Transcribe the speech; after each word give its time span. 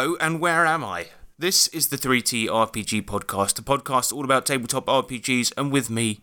Hello, 0.00 0.16
and 0.18 0.40
where 0.40 0.64
am 0.64 0.82
I? 0.82 1.08
This 1.38 1.66
is 1.68 1.88
the 1.88 1.98
3T 1.98 2.46
RPG 2.46 3.02
podcast, 3.02 3.58
a 3.58 3.62
podcast 3.62 4.14
all 4.14 4.24
about 4.24 4.46
tabletop 4.46 4.86
RPGs, 4.86 5.52
and 5.58 5.70
with 5.70 5.90
me 5.90 6.20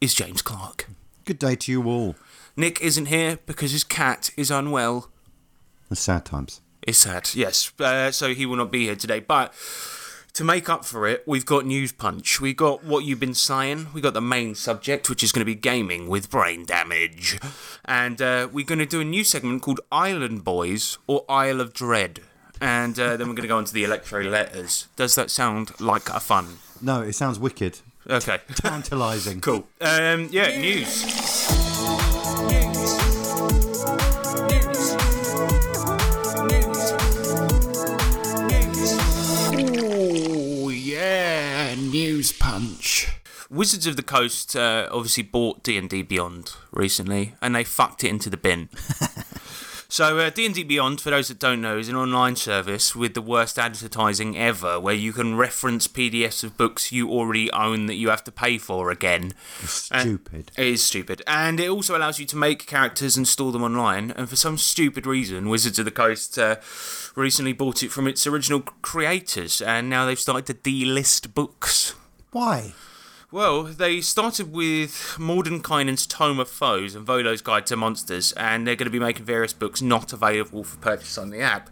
is 0.00 0.14
James 0.14 0.40
Clark. 0.40 0.86
Good 1.26 1.38
day 1.38 1.54
to 1.54 1.70
you 1.70 1.84
all. 1.84 2.16
Nick 2.56 2.80
isn't 2.80 3.04
here 3.04 3.40
because 3.44 3.72
his 3.72 3.84
cat 3.84 4.30
is 4.38 4.50
unwell. 4.50 5.10
The 5.90 5.96
sad 5.96 6.24
times. 6.24 6.62
It's 6.80 6.96
sad, 6.96 7.28
yes. 7.34 7.70
Uh, 7.78 8.10
so 8.10 8.32
he 8.32 8.46
will 8.46 8.56
not 8.56 8.72
be 8.72 8.86
here 8.86 8.96
today. 8.96 9.20
But 9.20 9.52
to 10.32 10.42
make 10.42 10.70
up 10.70 10.86
for 10.86 11.06
it, 11.06 11.24
we've 11.26 11.44
got 11.44 11.66
News 11.66 11.92
Punch. 11.92 12.40
We 12.40 12.54
got 12.54 12.84
what 12.84 13.04
you've 13.04 13.20
been 13.20 13.34
saying. 13.34 13.88
We 13.92 14.00
got 14.00 14.14
the 14.14 14.22
main 14.22 14.54
subject, 14.54 15.10
which 15.10 15.22
is 15.22 15.30
going 15.30 15.42
to 15.42 15.44
be 15.44 15.54
gaming 15.54 16.08
with 16.08 16.30
brain 16.30 16.64
damage, 16.64 17.38
and 17.84 18.22
uh, 18.22 18.48
we're 18.50 18.64
going 18.64 18.78
to 18.78 18.86
do 18.86 19.02
a 19.02 19.04
new 19.04 19.24
segment 19.24 19.60
called 19.60 19.80
Island 19.92 20.42
Boys 20.42 20.96
or 21.06 21.26
Isle 21.28 21.60
of 21.60 21.74
Dread. 21.74 22.20
And 22.60 22.98
uh, 22.98 23.16
then 23.16 23.28
we're 23.28 23.34
going 23.34 23.42
to 23.42 23.48
go 23.48 23.58
on 23.58 23.64
to 23.64 23.74
the 23.74 23.84
electro 23.84 24.22
letters. 24.22 24.88
Does 24.96 25.14
that 25.16 25.30
sound 25.30 25.78
like 25.80 26.08
a 26.08 26.20
fun? 26.20 26.58
No, 26.80 27.02
it 27.02 27.14
sounds 27.14 27.38
wicked. 27.38 27.80
Okay. 28.08 28.38
Tantalising. 28.54 29.40
Cool. 29.40 29.66
Um, 29.80 30.28
yeah, 30.30 30.58
news. 30.60 31.02
News. 32.48 34.04
News. 36.44 36.94
Ooh, 39.54 40.70
yeah, 40.70 41.74
news 41.76 42.32
punch. 42.32 43.08
Wizards 43.50 43.86
of 43.86 43.96
the 43.96 44.02
Coast 44.02 44.56
uh, 44.56 44.88
obviously 44.90 45.22
bought 45.22 45.62
D 45.62 45.76
and 45.78 45.88
D 45.88 46.02
Beyond 46.02 46.52
recently, 46.72 47.34
and 47.40 47.54
they 47.54 47.64
fucked 47.64 48.02
it 48.04 48.08
into 48.08 48.28
the 48.30 48.36
bin. 48.36 48.68
So 49.94 50.18
uh, 50.18 50.28
D&D 50.28 50.64
Beyond, 50.64 51.00
for 51.00 51.10
those 51.10 51.28
that 51.28 51.38
don't 51.38 51.60
know, 51.60 51.78
is 51.78 51.88
an 51.88 51.94
online 51.94 52.34
service 52.34 52.96
with 52.96 53.14
the 53.14 53.22
worst 53.22 53.60
advertising 53.60 54.36
ever, 54.36 54.80
where 54.80 54.92
you 54.92 55.12
can 55.12 55.36
reference 55.36 55.86
PDFs 55.86 56.42
of 56.42 56.56
books 56.56 56.90
you 56.90 57.08
already 57.10 57.48
own 57.52 57.86
that 57.86 57.94
you 57.94 58.08
have 58.08 58.24
to 58.24 58.32
pay 58.32 58.58
for 58.58 58.90
again. 58.90 59.34
Stupid. 59.64 60.50
It 60.58 60.66
is 60.66 60.82
stupid, 60.82 61.22
and 61.28 61.60
it 61.60 61.70
also 61.70 61.96
allows 61.96 62.18
you 62.18 62.26
to 62.26 62.36
make 62.36 62.66
characters 62.66 63.16
and 63.16 63.28
store 63.28 63.52
them 63.52 63.62
online. 63.62 64.10
And 64.10 64.28
for 64.28 64.34
some 64.34 64.58
stupid 64.58 65.06
reason, 65.06 65.48
Wizards 65.48 65.78
of 65.78 65.84
the 65.84 65.92
Coast 65.92 66.40
uh, 66.40 66.56
recently 67.14 67.52
bought 67.52 67.84
it 67.84 67.92
from 67.92 68.08
its 68.08 68.26
original 68.26 68.62
creators, 68.62 69.62
and 69.62 69.88
now 69.88 70.06
they've 70.06 70.18
started 70.18 70.46
to 70.46 70.54
delist 70.54 71.34
books. 71.34 71.94
Why? 72.32 72.72
Well, 73.34 73.64
they 73.64 74.00
started 74.00 74.52
with 74.52 75.16
Mordenkainen's 75.18 76.06
Tome 76.06 76.38
of 76.38 76.48
Foes 76.48 76.94
and 76.94 77.04
Volo's 77.04 77.42
Guide 77.42 77.66
to 77.66 77.76
Monsters, 77.76 78.30
and 78.36 78.64
they're 78.64 78.76
going 78.76 78.86
to 78.86 78.92
be 78.92 79.00
making 79.00 79.24
various 79.24 79.52
books 79.52 79.82
not 79.82 80.12
available 80.12 80.62
for 80.62 80.76
purchase 80.76 81.18
on 81.18 81.30
the 81.30 81.40
app. 81.40 81.68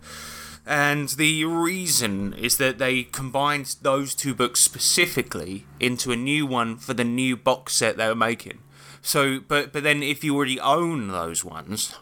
And 0.66 1.10
the 1.10 1.44
reason 1.44 2.34
is 2.34 2.56
that 2.56 2.78
they 2.78 3.04
combined 3.04 3.76
those 3.80 4.12
two 4.16 4.34
books 4.34 4.58
specifically 4.58 5.64
into 5.78 6.10
a 6.10 6.16
new 6.16 6.46
one 6.46 6.78
for 6.78 6.94
the 6.94 7.04
new 7.04 7.36
box 7.36 7.74
set 7.74 7.96
they 7.96 8.08
were 8.08 8.16
making. 8.16 8.58
So, 9.00 9.38
but 9.38 9.72
but 9.72 9.84
then 9.84 10.02
if 10.02 10.24
you 10.24 10.34
already 10.34 10.58
own 10.58 11.12
those 11.12 11.44
ones, 11.44 11.94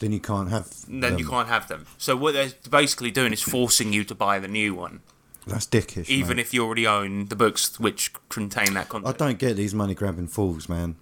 Then 0.00 0.10
you 0.10 0.18
can't 0.18 0.50
have. 0.50 0.74
then 0.88 1.00
them. 1.00 1.18
you 1.20 1.28
can't 1.28 1.46
have 1.46 1.68
them. 1.68 1.86
So 1.98 2.16
what 2.16 2.34
they're 2.34 2.50
basically 2.68 3.12
doing 3.12 3.32
is 3.32 3.42
forcing 3.42 3.92
you 3.92 4.02
to 4.02 4.14
buy 4.16 4.40
the 4.40 4.48
new 4.48 4.74
one, 4.74 5.02
That's 5.48 5.66
dickish. 5.66 6.08
even 6.08 6.36
mate. 6.36 6.42
if 6.42 6.54
you 6.54 6.64
already 6.64 6.86
own 6.86 7.26
the 7.26 7.36
books 7.36 7.78
which 7.80 8.12
contain 8.28 8.74
that 8.74 8.88
content. 8.88 9.14
I 9.14 9.16
don't 9.18 9.38
get 9.38 9.56
these 9.56 9.74
money 9.74 9.94
grabbing 9.94 10.28
fools, 10.28 10.68
man. 10.68 10.96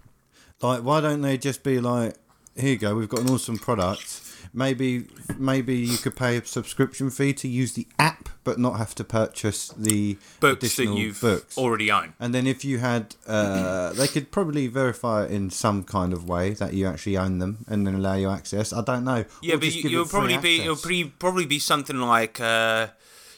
Like, 0.63 0.83
why 0.83 1.01
don't 1.01 1.21
they 1.21 1.37
just 1.37 1.63
be 1.63 1.81
like, 1.81 2.15
here 2.57 2.71
you 2.71 2.77
go, 2.79 2.95
we've 2.95 3.09
got 3.09 3.21
an 3.21 3.31
awesome 3.31 3.59
product. 3.59 4.23
Maybe, 4.55 5.07
maybe 5.37 5.75
you 5.77 5.99
could 5.99 6.17
pay 6.17 6.39
a 6.39 6.45
subscription 6.47 7.11
fee 7.11 7.35
to 7.35 7.49
use 7.49 7.75
the 7.75 7.87
app, 7.99 8.31
but 8.43 8.59
not 8.59 8.79
have 8.79 8.95
to 8.95 9.05
purchase 9.05 9.69
the 9.77 10.15
books 10.41 10.61
that 10.63 10.67
additional 10.85 10.97
you've 10.99 11.21
books. 11.21 11.59
already 11.59 11.91
own. 11.91 12.15
And 12.19 12.35
then 12.35 12.47
if 12.47 12.65
you 12.65 12.79
had, 12.79 13.17
uh, 13.27 13.93
they 13.93 14.07
could 14.09 14.31
probably 14.31 14.67
verify 14.69 15.25
it 15.25 15.31
in 15.31 15.51
some 15.51 15.83
kind 15.85 16.15
of 16.15 16.27
way 16.27 16.51
that 16.55 16.73
you 16.73 16.87
actually 16.87 17.19
own 17.19 17.39
them, 17.39 17.67
and 17.69 17.87
then 17.87 17.95
allow 17.97 18.15
you 18.15 18.31
access. 18.31 18.73
I 18.73 18.83
don't 18.83 19.05
know. 19.05 19.27
Yeah, 19.43 19.57
Or 19.57 19.59
but 19.59 19.75
you, 19.75 19.83
give 19.83 19.93
it'll 19.93 20.05
it 20.05 20.09
free 20.09 20.19
probably 20.21 20.39
be 20.39 20.61
it'll 20.61 20.73
access. 20.73 20.87
pre- 20.87 21.05
probably 21.19 21.45
be 21.47 21.59
something 21.59 21.99
like 22.01 22.41
uh, 22.41 22.87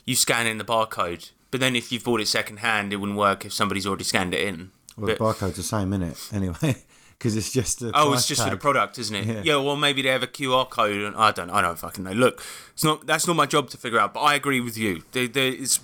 you 0.08 0.14
scan 0.16 0.46
in 0.46 0.58
the 0.58 0.64
barcode, 0.64 1.30
but 1.50 1.60
then 1.60 1.76
if 1.76 1.92
you've 1.92 2.04
bought 2.04 2.20
it 2.20 2.28
second 2.28 2.58
hand, 2.58 2.92
it 2.92 2.96
wouldn't 2.96 3.18
work 3.18 3.44
if 3.44 3.52
somebody's 3.52 3.86
already 3.86 4.04
scanned 4.04 4.32
it 4.34 4.46
in. 4.46 4.70
Well, 4.96 5.06
But- 5.08 5.18
the 5.18 5.24
barcode's 5.24 5.56
the 5.56 5.62
same, 5.62 5.92
in 5.92 6.02
it 6.02 6.18
anyway, 6.32 6.84
because 7.18 7.36
it's 7.36 7.52
just 7.52 7.82
a. 7.82 7.90
Oh, 7.94 8.12
it's 8.14 8.26
just 8.26 8.42
for 8.42 8.50
the 8.50 8.56
product, 8.56 8.98
isn't 8.98 9.14
it? 9.14 9.26
Yeah. 9.26 9.42
Yeah. 9.44 9.56
Well, 9.56 9.76
maybe 9.76 10.02
they 10.02 10.08
have 10.08 10.22
a 10.22 10.26
QR 10.26 10.68
code, 10.68 11.00
and 11.02 11.14
I 11.16 11.30
don't. 11.30 11.50
I 11.50 11.60
don't 11.60 11.78
fucking 11.78 12.04
know. 12.04 12.12
Look, 12.12 12.42
it's 12.72 12.84
not. 12.84 13.06
That's 13.06 13.26
not 13.26 13.36
my 13.36 13.46
job 13.46 13.68
to 13.70 13.76
figure 13.76 13.98
out. 14.00 14.14
But 14.14 14.20
I 14.20 14.34
agree 14.34 14.60
with 14.60 14.76
you. 14.78 15.02
It's 15.14 15.80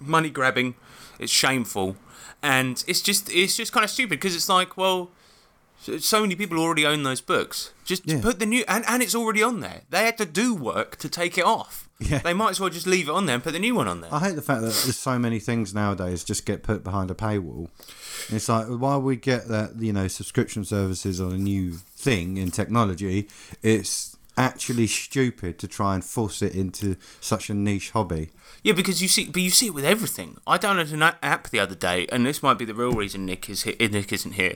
money 0.00 0.30
grabbing. 0.30 0.74
It's 1.18 1.32
shameful, 1.32 1.96
and 2.42 2.82
it's 2.86 3.00
just. 3.00 3.30
It's 3.30 3.56
just 3.56 3.72
kind 3.72 3.84
of 3.84 3.90
stupid 3.90 4.18
because 4.20 4.34
it's 4.36 4.48
like, 4.48 4.76
well, 4.76 5.10
so- 5.80 5.98
so 5.98 6.20
many 6.22 6.34
people 6.36 6.58
already 6.58 6.84
own 6.84 7.02
those 7.04 7.20
books. 7.20 7.72
Just 7.84 8.02
Yeah. 8.06 8.20
put 8.20 8.38
the 8.38 8.46
new, 8.46 8.64
and 8.68 8.84
and 8.88 9.02
it's 9.02 9.14
already 9.14 9.42
on 9.42 9.60
there. 9.60 9.82
They 9.90 10.04
had 10.04 10.18
to 10.18 10.26
do 10.26 10.54
work 10.54 10.96
to 10.96 11.08
take 11.08 11.38
it 11.38 11.44
off. 11.44 11.87
Yeah. 12.00 12.18
They 12.18 12.32
might 12.32 12.50
as 12.50 12.60
well 12.60 12.70
just 12.70 12.86
leave 12.86 13.08
it 13.08 13.12
on 13.12 13.26
there 13.26 13.34
and 13.34 13.42
put 13.42 13.52
the 13.52 13.58
new 13.58 13.74
one 13.74 13.88
on 13.88 14.00
there. 14.00 14.14
I 14.14 14.20
hate 14.20 14.36
the 14.36 14.42
fact 14.42 14.60
that 14.60 14.66
there's 14.66 14.96
so 14.96 15.18
many 15.18 15.40
things 15.40 15.74
nowadays 15.74 16.22
just 16.22 16.46
get 16.46 16.62
put 16.62 16.84
behind 16.84 17.10
a 17.10 17.14
paywall. 17.14 17.68
It's 18.28 18.48
like 18.48 18.66
why 18.68 18.96
we 18.98 19.16
get 19.16 19.48
that 19.48 19.76
you 19.80 19.92
know 19.92 20.06
subscription 20.06 20.64
services 20.64 21.20
are 21.20 21.30
a 21.30 21.38
new 21.38 21.72
thing 21.72 22.36
in 22.36 22.52
technology. 22.52 23.28
It's 23.62 24.16
actually 24.36 24.86
stupid 24.86 25.58
to 25.58 25.66
try 25.66 25.94
and 25.94 26.04
force 26.04 26.40
it 26.40 26.54
into 26.54 26.96
such 27.20 27.50
a 27.50 27.54
niche 27.54 27.90
hobby. 27.90 28.30
Yeah, 28.62 28.72
because 28.72 29.02
you 29.02 29.08
see, 29.08 29.26
but 29.26 29.42
you 29.42 29.50
see 29.50 29.66
it 29.66 29.74
with 29.74 29.84
everything. 29.84 30.38
I 30.46 30.58
downloaded 30.58 30.92
an 30.92 31.02
app 31.02 31.50
the 31.50 31.58
other 31.58 31.74
day, 31.74 32.06
and 32.12 32.24
this 32.24 32.42
might 32.42 32.58
be 32.58 32.64
the 32.64 32.74
real 32.74 32.92
reason 32.92 33.26
Nick 33.26 33.50
is 33.50 33.64
here, 33.64 33.74
Nick 33.80 34.12
isn't 34.12 34.32
here. 34.32 34.54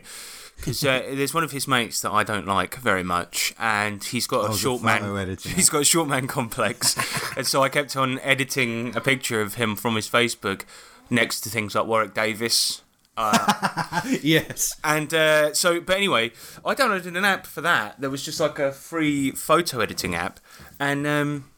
Because 0.56 0.84
uh, 0.84 1.02
there's 1.12 1.34
one 1.34 1.42
of 1.42 1.50
his 1.50 1.66
mates 1.66 2.00
that 2.02 2.12
I 2.12 2.22
don't 2.22 2.46
like 2.46 2.76
very 2.76 3.02
much, 3.02 3.52
and 3.58 4.02
he's 4.02 4.28
got 4.28 4.48
a 4.48 4.56
short 4.56 4.80
man. 4.80 5.36
He's 5.42 5.68
got 5.68 5.80
a 5.80 5.84
short 5.84 6.08
man 6.08 6.28
complex, 6.28 6.96
and 7.36 7.46
so 7.46 7.62
I 7.62 7.68
kept 7.68 7.96
on 7.96 8.20
editing 8.20 8.94
a 8.94 9.00
picture 9.00 9.40
of 9.40 9.54
him 9.54 9.74
from 9.74 9.96
his 9.96 10.08
Facebook 10.08 10.62
next 11.10 11.40
to 11.40 11.48
things 11.48 11.74
like 11.74 11.86
Warwick 11.86 12.14
Davis. 12.14 12.82
Yes. 14.22 14.74
And 14.82 15.12
uh, 15.12 15.54
so, 15.54 15.80
but 15.80 15.96
anyway, 15.96 16.32
I 16.64 16.74
downloaded 16.74 17.16
an 17.16 17.24
app 17.24 17.46
for 17.46 17.60
that. 17.60 18.00
There 18.00 18.10
was 18.10 18.24
just 18.24 18.40
like 18.40 18.58
a 18.58 18.72
free 18.72 19.30
photo 19.32 19.80
editing 19.80 20.14
app, 20.14 20.40
and 20.80 21.06
um, 21.06 21.50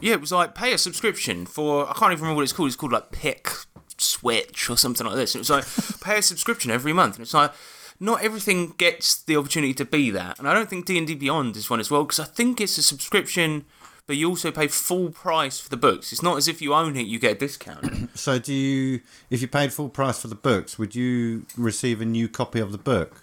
yeah, 0.00 0.14
it 0.14 0.20
was 0.20 0.32
like 0.32 0.54
pay 0.54 0.72
a 0.72 0.78
subscription 0.78 1.46
for 1.46 1.88
I 1.88 1.92
can't 1.92 2.12
even 2.12 2.22
remember 2.22 2.36
what 2.36 2.42
it's 2.42 2.52
called. 2.52 2.68
It's 2.68 2.76
called 2.76 2.92
like 2.92 3.12
Pick 3.12 3.48
Switch 3.98 4.70
or 4.70 4.76
something 4.76 5.06
like 5.06 5.16
this. 5.16 5.34
And 5.34 5.40
it 5.40 5.50
was 5.50 5.50
like 5.50 6.00
pay 6.00 6.18
a 6.18 6.22
subscription 6.22 6.70
every 6.70 6.92
month, 6.92 7.16
and 7.16 7.22
it's 7.22 7.34
like 7.34 7.52
not 8.00 8.22
everything 8.22 8.74
gets 8.78 9.22
the 9.22 9.36
opportunity 9.36 9.74
to 9.74 9.84
be 9.84 10.10
that. 10.10 10.38
And 10.38 10.48
I 10.48 10.54
don't 10.54 10.68
think 10.70 10.86
D 10.86 10.98
and 10.98 11.06
D 11.06 11.14
Beyond 11.14 11.56
is 11.56 11.68
one 11.70 11.80
as 11.80 11.90
well 11.90 12.04
because 12.04 12.20
I 12.20 12.24
think 12.24 12.60
it's 12.60 12.78
a 12.78 12.82
subscription. 12.82 13.64
But 14.06 14.16
you 14.16 14.30
also 14.30 14.50
pay 14.50 14.68
full 14.68 15.10
price 15.10 15.60
for 15.60 15.68
the 15.68 15.76
books. 15.76 16.12
It's 16.12 16.22
not 16.22 16.38
as 16.38 16.48
if 16.48 16.62
you 16.62 16.72
own 16.72 16.96
it, 16.96 17.06
you 17.06 17.18
get 17.18 17.32
a 17.32 17.38
discount. 17.38 18.10
So 18.18 18.38
do 18.38 18.52
you? 18.54 19.00
If 19.30 19.42
you 19.42 19.48
paid 19.48 19.72
full 19.72 19.90
price 19.90 20.20
for 20.20 20.28
the 20.28 20.34
books, 20.34 20.78
would 20.78 20.94
you 20.94 21.46
receive 21.56 22.00
a 22.00 22.04
new 22.06 22.26
copy 22.28 22.58
of 22.58 22.72
the 22.72 22.78
book? 22.78 23.22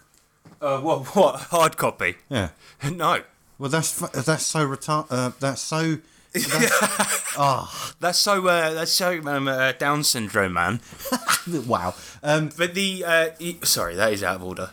uh, 0.60 0.80
what? 0.80 1.06
What? 1.14 1.40
Hard 1.40 1.76
copy? 1.76 2.16
Yeah. 2.28 2.50
no. 2.90 3.22
Well, 3.58 3.68
that's 3.70 3.98
that's 3.98 4.44
so 4.44 4.66
retard. 4.66 5.06
Uh, 5.10 5.32
that's 5.40 5.60
so. 5.60 5.98
That's 8.00 8.18
so. 8.18 8.46
Uh, 8.46 8.74
that's 8.74 8.92
so 8.92 9.20
um, 9.26 9.48
uh, 9.48 9.72
Down 9.72 10.04
syndrome, 10.04 10.54
man. 10.54 10.80
wow. 11.66 11.94
Um, 12.22 12.50
But 12.56 12.74
the 12.74 13.04
uh, 13.04 13.28
e- 13.38 13.58
sorry, 13.62 13.94
that 13.94 14.12
is 14.12 14.22
out 14.22 14.36
of 14.36 14.44
order. 14.44 14.70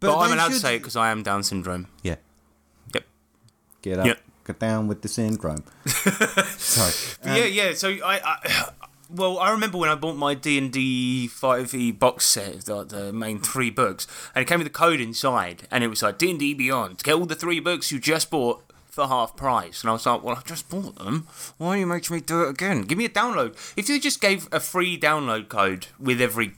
But, 0.00 0.16
I'm 0.16 0.28
they 0.30 0.34
allowed 0.34 0.48
to 0.48 0.54
say 0.54 0.76
it 0.76 0.78
because 0.78 0.96
I 0.96 1.10
am 1.10 1.22
Down 1.22 1.42
syndrome. 1.42 1.88
Yeah. 2.02 2.16
Yep. 2.94 3.04
Get 3.82 3.98
up. 3.98 4.06
Yep. 4.06 4.20
Get 4.46 4.58
down 4.58 4.88
with 4.88 5.02
the 5.02 5.08
syndrome. 5.08 5.64
Sorry. 5.86 6.92
But 7.22 7.38
yeah, 7.38 7.44
yeah. 7.44 7.74
So 7.74 7.88
I, 7.88 8.20
I, 8.24 8.70
well, 9.10 9.38
I 9.38 9.50
remember 9.50 9.78
when 9.78 9.90
I 9.90 9.94
bought 9.94 10.16
my 10.16 10.34
D 10.34 10.56
and 10.58 10.72
D 10.72 11.26
Five 11.28 11.74
E 11.74 11.92
box 11.92 12.24
set, 12.26 12.64
the, 12.64 12.84
the 12.84 13.12
main 13.12 13.38
three 13.38 13.70
books, 13.70 14.06
and 14.34 14.42
it 14.42 14.46
came 14.46 14.58
with 14.58 14.66
a 14.66 14.70
code 14.70 15.00
inside, 15.00 15.68
and 15.70 15.84
it 15.84 15.88
was 15.88 16.02
like 16.02 16.18
D 16.18 16.30
and 16.30 16.38
D 16.38 16.54
Beyond. 16.54 17.02
Get 17.02 17.14
all 17.14 17.26
the 17.26 17.34
three 17.34 17.60
books 17.60 17.92
you 17.92 17.98
just 17.98 18.30
bought 18.30 18.62
for 19.00 19.08
half 19.08 19.36
price. 19.36 19.82
And 19.82 19.90
I 19.90 19.94
was 19.94 20.04
like, 20.04 20.22
well, 20.22 20.36
I've 20.36 20.44
just 20.44 20.68
bought 20.68 20.96
them. 20.96 21.26
Why 21.56 21.68
are 21.68 21.78
you 21.78 21.86
making 21.86 22.14
me 22.14 22.20
do 22.20 22.42
it 22.42 22.50
again? 22.50 22.82
Give 22.82 22.98
me 22.98 23.06
a 23.06 23.08
download. 23.08 23.52
If 23.76 23.88
you 23.88 23.98
just 24.00 24.20
gave 24.20 24.48
a 24.52 24.60
free 24.60 24.98
download 24.98 25.48
code 25.48 25.86
with 25.98 26.20
every 26.20 26.52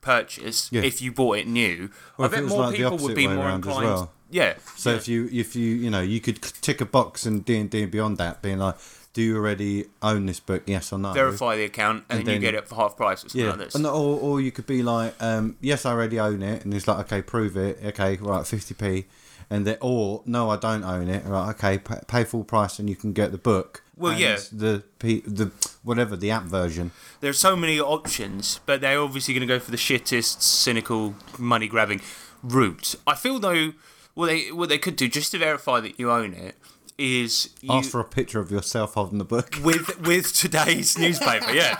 purchase, 0.00 0.70
Yeah. 0.72 0.82
if 0.82 1.00
you 1.00 1.12
bought 1.12 1.38
it 1.38 1.46
new, 1.46 1.90
I 2.18 2.28
bet 2.28 2.44
more 2.44 2.62
like 2.66 2.76
people 2.76 2.98
would 2.98 3.14
be 3.14 3.28
more 3.28 3.48
inclined. 3.48 3.84
well. 3.84 4.10
Yeah. 4.30 4.54
So 4.76 4.90
yeah. 4.90 4.96
if 4.96 5.08
you 5.08 5.28
if 5.32 5.54
you 5.54 5.74
you 5.76 5.90
know 5.90 6.00
you 6.00 6.20
could 6.20 6.42
tick 6.42 6.80
a 6.80 6.86
box 6.86 7.24
and 7.26 7.44
D 7.44 7.58
and 7.58 7.70
D 7.70 7.82
and 7.82 7.92
Beyond 7.92 8.18
that 8.18 8.42
being 8.42 8.58
like 8.58 8.76
do 9.12 9.22
you 9.22 9.36
already 9.36 9.86
own 10.02 10.26
this 10.26 10.40
book? 10.40 10.64
Yes 10.66 10.92
or 10.92 10.98
no? 10.98 11.12
Verify 11.12 11.54
the 11.54 11.64
account, 11.64 12.04
and, 12.10 12.18
And 12.18 12.26
then, 12.26 12.34
you 12.34 12.40
get 12.40 12.54
it 12.54 12.66
for 12.66 12.74
half 12.74 12.96
price 12.96 13.24
or 13.24 13.28
something 13.28 13.42
Yeah, 13.42 13.50
like 13.50 13.60
this. 13.60 13.76
and 13.76 13.86
or, 13.86 14.18
or 14.18 14.40
you 14.40 14.50
could 14.50 14.66
be 14.66 14.82
like, 14.82 15.14
um, 15.22 15.56
yes, 15.60 15.86
I 15.86 15.92
already 15.92 16.18
own 16.18 16.42
it, 16.42 16.64
and 16.64 16.74
it's 16.74 16.88
like, 16.88 16.98
okay, 17.06 17.22
prove 17.22 17.56
it. 17.56 17.78
Okay, 17.84 18.16
right, 18.16 18.44
fifty 18.44 18.74
p, 18.74 19.06
and 19.50 19.66
then 19.66 19.76
or 19.80 20.20
oh, 20.20 20.22
no, 20.26 20.50
I 20.50 20.56
don't 20.56 20.84
own 20.84 21.08
it. 21.08 21.24
Right, 21.24 21.50
okay, 21.50 21.78
pay, 21.78 22.00
pay 22.06 22.24
full 22.24 22.44
price, 22.44 22.78
and 22.78 22.88
you 22.88 22.96
can 22.96 23.12
get 23.12 23.32
the 23.32 23.38
book. 23.38 23.82
Well, 23.96 24.12
and 24.12 24.20
yeah. 24.20 24.38
the 24.52 24.82
P, 24.98 25.20
the 25.26 25.50
whatever 25.82 26.16
the 26.16 26.30
app 26.30 26.44
version. 26.44 26.90
There's 27.20 27.38
so 27.38 27.56
many 27.56 27.78
options, 27.80 28.60
but 28.66 28.80
they're 28.80 29.00
obviously 29.00 29.34
going 29.34 29.46
to 29.46 29.52
go 29.54 29.60
for 29.60 29.70
the 29.70 29.76
shittest, 29.76 30.42
cynical, 30.42 31.14
money 31.38 31.68
grabbing 31.68 32.00
route. 32.42 32.94
I 33.06 33.14
feel 33.14 33.38
though, 33.38 33.72
what 34.14 34.26
they 34.26 34.50
what 34.50 34.68
they 34.68 34.78
could 34.78 34.96
do 34.96 35.08
just 35.08 35.32
to 35.32 35.38
verify 35.38 35.80
that 35.80 35.98
you 35.98 36.10
own 36.10 36.34
it 36.34 36.56
is 36.96 37.50
you, 37.60 37.72
Ask 37.72 37.90
for 37.90 37.98
a 38.00 38.04
picture 38.04 38.38
of 38.38 38.50
yourself 38.50 38.94
holding 38.94 39.18
the 39.18 39.24
book. 39.24 39.56
with 39.62 40.00
with 40.06 40.32
today's 40.32 40.96
newspaper. 41.04 41.52
Yeah, 41.52 41.76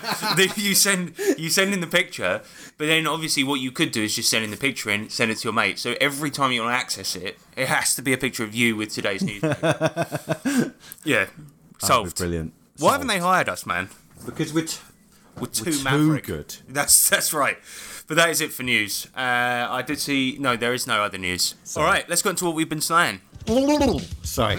you 0.57 0.75
send 0.75 1.15
you 1.39 1.51
send 1.51 1.73
in 1.73 1.81
the 1.81 1.87
picture, 1.87 2.43
but 2.79 2.87
then 2.87 3.07
obviously 3.07 3.45
what 3.45 3.61
you 3.61 3.71
could 3.71 3.93
do 3.93 4.03
is 4.03 4.17
just 4.17 4.29
send 4.31 4.45
in 4.45 4.51
the 4.51 4.57
picture 4.57 4.91
and 4.91 5.11
send 5.13 5.31
it 5.31 5.39
to 5.39 5.45
your 5.45 5.53
mate. 5.53 5.79
So 5.79 5.95
every 6.01 6.31
time 6.31 6.51
you 6.53 6.63
want 6.63 6.73
to 6.73 6.77
access 6.79 7.15
it, 7.15 7.39
it 7.57 7.69
has 7.69 7.95
to 7.95 8.03
be 8.03 8.13
a 8.13 8.19
picture 8.19 8.43
of 8.45 8.55
you 8.55 8.75
with 8.77 8.93
today's 8.93 9.23
newspaper. 9.83 10.73
yeah, 11.05 11.27
solved. 11.79 12.17
brilliant. 12.19 12.53
Why 12.79 12.93
haven't 12.93 13.07
they 13.07 13.19
hired 13.21 13.49
us, 13.49 13.65
man? 13.67 13.91
Because 14.27 14.53
we're 14.53 14.65
t- 14.67 14.79
We're 15.39 15.47
too, 15.47 15.65
we're 15.67 15.73
too 15.73 15.85
maverick. 15.85 16.25
good. 16.27 16.57
That's 16.69 17.09
that's 17.09 17.33
right. 17.33 17.59
But 18.07 18.17
that 18.17 18.29
is 18.31 18.41
it 18.41 18.53
for 18.53 18.65
news. 18.65 19.07
Uh, 19.17 19.21
I 19.71 19.83
did 19.87 19.99
see. 19.99 20.37
No, 20.41 20.57
there 20.57 20.75
is 20.75 20.87
no 20.87 21.03
other 21.03 21.19
news. 21.19 21.55
All 21.77 21.85
right, 21.85 22.07
let's 22.09 22.21
go 22.21 22.31
into 22.31 22.45
what 22.45 22.55
we've 22.55 22.69
been 22.69 22.81
slaying. 22.83 23.21
Sorry. 24.23 24.59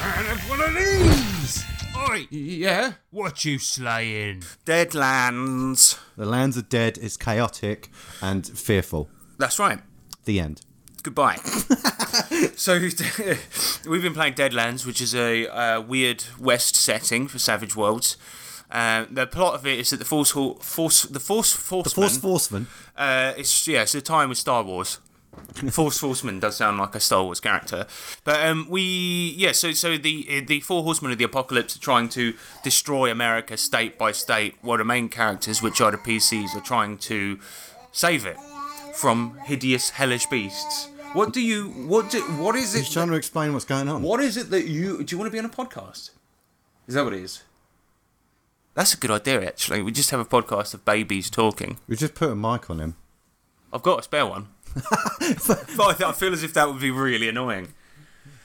And 0.00 0.38
one 0.48 0.60
of 0.60 0.74
these. 0.74 1.64
Oi, 1.96 2.26
yeah. 2.30 2.92
What 3.10 3.44
you 3.44 3.58
slaying? 3.58 4.42
Deadlands. 4.66 5.98
The 6.16 6.26
lands 6.26 6.58
are 6.58 6.62
dead. 6.62 6.98
It's 7.00 7.16
chaotic 7.16 7.90
and 8.20 8.46
fearful. 8.46 9.08
That's 9.38 9.58
right. 9.58 9.80
The 10.24 10.40
end. 10.40 10.60
Goodbye. 11.02 11.36
so 12.56 12.78
we've 13.88 14.02
been 14.02 14.14
playing 14.14 14.34
Deadlands, 14.34 14.84
which 14.84 15.00
is 15.00 15.14
a 15.14 15.46
uh, 15.48 15.80
weird 15.80 16.24
West 16.38 16.76
setting 16.76 17.28
for 17.28 17.38
Savage 17.38 17.74
Worlds. 17.74 18.16
Uh, 18.70 19.06
the 19.10 19.26
plot 19.26 19.54
of 19.54 19.66
it 19.66 19.78
is 19.78 19.90
that 19.90 19.96
the 19.96 20.04
Force, 20.04 20.30
Force, 20.30 21.02
the 21.02 21.20
Force 21.20 21.54
Forceman, 21.56 21.94
Force 21.94 22.18
Forceman. 22.18 22.66
Uh, 22.96 23.32
it's 23.36 23.66
yeah, 23.66 23.82
it's 23.82 23.94
a 23.94 24.00
time 24.00 24.28
with 24.28 24.38
Star 24.38 24.62
Wars. 24.62 24.98
Force 25.70 26.00
Horseman 26.00 26.40
does 26.40 26.56
sound 26.56 26.78
like 26.78 26.94
a 26.94 27.00
Star 27.00 27.22
Wars 27.22 27.40
character, 27.40 27.86
but 28.24 28.44
um, 28.46 28.66
we 28.68 29.34
yeah. 29.36 29.52
So 29.52 29.72
so 29.72 29.96
the 29.96 30.40
the 30.40 30.60
four 30.60 30.82
horsemen 30.82 31.12
of 31.12 31.18
the 31.18 31.24
apocalypse 31.24 31.76
are 31.76 31.80
trying 31.80 32.08
to 32.10 32.34
destroy 32.62 33.10
America 33.10 33.56
state 33.56 33.98
by 33.98 34.12
state, 34.12 34.56
while 34.60 34.78
the 34.78 34.84
main 34.84 35.08
characters, 35.08 35.62
which 35.62 35.80
are 35.80 35.90
the 35.90 35.98
PCs, 35.98 36.54
are 36.56 36.60
trying 36.60 36.98
to 36.98 37.38
save 37.92 38.26
it 38.26 38.36
from 38.94 39.38
hideous 39.44 39.90
hellish 39.90 40.26
beasts. 40.26 40.88
What 41.14 41.32
do 41.32 41.40
you 41.40 41.68
what 41.86 42.10
do 42.10 42.20
what 42.22 42.56
is 42.56 42.74
it? 42.74 42.80
He's 42.80 42.92
trying 42.92 43.08
to 43.08 43.14
explain 43.14 43.52
what's 43.52 43.64
going 43.64 43.88
on. 43.88 44.02
What 44.02 44.20
is 44.20 44.36
it 44.36 44.50
that 44.50 44.66
you 44.66 45.02
do? 45.04 45.14
You 45.14 45.18
want 45.18 45.28
to 45.28 45.32
be 45.32 45.38
on 45.38 45.44
a 45.44 45.48
podcast? 45.48 46.10
Is 46.86 46.94
that 46.94 47.04
what 47.04 47.14
it 47.14 47.22
is? 47.22 47.42
That's 48.78 48.94
a 48.94 48.96
good 48.96 49.10
idea, 49.10 49.44
actually. 49.44 49.82
We 49.82 49.90
just 49.90 50.10
have 50.10 50.20
a 50.20 50.24
podcast 50.24 50.72
of 50.72 50.84
babies 50.84 51.28
talking. 51.30 51.78
We 51.88 51.96
just 51.96 52.14
put 52.14 52.30
a 52.30 52.36
mic 52.36 52.70
on 52.70 52.78
him. 52.78 52.94
I've 53.72 53.82
got 53.82 53.98
a 53.98 54.02
spare 54.04 54.24
one. 54.24 54.50
but 55.76 56.00
I 56.00 56.12
feel 56.12 56.32
as 56.32 56.44
if 56.44 56.54
that 56.54 56.68
would 56.68 56.80
be 56.80 56.92
really 56.92 57.28
annoying. 57.28 57.74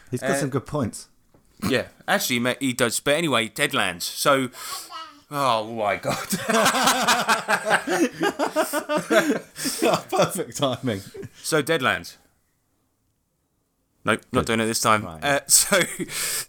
He's 0.09 0.21
got 0.21 0.31
Uh, 0.31 0.35
some 0.38 0.50
good 0.50 0.65
points. 0.65 1.07
Yeah, 1.69 1.85
actually, 2.07 2.56
he 2.59 2.74
does. 2.74 3.00
But 3.00 3.13
anyway, 3.13 3.47
Deadlands. 3.47 4.01
So, 4.01 4.50
oh 5.30 5.71
my 5.71 5.97
god. 5.97 6.18
Perfect 10.09 10.57
timing. 10.57 11.01
so 11.44 11.62
Deadlands. 11.62 12.15
Nope, 14.05 14.21
not 14.33 14.45
doing 14.45 14.59
it 14.59 14.65
this 14.65 14.81
time. 14.81 15.05
Right. 15.05 15.23
Uh, 15.23 15.39
so, 15.47 15.79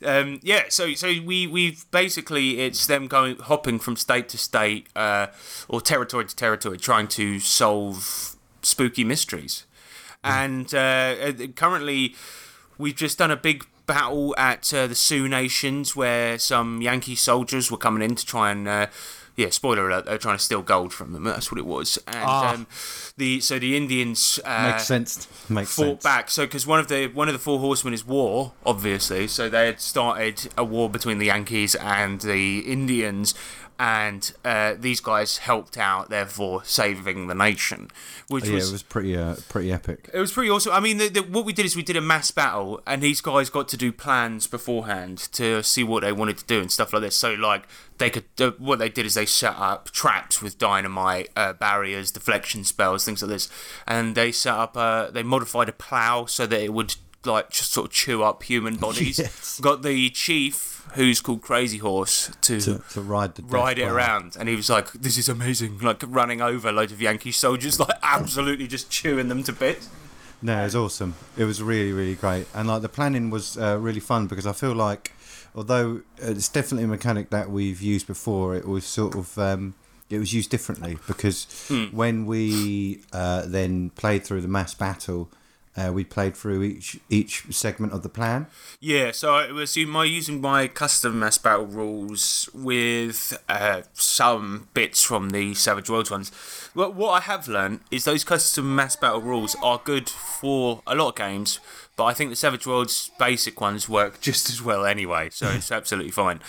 um, 0.04 0.40
yeah, 0.42 0.64
so 0.68 0.92
so 0.94 1.08
we 1.24 1.46
we've 1.46 1.88
basically 1.90 2.60
it's 2.60 2.86
them 2.86 3.06
going 3.06 3.38
hopping 3.38 3.78
from 3.78 3.96
state 3.96 4.28
to 4.30 4.38
state 4.38 4.88
uh, 4.96 5.28
or 5.68 5.80
territory 5.80 6.24
to 6.24 6.34
territory, 6.34 6.78
trying 6.78 7.06
to 7.08 7.38
solve 7.38 8.36
spooky 8.62 9.04
mysteries. 9.04 9.66
And 10.24 10.74
uh, 10.74 10.78
uh, 10.78 11.32
currently, 11.54 12.16
we've 12.78 12.96
just 12.96 13.18
done 13.18 13.30
a 13.30 13.36
big 13.36 13.66
battle 13.86 14.34
at 14.38 14.72
uh, 14.72 14.86
the 14.86 14.94
Sioux 14.94 15.28
Nations 15.28 15.94
where 15.94 16.38
some 16.38 16.80
Yankee 16.80 17.14
soldiers 17.14 17.70
were 17.70 17.78
coming 17.78 18.02
in 18.02 18.16
to 18.16 18.26
try 18.26 18.50
and. 18.50 18.88
Yeah, 19.36 19.50
spoiler 19.50 19.88
alert! 19.88 20.04
They're 20.06 20.18
trying 20.18 20.36
to 20.36 20.42
steal 20.42 20.62
gold 20.62 20.92
from 20.92 21.12
them. 21.12 21.24
That's 21.24 21.50
what 21.50 21.58
it 21.58 21.66
was. 21.66 21.98
And 22.06 22.24
um, 22.24 22.66
the 23.16 23.40
so 23.40 23.58
the 23.58 23.76
Indians 23.76 24.38
uh, 24.44 24.70
Makes 24.72 24.86
sense. 24.86 25.50
Makes 25.50 25.74
fought 25.74 25.84
sense. 25.84 26.02
back. 26.04 26.30
So 26.30 26.44
because 26.46 26.66
one 26.66 26.78
of 26.78 26.88
the 26.88 27.08
one 27.08 27.28
of 27.28 27.32
the 27.34 27.40
four 27.40 27.58
horsemen 27.58 27.94
is 27.94 28.06
war, 28.06 28.52
obviously. 28.64 29.26
So 29.26 29.48
they 29.48 29.66
had 29.66 29.80
started 29.80 30.48
a 30.56 30.62
war 30.64 30.88
between 30.88 31.18
the 31.18 31.26
Yankees 31.26 31.74
and 31.74 32.20
the 32.20 32.60
Indians, 32.60 33.34
and 33.78 34.32
uh, 34.44 34.74
these 34.78 35.00
guys 35.00 35.38
helped 35.38 35.76
out, 35.76 36.10
therefore 36.10 36.64
saving 36.64 37.26
the 37.26 37.34
nation, 37.34 37.90
which 38.28 38.44
Oh, 38.44 38.48
Yeah, 38.48 38.54
was. 38.54 38.68
it 38.68 38.72
was 38.72 38.82
pretty, 38.82 39.16
uh, 39.16 39.36
pretty 39.48 39.72
epic. 39.72 40.10
It 40.12 40.18
was 40.20 40.32
pretty 40.32 40.50
awesome. 40.50 40.72
I 40.72 40.80
mean, 40.80 40.98
the, 40.98 41.08
the, 41.08 41.20
what 41.22 41.44
we 41.44 41.52
did 41.52 41.66
is 41.66 41.74
we 41.76 41.82
did 41.82 41.96
a 41.96 42.00
mass 42.00 42.30
battle, 42.30 42.80
and 42.86 43.02
these 43.02 43.20
guys 43.20 43.50
got 43.50 43.68
to 43.68 43.76
do 43.76 43.92
plans 43.92 44.46
beforehand 44.46 45.18
to 45.32 45.62
see 45.62 45.84
what 45.84 46.02
they 46.02 46.12
wanted 46.12 46.38
to 46.38 46.44
do 46.44 46.60
and 46.60 46.70
stuff 46.70 46.92
like 46.92 47.02
this. 47.02 47.16
So, 47.16 47.34
like, 47.34 47.64
they 47.98 48.10
could. 48.10 48.24
Uh, 48.40 48.52
what 48.58 48.78
they 48.78 48.88
did 48.88 49.06
is 49.06 49.14
they 49.14 49.26
set 49.26 49.54
up 49.56 49.90
traps 49.90 50.40
with 50.42 50.58
dynamite, 50.58 51.30
uh, 51.36 51.52
barriers, 51.52 52.10
deflection 52.10 52.64
spells, 52.64 53.04
things 53.04 53.22
like 53.22 53.28
this, 53.30 53.48
and 53.86 54.14
they 54.14 54.32
set 54.32 54.54
up. 54.54 54.76
Uh, 54.76 55.10
they 55.10 55.22
modified 55.22 55.68
a 55.68 55.72
plow 55.72 56.24
so 56.26 56.46
that 56.46 56.60
it 56.60 56.72
would 56.72 56.96
like 57.24 57.50
just 57.50 57.72
sort 57.72 57.86
of 57.86 57.92
chew 57.92 58.22
up 58.22 58.42
human 58.42 58.76
bodies. 58.76 59.18
Yes. 59.24 59.60
Got 59.60 59.82
the 59.82 60.10
chief, 60.10 60.73
who's 60.94 61.20
called 61.20 61.42
Crazy 61.42 61.78
Horse, 61.78 62.30
to 62.42 62.60
To, 62.60 62.82
to 62.92 63.00
ride 63.00 63.34
the 63.34 63.42
ride 63.42 63.78
it 63.78 63.86
bar. 63.86 63.94
around 63.96 64.36
and 64.38 64.48
he 64.48 64.56
was 64.56 64.68
like 64.70 64.92
this 64.92 65.16
is 65.18 65.28
amazing 65.28 65.78
like 65.80 66.02
running 66.06 66.40
over 66.40 66.70
loads 66.72 66.92
of 66.92 67.00
yankee 67.00 67.32
soldiers 67.32 67.78
like 67.84 67.98
absolutely 68.02 68.66
just 68.66 68.90
chewing 68.90 69.28
them 69.28 69.42
to 69.44 69.52
bits 69.52 69.88
No, 70.42 70.60
it 70.60 70.64
was 70.64 70.76
awesome. 70.76 71.14
It 71.38 71.44
was 71.44 71.62
really, 71.62 71.92
really 71.92 72.16
great, 72.16 72.46
and 72.54 72.68
like 72.68 72.82
the 72.82 72.88
planning 72.88 73.30
was 73.30 73.56
uh, 73.56 73.78
really 73.80 74.00
fun 74.00 74.26
because 74.26 74.46
I 74.46 74.52
feel 74.52 74.74
like, 74.74 75.12
although 75.54 76.02
it's 76.18 76.50
definitely 76.50 76.84
a 76.84 76.88
mechanic 76.88 77.30
that 77.30 77.48
we've 77.50 77.80
used 77.80 78.06
before, 78.06 78.54
it 78.54 78.66
was 78.68 78.84
sort 78.84 79.14
of 79.16 79.38
um, 79.38 79.72
it 80.10 80.18
was 80.18 80.34
used 80.34 80.50
differently 80.50 80.98
because 81.06 81.46
when 81.92 82.26
we 82.26 83.00
uh, 83.12 83.46
then 83.46 83.88
played 84.02 84.22
through 84.26 84.42
the 84.42 84.48
mass 84.58 84.74
battle, 84.74 85.30
uh, 85.76 85.90
we 85.92 86.04
played 86.04 86.36
through 86.36 86.62
each 86.62 86.98
each 87.08 87.44
segment 87.50 87.92
of 87.92 88.02
the 88.02 88.08
plan. 88.08 88.46
Yeah, 88.80 89.10
so 89.12 89.38
it 89.38 89.52
was 89.52 89.76
my 89.76 90.04
using 90.04 90.40
my 90.40 90.68
custom 90.68 91.20
mass 91.20 91.38
battle 91.38 91.66
rules 91.66 92.48
with 92.54 93.36
uh, 93.48 93.82
some 93.92 94.68
bits 94.74 95.02
from 95.02 95.30
the 95.30 95.54
Savage 95.54 95.90
Worlds 95.90 96.10
ones. 96.10 96.30
Well, 96.74 96.92
what 96.92 97.10
I 97.10 97.20
have 97.20 97.48
learned 97.48 97.80
is 97.90 98.04
those 98.04 98.24
custom 98.24 98.74
mass 98.74 98.96
battle 98.96 99.20
rules 99.20 99.56
are 99.62 99.80
good 99.82 100.08
for 100.08 100.82
a 100.86 100.94
lot 100.94 101.08
of 101.08 101.14
games, 101.16 101.58
but 101.96 102.04
I 102.04 102.14
think 102.14 102.30
the 102.30 102.36
Savage 102.36 102.66
Worlds 102.66 103.10
basic 103.18 103.60
ones 103.60 103.88
work 103.88 104.20
just 104.20 104.50
as 104.50 104.60
well 104.60 104.84
anyway, 104.84 105.28
so 105.30 105.48
it's 105.50 105.70
absolutely 105.80 106.10
fine. 106.10 106.40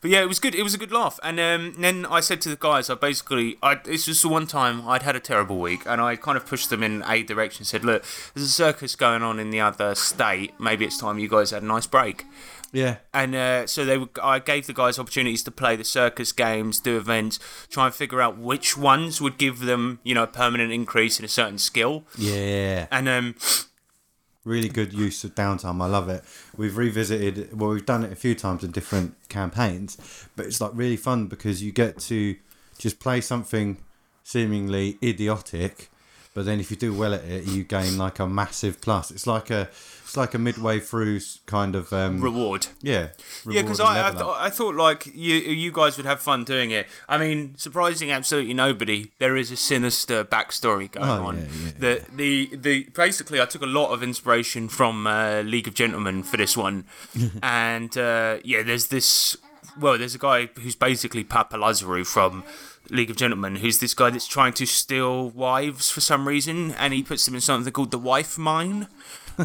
But 0.00 0.10
yeah, 0.10 0.22
it 0.22 0.28
was 0.28 0.38
good. 0.38 0.54
It 0.54 0.62
was 0.62 0.74
a 0.74 0.78
good 0.78 0.92
laugh. 0.92 1.18
And 1.22 1.38
um, 1.38 1.74
then 1.78 2.06
I 2.06 2.20
said 2.20 2.40
to 2.42 2.48
the 2.48 2.56
guys, 2.56 2.88
I 2.88 2.94
basically, 2.94 3.58
I, 3.62 3.74
this 3.74 4.06
was 4.06 4.22
the 4.22 4.28
one 4.28 4.46
time 4.46 4.86
I'd 4.88 5.02
had 5.02 5.16
a 5.16 5.20
terrible 5.20 5.58
week, 5.58 5.82
and 5.86 6.00
I 6.00 6.16
kind 6.16 6.36
of 6.36 6.46
pushed 6.46 6.70
them 6.70 6.82
in 6.82 7.02
a 7.06 7.22
direction. 7.22 7.64
Said, 7.64 7.84
look, 7.84 8.04
there's 8.34 8.46
a 8.46 8.50
circus 8.50 8.96
going 8.96 9.22
on 9.22 9.38
in 9.38 9.50
the 9.50 9.60
other 9.60 9.94
state. 9.94 10.58
Maybe 10.58 10.84
it's 10.84 10.98
time 10.98 11.18
you 11.18 11.28
guys 11.28 11.50
had 11.50 11.62
a 11.62 11.66
nice 11.66 11.86
break. 11.86 12.24
Yeah, 12.72 12.96
And 13.12 13.36
uh, 13.36 13.68
so 13.68 13.84
they, 13.84 13.98
were, 13.98 14.08
I 14.20 14.40
gave 14.40 14.66
the 14.66 14.72
guys 14.72 14.98
opportunities 14.98 15.44
to 15.44 15.52
play 15.52 15.76
the 15.76 15.84
circus 15.84 16.32
games, 16.32 16.80
do 16.80 16.96
events, 16.96 17.38
try 17.70 17.86
and 17.86 17.94
figure 17.94 18.20
out 18.20 18.36
which 18.36 18.76
ones 18.76 19.20
would 19.20 19.38
give 19.38 19.60
them, 19.60 20.00
you 20.02 20.12
know, 20.12 20.24
a 20.24 20.26
permanent 20.26 20.72
increase 20.72 21.20
in 21.20 21.24
a 21.24 21.28
certain 21.28 21.58
skill. 21.58 22.02
yeah. 22.18 22.88
And 22.90 23.08
um, 23.08 23.36
really 24.44 24.68
good 24.68 24.92
use 24.92 25.24
of 25.24 25.34
downtime. 25.34 25.82
I 25.82 25.86
love 25.86 26.08
it. 26.08 26.22
We've 26.56 26.76
revisited, 26.76 27.58
well, 27.58 27.70
we've 27.70 27.86
done 27.86 28.04
it 28.04 28.12
a 28.12 28.16
few 28.16 28.34
times 28.34 28.62
in 28.62 28.70
different 28.70 29.14
campaigns, 29.28 29.96
but 30.36 30.46
it's 30.46 30.60
like 30.60 30.72
really 30.74 30.96
fun 30.96 31.26
because 31.26 31.62
you 31.62 31.72
get 31.72 31.98
to 32.00 32.36
just 32.78 33.00
play 33.00 33.20
something 33.20 33.78
seemingly 34.22 34.98
idiotic 35.02 35.90
but 36.34 36.44
then 36.44 36.60
if 36.60 36.70
you 36.70 36.76
do 36.76 36.92
well 36.92 37.14
at 37.14 37.24
it, 37.24 37.44
you 37.46 37.62
gain 37.64 37.96
like 37.96 38.18
a 38.18 38.26
massive 38.26 38.80
plus. 38.80 39.10
It's 39.10 39.26
like 39.26 39.50
a 39.50 39.68
it's 40.04 40.16
like 40.16 40.34
a 40.34 40.38
midway 40.38 40.80
through 40.80 41.20
kind 41.46 41.74
of 41.74 41.92
um, 41.92 42.20
Reward. 42.20 42.66
yeah 42.82 43.08
Yeah, 43.48 43.62
because 43.62 43.80
I, 43.80 44.08
I, 44.08 44.10
th- 44.10 44.22
I 44.24 44.50
thought 44.50 44.74
like 44.74 45.06
you 45.06 45.34
you 45.36 45.72
guys 45.72 45.96
would 45.96 46.06
have 46.06 46.20
fun 46.20 46.44
doing 46.44 46.70
it. 46.70 46.86
I 47.08 47.18
mean, 47.18 47.54
surprising 47.56 48.10
absolutely 48.10 48.54
nobody. 48.54 49.10
There 49.18 49.36
is 49.36 49.50
a 49.50 49.56
sinister 49.56 50.24
backstory 50.24 50.90
going 50.90 51.08
Oh, 51.08 51.26
on. 51.26 51.36
yeah, 51.38 51.42
yeah, 51.64 51.70
the 51.78 52.04
the 52.14 52.56
the 52.56 52.84
basically, 52.94 53.40
I 53.40 53.46
took 53.46 53.62
a 53.62 53.66
lot 53.66 53.92
of 53.92 54.02
inspiration 54.02 54.68
from 54.68 55.06
uh, 55.06 55.40
League 55.42 55.66
of 55.68 55.74
Gentlemen 55.74 56.22
for 56.22 56.36
this 56.36 56.56
one, 56.56 56.84
and 57.42 57.96
uh, 57.96 58.38
yeah, 58.44 58.62
there's 58.62 58.88
this. 58.88 59.36
Well, 59.80 59.98
there's 59.98 60.14
a 60.14 60.18
guy 60.18 60.48
who's 60.60 60.76
basically 60.76 61.24
Papa 61.24 61.56
Lazarou 61.56 62.06
from 62.06 62.44
League 62.90 63.10
of 63.10 63.16
Gentlemen, 63.16 63.56
who's 63.56 63.78
this 63.78 63.94
guy 63.94 64.10
that's 64.10 64.26
trying 64.26 64.52
to 64.54 64.66
steal 64.66 65.30
wives 65.30 65.90
for 65.90 66.00
some 66.00 66.28
reason, 66.28 66.72
and 66.72 66.92
he 66.92 67.02
puts 67.02 67.24
them 67.24 67.34
in 67.34 67.40
something 67.40 67.72
called 67.72 67.90
the 67.90 67.98
wife 67.98 68.36
mine. 68.38 68.88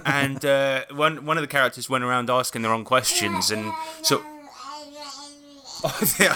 and 0.06 0.44
uh, 0.46 0.84
one 0.92 1.26
one 1.26 1.38
of 1.38 1.42
the 1.42 1.48
characters 1.48 1.90
went 1.90 2.04
around 2.04 2.30
asking 2.30 2.62
the 2.62 2.70
wrong 2.70 2.84
questions, 2.84 3.52
and 3.52 3.72
so. 4.02 4.24
Oh, 5.82 6.16
yeah, 6.20 6.36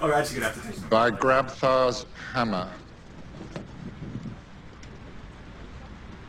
I'm 0.00 0.12
actually 0.12 0.38
gonna 0.38 0.52
have 0.52 0.72
to 0.72 0.80
do 0.80 0.86
by 0.86 1.10
Grabthar's 1.10 2.06
hammer. 2.32 2.70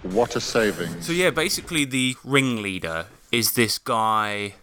What 0.02 0.36
a 0.36 0.42
saving. 0.42 1.02
So 1.02 1.14
yeah, 1.14 1.30
basically 1.30 1.86
the 1.86 2.16
ringleader 2.24 3.06
is 3.32 3.54
this 3.54 3.78
guy 3.78 4.56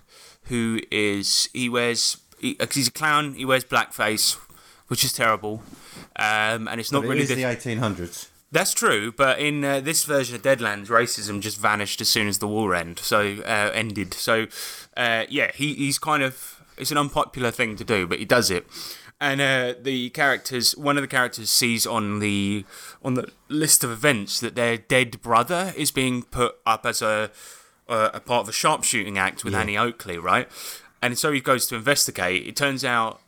who 0.45 0.80
is 0.90 1.49
he 1.52 1.69
wears 1.69 2.16
he, 2.40 2.54
'cause 2.54 2.75
he's 2.75 2.88
a 2.88 2.92
clown. 2.92 3.35
He 3.35 3.44
wears 3.44 3.64
blackface, 3.64 4.37
which 4.88 5.04
is 5.04 5.12
terrible, 5.12 5.62
um, 6.16 6.68
and 6.68 6.80
it's 6.80 6.92
not 6.92 7.00
But 7.02 7.06
it 7.06 7.11
really 7.11 7.23
is 7.23 7.28
the, 7.28 7.35
the 7.37 7.42
1800s. 7.44 8.28
That's 8.52 8.75
true, 8.75 9.12
but 9.12 9.38
in 9.38 9.64
uh, 9.64 9.78
this 9.80 10.02
version 10.02 10.35
of 10.35 10.42
Deadlands, 10.42 10.88
racism 10.88 11.40
just 11.40 11.61
vanished 11.61 12.00
as 12.00 12.09
soon 12.09 12.26
as 12.26 12.38
the 12.38 12.49
war 12.49 12.75
end. 12.75 12.99
So 12.99 13.37
uh, 13.47 13.70
ended. 13.73 14.12
So 14.12 14.47
uh, 14.97 15.25
yeah, 15.28 15.52
he, 15.54 15.75
he's 15.75 15.99
kind 16.00 16.23
of 16.25 16.61
it's 16.76 16.90
an 16.90 16.99
unpopular 16.99 17.50
thing 17.52 17.76
to 17.76 17.85
do, 17.85 18.06
but 18.09 18.18
he 18.18 18.25
does 18.25 18.50
it. 18.50 18.66
And 19.20 19.40
uh, 19.40 19.75
the 19.80 20.09
characters, 20.11 20.75
one 20.76 20.97
of 20.97 21.02
the 21.02 21.06
characters 21.09 21.50
sees 21.50 21.87
on 21.87 22.18
the 22.20 22.64
on 23.04 23.14
the 23.14 23.30
list 23.49 23.85
of 23.85 23.90
events 23.90 24.40
that 24.40 24.54
their 24.56 24.78
dead 24.78 25.20
brother 25.23 25.73
is 25.76 25.90
being 25.92 26.23
put 26.23 26.56
up 26.66 26.85
as 26.87 27.02
a 27.02 27.30
uh, 27.88 28.11
a 28.14 28.20
part 28.20 28.42
of 28.42 28.49
a 28.49 28.52
sharpshooting 28.52 29.18
act 29.18 29.44
with 29.44 29.54
Annie 29.54 29.76
Oakley, 29.76 30.18
right? 30.18 30.49
And 31.02 31.19
so 31.19 31.33
he 31.33 31.40
goes 31.40 31.66
to 31.69 31.76
investigate. 31.76 32.47
It 32.47 32.57
turns 32.57 32.85
out 32.85 33.21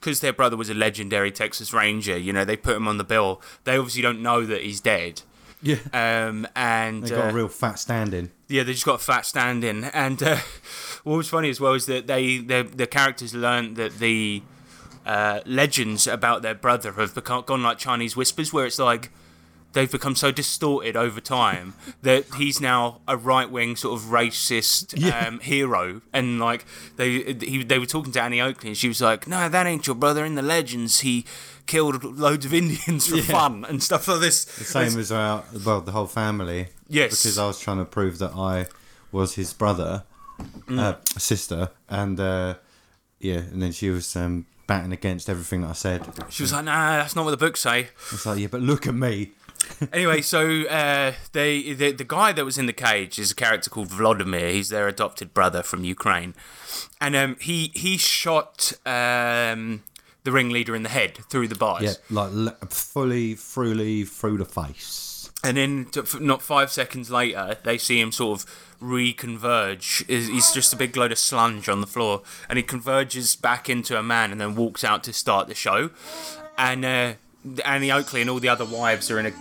because 0.00 0.20
their 0.20 0.32
brother 0.32 0.56
was 0.56 0.68
a 0.68 0.74
legendary 0.74 1.30
Texas 1.30 1.72
Ranger, 1.72 2.18
you 2.18 2.32
know, 2.32 2.44
they 2.44 2.56
put 2.56 2.76
him 2.76 2.88
on 2.88 2.98
the 2.98 3.04
bill. 3.04 3.40
They 3.62 3.76
obviously 3.76 4.02
don't 4.02 4.20
know 4.20 4.44
that 4.44 4.62
he's 4.62 4.80
dead. 4.80 5.22
Yeah, 5.64 5.76
Um, 5.92 6.48
and 6.56 7.04
they 7.04 7.10
got 7.10 7.26
uh, 7.26 7.30
a 7.30 7.32
real 7.32 7.46
fat 7.46 7.78
stand-in. 7.78 8.32
yeah, 8.48 8.64
they 8.64 8.72
just 8.72 8.84
got 8.84 8.96
a 8.96 9.04
fat 9.04 9.24
standing. 9.24 9.84
And 9.84 10.20
uh, 10.20 10.38
what 11.04 11.16
was 11.18 11.28
funny 11.28 11.50
as 11.50 11.60
well 11.60 11.74
is 11.74 11.86
that 11.86 12.08
they 12.08 12.38
the 12.38 12.64
the 12.64 12.88
characters 12.88 13.32
learned 13.32 13.76
that 13.76 14.00
the 14.00 14.42
uh, 15.06 15.38
legends 15.46 16.08
about 16.08 16.42
their 16.42 16.56
brother 16.56 16.90
have 16.94 17.14
become 17.14 17.44
gone 17.46 17.62
like 17.62 17.78
Chinese 17.78 18.16
whispers, 18.16 18.52
where 18.52 18.66
it's 18.66 18.80
like 18.80 19.10
they've 19.72 19.90
become 19.90 20.14
so 20.14 20.30
distorted 20.30 20.96
over 20.96 21.20
time 21.20 21.74
that 22.02 22.24
he's 22.36 22.60
now 22.60 23.00
a 23.08 23.16
right 23.16 23.50
wing 23.50 23.76
sort 23.76 23.98
of 24.00 24.06
racist 24.08 24.94
Yeah. 24.96 25.26
um, 25.26 25.40
hero. 25.40 26.02
And 26.12 26.38
like 26.40 26.64
they 26.96 27.22
he, 27.34 27.62
they 27.64 27.78
were 27.78 27.86
talking 27.86 28.12
to 28.12 28.22
Annie 28.22 28.40
Oakley, 28.40 28.68
and 28.70 28.76
she 28.76 28.88
was 28.88 29.00
like, 29.00 29.26
"No, 29.26 29.48
that 29.48 29.66
ain't 29.66 29.86
your 29.86 29.96
brother. 29.96 30.24
In 30.24 30.34
the 30.34 30.42
legends, 30.42 31.00
he." 31.00 31.24
Killed 31.64 32.02
loads 32.02 32.44
of 32.44 32.52
Indians 32.52 33.06
for 33.06 33.18
fun 33.18 33.64
and 33.68 33.80
stuff 33.80 34.08
like 34.08 34.18
this. 34.20 34.44
The 34.44 34.64
same 34.64 34.98
as 34.98 35.12
our 35.12 35.44
well, 35.64 35.80
the 35.80 35.92
whole 35.92 36.08
family. 36.08 36.66
Yes. 36.88 37.22
because 37.22 37.38
I 37.38 37.46
was 37.46 37.60
trying 37.60 37.78
to 37.78 37.84
prove 37.84 38.18
that 38.18 38.32
I 38.34 38.66
was 39.12 39.36
his 39.36 39.52
brother, 39.54 40.02
Mm. 40.66 40.78
uh, 40.80 40.96
sister, 41.18 41.70
and 41.88 42.18
uh, 42.18 42.54
yeah, 43.20 43.36
and 43.52 43.62
then 43.62 43.70
she 43.70 43.90
was 43.90 44.16
um, 44.16 44.46
batting 44.66 44.90
against 44.92 45.30
everything 45.30 45.60
that 45.60 45.68
I 45.70 45.72
said. 45.74 46.02
She 46.30 46.42
was 46.42 46.52
like, 46.52 46.64
"Nah, 46.64 46.96
that's 46.96 47.14
not 47.14 47.24
what 47.24 47.30
the 47.30 47.36
books 47.36 47.60
say." 47.60 47.88
It's 48.10 48.26
like, 48.26 48.40
yeah, 48.40 48.48
but 48.50 48.60
look 48.60 48.88
at 48.88 48.94
me. 48.94 49.30
Anyway, 49.92 50.22
so 50.22 50.62
uh, 50.62 51.12
they 51.32 51.72
the, 51.72 51.92
the 51.92 52.04
guy 52.04 52.32
that 52.32 52.44
was 52.44 52.58
in 52.58 52.66
the 52.66 52.72
cage 52.72 53.18
is 53.18 53.30
a 53.30 53.34
character 53.34 53.70
called 53.70 53.88
Vladimir. 53.88 54.50
He's 54.50 54.68
their 54.68 54.88
adopted 54.88 55.34
brother 55.34 55.62
from 55.62 55.84
Ukraine, 55.84 56.34
and 57.00 57.16
um, 57.16 57.36
he 57.40 57.70
he 57.74 57.96
shot 57.96 58.72
um, 58.86 59.82
the 60.24 60.32
ringleader 60.32 60.74
in 60.74 60.82
the 60.82 60.88
head 60.88 61.18
through 61.30 61.48
the 61.48 61.54
bars. 61.54 61.82
Yeah, 61.82 61.92
like 62.10 62.30
le- 62.32 62.66
fully, 62.66 63.34
truly 63.34 64.04
through 64.04 64.38
the 64.38 64.44
face. 64.44 65.30
And 65.44 65.56
then, 65.56 65.88
not 66.20 66.40
five 66.40 66.70
seconds 66.70 67.10
later, 67.10 67.56
they 67.64 67.76
see 67.76 68.00
him 68.00 68.12
sort 68.12 68.40
of 68.40 68.78
reconverge. 68.80 70.06
He's 70.06 70.28
he's 70.28 70.52
just 70.52 70.72
a 70.72 70.76
big 70.76 70.96
load 70.96 71.10
of 71.10 71.18
slunge 71.18 71.70
on 71.70 71.80
the 71.80 71.86
floor, 71.86 72.22
and 72.48 72.58
he 72.58 72.62
converges 72.62 73.34
back 73.34 73.68
into 73.68 73.98
a 73.98 74.02
man, 74.02 74.30
and 74.30 74.40
then 74.40 74.54
walks 74.54 74.84
out 74.84 75.02
to 75.04 75.12
start 75.12 75.48
the 75.48 75.54
show. 75.54 75.90
And 76.56 76.84
uh, 76.84 77.14
Annie 77.64 77.90
Oakley 77.90 78.20
and 78.20 78.30
all 78.30 78.38
the 78.38 78.48
other 78.48 78.64
wives 78.64 79.10
are 79.10 79.18
in 79.18 79.26
a 79.26 79.32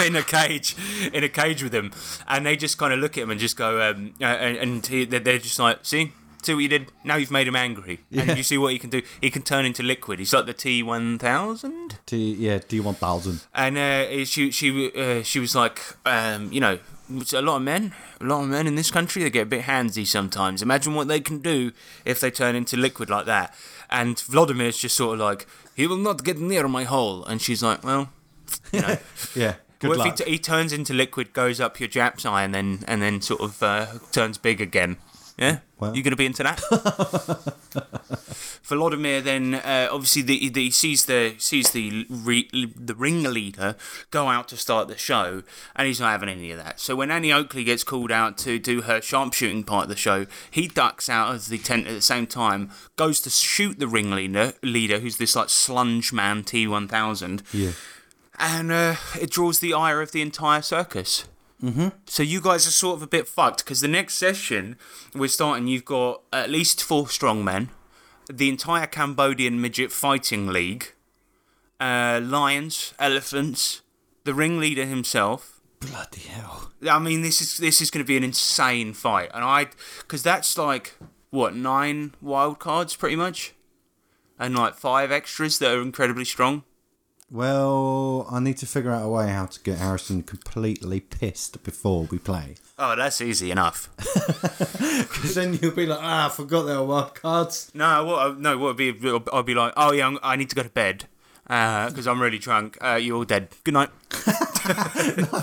in 0.06 0.16
a 0.16 0.22
cage, 0.22 0.74
in 1.12 1.22
a 1.22 1.28
cage 1.28 1.62
with 1.62 1.74
him, 1.74 1.92
and 2.26 2.46
they 2.46 2.56
just 2.56 2.78
kind 2.78 2.92
of 2.92 2.98
look 2.98 3.18
at 3.18 3.22
him 3.24 3.30
and 3.30 3.38
just 3.40 3.56
go, 3.56 3.80
um, 3.82 4.14
uh, 4.20 4.24
and, 4.24 4.56
and 4.56 4.86
he, 4.86 5.04
they're 5.04 5.20
they're 5.20 5.38
just 5.38 5.58
like, 5.58 5.78
see. 5.82 6.12
See 6.42 6.54
what 6.54 6.60
you 6.60 6.68
did? 6.70 6.90
Now 7.04 7.16
you've 7.16 7.30
made 7.30 7.46
him 7.46 7.54
angry. 7.54 8.00
Yeah. 8.08 8.22
And 8.22 8.38
you 8.38 8.42
see 8.42 8.56
what 8.56 8.72
he 8.72 8.78
can 8.78 8.88
do? 8.88 9.02
He 9.20 9.30
can 9.30 9.42
turn 9.42 9.66
into 9.66 9.82
liquid. 9.82 10.18
He's 10.20 10.32
like 10.32 10.46
the 10.46 10.54
T1000 10.54 11.92
T, 12.06 12.34
yeah, 12.34 12.60
D 12.66 12.80
one 12.80 12.94
thousand. 12.94 13.44
and 13.54 13.76
uh, 13.76 14.24
she 14.24 14.50
she 14.50 14.90
uh, 14.92 15.22
she 15.22 15.38
was 15.38 15.54
like, 15.54 15.80
um, 16.06 16.50
you 16.50 16.60
know, 16.60 16.78
a 17.34 17.42
lot 17.42 17.56
of 17.56 17.62
men, 17.62 17.92
a 18.20 18.24
lot 18.24 18.42
of 18.42 18.48
men 18.48 18.66
in 18.66 18.74
this 18.74 18.90
country. 18.90 19.22
They 19.22 19.28
get 19.30 19.42
a 19.42 19.46
bit 19.46 19.64
handsy 19.64 20.06
sometimes. 20.06 20.62
Imagine 20.62 20.94
what 20.94 21.08
they 21.08 21.20
can 21.20 21.40
do 21.40 21.72
if 22.04 22.20
they 22.20 22.30
turn 22.30 22.56
into 22.56 22.76
liquid 22.76 23.10
like 23.10 23.26
that. 23.26 23.54
And 23.90 24.18
Vladimir's 24.18 24.78
just 24.78 24.96
sort 24.96 25.14
of 25.14 25.20
like, 25.20 25.46
he 25.74 25.86
will 25.86 25.96
not 25.96 26.24
get 26.24 26.38
near 26.38 26.68
my 26.68 26.84
hole. 26.84 27.24
And 27.24 27.42
she's 27.42 27.62
like, 27.62 27.82
well, 27.84 28.10
you 28.72 28.80
know. 28.80 28.96
Yeah, 29.34 29.54
good 29.78 29.88
what 29.88 29.98
luck. 29.98 30.06
if 30.08 30.18
he, 30.18 30.24
t- 30.24 30.30
he 30.32 30.38
turns 30.38 30.72
into 30.72 30.92
liquid, 30.92 31.32
goes 31.32 31.60
up 31.60 31.78
your 31.80 31.88
Jap's 31.88 32.24
eye, 32.24 32.42
and 32.42 32.54
then 32.54 32.80
and 32.86 33.00
then 33.02 33.20
sort 33.20 33.40
of 33.40 33.62
uh, 33.62 33.86
turns 34.12 34.38
big 34.38 34.60
again? 34.60 34.96
Yeah, 35.40 35.60
Well. 35.78 35.96
you 35.96 36.02
gonna 36.02 36.16
be 36.16 36.26
into 36.26 36.42
that? 36.42 36.58
Volodymyr 38.62 39.22
then 39.22 39.54
uh, 39.54 39.88
obviously 39.90 40.20
the, 40.22 40.48
the, 40.50 40.64
he 40.64 40.70
sees 40.70 41.06
the 41.06 41.34
sees 41.38 41.70
the 41.70 42.06
re, 42.10 42.48
the 42.76 42.94
ringleader 42.94 43.74
go 44.10 44.28
out 44.28 44.48
to 44.48 44.56
start 44.58 44.88
the 44.88 44.98
show, 44.98 45.42
and 45.74 45.88
he's 45.88 45.98
not 45.98 46.10
having 46.10 46.28
any 46.28 46.50
of 46.50 46.58
that. 46.58 46.78
So 46.78 46.94
when 46.94 47.10
Annie 47.10 47.32
Oakley 47.32 47.64
gets 47.64 47.82
called 47.84 48.12
out 48.12 48.36
to 48.38 48.58
do 48.58 48.82
her 48.82 49.00
sharpshooting 49.00 49.64
part 49.64 49.84
of 49.84 49.88
the 49.88 49.96
show, 49.96 50.26
he 50.50 50.68
ducks 50.68 51.08
out 51.08 51.34
of 51.34 51.48
the 51.48 51.58
tent 51.58 51.86
at 51.86 51.94
the 51.94 52.02
same 52.02 52.26
time, 52.26 52.70
goes 52.96 53.20
to 53.22 53.30
shoot 53.30 53.78
the 53.78 53.88
ringleader, 53.88 54.52
leader 54.62 54.98
who's 55.00 55.16
this 55.16 55.34
like 55.34 55.48
slunge 55.48 56.12
man 56.12 56.44
T 56.44 56.66
one 56.66 56.86
thousand, 56.86 57.42
yeah, 57.52 57.72
and 58.38 58.70
uh, 58.70 58.96
it 59.18 59.30
draws 59.30 59.60
the 59.60 59.72
ire 59.72 60.02
of 60.02 60.12
the 60.12 60.20
entire 60.20 60.60
circus. 60.62 61.24
Mm-hmm. 61.62 61.88
So 62.06 62.22
you 62.22 62.40
guys 62.40 62.66
are 62.66 62.70
sort 62.70 62.96
of 62.96 63.02
a 63.02 63.06
bit 63.06 63.28
fucked 63.28 63.64
because 63.64 63.80
the 63.80 63.88
next 63.88 64.14
session 64.14 64.76
we're 65.14 65.28
starting. 65.28 65.66
You've 65.66 65.84
got 65.84 66.22
at 66.32 66.50
least 66.50 66.82
four 66.82 67.04
strongmen, 67.06 67.68
the 68.32 68.48
entire 68.48 68.86
Cambodian 68.86 69.60
midget 69.60 69.92
fighting 69.92 70.46
league, 70.48 70.92
uh, 71.78 72.20
lions, 72.22 72.94
elephants, 72.98 73.82
the 74.24 74.34
ringleader 74.34 74.86
himself. 74.86 75.60
bloody 75.80 76.20
hell. 76.20 76.72
I 76.88 76.98
mean, 76.98 77.22
this 77.22 77.40
is 77.40 77.58
this 77.58 77.80
is 77.80 77.90
going 77.90 78.04
to 78.04 78.08
be 78.08 78.16
an 78.16 78.24
insane 78.24 78.94
fight, 78.94 79.30
and 79.34 79.44
I 79.44 79.66
because 79.98 80.22
that's 80.22 80.56
like 80.56 80.96
what 81.30 81.54
nine 81.54 82.14
wild 82.22 82.58
cards 82.58 82.96
pretty 82.96 83.16
much, 83.16 83.54
and 84.38 84.56
like 84.56 84.74
five 84.74 85.12
extras 85.12 85.58
that 85.58 85.72
are 85.74 85.82
incredibly 85.82 86.24
strong. 86.24 86.64
Well, 87.30 88.26
I 88.30 88.40
need 88.40 88.56
to 88.58 88.66
figure 88.66 88.90
out 88.90 89.04
a 89.04 89.08
way 89.08 89.28
how 89.30 89.46
to 89.46 89.60
get 89.60 89.78
Harrison 89.78 90.22
completely 90.22 91.00
pissed 91.00 91.62
before 91.62 92.04
we 92.04 92.18
play. 92.18 92.56
Oh, 92.78 92.96
that's 92.96 93.20
easy 93.20 93.50
enough. 93.50 93.88
Because 95.00 95.34
then 95.34 95.58
you'll 95.60 95.74
be 95.74 95.86
like, 95.86 95.98
ah, 96.00 96.26
I 96.26 96.28
forgot 96.30 96.62
there 96.62 96.78
were 96.78 96.86
wild 96.86 97.14
cards. 97.14 97.70
No, 97.74 98.04
what? 98.04 98.38
No, 98.38 98.56
what 98.58 98.76
would 98.76 98.76
be? 98.76 98.94
I'll 99.32 99.42
be 99.42 99.54
like, 99.54 99.72
oh 99.76 99.92
yeah, 99.92 100.06
I'm, 100.06 100.18
I 100.22 100.36
need 100.36 100.48
to 100.50 100.56
go 100.56 100.62
to 100.62 100.68
bed 100.68 101.04
because 101.44 102.06
I'm 102.06 102.22
really 102.22 102.38
drunk. 102.38 102.78
Uh, 102.80 102.94
you're 102.94 103.16
all 103.16 103.24
dead. 103.24 103.48
Good 103.64 103.74
night. 103.74 103.90
no. 104.68 105.42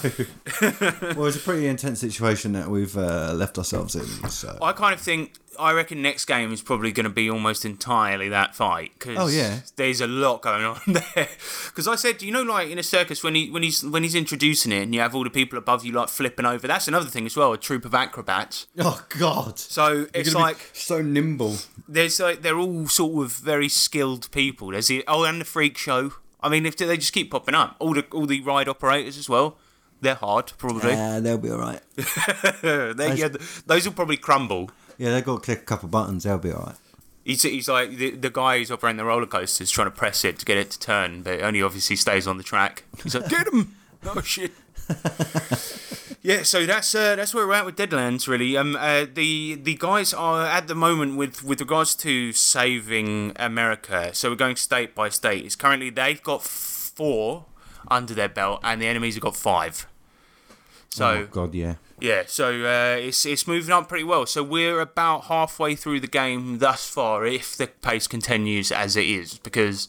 Well, 1.15 1.25
it's 1.25 1.37
a 1.37 1.41
pretty 1.43 1.67
intense 1.67 1.99
situation 1.99 2.53
that 2.53 2.69
we've 2.69 2.97
uh, 2.97 3.33
left 3.33 3.57
ourselves 3.57 3.95
in. 3.95 4.29
So. 4.29 4.57
I 4.61 4.71
kind 4.71 4.93
of 4.93 5.01
think. 5.01 5.33
I 5.59 5.73
reckon 5.73 6.01
next 6.01 6.25
game 6.25 6.51
is 6.51 6.61
probably 6.61 6.91
going 6.91 7.05
to 7.05 7.09
be 7.09 7.29
almost 7.29 7.65
entirely 7.65 8.29
that 8.29 8.55
fight 8.55 8.91
because 8.97 9.17
Oh, 9.17 9.27
yeah. 9.27 9.59
there's 9.75 10.01
a 10.01 10.07
lot 10.07 10.41
going 10.41 10.63
on 10.63 10.79
there. 10.87 11.27
Because 11.65 11.87
I 11.87 11.95
said, 11.95 12.21
you 12.21 12.31
know, 12.31 12.43
like 12.43 12.69
in 12.69 12.77
a 12.79 12.83
circus 12.83 13.23
when 13.23 13.35
he 13.35 13.49
when 13.49 13.63
he's 13.63 13.83
when 13.83 14.03
he's 14.03 14.15
introducing 14.15 14.71
it 14.71 14.83
and 14.83 14.93
you 14.95 15.01
have 15.01 15.15
all 15.15 15.23
the 15.23 15.29
people 15.29 15.57
above 15.57 15.83
you 15.85 15.91
like 15.93 16.09
flipping 16.09 16.45
over. 16.45 16.67
That's 16.67 16.87
another 16.87 17.07
thing 17.09 17.25
as 17.25 17.35
well. 17.35 17.53
A 17.53 17.57
troop 17.57 17.85
of 17.85 17.93
acrobats. 17.93 18.67
Oh 18.79 19.03
God! 19.19 19.59
So 19.59 20.07
it's 20.13 20.33
like 20.33 20.57
so 20.73 21.01
nimble. 21.01 21.55
there's 21.87 22.19
like 22.19 22.41
they're 22.41 22.57
all 22.59 22.87
sort 22.87 23.25
of 23.25 23.31
very 23.33 23.69
skilled 23.69 24.29
people. 24.31 24.69
There's 24.71 24.87
the 24.87 25.03
oh 25.07 25.23
and 25.23 25.41
the 25.41 25.45
freak 25.45 25.77
show. 25.77 26.13
I 26.41 26.49
mean, 26.49 26.65
if 26.65 26.77
they 26.77 26.95
just 26.97 27.13
keep 27.13 27.31
popping 27.31 27.55
up, 27.55 27.75
all 27.79 27.93
the 27.93 28.05
all 28.11 28.25
the 28.25 28.41
ride 28.41 28.67
operators 28.69 29.17
as 29.17 29.27
well, 29.27 29.57
they're 30.01 30.13
hard 30.15 30.53
probably. 30.57 30.91
Yeah, 30.91 31.19
they'll 31.19 31.37
be 31.39 31.49
all 31.49 31.57
right. 31.57 31.81
they, 32.61 33.15
yeah, 33.15 33.29
those 33.65 33.85
will 33.85 33.93
probably 33.93 34.17
crumble. 34.17 34.69
Yeah, 34.97 35.11
they've 35.11 35.23
got 35.23 35.35
to 35.35 35.41
click 35.41 35.59
a 35.59 35.65
couple 35.65 35.87
of 35.87 35.91
buttons. 35.91 36.23
They'll 36.23 36.37
be 36.37 36.51
all 36.51 36.63
right. 36.65 36.75
He's, 37.23 37.43
he's 37.43 37.67
like 37.67 37.97
the, 37.97 38.11
the 38.11 38.29
guy 38.29 38.57
who's 38.57 38.71
operating 38.71 38.97
the 38.97 39.05
roller 39.05 39.25
coaster 39.25 39.63
is 39.63 39.69
trying 39.69 39.87
to 39.87 39.91
press 39.91 40.23
it 40.23 40.39
to 40.39 40.45
get 40.45 40.57
it 40.57 40.71
to 40.71 40.79
turn, 40.79 41.23
but 41.23 41.33
it 41.33 41.41
only 41.41 41.61
obviously 41.61 41.97
stays 41.97 42.25
on 42.25 42.37
the 42.37 42.43
track. 42.43 42.83
He's 43.03 43.15
like, 43.15 43.29
get 43.29 43.47
him! 43.47 43.75
Oh 44.05 44.21
shit! 44.21 44.51
yeah, 46.21 46.43
so 46.43 46.65
that's 46.65 46.93
uh, 46.93 47.15
that's 47.15 47.33
where 47.33 47.47
we're 47.47 47.55
at 47.55 47.65
with 47.65 47.75
Deadlands. 47.75 48.27
Really, 48.27 48.55
um, 48.55 48.75
uh, 48.75 49.05
the 49.11 49.55
the 49.55 49.75
guys 49.75 50.13
are 50.13 50.45
at 50.45 50.67
the 50.67 50.75
moment 50.75 51.17
with 51.17 51.43
with 51.43 51.59
regards 51.59 51.95
to 51.95 52.31
saving 52.31 53.33
America. 53.37 54.13
So 54.13 54.29
we're 54.29 54.35
going 54.35 54.55
state 54.55 54.93
by 54.93 55.09
state. 55.09 55.45
It's 55.45 55.55
currently 55.55 55.89
they've 55.89 56.21
got 56.21 56.43
four 56.43 57.45
under 57.87 58.13
their 58.13 58.29
belt, 58.29 58.59
and 58.63 58.81
the 58.81 58.87
enemies 58.87 59.15
have 59.15 59.23
got 59.23 59.35
five. 59.35 59.87
So 60.97 61.09
oh 61.09 61.27
God, 61.27 61.53
yeah. 61.53 61.75
yeah, 61.99 62.23
so 62.25 62.65
uh, 62.65 62.97
it's 62.97 63.23
it's 63.23 63.45
moving 63.45 63.71
on 63.71 63.85
pretty 63.85 64.03
well. 64.03 64.25
So 64.25 64.41
we're 64.41 64.79
about 64.79 65.25
halfway 65.25 65.75
through 65.75 65.99
the 65.99 66.07
game 66.07 66.57
thus 66.57 66.89
far, 66.89 67.23
if 67.23 67.55
the 67.55 67.67
pace 67.67 68.07
continues 68.07 68.71
as 68.71 68.95
it 68.95 69.05
is, 69.05 69.37
because 69.37 69.87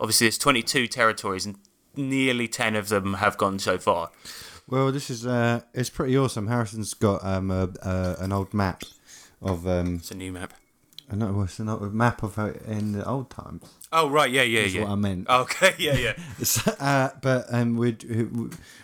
obviously 0.00 0.26
there's 0.26 0.38
22 0.38 0.88
territories 0.88 1.46
and 1.46 1.58
nearly 1.94 2.48
10 2.48 2.74
of 2.74 2.88
them 2.88 3.14
have 3.14 3.38
gone 3.38 3.60
so 3.60 3.78
far. 3.78 4.10
Well, 4.66 4.90
this 4.90 5.10
is 5.10 5.24
uh, 5.24 5.60
it's 5.74 5.90
pretty 5.90 6.18
awesome. 6.18 6.48
Harrison's 6.48 6.92
got 6.94 7.24
um 7.24 7.52
a, 7.52 7.68
uh, 7.80 8.16
an 8.18 8.32
old 8.32 8.52
map 8.52 8.82
of 9.40 9.64
um 9.66 9.96
It's 9.96 10.10
a 10.10 10.16
new 10.16 10.32
map. 10.32 10.54
No, 11.14 11.42
it's 11.42 11.58
an 11.58 11.68
old 11.68 11.94
map 11.94 12.22
of 12.22 12.38
uh, 12.38 12.52
in 12.66 12.92
the 12.92 13.04
old 13.06 13.30
times. 13.30 13.64
Oh 13.92 14.08
right, 14.08 14.30
yeah, 14.30 14.42
yeah, 14.42 14.62
yeah. 14.62 14.82
what 14.82 14.90
I 14.90 14.94
meant. 14.94 15.28
Okay, 15.28 15.74
yeah, 15.78 15.96
yeah. 15.96 16.12
So, 16.44 16.72
uh, 16.78 17.10
but 17.20 17.46
um, 17.52 17.76
we 17.76 17.96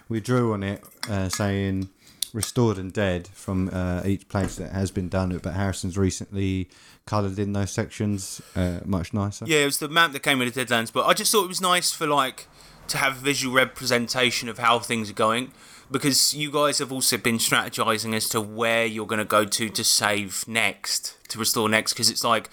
we 0.08 0.20
drew 0.20 0.52
on 0.52 0.62
it 0.62 0.84
uh, 1.08 1.28
saying 1.28 1.88
restored 2.32 2.78
and 2.78 2.92
dead 2.92 3.26
from 3.28 3.70
uh, 3.72 4.02
each 4.04 4.28
place 4.28 4.56
that 4.56 4.72
has 4.72 4.90
been 4.90 5.08
done. 5.08 5.36
But 5.38 5.54
Harrison's 5.54 5.96
recently 5.96 6.68
coloured 7.06 7.38
in 7.38 7.54
those 7.54 7.70
sections 7.70 8.42
uh, 8.54 8.80
much 8.84 9.14
nicer. 9.14 9.46
Yeah, 9.46 9.60
it 9.60 9.66
was 9.66 9.78
the 9.78 9.88
map 9.88 10.12
that 10.12 10.22
came 10.22 10.38
with 10.38 10.52
the 10.52 10.64
Deadlands, 10.64 10.92
but 10.92 11.06
I 11.06 11.14
just 11.14 11.32
thought 11.32 11.44
it 11.44 11.48
was 11.48 11.60
nice 11.60 11.90
for 11.90 12.06
like 12.06 12.46
to 12.88 12.98
have 12.98 13.16
visual 13.16 13.54
representation 13.54 14.48
of 14.48 14.58
how 14.58 14.78
things 14.78 15.10
are 15.10 15.14
going 15.14 15.52
because 15.90 16.34
you 16.34 16.50
guys 16.50 16.78
have 16.78 16.92
also 16.92 17.16
been 17.16 17.38
strategizing 17.38 18.14
as 18.14 18.28
to 18.30 18.40
where 18.40 18.84
you're 18.86 19.06
going 19.06 19.18
to 19.18 19.24
go 19.24 19.44
to 19.44 19.68
to 19.68 19.84
save 19.84 20.46
next, 20.46 21.16
to 21.28 21.38
restore 21.38 21.68
next 21.68 21.92
because 21.92 22.10
it's 22.10 22.24
like 22.24 22.50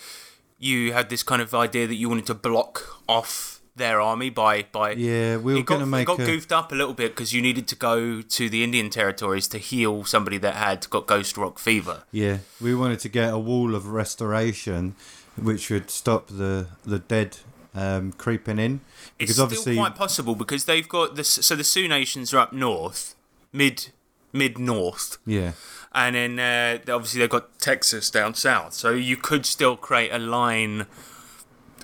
you 0.58 0.94
had 0.94 1.10
this 1.10 1.24
kind 1.24 1.42
of 1.42 1.54
idea 1.54 1.88
that 1.88 1.96
you 1.96 2.10
wanted 2.10 2.26
to 2.28 2.34
block 2.34 3.02
off 3.08 3.62
their 3.76 4.00
army 4.00 4.30
by 4.30 4.64
by 4.72 4.92
Yeah, 4.92 5.36
we 5.38 5.54
were 5.54 5.62
got, 5.62 5.76
gonna 5.76 5.86
make 5.86 6.04
it 6.04 6.06
got 6.08 6.20
a- 6.22 6.26
goofed 6.26 6.52
up 6.54 6.72
a 6.72 6.76
little 6.76 6.94
bit 6.94 7.12
because 7.12 7.34
you 7.34 7.42
needed 7.42 7.68
to 7.68 7.76
go 7.76 8.22
to 8.22 8.50
the 8.50 8.64
Indian 8.64 8.90
territories 8.90 9.48
to 9.50 9.58
heal 9.58 10.06
somebody 10.06 10.38
that 10.38 10.56
had 10.56 10.90
got 10.90 11.08
ghost 11.08 11.36
rock 11.38 11.60
fever. 11.60 12.04
Yeah, 12.12 12.38
we 12.62 12.74
wanted 12.74 13.00
to 13.00 13.10
get 13.10 13.34
a 13.34 13.38
wall 13.38 13.76
of 13.76 13.88
restoration, 13.88 14.96
which 15.36 15.70
would 15.70 15.90
stop 15.90 16.28
the 16.28 16.68
the 16.86 17.00
dead 17.00 17.38
um, 17.74 18.14
creeping 18.14 18.60
in. 18.60 18.80
Because 19.18 19.32
it's 19.32 19.40
obviously, 19.40 19.74
still 19.74 19.84
quite 19.84 19.96
possible 19.96 20.36
because 20.36 20.66
they've 20.66 20.88
got 20.88 21.16
this. 21.18 21.28
So 21.28 21.56
the 21.56 21.64
Sioux 21.66 21.88
nations 21.90 22.34
are 22.34 22.40
up 22.40 22.54
north, 22.54 23.14
mid 23.56 23.88
mid 24.34 24.58
north, 24.60 25.18
yeah, 25.26 25.54
and 25.94 26.16
then 26.16 26.40
uh, 26.40 26.94
obviously 26.94 27.22
they've 27.22 27.30
got 27.30 27.58
Texas 27.60 28.12
down 28.12 28.34
south. 28.36 28.74
So 28.74 28.92
you 28.92 29.18
could 29.18 29.46
still 29.46 29.78
create 29.78 30.12
a 30.12 30.20
line 30.20 30.86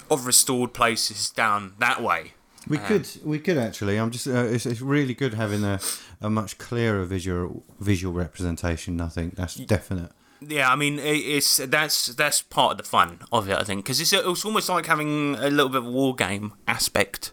of 0.10 0.26
restored 0.26 0.74
places 0.74 1.30
down 1.30 1.74
that 1.80 2.02
way. 2.04 2.34
we 2.68 2.78
could 2.78 3.08
we 3.24 3.40
could 3.40 3.58
actually. 3.58 3.98
I'm 3.98 4.12
just. 4.12 4.28
Uh, 4.28 4.46
it's, 4.46 4.66
it's 4.66 4.82
really 4.82 5.14
good 5.14 5.34
having 5.34 5.64
a, 5.64 5.80
a 6.20 6.30
much 6.30 6.58
clearer 6.58 7.06
visual 7.06 7.64
visual 7.80 8.14
representation. 8.14 9.02
I 9.02 9.08
think 9.08 9.36
that's 9.36 9.56
definite. 9.56 10.12
Yeah, 10.48 10.72
I 10.72 10.76
mean 10.76 10.98
it's 11.00 11.58
that's 11.58 12.08
that's 12.08 12.42
part 12.42 12.72
of 12.72 12.78
the 12.80 12.84
fun 12.84 13.20
of 13.32 13.48
it. 13.48 13.58
I 13.58 13.64
think 13.64 13.86
because 13.86 14.02
it's 14.02 14.12
it's 14.12 14.46
almost 14.46 14.70
like 14.70 14.88
having 14.88 15.36
a 15.36 15.50
little 15.50 15.70
bit 15.70 15.80
of 15.80 15.86
a 15.88 15.92
war 15.92 16.16
game 16.16 16.54
aspect 16.68 17.32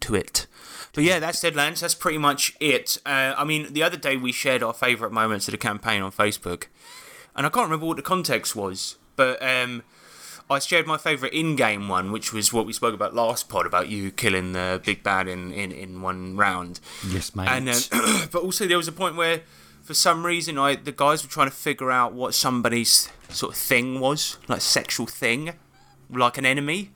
to 0.00 0.14
it. 0.14 0.46
But 0.94 1.04
yeah, 1.04 1.18
that's 1.20 1.42
Deadlands. 1.42 1.80
That's 1.80 1.94
pretty 1.94 2.18
much 2.18 2.54
it. 2.58 2.98
Uh, 3.06 3.34
I 3.36 3.44
mean, 3.44 3.72
the 3.72 3.82
other 3.82 3.96
day 3.96 4.16
we 4.16 4.32
shared 4.32 4.62
our 4.62 4.72
favourite 4.72 5.12
moments 5.12 5.46
of 5.48 5.52
the 5.52 5.58
campaign 5.58 6.02
on 6.02 6.10
Facebook, 6.12 6.64
and 7.36 7.46
I 7.46 7.50
can't 7.50 7.66
remember 7.66 7.86
what 7.86 7.96
the 7.96 8.02
context 8.02 8.56
was, 8.56 8.96
but 9.16 9.40
um, 9.42 9.82
I 10.50 10.58
shared 10.58 10.86
my 10.86 10.96
favourite 10.96 11.32
in-game 11.32 11.88
one, 11.88 12.10
which 12.10 12.32
was 12.32 12.52
what 12.52 12.66
we 12.66 12.72
spoke 12.72 12.94
about 12.94 13.14
last 13.14 13.48
pod 13.48 13.66
about 13.66 13.88
you 13.88 14.10
killing 14.10 14.52
the 14.52 14.80
big 14.84 15.02
bad 15.04 15.28
in 15.28 15.52
in, 15.52 15.70
in 15.70 16.02
one 16.02 16.36
round. 16.36 16.80
Yes, 17.06 17.36
mate. 17.36 17.48
And 17.48 17.68
um, 17.68 18.28
but 18.32 18.42
also 18.42 18.66
there 18.66 18.76
was 18.78 18.88
a 18.88 18.92
point 18.92 19.14
where, 19.14 19.42
for 19.90 19.94
some 19.94 20.24
reason, 20.24 20.56
I 20.56 20.76
the 20.76 20.92
guys 20.92 21.24
were 21.24 21.28
trying 21.28 21.48
to 21.48 21.56
figure 21.56 21.90
out 21.90 22.12
what 22.12 22.32
somebody's 22.32 23.08
sort 23.28 23.54
of 23.54 23.58
thing 23.58 23.98
was, 23.98 24.38
like 24.46 24.60
sexual 24.60 25.06
thing, 25.06 25.54
like 26.08 26.38
an 26.38 26.46
enemy, 26.46 26.92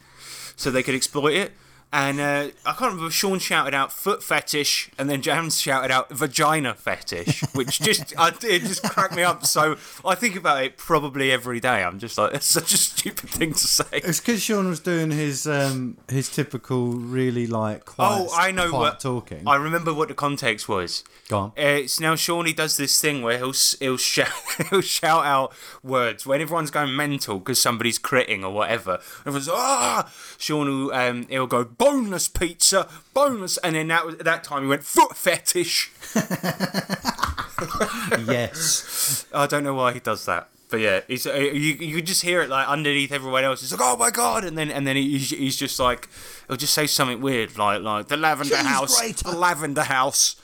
so 0.55 0.71
they 0.71 0.85
could 0.85 0.95
exploit 0.95 1.33
it. 1.33 1.53
And 1.97 2.21
uh, 2.21 2.49
I 2.67 2.73
can't 2.73 2.93
remember. 2.93 3.09
Sean 3.09 3.39
shouted 3.39 3.73
out 3.73 3.93
"foot 3.93 4.21
fetish," 4.21 4.91
and 4.99 5.09
then 5.09 5.23
James 5.23 5.61
shouted 5.61 5.93
out 5.93 6.11
"vagina 6.11 6.75
fetish," 6.75 7.43
which 7.55 7.79
just 7.81 8.13
I, 8.19 8.33
it 8.43 8.63
just 8.63 8.83
cracked 8.83 9.15
me 9.15 9.23
up. 9.23 9.47
So 9.47 9.77
I 10.05 10.17
think 10.17 10.35
about 10.35 10.65
it 10.65 10.77
probably 10.77 11.31
every 11.31 11.61
day. 11.61 11.85
I'm 11.85 12.01
just 12.01 12.19
like, 12.19 12.33
that's 12.33 12.47
such 12.47 12.73
a 12.73 12.79
stupid 12.79 13.31
thing 13.31 13.53
to 13.53 13.67
say. 13.69 13.85
it's 13.93 14.19
because 14.19 14.43
Sean 14.43 14.69
was 14.69 14.81
doing 14.81 15.13
his 15.13 15.47
um 15.47 15.97
his 16.09 16.29
typical 16.29 16.89
really 16.95 17.47
like 17.47 17.85
quiet. 17.85 18.29
Oh, 18.29 18.37
I 18.37 18.51
know 18.51 18.73
what 18.73 18.99
talking. 18.99 19.47
I 19.47 19.55
remember 19.55 19.95
what 19.95 20.09
the 20.09 20.15
context 20.15 20.69
was. 20.69 21.05
Go 21.29 21.39
on. 21.39 21.49
Uh, 21.51 21.85
it's 21.85 22.01
now 22.01 22.17
Shawnee 22.17 22.53
does 22.53 22.77
this 22.77 23.01
thing 23.01 23.23
where 23.23 23.39
he'll 23.39 23.55
he'll 23.79 23.99
shout 23.99 24.33
he'll 24.71 24.81
shout 24.81 25.25
out 25.27 25.53
words 25.85 26.27
when 26.27 26.41
everyone's 26.41 26.73
going 26.73 26.97
mental 26.97 27.39
because 27.39 27.61
somebody's 27.61 28.01
critting 28.01 28.43
or 28.43 28.51
whatever. 28.51 28.99
Everyone's 29.21 29.49
ah. 29.49 30.13
Sean 30.39 30.67
will 30.67 30.93
um 30.93 31.29
he'll 31.29 31.47
go 31.47 31.65
boneless 31.85 32.29
pizza, 32.29 32.89
boneless, 33.13 33.59
and 33.59 33.77
then 33.77 33.89
that 33.89 34.07
was 34.07 34.15
at 34.15 34.25
that 34.25 34.43
time 34.43 34.63
he 34.63 34.69
went 34.69 34.85
foot 34.85 35.17
fetish. 35.17 35.93
yes. 38.27 39.27
I 39.35 39.47
don't 39.47 39.65
know 39.65 39.75
why 39.75 39.93
he 39.93 40.01
does 40.01 40.25
that. 40.25 40.49
But 40.71 40.81
yeah, 40.81 41.01
he's, 41.07 41.27
uh, 41.27 41.35
you 41.35 41.75
you 41.75 41.97
could 41.97 42.07
just 42.07 42.23
hear 42.23 42.41
it 42.41 42.49
like 42.49 42.67
underneath 42.67 43.13
everyone 43.13 43.45
else. 43.45 43.61
He's 43.61 43.71
like, 43.71 43.83
"Oh 43.83 43.99
my 43.99 44.11
god!" 44.11 44.45
And 44.45 44.57
then 44.57 44.71
and 44.71 44.87
then 44.87 44.97
he's, 44.97 45.31
he's 45.31 45.57
just 45.57 45.79
like, 45.79 46.09
he'll 46.49 46.57
just 46.57 46.73
say 46.73 46.87
something 46.87 47.21
weird 47.21 47.59
like 47.59 47.83
like 47.83 48.09
the 48.09 48.17
lavender 48.17 48.57
house, 48.57 48.99
grater. 48.99 49.31
the 49.31 49.37
lavender 49.37 49.85
house. 49.85 50.37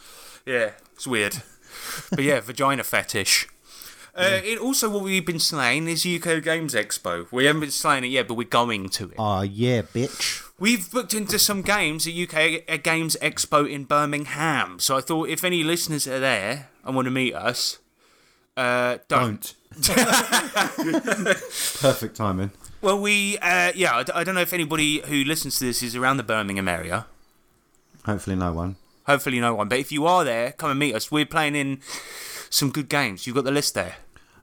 Yeah, 0.44 0.72
it's 0.92 1.07
weird. 1.07 1.42
but 2.11 2.22
yeah, 2.22 2.40
vagina 2.40 2.85
fetish. 2.85 3.48
Uh, 4.14 4.40
it 4.44 4.59
also, 4.59 4.90
what 4.90 5.03
we've 5.03 5.24
been 5.24 5.38
slaying 5.38 5.88
is 5.88 6.05
UK 6.05 6.42
Games 6.42 6.74
Expo. 6.74 7.26
We 7.33 7.46
haven't 7.46 7.61
been 7.61 7.70
slaying 7.70 8.05
it 8.05 8.09
yet, 8.09 8.29
but 8.29 8.35
we're 8.35 8.46
going 8.46 8.90
to 8.90 9.07
it. 9.07 9.14
Oh 9.18 9.40
yeah, 9.40 9.83
bitch. 9.83 10.50
We've 10.61 10.90
booked 10.90 11.14
into 11.14 11.38
some 11.38 11.62
games 11.62 12.07
at 12.07 12.12
UK 12.14 12.83
Games 12.83 13.16
Expo 13.23 13.68
in 13.68 13.85
Birmingham. 13.85 14.79
So 14.79 14.96
I 14.96 15.01
thought 15.01 15.31
if 15.31 15.42
any 15.42 15.64
listeners 15.64 16.07
are 16.07 16.20
there 16.20 16.68
and 16.85 16.94
want 16.94 17.07
to 17.07 17.11
meet 17.11 17.35
us, 17.35 17.79
uh, 18.59 18.99
don't. 19.09 19.55
Don't. 19.81 19.96
Perfect 21.81 22.14
timing. 22.14 22.51
Well, 22.83 23.01
we, 23.01 23.38
uh, 23.38 23.73
yeah, 23.75 23.96
I, 23.96 24.03
d- 24.03 24.12
I 24.14 24.23
don't 24.23 24.35
know 24.35 24.42
if 24.42 24.53
anybody 24.53 25.01
who 25.01 25.25
listens 25.25 25.59
to 25.61 25.64
this 25.64 25.83
is 25.83 25.96
around 25.96 26.18
the 26.18 26.23
Birmingham 26.23 26.68
area. 26.68 27.07
Hopefully, 28.05 28.37
no 28.37 28.53
one. 28.53 28.77
Hopefully, 29.07 29.40
no 29.40 29.55
one. 29.55 29.68
But 29.68 29.79
if 29.79 29.90
you 29.90 30.07
are 30.07 30.25
there, 30.25 30.53
come 30.53 30.70
and 30.70 30.79
meet 30.79 30.94
us. 30.94 31.11
We're 31.11 31.25
playing 31.25 31.57
in 31.57 31.81
some 32.51 32.70
good 32.70 32.90
games. 32.90 33.27
You've 33.27 33.37
got 33.37 33.44
the 33.44 33.51
list 33.51 33.73
there. 33.75 33.96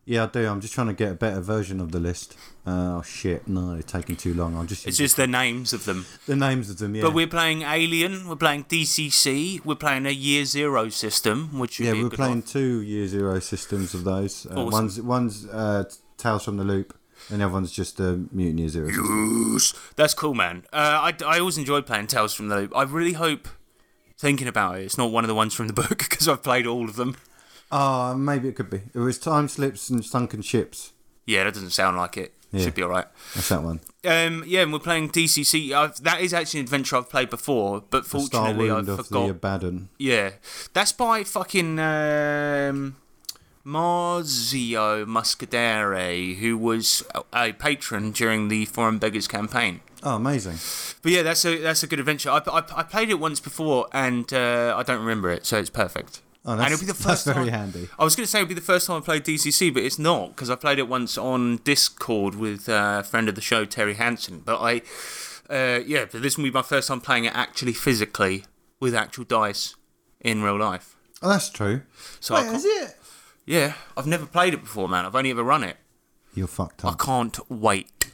Yeah, 0.06 0.23
I 0.23 0.27
do. 0.27 0.47
I'm 0.47 0.62
just 0.62 0.73
trying 0.73 0.88
to 0.88 0.93
get 0.93 1.12
a 1.12 1.15
better 1.15 1.41
version 1.41 1.80
of 1.80 1.91
the 1.91 1.99
list. 1.99 2.36
Uh, 2.67 2.97
oh 2.97 3.01
shit! 3.01 3.47
No, 3.47 3.75
it's 3.75 3.89
taking 3.89 4.17
too 4.17 4.34
long. 4.34 4.53
I'll 4.58 4.65
just 4.65 4.86
It's 4.86 4.97
just 4.97 5.15
the 5.15 5.25
names 5.25 5.71
of 5.71 5.86
them. 5.86 6.06
the 6.25 6.36
names 6.36 6.69
of 6.69 6.80
them. 6.80 6.95
Yeah. 6.95 7.03
But 7.03 7.13
we're 7.13 7.25
playing 7.27 7.62
Alien. 7.62 8.27
We're 8.27 8.36
playing 8.36 8.65
DCC. 8.65 9.63
We're 9.63 9.75
playing 9.75 10.06
a 10.06 10.10
Year 10.12 10.43
Zero 10.43 10.89
system, 10.89 11.58
which 11.60 11.80
yeah, 11.80 11.93
be 11.93 12.03
we're 12.03 12.10
playing 12.10 12.32
one. 12.34 12.41
two 12.41 12.82
Year 12.82 13.08
Zero 13.08 13.39
systems 13.39 13.93
of 13.93 14.03
those. 14.03 14.45
Uh, 14.47 14.56
Awesome. 14.56 14.71
One's 14.71 15.01
one's 15.01 15.45
uh, 15.47 15.86
Tales 16.17 16.43
from 16.43 16.58
the 16.58 16.65
Loop, 16.65 16.93
and 17.30 17.39
the 17.39 17.45
other 17.45 17.53
one's 17.53 17.71
just 17.71 18.01
uh, 18.01 18.17
Mutant 18.34 18.60
Year 18.60 18.67
Zero. 18.69 18.89
system. 18.89 19.80
That's 19.95 20.13
cool, 20.13 20.34
man. 20.34 20.65
Uh, 20.73 21.12
I, 21.12 21.13
I 21.25 21.39
always 21.39 21.58
enjoyed 21.58 21.86
playing 21.86 22.08
Tales 22.08 22.34
from 22.34 22.49
the 22.49 22.56
Loop. 22.58 22.73
I 22.75 22.84
really 22.84 23.13
hope, 23.13 23.47
thinking 24.17 24.47
about 24.49 24.80
it, 24.80 24.84
it's 24.84 24.97
not 24.97 25.10
one 25.12 25.23
of 25.23 25.30
the 25.30 25.36
ones 25.36 25.53
from 25.53 25.67
the 25.67 25.73
book 25.73 25.97
because 25.99 26.27
I've 26.27 26.43
played 26.43 26.67
all 26.67 26.84
of 26.89 26.97
them. 26.97 27.15
Oh, 27.71 28.13
maybe 28.15 28.49
it 28.49 28.56
could 28.56 28.69
be. 28.69 28.82
It 28.93 28.99
was 28.99 29.17
Time 29.17 29.47
Slips 29.47 29.89
and 29.89 30.03
Sunken 30.03 30.41
Ships. 30.41 30.91
Yeah, 31.25 31.43
that 31.45 31.53
doesn't 31.53 31.69
sound 31.71 31.95
like 31.97 32.17
it. 32.17 32.34
Yeah. 32.51 32.63
Should 32.63 32.75
be 32.75 32.83
alright. 32.83 33.07
That's 33.36 33.49
that 33.49 33.62
one. 33.62 33.81
Um, 34.05 34.43
yeah, 34.47 34.62
and 34.62 34.71
we're 34.71 34.79
playing 34.79 35.10
DCC. 35.10 35.73
I've, 35.73 36.01
that 36.03 36.21
is 36.21 36.33
actually 36.33 36.62
an 36.62 36.65
adventure 36.65 36.95
I've 36.95 37.10
played 37.10 37.29
before, 37.29 37.83
but 37.89 38.05
fortunately 38.05 38.71
I 38.71 38.79
of 38.79 38.86
forgot. 38.86 39.10
the 39.10 39.29
Abaddon. 39.31 39.89
Yeah, 39.97 40.31
that's 40.73 40.93
by 40.93 41.25
fucking 41.25 41.77
um, 41.77 42.95
Marzio 43.65 45.05
Muscedere, 45.05 46.38
who 46.38 46.57
was 46.57 47.03
a- 47.13 47.23
a 47.49 47.51
patron 47.53 48.12
during 48.12 48.47
the 48.47 48.65
Foreign 48.65 48.97
Beggars 48.97 49.27
campaign. 49.27 49.81
Oh, 50.03 50.15
amazing. 50.15 50.57
But 51.01 51.12
yeah, 51.12 51.23
that's 51.23 51.43
a 51.43 51.57
that's 51.57 51.83
a 51.83 51.88
good 51.88 51.99
adventure. 51.99 52.29
I, 52.29 52.38
I, 52.47 52.63
I 52.75 52.83
played 52.83 53.10
it 53.10 53.19
once 53.19 53.39
before 53.39 53.88
and 53.91 54.31
uh, 54.31 54.73
I 54.77 54.83
don't 54.83 54.99
remember 54.99 55.29
it, 55.31 55.45
so 55.45 55.57
it's 55.57 55.69
perfect. 55.71 56.21
Oh, 56.47 56.53
and 56.53 56.62
it'll 56.62 56.79
be 56.79 56.86
the 56.86 56.93
that's 56.93 57.03
first 57.03 57.25
very 57.25 57.49
time. 57.51 57.71
handy. 57.73 57.89
I 57.99 58.03
was 58.05 58.15
going 58.15 58.23
to 58.25 58.31
say 58.31 58.39
it 58.39 58.43
would 58.43 58.47
be 58.49 58.55
the 58.55 58.62
first 58.62 58.88
time 58.88 58.97
I 59.01 59.05
played 59.05 59.25
DCC, 59.25 59.73
but 59.73 59.83
it's 59.83 59.99
not 59.99 60.29
because 60.29 60.49
I 60.49 60.55
played 60.55 60.79
it 60.79 60.88
once 60.88 61.17
on 61.17 61.57
Discord 61.57 62.36
with 62.36 62.69
uh, 62.69 63.01
a 63.01 63.03
friend 63.03 63.27
of 63.27 63.36
the 63.36 63.41
show, 63.41 63.65
Terry 63.65 63.95
Hansen. 63.95 64.39
But 64.45 64.60
I, 64.62 64.81
uh, 65.53 65.81
yeah, 65.86 66.05
but 66.12 66.21
this 66.21 66.38
will 66.38 66.45
be 66.45 66.51
my 66.51 66.62
first 66.62 66.88
time 66.88 67.01
playing 67.01 67.25
it 67.25 67.36
actually 67.36 67.73
physically 67.73 68.45
with 68.79 68.95
actual 68.95 69.25
dice 69.25 69.75
in 70.21 70.41
real 70.41 70.57
life. 70.57 70.95
Oh, 71.21 71.27
that's 71.29 71.49
true. 71.49 71.81
So 72.21 72.36
Wait, 72.36 72.45
is 72.47 72.63
it? 72.63 72.95
yeah, 73.45 73.73
I've 73.97 74.07
never 74.07 74.25
played 74.25 74.53
it 74.53 74.62
before, 74.62 74.88
man. 74.88 75.05
I've 75.05 75.15
only 75.15 75.31
ever 75.31 75.43
run 75.43 75.63
it. 75.65 75.75
You're 76.33 76.47
fucked 76.47 76.86
I 76.86 76.93
can't 76.93 77.38
wait. 77.51 78.13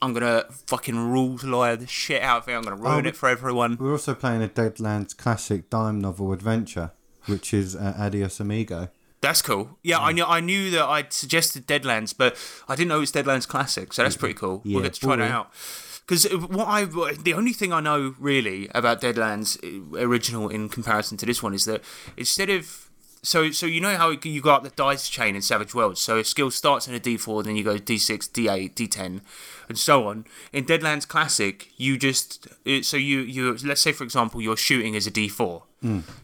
I'm 0.00 0.12
gonna 0.14 0.46
fucking 0.66 0.98
rules 1.12 1.44
lawyer 1.44 1.76
the 1.76 1.86
shit 1.86 2.22
out 2.22 2.42
of 2.42 2.48
it. 2.48 2.54
I'm 2.54 2.62
gonna 2.62 2.74
ruin 2.74 3.06
Oh, 3.06 3.08
it 3.08 3.14
for 3.16 3.28
everyone. 3.28 3.76
We're 3.78 3.92
also 3.92 4.14
playing 4.14 4.42
a 4.42 4.48
Deadlands 4.48 5.16
classic 5.16 5.70
dime 5.70 6.00
novel 6.00 6.32
adventure, 6.32 6.90
which 7.26 7.52
is 7.54 7.76
uh, 7.76 7.94
Adios 7.98 8.40
Amigo. 8.40 8.88
That's 9.20 9.40
cool. 9.40 9.78
Yeah, 9.84 10.00
I 10.00 10.10
knew 10.10 10.24
I 10.24 10.40
knew 10.40 10.70
that 10.72 10.84
I'd 10.84 11.12
suggested 11.12 11.66
Deadlands, 11.68 12.12
but 12.16 12.36
I 12.68 12.74
didn't 12.74 12.88
know 12.88 12.96
it 12.96 13.00
was 13.00 13.12
Deadlands 13.12 13.46
Classic, 13.46 13.92
so 13.92 14.02
that's 14.02 14.16
pretty 14.16 14.34
cool. 14.34 14.62
Yeah, 14.64 14.74
we'll 14.74 14.82
get 14.82 14.94
to 14.94 15.00
try 15.00 15.16
that 15.16 15.30
out. 15.30 15.52
Because 16.04 16.24
what 16.32 16.66
I 16.66 16.84
the 16.84 17.32
only 17.32 17.52
thing 17.52 17.72
I 17.72 17.80
know 17.80 18.16
really 18.18 18.68
about 18.74 19.00
Deadlands 19.00 19.58
uh, 19.62 19.98
original 20.04 20.48
in 20.48 20.68
comparison 20.68 21.16
to 21.18 21.26
this 21.26 21.40
one 21.40 21.54
is 21.54 21.64
that 21.66 21.84
instead 22.16 22.50
of 22.50 22.90
so 23.22 23.50
so 23.50 23.66
you 23.66 23.80
know 23.80 23.96
how 23.96 24.10
you 24.10 24.40
got 24.40 24.56
up 24.58 24.62
the 24.64 24.70
dice 24.70 25.08
chain 25.08 25.36
in 25.36 25.42
Savage 25.42 25.74
Worlds. 25.74 26.00
So 26.00 26.18
a 26.18 26.24
skill 26.24 26.50
starts 26.50 26.88
in 26.88 26.94
a 26.94 27.00
D4, 27.00 27.44
then 27.44 27.56
you 27.56 27.64
go 27.64 27.76
D6, 27.76 28.30
D8, 28.30 28.74
D10, 28.74 29.20
and 29.68 29.78
so 29.78 30.08
on. 30.08 30.26
In 30.52 30.64
Deadlands 30.64 31.06
Classic, 31.06 31.70
you 31.76 31.96
just 31.96 32.48
so 32.82 32.96
you 32.96 33.20
you 33.20 33.56
let's 33.64 33.80
say 33.80 33.92
for 33.92 34.04
example 34.04 34.40
you're 34.40 34.56
shooting 34.56 34.96
as 34.96 35.06
a 35.06 35.10
D4. 35.10 35.62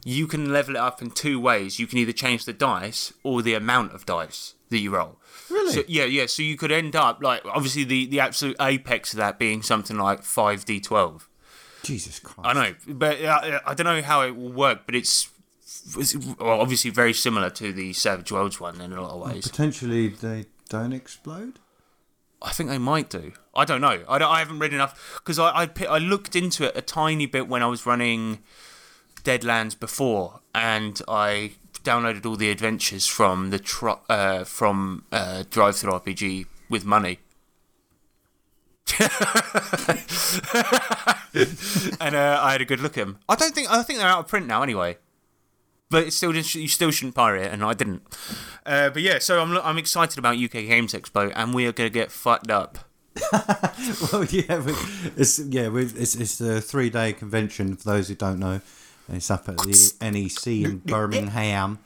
You 0.05 0.27
can 0.29 0.53
level 0.53 0.77
it 0.77 0.79
up 0.79 1.03
in 1.03 1.11
two 1.11 1.41
ways. 1.41 1.81
You 1.81 1.89
can 1.89 1.99
either 1.99 2.13
change 2.13 2.45
the 2.45 2.53
dice 2.53 3.13
or 3.25 3.43
the 3.43 3.55
amount 3.55 3.93
of 3.93 4.07
dice 4.07 4.55
that 4.69 4.79
you 4.79 4.95
roll. 4.95 5.19
Really? 5.51 5.73
So, 5.73 5.83
yeah, 5.89 6.05
yeah. 6.05 6.27
So 6.27 6.43
you 6.43 6.57
could 6.57 6.71
end 6.71 6.95
up 6.95 7.23
like 7.23 7.43
obviously 7.45 7.85
the 7.85 8.07
the 8.07 8.21
absolute 8.21 8.57
apex 8.61 9.13
of 9.13 9.19
that 9.19 9.39
being 9.39 9.63
something 9.63 9.97
like 9.97 10.23
five 10.23 10.65
D12. 10.65 11.23
Jesus 11.83 12.19
Christ. 12.19 12.41
I 12.45 12.53
know, 12.53 12.75
but 12.87 13.23
uh, 13.23 13.61
I 13.65 13.75
don't 13.75 13.87
know 13.87 14.03
how 14.03 14.23
it 14.23 14.37
will 14.37 14.53
work, 14.53 14.83
but 14.85 14.95
it's, 14.95 15.31
obviously 16.40 16.90
very 16.90 17.12
similar 17.12 17.51
to 17.51 17.72
the 17.72 17.92
Savage 17.92 18.33
Worlds 18.33 18.61
one 18.61 18.81
in 18.81 18.92
a 18.92 19.03
lot 19.03 19.12
of 19.12 19.20
ways. 19.20 19.48
Potentially 19.48 20.09
they 20.09 20.46
don't 20.68 20.92
explode? 20.92 21.59
I 22.40 22.53
think 22.53 22.70
they 22.70 22.79
might 22.79 23.11
do. 23.11 23.33
I 23.55 23.64
don't 23.64 23.81
know. 23.81 24.05
I, 24.09 24.18
don't, 24.18 24.31
I 24.31 24.38
haven't 24.38 24.61
read 24.61 24.72
enough 24.72 25.18
because 25.18 25.38
I, 25.38 25.64
I 25.64 25.70
I 25.88 25.98
looked 25.98 26.37
into 26.37 26.64
it 26.64 26.77
a 26.77 26.83
tiny 26.83 27.27
bit 27.27 27.48
when 27.48 27.62
I 27.62 27.66
was 27.66 27.85
running 27.85 28.38
Deadlands 29.24 29.79
before, 29.79 30.40
and 30.55 31.01
I 31.09 31.53
downloaded 31.83 32.24
all 32.27 32.37
the 32.37 32.51
adventures 32.51 33.07
from 33.07 33.51
the 33.51 33.59
tr- 33.59 34.01
uh, 34.09 34.44
from 34.44 35.05
uh, 35.11 35.44
DriveThruRPG 35.51 36.46
with 36.68 36.85
money. 36.85 37.18
and 42.01 42.14
uh, 42.16 42.40
I 42.42 42.53
had 42.53 42.61
a 42.61 42.64
good 42.64 42.81
look 42.81 42.96
at 42.96 43.07
them. 43.07 43.18
I 43.29 43.35
don't 43.35 43.55
think 43.55 43.70
I 43.70 43.83
think 43.83 43.98
they're 43.98 44.09
out 44.09 44.20
of 44.20 44.29
print 44.29 44.46
now 44.46 44.62
anyway. 44.62 44.96
But 45.90 46.05
it's 46.05 46.16
still 46.16 46.33
just, 46.33 46.55
you 46.55 46.68
still 46.68 46.90
shouldn't 46.90 47.14
pirate 47.14 47.46
it, 47.46 47.53
and 47.53 47.64
I 47.64 47.72
didn't. 47.72 48.03
Uh, 48.66 48.90
but 48.90 49.01
yeah, 49.03 49.18
so 49.20 49.40
I'm 49.40 49.57
I'm 49.59 49.79
excited 49.79 50.18
about 50.18 50.37
UK 50.37 50.53
Games 50.53 50.92
Expo, 50.92 51.33
and 51.35 51.55
we 51.55 51.66
are 51.66 51.72
gonna 51.72 51.88
get 51.88 52.12
fucked 52.12 52.51
up. 52.51 52.79
well, 54.12 54.24
yeah, 54.24 54.61
we, 54.61 54.74
it's 55.16 55.38
yeah, 55.38 55.68
we, 55.68 55.85
it's 55.85 56.14
it's 56.14 56.40
a 56.40 56.61
three 56.61 56.90
day 56.90 57.12
convention 57.12 57.77
for 57.77 57.90
those 57.90 58.09
who 58.09 58.14
don't 58.14 58.38
know. 58.38 58.61
It's 59.11 59.31
up 59.31 59.48
at 59.48 59.57
the 59.59 59.92
NEC 60.03 60.46
in 60.70 60.79
Birmingham. 60.79 61.79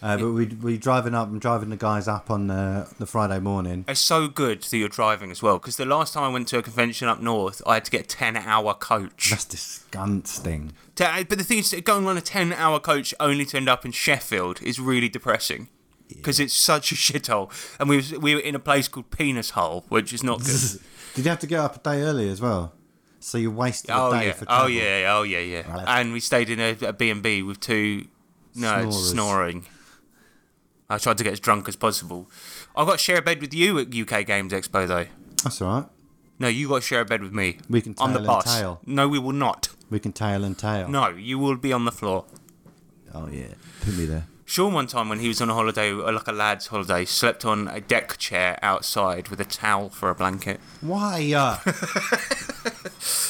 Uh, 0.00 0.16
but 0.16 0.30
we 0.30 0.46
we 0.46 0.78
driving 0.78 1.14
up. 1.14 1.28
I'm 1.28 1.38
driving 1.38 1.70
the 1.70 1.76
guys 1.76 2.06
up 2.06 2.30
on 2.30 2.46
the 2.46 2.88
the 2.98 3.06
Friday 3.06 3.40
morning. 3.40 3.84
It's 3.88 4.00
so 4.00 4.28
good 4.28 4.62
that 4.62 4.76
you're 4.76 4.88
driving 4.88 5.30
as 5.30 5.42
well, 5.42 5.58
because 5.58 5.76
the 5.76 5.86
last 5.86 6.14
time 6.14 6.22
I 6.22 6.28
went 6.28 6.48
to 6.48 6.58
a 6.58 6.62
convention 6.62 7.08
up 7.08 7.20
north, 7.20 7.60
I 7.66 7.74
had 7.74 7.84
to 7.86 7.90
get 7.90 8.02
a 8.02 8.06
10 8.06 8.36
hour 8.36 8.74
coach. 8.74 9.30
That's 9.30 9.44
disgusting. 9.44 10.72
To- 10.96 11.26
but 11.28 11.38
the 11.38 11.44
thing 11.44 11.58
is, 11.58 11.74
going 11.84 12.06
on 12.06 12.16
a 12.16 12.20
10 12.20 12.52
hour 12.52 12.78
coach 12.78 13.12
only 13.18 13.44
to 13.46 13.56
end 13.56 13.68
up 13.68 13.84
in 13.84 13.92
Sheffield 13.92 14.62
is 14.62 14.78
really 14.78 15.08
depressing. 15.08 15.68
Because 16.08 16.40
it's 16.40 16.54
such 16.54 16.90
a 16.90 16.94
shithole. 16.94 17.50
And 17.78 17.88
we, 17.88 17.96
was, 17.96 18.12
we 18.12 18.34
were 18.34 18.40
in 18.40 18.54
a 18.54 18.58
place 18.58 18.88
called 18.88 19.10
Penis 19.10 19.50
Hole, 19.50 19.84
which 19.90 20.14
is 20.14 20.22
not 20.22 20.38
good. 20.38 20.80
Did 21.14 21.24
you 21.24 21.30
have 21.30 21.38
to 21.40 21.46
get 21.46 21.60
up 21.60 21.76
a 21.76 21.78
day 21.80 22.00
early 22.00 22.30
as 22.30 22.40
well? 22.40 22.72
So 23.20 23.36
you 23.36 23.50
wasted 23.50 23.90
a 23.90 23.98
oh, 23.98 24.12
day 24.12 24.28
yeah. 24.28 24.32
for 24.32 24.46
Oh, 24.48 24.66
yeah. 24.66 25.14
Oh, 25.14 25.22
yeah, 25.22 25.40
yeah. 25.40 25.70
Right. 25.70 25.84
And 25.86 26.14
we 26.14 26.20
stayed 26.20 26.48
in 26.48 26.60
a, 26.60 26.76
a 26.86 26.92
B&B 26.94 27.42
with 27.42 27.60
two... 27.60 28.06
No, 28.54 28.90
Snorers. 28.90 29.10
snoring. 29.10 29.66
I 30.90 30.96
tried 30.98 31.18
to 31.18 31.24
get 31.24 31.34
as 31.34 31.40
drunk 31.40 31.68
as 31.68 31.76
possible. 31.76 32.30
I 32.74 32.84
got 32.84 32.92
to 32.92 32.98
share 32.98 33.18
a 33.18 33.22
bed 33.22 33.40
with 33.40 33.52
you 33.52 33.78
at 33.78 33.94
UK 33.94 34.24
Games 34.26 34.52
Expo, 34.52 34.86
though. 34.88 35.06
That's 35.44 35.60
all 35.60 35.80
right. 35.80 35.86
No, 36.38 36.48
you 36.48 36.68
got 36.68 36.76
to 36.76 36.80
share 36.80 37.00
a 37.02 37.04
bed 37.04 37.22
with 37.22 37.32
me. 37.32 37.58
We 37.68 37.80
can 37.82 37.94
I'm 37.98 38.12
the 38.12 38.20
tail 38.20 38.24
and 38.24 38.26
boss. 38.26 38.58
tail. 38.58 38.80
No, 38.86 39.08
we 39.08 39.18
will 39.18 39.32
not. 39.32 39.68
We 39.90 39.98
can 39.98 40.12
tail 40.12 40.44
and 40.44 40.56
tail. 40.56 40.88
No, 40.88 41.08
you 41.08 41.38
will 41.38 41.56
be 41.56 41.72
on 41.72 41.84
the 41.84 41.92
floor. 41.92 42.24
Oh 43.14 43.28
yeah, 43.30 43.54
put 43.82 43.96
me 43.96 44.04
there. 44.06 44.26
Sean, 44.46 44.72
one 44.72 44.86
time 44.86 45.10
when 45.10 45.18
he 45.18 45.28
was 45.28 45.42
on 45.42 45.50
a 45.50 45.54
holiday, 45.54 45.90
uh, 45.92 46.10
like 46.10 46.26
a 46.26 46.32
lad's 46.32 46.68
holiday, 46.68 47.04
slept 47.04 47.44
on 47.44 47.68
a 47.68 47.80
deck 47.82 48.16
chair 48.16 48.58
outside 48.62 49.28
with 49.28 49.40
a 49.40 49.44
towel 49.44 49.90
for 49.90 50.08
a 50.08 50.14
blanket. 50.14 50.58
Why? 50.80 51.32
Uh, 51.34 51.58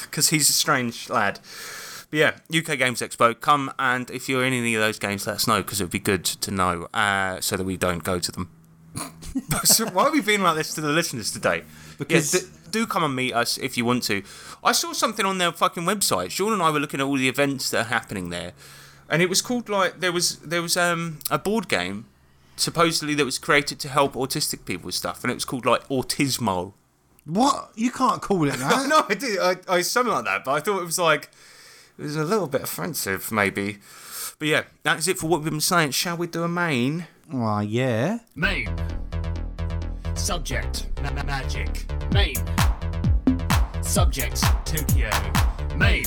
Because 0.03 0.31
he's 0.31 0.49
a 0.49 0.53
strange 0.53 1.11
lad. 1.11 1.39
But 2.11 2.17
yeah, 2.19 2.37
UK 2.57 2.79
Games 2.79 3.01
Expo, 3.01 3.39
come 3.39 3.73
and 3.79 4.11
if 4.11 4.29
you're 4.29 4.45
in 4.45 4.53
any 4.53 4.75
of 4.75 4.81
those 4.81 4.99
games, 4.99 5.27
let 5.27 5.37
us 5.37 5.47
know 5.47 5.59
because 5.63 5.81
it 5.81 5.85
would 5.85 5.91
be 5.91 5.99
good 5.99 6.25
to 6.25 6.51
know 6.51 6.89
uh, 6.95 7.41
so 7.41 7.57
that 7.57 7.65
we 7.65 7.77
don't 7.77 8.03
go 8.03 8.19
to 8.19 8.33
them. 8.33 8.51
so 9.65 9.87
why 9.91 10.05
are 10.05 10.11
we 10.13 10.21
being 10.21 10.43
like 10.43 10.57
this 10.57 10.75
to 10.75 10.81
the 10.81 10.89
listeners 10.89 11.31
today? 11.31 11.63
Because- 11.99 12.35
yeah, 12.35 12.41
d- 12.41 12.47
do 12.71 12.87
come 12.87 13.03
and 13.05 13.15
meet 13.17 13.33
us 13.33 13.57
if 13.59 13.77
you 13.79 13.85
want 13.85 14.03
to. 14.05 14.23
I 14.63 14.73
saw 14.73 14.93
something 14.93 15.25
on 15.25 15.39
their 15.39 15.53
fucking 15.53 15.85
website. 15.85 16.31
Sean 16.31 16.53
and 16.53 16.63
I 16.63 16.71
were 16.71 16.81
looking 16.81 17.01
at 17.01 17.05
all 17.07 17.17
the 17.17 17.29
events 17.29 17.71
that 17.71 17.87
are 17.87 17.89
happening 17.89 18.29
there, 18.31 18.53
and 19.09 19.23
it 19.23 19.29
was 19.31 19.41
called 19.41 19.69
like 19.71 20.01
there 20.01 20.13
was 20.13 20.37
there 20.41 20.61
was 20.63 20.77
um 20.77 21.19
a 21.31 21.39
board 21.39 21.69
game 21.69 22.07
supposedly 22.57 23.15
that 23.15 23.25
was 23.25 23.39
created 23.39 23.79
to 23.81 23.89
help 23.89 24.15
autistic 24.15 24.65
people 24.67 24.87
with 24.87 24.95
stuff, 24.95 25.23
and 25.25 25.31
it 25.31 25.35
was 25.35 25.45
called 25.47 25.65
like 25.65 25.87
Autismo. 25.89 26.73
what? 27.25 27.71
You 27.75 27.91
can't 27.91 28.21
call 28.21 28.47
it 28.49 28.53
that. 28.59 28.87
no, 28.89 29.05
I 29.09 29.15
did. 29.15 29.39
I, 29.39 29.57
I 29.77 29.81
something 29.83 30.13
like 30.13 30.25
that, 30.25 30.45
but 30.45 30.53
I 30.53 30.61
thought 30.61 30.81
it 30.81 30.85
was 30.85 30.99
like 30.99 31.31
it 31.99 32.03
was 32.03 32.17
a 32.17 32.25
little 32.25 32.47
bit 32.47 32.63
offensive, 32.63 33.33
maybe. 33.33 33.79
But 34.39 34.49
yeah, 34.49 34.63
that's 34.85 35.09
it 35.09 35.19
for 35.19 35.27
what 35.27 35.41
we've 35.41 35.51
been 35.51 35.61
saying. 35.61 35.91
Shall 35.91 36.17
we 36.17 36.29
do 36.29 36.45
a 36.45 36.49
main? 36.49 37.09
Why, 37.29 37.63
yeah. 37.63 38.19
Main. 38.37 38.71
Subject. 40.15 40.87
Ma- 41.03 41.11
ma- 41.13 41.25
magic. 41.25 41.87
Main. 42.13 42.37
Subject. 43.83 44.43
Tokyo. 44.65 45.11
Main. 45.77 46.05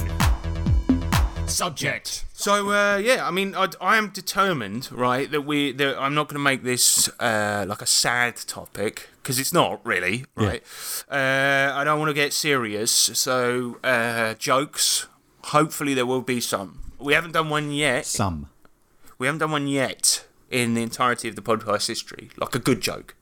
Subject. 1.47 2.23
So 2.33 2.71
uh, 2.71 2.97
yeah, 2.97 3.27
I 3.27 3.31
mean, 3.31 3.53
I, 3.53 3.67
I 3.81 3.97
am 3.97 4.09
determined, 4.09 4.91
right, 4.91 5.29
that 5.29 5.41
we 5.41 5.73
that 5.73 6.01
I'm 6.01 6.15
not 6.15 6.27
going 6.29 6.39
to 6.39 6.43
make 6.43 6.63
this 6.63 7.09
uh, 7.19 7.65
like 7.67 7.81
a 7.81 7.85
sad 7.85 8.37
topic 8.37 9.09
because 9.21 9.37
it's 9.39 9.53
not 9.53 9.85
really, 9.85 10.25
right. 10.35 10.63
Uh, 11.09 11.71
I 11.75 11.83
don't 11.83 11.99
want 11.99 12.09
to 12.09 12.13
get 12.13 12.33
serious, 12.33 12.91
so 12.91 13.77
uh, 13.83 14.33
jokes. 14.35 15.07
Hopefully, 15.45 15.93
there 15.93 16.05
will 16.05 16.21
be 16.21 16.39
some. 16.39 16.93
We 16.99 17.13
haven't 17.13 17.31
done 17.31 17.49
one 17.49 17.71
yet. 17.71 18.05
Some. 18.05 18.49
We 19.17 19.27
haven't 19.27 19.39
done 19.39 19.51
one 19.51 19.67
yet 19.67 20.25
in 20.49 20.73
the 20.73 20.83
entirety 20.83 21.27
of 21.27 21.35
the 21.35 21.41
podcast 21.41 21.87
history, 21.87 22.29
like 22.37 22.55
a 22.55 22.59
good 22.59 22.81
joke. 22.81 23.15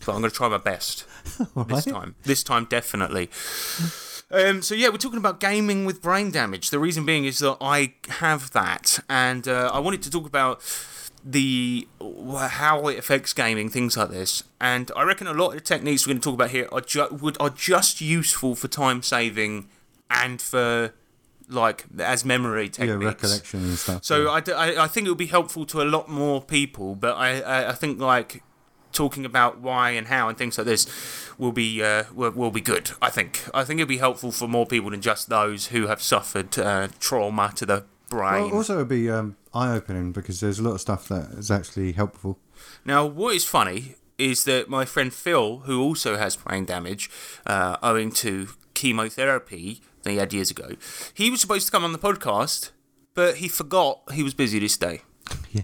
So 0.00 0.12
I'm 0.12 0.20
going 0.20 0.30
to 0.30 0.36
try 0.36 0.48
my 0.48 0.58
best 0.58 1.06
this 1.38 1.48
Alright. 1.56 1.84
time. 1.84 2.14
This 2.24 2.42
time, 2.42 2.66
definitely. 2.66 3.30
Um, 4.30 4.62
so 4.62 4.74
yeah, 4.74 4.88
we're 4.88 4.96
talking 4.98 5.18
about 5.18 5.40
gaming 5.40 5.84
with 5.84 6.02
brain 6.02 6.30
damage. 6.30 6.70
The 6.70 6.78
reason 6.78 7.06
being 7.06 7.24
is 7.24 7.38
that 7.38 7.56
I 7.60 7.94
have 8.08 8.50
that, 8.52 8.98
and 9.08 9.46
uh, 9.48 9.70
I 9.72 9.78
wanted 9.78 10.02
to 10.02 10.10
talk 10.10 10.26
about 10.26 10.60
the 11.24 11.88
how 12.00 12.86
it 12.88 12.98
affects 12.98 13.32
gaming, 13.32 13.68
things 13.70 13.96
like 13.96 14.10
this. 14.10 14.42
And 14.60 14.90
I 14.94 15.02
reckon 15.04 15.26
a 15.26 15.32
lot 15.32 15.48
of 15.48 15.54
the 15.54 15.60
techniques 15.60 16.06
we're 16.06 16.12
going 16.12 16.20
to 16.20 16.24
talk 16.24 16.34
about 16.34 16.50
here 16.50 16.68
are 16.72 16.80
ju- 16.80 17.08
would 17.20 17.36
are 17.40 17.50
just 17.50 18.00
useful 18.00 18.54
for 18.54 18.68
time 18.68 19.02
saving 19.02 19.68
and 20.10 20.40
for 20.42 20.92
like 21.48 21.84
as 21.98 22.24
memory 22.24 22.68
techniques. 22.68 23.00
Yeah, 23.02 23.08
recollection 23.08 23.60
and 23.64 23.78
stuff. 23.78 24.04
So 24.04 24.24
yeah. 24.24 24.30
I, 24.30 24.40
d- 24.40 24.52
I- 24.52 24.84
I 24.84 24.88
think 24.88 25.06
it 25.06 25.10
would 25.10 25.18
be 25.18 25.26
helpful 25.26 25.64
to 25.66 25.82
a 25.82 25.84
lot 25.84 26.08
more 26.08 26.40
people, 26.42 26.94
but 26.94 27.16
I, 27.16 27.40
I, 27.40 27.68
I 27.70 27.72
think 27.72 27.98
like 28.00 28.42
talking 28.92 29.24
about 29.24 29.58
why 29.60 29.90
and 29.90 30.06
how 30.06 30.28
and 30.28 30.38
things 30.38 30.56
like 30.56 30.66
this 30.66 30.86
will 31.36 31.50
be 31.52 31.82
uh, 31.82 32.04
will, 32.14 32.30
will 32.30 32.50
be 32.52 32.60
good. 32.60 32.92
I 33.02 33.10
think 33.10 33.42
I 33.52 33.64
think 33.64 33.78
it'd 33.80 33.88
be 33.88 33.98
helpful 33.98 34.30
for 34.32 34.46
more 34.48 34.66
people 34.66 34.90
than 34.90 35.00
just 35.00 35.28
those 35.28 35.66
who 35.68 35.86
have 35.88 36.00
suffered 36.00 36.56
uh, 36.58 36.88
trauma 37.00 37.52
to 37.56 37.66
the 37.66 37.84
brain. 38.08 38.44
Well, 38.44 38.54
also, 38.54 38.74
it'd 38.76 38.88
be 38.88 39.10
um, 39.10 39.36
eye 39.52 39.74
opening 39.74 40.12
because 40.12 40.40
there's 40.40 40.58
a 40.58 40.62
lot 40.62 40.74
of 40.74 40.80
stuff 40.80 41.08
that 41.08 41.30
is 41.32 41.50
actually 41.50 41.92
helpful. 41.92 42.38
Now, 42.84 43.04
what 43.06 43.34
is 43.34 43.44
funny 43.44 43.96
is 44.16 44.44
that 44.44 44.68
my 44.68 44.84
friend 44.84 45.12
Phil, 45.12 45.58
who 45.66 45.82
also 45.82 46.16
has 46.16 46.36
brain 46.36 46.64
damage 46.64 47.10
uh, 47.46 47.76
owing 47.82 48.12
to 48.12 48.48
chemotherapy 48.74 49.80
he 50.12 50.18
had 50.18 50.32
years 50.32 50.50
ago. 50.50 50.76
He 51.12 51.30
was 51.30 51.40
supposed 51.40 51.66
to 51.66 51.72
come 51.72 51.84
on 51.84 51.92
the 51.92 51.98
podcast, 51.98 52.70
but 53.14 53.36
he 53.36 53.48
forgot 53.48 54.00
he 54.12 54.22
was 54.22 54.34
busy 54.34 54.58
this 54.58 54.76
day. 54.76 55.02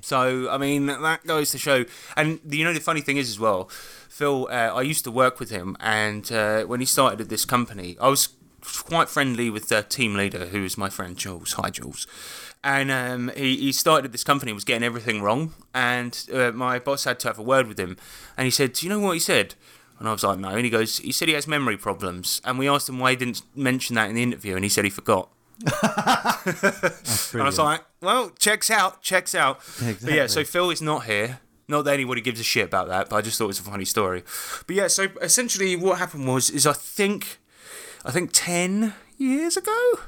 So 0.01 0.49
I 0.51 0.57
mean 0.57 0.87
that 0.87 1.27
goes 1.27 1.51
to 1.51 1.59
show, 1.59 1.85
and 2.17 2.41
you 2.49 2.65
know 2.65 2.73
the 2.73 2.81
funny 2.81 3.01
thing 3.01 3.17
is 3.17 3.29
as 3.29 3.39
well, 3.39 3.69
Phil. 4.09 4.49
Uh, 4.51 4.55
I 4.75 4.83
used 4.83 5.05
to 5.05 5.11
work 5.11 5.39
with 5.39 5.51
him, 5.51 5.77
and 5.81 6.31
uh, 6.33 6.63
when 6.65 6.81
he 6.81 6.87
started 6.87 7.21
at 7.21 7.29
this 7.29 7.45
company, 7.45 7.97
I 8.01 8.09
was 8.09 8.29
quite 8.63 9.09
friendly 9.09 9.51
with 9.51 9.69
the 9.69 9.83
team 9.83 10.15
leader, 10.15 10.47
who 10.47 10.65
is 10.65 10.79
my 10.79 10.89
friend 10.89 11.17
Jules. 11.17 11.55
Hi, 11.55 11.71
Jules. 11.71 12.07
And 12.63 12.91
um, 12.91 13.31
he, 13.37 13.57
he 13.57 13.73
started 13.73 14.13
this 14.13 14.23
company, 14.23 14.53
was 14.53 14.65
getting 14.65 14.83
everything 14.85 15.23
wrong, 15.23 15.55
and 15.75 16.27
uh, 16.33 16.53
my 16.53 16.79
boss 16.79 17.05
had 17.05 17.19
to 17.21 17.29
have 17.29 17.39
a 17.39 17.43
word 17.43 17.67
with 17.67 17.81
him, 17.81 17.97
and 18.37 18.45
he 18.45 18.51
said, 18.51 18.75
"Do 18.75 18.87
you 18.87 18.91
know 18.91 19.01
what 19.01 19.13
he 19.13 19.21
said?" 19.21 19.55
And 20.01 20.09
I 20.09 20.13
was 20.13 20.25
like, 20.25 20.39
"No." 20.39 20.49
And 20.49 20.65
he 20.65 20.71
goes, 20.71 20.99
"He 20.99 21.13
said 21.13 21.29
he 21.29 21.35
has 21.35 21.47
memory 21.47 21.77
problems," 21.77 22.41
and 22.45 22.59
we 22.59 22.69
asked 22.69 22.89
him 22.89 22.99
why 22.99 23.11
he 23.11 23.17
didn't 23.17 23.43
mention 23.55 23.95
that 23.95 24.09
in 24.09 24.17
the 24.17 24.23
interview, 24.23 24.57
and 24.57 24.65
he 24.65 24.69
said 24.69 24.83
he 24.85 24.91
forgot. 24.91 25.29
And 27.33 27.43
I 27.43 27.45
was 27.45 27.59
like, 27.59 27.85
well, 28.01 28.31
checks 28.39 28.71
out, 28.71 29.03
checks 29.03 29.35
out. 29.35 29.61
But 30.03 30.13
yeah, 30.13 30.27
so 30.27 30.43
Phil 30.43 30.71
is 30.71 30.81
not 30.81 31.05
here. 31.05 31.41
Not 31.69 31.85
that 31.85 31.95
anybody 31.95 32.21
gives 32.21 32.41
a 32.41 32.43
shit 32.43 32.65
about 32.65 32.89
that, 32.89 33.11
but 33.11 33.17
I 33.17 33.21
just 33.21 33.39
thought 33.39 33.45
it 33.45 33.49
was 33.49 33.61
a 33.61 33.63
funny 33.63 33.85
story. 33.85 34.25
But 34.67 34.75
yeah, 34.75 34.89
so 34.89 35.09
essentially 35.21 35.77
what 35.77 35.99
happened 35.99 36.27
was, 36.27 36.51
is 36.51 36.67
I 36.67 36.73
think, 36.73 37.39
I 38.05 38.11
think 38.11 38.31
10 38.33 38.95
years 39.19 39.57
ago? 39.57 40.01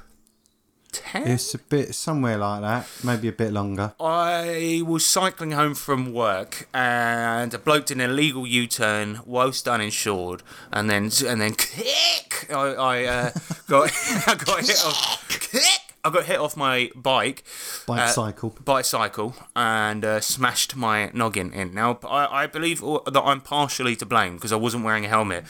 10? 0.92 1.26
It's 1.26 1.54
a 1.54 1.58
bit 1.58 1.94
somewhere 1.94 2.38
like 2.38 2.60
that, 2.62 2.86
maybe 3.02 3.28
a 3.28 3.32
bit 3.32 3.52
longer. 3.52 3.94
I 3.98 4.82
was 4.86 5.06
cycling 5.06 5.52
home 5.52 5.74
from 5.74 6.12
work 6.12 6.68
and 6.74 7.52
a 7.54 7.58
bloke 7.58 7.86
did 7.86 8.00
an 8.00 8.10
illegal 8.10 8.46
U-turn 8.46 9.20
whilst 9.24 9.66
uninsured, 9.66 10.42
and 10.72 10.88
then 10.88 11.10
and 11.26 11.40
then 11.40 11.54
kick. 11.54 12.46
I, 12.50 12.54
I 12.74 13.04
uh, 13.04 13.30
got 13.68 13.90
I 14.26 14.34
got 14.34 14.60
hit 14.60 14.84
off. 14.84 15.28
Kick. 15.50 15.62
I 16.04 16.10
got 16.10 16.24
hit 16.24 16.38
off 16.40 16.56
my 16.56 16.90
bike, 16.96 17.44
Bike 17.86 18.00
uh, 18.00 18.08
cycle. 18.08 18.50
bicycle, 18.64 19.36
and 19.54 20.04
uh, 20.04 20.20
smashed 20.20 20.74
my 20.74 21.10
noggin 21.14 21.52
in. 21.52 21.74
Now 21.74 21.98
I, 22.04 22.42
I 22.42 22.46
believe 22.48 22.82
uh, 22.82 22.98
that 23.06 23.22
I'm 23.22 23.40
partially 23.40 23.94
to 23.96 24.06
blame 24.06 24.34
because 24.34 24.52
I 24.52 24.56
wasn't 24.56 24.84
wearing 24.84 25.04
a 25.04 25.08
helmet, 25.08 25.44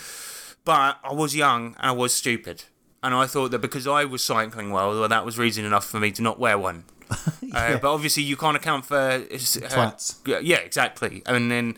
but 0.64 0.98
I 1.02 1.12
was 1.14 1.34
young 1.34 1.74
and 1.78 1.86
I 1.86 1.92
was 1.92 2.14
stupid. 2.14 2.64
And 3.02 3.14
I 3.14 3.26
thought 3.26 3.50
that 3.50 3.58
because 3.58 3.86
I 3.86 4.04
was 4.04 4.22
cycling 4.22 4.70
well, 4.70 4.98
well, 4.98 5.08
that 5.08 5.24
was 5.24 5.38
reason 5.38 5.64
enough 5.64 5.86
for 5.86 5.98
me 5.98 6.12
to 6.12 6.22
not 6.22 6.38
wear 6.38 6.58
one. 6.58 6.84
Uh, 7.54 7.76
but 7.76 7.92
obviously, 7.92 8.22
you 8.22 8.34
can't 8.34 8.56
account 8.56 8.86
for 8.86 8.96
uh, 8.96 9.18
Twats. 9.28 10.26
yeah, 10.26 10.38
yeah, 10.38 10.56
exactly. 10.56 11.22
And 11.26 11.50
then 11.50 11.74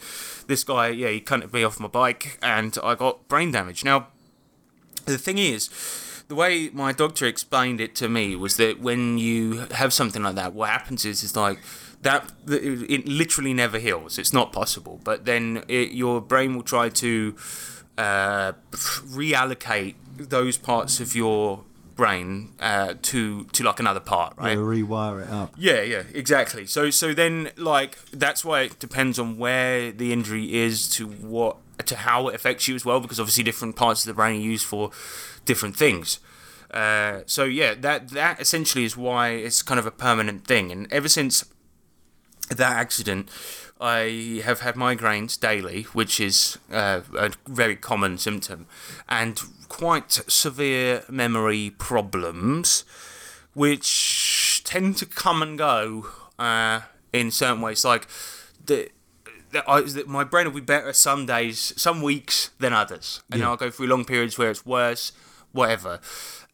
this 0.46 0.62
guy, 0.62 0.90
yeah, 0.90 1.08
he 1.08 1.20
cunted 1.20 1.52
me 1.52 1.64
off 1.64 1.80
my 1.80 1.88
bike, 1.88 2.38
and 2.40 2.78
I 2.80 2.94
got 2.94 3.26
brain 3.26 3.50
damage. 3.50 3.84
Now, 3.84 4.06
the 5.04 5.18
thing 5.18 5.38
is, 5.38 5.68
the 6.28 6.36
way 6.36 6.70
my 6.72 6.92
doctor 6.92 7.26
explained 7.26 7.80
it 7.80 7.96
to 7.96 8.08
me 8.08 8.36
was 8.36 8.56
that 8.58 8.78
when 8.78 9.18
you 9.18 9.66
have 9.72 9.92
something 9.92 10.22
like 10.22 10.36
that, 10.36 10.54
what 10.54 10.70
happens 10.70 11.04
is, 11.04 11.24
is 11.24 11.34
like 11.34 11.58
that 12.02 12.30
it 12.46 13.08
literally 13.08 13.52
never 13.52 13.78
heals. 13.78 14.18
It's 14.18 14.32
not 14.32 14.52
possible. 14.52 15.00
But 15.02 15.24
then 15.24 15.64
it, 15.68 15.90
your 15.92 16.20
brain 16.20 16.54
will 16.54 16.62
try 16.62 16.88
to 16.90 17.34
uh, 17.98 18.52
reallocate 18.72 19.94
those 20.16 20.56
parts 20.56 21.00
of 21.00 21.14
your 21.14 21.64
brain 21.94 22.52
uh, 22.60 22.94
to 23.02 23.44
to 23.44 23.62
like 23.62 23.80
another 23.80 24.00
part, 24.00 24.34
right? 24.36 24.54
They'll 24.54 24.64
rewire 24.64 25.22
it 25.22 25.30
up. 25.30 25.54
Yeah, 25.56 25.82
yeah, 25.82 26.02
exactly. 26.12 26.66
So 26.66 26.90
so 26.90 27.14
then 27.14 27.50
like 27.56 27.98
that's 28.10 28.44
why 28.44 28.62
it 28.62 28.78
depends 28.78 29.18
on 29.18 29.38
where 29.38 29.92
the 29.92 30.12
injury 30.12 30.54
is 30.54 30.88
to 30.90 31.06
what 31.06 31.56
to 31.86 31.96
how 31.96 32.28
it 32.28 32.34
affects 32.34 32.68
you 32.68 32.74
as 32.74 32.84
well 32.84 33.00
because 33.00 33.18
obviously 33.20 33.44
different 33.44 33.76
parts 33.76 34.02
of 34.02 34.06
the 34.06 34.14
brain 34.14 34.40
are 34.40 34.44
used 34.44 34.66
for 34.66 34.90
different 35.44 35.76
things. 35.76 36.20
Uh, 36.70 37.20
so 37.26 37.44
yeah, 37.44 37.74
that 37.74 38.10
that 38.10 38.40
essentially 38.40 38.84
is 38.84 38.96
why 38.96 39.30
it's 39.30 39.62
kind 39.62 39.78
of 39.78 39.86
a 39.86 39.90
permanent 39.92 40.46
thing. 40.46 40.72
And 40.72 40.92
ever 40.92 41.08
since 41.08 41.44
that 42.48 42.76
accident, 42.76 43.28
I 43.84 44.40
have 44.44 44.60
had 44.60 44.76
migraines 44.76 45.38
daily, 45.38 45.82
which 45.92 46.18
is 46.18 46.58
uh, 46.72 47.02
a 47.18 47.32
very 47.46 47.76
common 47.76 48.16
symptom, 48.16 48.66
and 49.10 49.38
quite 49.68 50.10
severe 50.26 51.04
memory 51.10 51.68
problems, 51.76 52.84
which 53.52 54.62
tend 54.64 54.96
to 54.96 55.04
come 55.04 55.42
and 55.42 55.58
go 55.58 56.06
uh, 56.38 56.80
in 57.12 57.30
certain 57.30 57.60
ways. 57.60 57.84
Like 57.84 58.08
the, 58.64 58.88
I, 59.66 59.82
my 60.06 60.24
brain 60.24 60.46
will 60.46 60.54
be 60.54 60.60
better 60.62 60.94
some 60.94 61.26
days, 61.26 61.74
some 61.76 62.00
weeks 62.00 62.52
than 62.58 62.72
others, 62.72 63.22
and 63.30 63.42
then 63.42 63.48
I'll 63.48 63.58
go 63.58 63.70
through 63.70 63.88
long 63.88 64.06
periods 64.06 64.38
where 64.38 64.50
it's 64.50 64.64
worse, 64.64 65.12
whatever. 65.52 66.00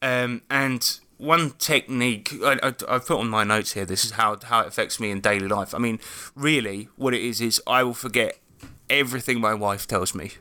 Um, 0.03 0.43
and 0.51 0.99
one 1.21 1.51
technique 1.53 2.33
I, 2.43 2.59
I, 2.63 2.75
I've 2.89 3.07
put 3.07 3.19
on 3.19 3.29
my 3.29 3.45
notes 3.45 3.73
here. 3.73 3.85
This 3.85 4.05
is 4.05 4.13
how 4.13 4.39
how 4.43 4.61
it 4.61 4.69
affects 4.69 4.99
me 4.99 5.11
in 5.11 5.21
daily 5.21 5.49
life. 5.49 5.75
I 5.75 5.79
mean, 5.79 6.01
really, 6.35 6.89
what 6.97 7.15
it 7.15 7.21
is 7.21 7.41
is 7.41 7.63
I 7.67 7.83
will 7.85 7.95
forget 7.95 8.39
everything 8.89 9.41
my 9.41 9.55
wife 9.55 9.87
tells 9.87 10.15
me. 10.15 10.33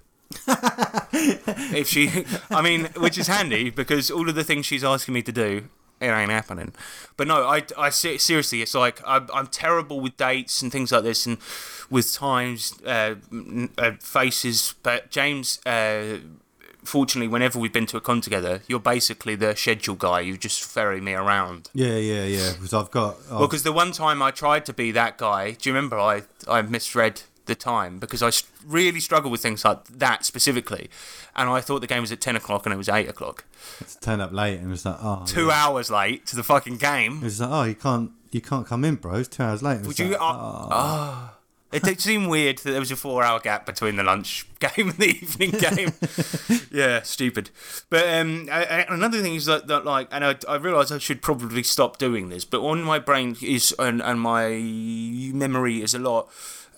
if 0.48 1.88
she, 1.88 2.26
I 2.50 2.62
mean, 2.62 2.86
which 2.98 3.18
is 3.18 3.28
handy 3.28 3.70
because 3.70 4.10
all 4.10 4.30
of 4.30 4.36
the 4.36 4.44
things 4.44 4.66
she's 4.66 4.84
asking 4.84 5.14
me 5.14 5.22
to 5.24 5.32
do, 5.32 5.70
it 6.00 6.08
ain't 6.08 6.32
happening. 6.32 6.74
But 7.18 7.28
no, 7.28 7.46
I, 7.46 7.64
I 7.78 7.90
seriously, 7.90 8.62
it's 8.62 8.74
like 8.74 9.02
I'm, 9.06 9.28
I'm 9.34 9.48
terrible 9.48 10.00
with 10.00 10.16
dates 10.18 10.62
and 10.62 10.72
things 10.72 10.92
like 10.92 11.04
this, 11.04 11.26
and 11.26 11.38
with 11.90 12.14
times, 12.14 12.74
uh, 12.86 13.16
uh, 13.78 13.92
faces. 14.00 14.76
But 14.82 15.12
James, 15.12 15.60
uh, 15.66 16.20
fortunately, 16.84 17.28
whenever 17.28 17.60
we've 17.60 17.74
been 17.74 17.86
to 17.88 17.98
a 17.98 18.02
con 18.02 18.22
together, 18.22 18.62
you're 18.68 18.80
basically 18.80 19.36
the 19.36 19.56
schedule 19.56 19.96
guy. 19.96 20.22
You 20.22 20.38
just 20.38 20.64
ferry 20.64 21.02
me 21.02 21.14
around. 21.14 21.70
Yeah, 21.74 21.96
yeah, 21.98 22.26
yeah. 22.26 22.54
Because 22.54 22.74
I've 22.74 22.92
got. 22.92 23.18
Well, 23.30 23.42
because 23.48 23.64
the 23.64 23.72
one 23.74 23.92
time 23.92 24.22
I 24.22 24.32
tried 24.32 24.66
to 24.66 24.74
be 24.74 24.92
that 24.92 25.18
guy, 25.18 25.52
do 25.52 25.70
you 25.70 25.76
remember 25.76 25.98
I, 26.00 26.24
I 26.48 26.62
misread 26.62 27.22
the 27.46 27.56
time 27.56 27.98
because 27.98 28.22
I 28.22 28.32
really 28.68 29.00
struggle 29.00 29.32
with 29.32 29.42
things 29.42 29.66
like 29.66 29.84
that 29.86 30.24
specifically, 30.24 30.88
and 31.36 31.50
I 31.50 31.62
thought 31.62 31.80
the 31.82 31.88
game 31.88 32.02
was 32.02 32.12
at 32.12 32.22
ten 32.22 32.36
o'clock 32.36 32.66
and 32.66 32.74
it 32.74 32.78
was 32.78 32.90
eight 32.90 33.10
o'clock. 33.10 33.44
to 33.80 34.00
turn 34.00 34.22
up 34.22 34.32
late 34.32 34.58
and 34.60 34.68
it 34.68 34.70
was 34.70 34.86
like, 34.86 34.98
oh, 35.02 35.24
Two 35.26 35.48
yeah. 35.48 35.54
hours 35.66 35.90
late 35.90 36.26
to 36.28 36.36
the 36.36 36.44
fucking 36.44 36.78
game. 36.78 37.18
It 37.18 37.24
was 37.24 37.42
like, 37.42 37.50
oh, 37.52 37.64
you 37.64 37.76
can't, 37.76 38.12
you 38.32 38.42
can't 38.42 38.68
come 38.68 38.86
in, 38.86 38.96
bro. 38.96 39.16
It's 39.16 39.30
two 39.30 39.42
hours 39.44 39.64
late. 39.64 39.82
Would 39.82 39.90
it's 39.92 40.00
you? 40.00 40.10
like, 40.10 40.22
Uh, 40.22 40.26
oh. 40.28 40.68
oh. 40.72 41.32
It 41.72 41.84
did 41.84 42.02
seem 42.02 42.28
weird 42.28 42.58
that 42.60 42.72
there 42.72 42.80
was 42.80 42.90
a 42.92 42.96
four-hour 42.96 43.42
gap 43.42 43.66
between 43.66 43.96
the 43.96 44.04
lunch 44.04 44.46
game 44.60 44.90
and 44.90 44.98
the 44.98 45.08
evening 45.10 45.52
game. 45.60 45.92
yeah, 46.72 47.04
stupid. 47.04 47.52
But 47.92 48.08
um, 48.10 48.50
I, 48.52 48.66
I- 48.66 48.94
another 48.94 49.22
thing 49.22 49.36
is 49.36 49.46
that, 49.46 49.68
that 49.68 49.86
like, 49.86 50.08
and 50.12 50.26
I, 50.26 50.36
I 50.48 50.56
realise 50.56 50.92
I 50.92 50.98
should 50.98 51.22
probably 51.22 51.62
stop 51.62 51.98
doing 52.00 52.30
this, 52.30 52.44
but 52.44 52.62
on 52.62 52.82
my 52.84 52.98
brain 52.98 53.38
is 53.42 53.74
and, 53.78 54.02
and 54.02 54.20
my 54.20 54.50
memory 55.34 55.82
is 55.84 55.94
a 55.94 56.00
lot 56.00 56.30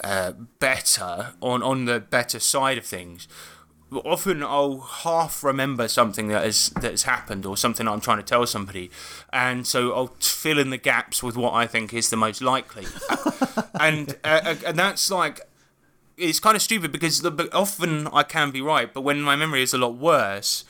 uh, 0.04 0.34
better 0.60 1.34
on 1.41 1.62
on 1.63 1.86
the 1.86 1.99
better 1.99 2.39
side 2.39 2.77
of 2.77 2.86
things. 2.86 3.27
Often 3.93 4.41
I'll 4.41 4.80
half 4.80 5.43
remember 5.43 5.89
something 5.89 6.30
that 6.30 6.45
has 6.45 6.69
that 6.69 6.91
has 6.91 7.04
happened 7.04 7.45
or 7.45 7.58
something 7.58 7.88
I'm 7.88 7.99
trying 7.99 8.17
to 8.17 8.23
tell 8.23 8.45
somebody, 8.45 8.89
and 9.34 9.67
so 9.67 9.93
I'll 9.93 10.15
fill 10.19 10.60
in 10.60 10.69
the 10.69 10.77
gaps 10.77 11.21
with 11.21 11.36
what 11.36 11.54
I 11.54 11.67
think 11.67 11.93
is 11.93 12.10
the 12.10 12.15
most 12.15 12.41
likely, 12.41 12.86
and 13.80 14.17
uh, 14.23 14.56
and 14.65 14.80
that's 14.80 15.12
like 15.12 15.41
it's 16.17 16.39
kind 16.39 16.56
of 16.56 16.62
stupid 16.62 16.91
because 16.91 17.21
the, 17.21 17.49
often 17.54 18.08
I 18.08 18.23
can 18.23 18.51
be 18.51 18.62
right, 18.62 18.93
but 18.93 19.01
when 19.01 19.21
my 19.21 19.36
memory 19.36 19.63
is 19.63 19.73
a 19.73 19.77
lot 19.77 19.95
worse, 19.95 20.63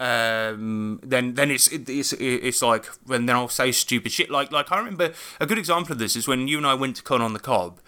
um, 0.00 1.00
then 1.02 1.34
then 1.34 1.50
it's 1.50 1.68
it, 1.68 1.88
it's 1.88 2.12
it's 2.12 2.62
like 2.62 2.86
when 3.06 3.26
then 3.26 3.36
I'll 3.36 3.48
say 3.48 3.72
stupid 3.72 4.12
shit. 4.12 4.30
Like 4.30 4.52
like 4.52 4.70
I 4.70 4.78
remember 4.78 5.12
a 5.40 5.46
good 5.46 5.58
example 5.58 5.92
of 5.92 5.98
this 5.98 6.16
is 6.16 6.28
when 6.28 6.48
you 6.48 6.58
and 6.58 6.66
I 6.66 6.74
went 6.74 6.96
to 6.96 7.02
Con 7.02 7.22
on 7.22 7.32
the 7.32 7.40
Cob, 7.40 7.80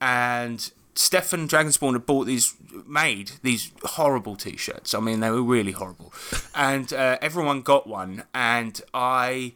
and 0.00 0.70
Stefan 0.94 1.48
Dragonspawn 1.48 1.92
had 1.94 2.06
bought 2.06 2.26
these 2.26 2.54
made 2.86 3.32
these 3.42 3.72
horrible 3.82 4.36
t-shirts. 4.36 4.94
I 4.94 5.00
mean 5.00 5.20
they 5.20 5.30
were 5.30 5.42
really 5.42 5.72
horrible, 5.72 6.12
and 6.54 6.92
uh, 6.92 7.18
everyone 7.20 7.62
got 7.62 7.86
one, 7.86 8.24
and 8.34 8.80
I 8.92 9.54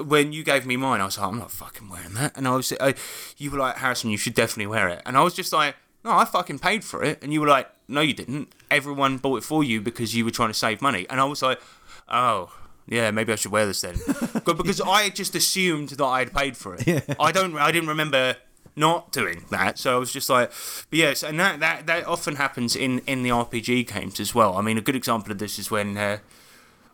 when 0.00 0.32
you 0.32 0.42
gave 0.42 0.66
me 0.66 0.76
mine, 0.76 1.00
I 1.00 1.04
was 1.04 1.18
like, 1.18 1.28
I'm 1.28 1.38
not 1.38 1.50
fucking 1.50 1.88
wearing 1.88 2.14
that. 2.14 2.36
And 2.36 2.48
I 2.48 2.56
was, 2.56 2.72
uh, 2.72 2.92
you 3.36 3.50
were 3.50 3.58
like, 3.58 3.76
Harrison, 3.76 4.10
you 4.10 4.16
should 4.16 4.34
definitely 4.34 4.66
wear 4.66 4.88
it. 4.88 5.02
And 5.04 5.16
I 5.16 5.22
was 5.22 5.34
just 5.34 5.52
like, 5.52 5.76
no, 6.04 6.12
I 6.12 6.24
fucking 6.24 6.58
paid 6.58 6.84
for 6.84 7.04
it. 7.04 7.22
And 7.22 7.32
you 7.32 7.40
were 7.40 7.46
like, 7.46 7.68
no, 7.88 8.00
you 8.00 8.14
didn't. 8.14 8.52
Everyone 8.70 9.18
bought 9.18 9.36
it 9.36 9.44
for 9.44 9.62
you 9.62 9.80
because 9.80 10.14
you 10.14 10.24
were 10.24 10.30
trying 10.30 10.48
to 10.48 10.54
save 10.54 10.80
money. 10.80 11.06
And 11.10 11.20
I 11.20 11.24
was 11.24 11.42
like, 11.42 11.60
oh. 12.08 12.52
Yeah, 12.86 13.12
maybe 13.12 13.32
I 13.32 13.36
should 13.36 13.52
wear 13.52 13.66
this 13.66 13.82
then, 13.82 13.94
because 14.44 14.80
I 14.80 15.10
just 15.10 15.36
assumed 15.36 15.90
that 15.90 16.04
I 16.04 16.20
had 16.20 16.34
paid 16.34 16.56
for 16.56 16.74
it. 16.74 16.88
Yeah. 16.88 17.00
I 17.20 17.30
don't. 17.30 17.56
I 17.56 17.70
didn't 17.70 17.88
remember 17.88 18.36
not 18.76 19.12
doing 19.12 19.44
that, 19.50 19.78
so 19.78 19.96
I 19.96 19.98
was 19.98 20.12
just 20.12 20.30
like, 20.30 20.50
but 20.90 20.98
yes, 20.98 21.22
and 21.22 21.38
that 21.40 21.60
that, 21.60 21.86
that 21.86 22.06
often 22.06 22.36
happens 22.36 22.76
in 22.76 23.00
in 23.00 23.22
the 23.22 23.30
RPG 23.30 23.92
games 23.92 24.20
as 24.20 24.34
well. 24.34 24.56
I 24.56 24.62
mean, 24.62 24.78
a 24.78 24.82
good 24.82 24.96
example 24.96 25.32
of 25.32 25.38
this 25.38 25.58
is 25.58 25.70
when 25.70 25.96
uh, 25.96 26.18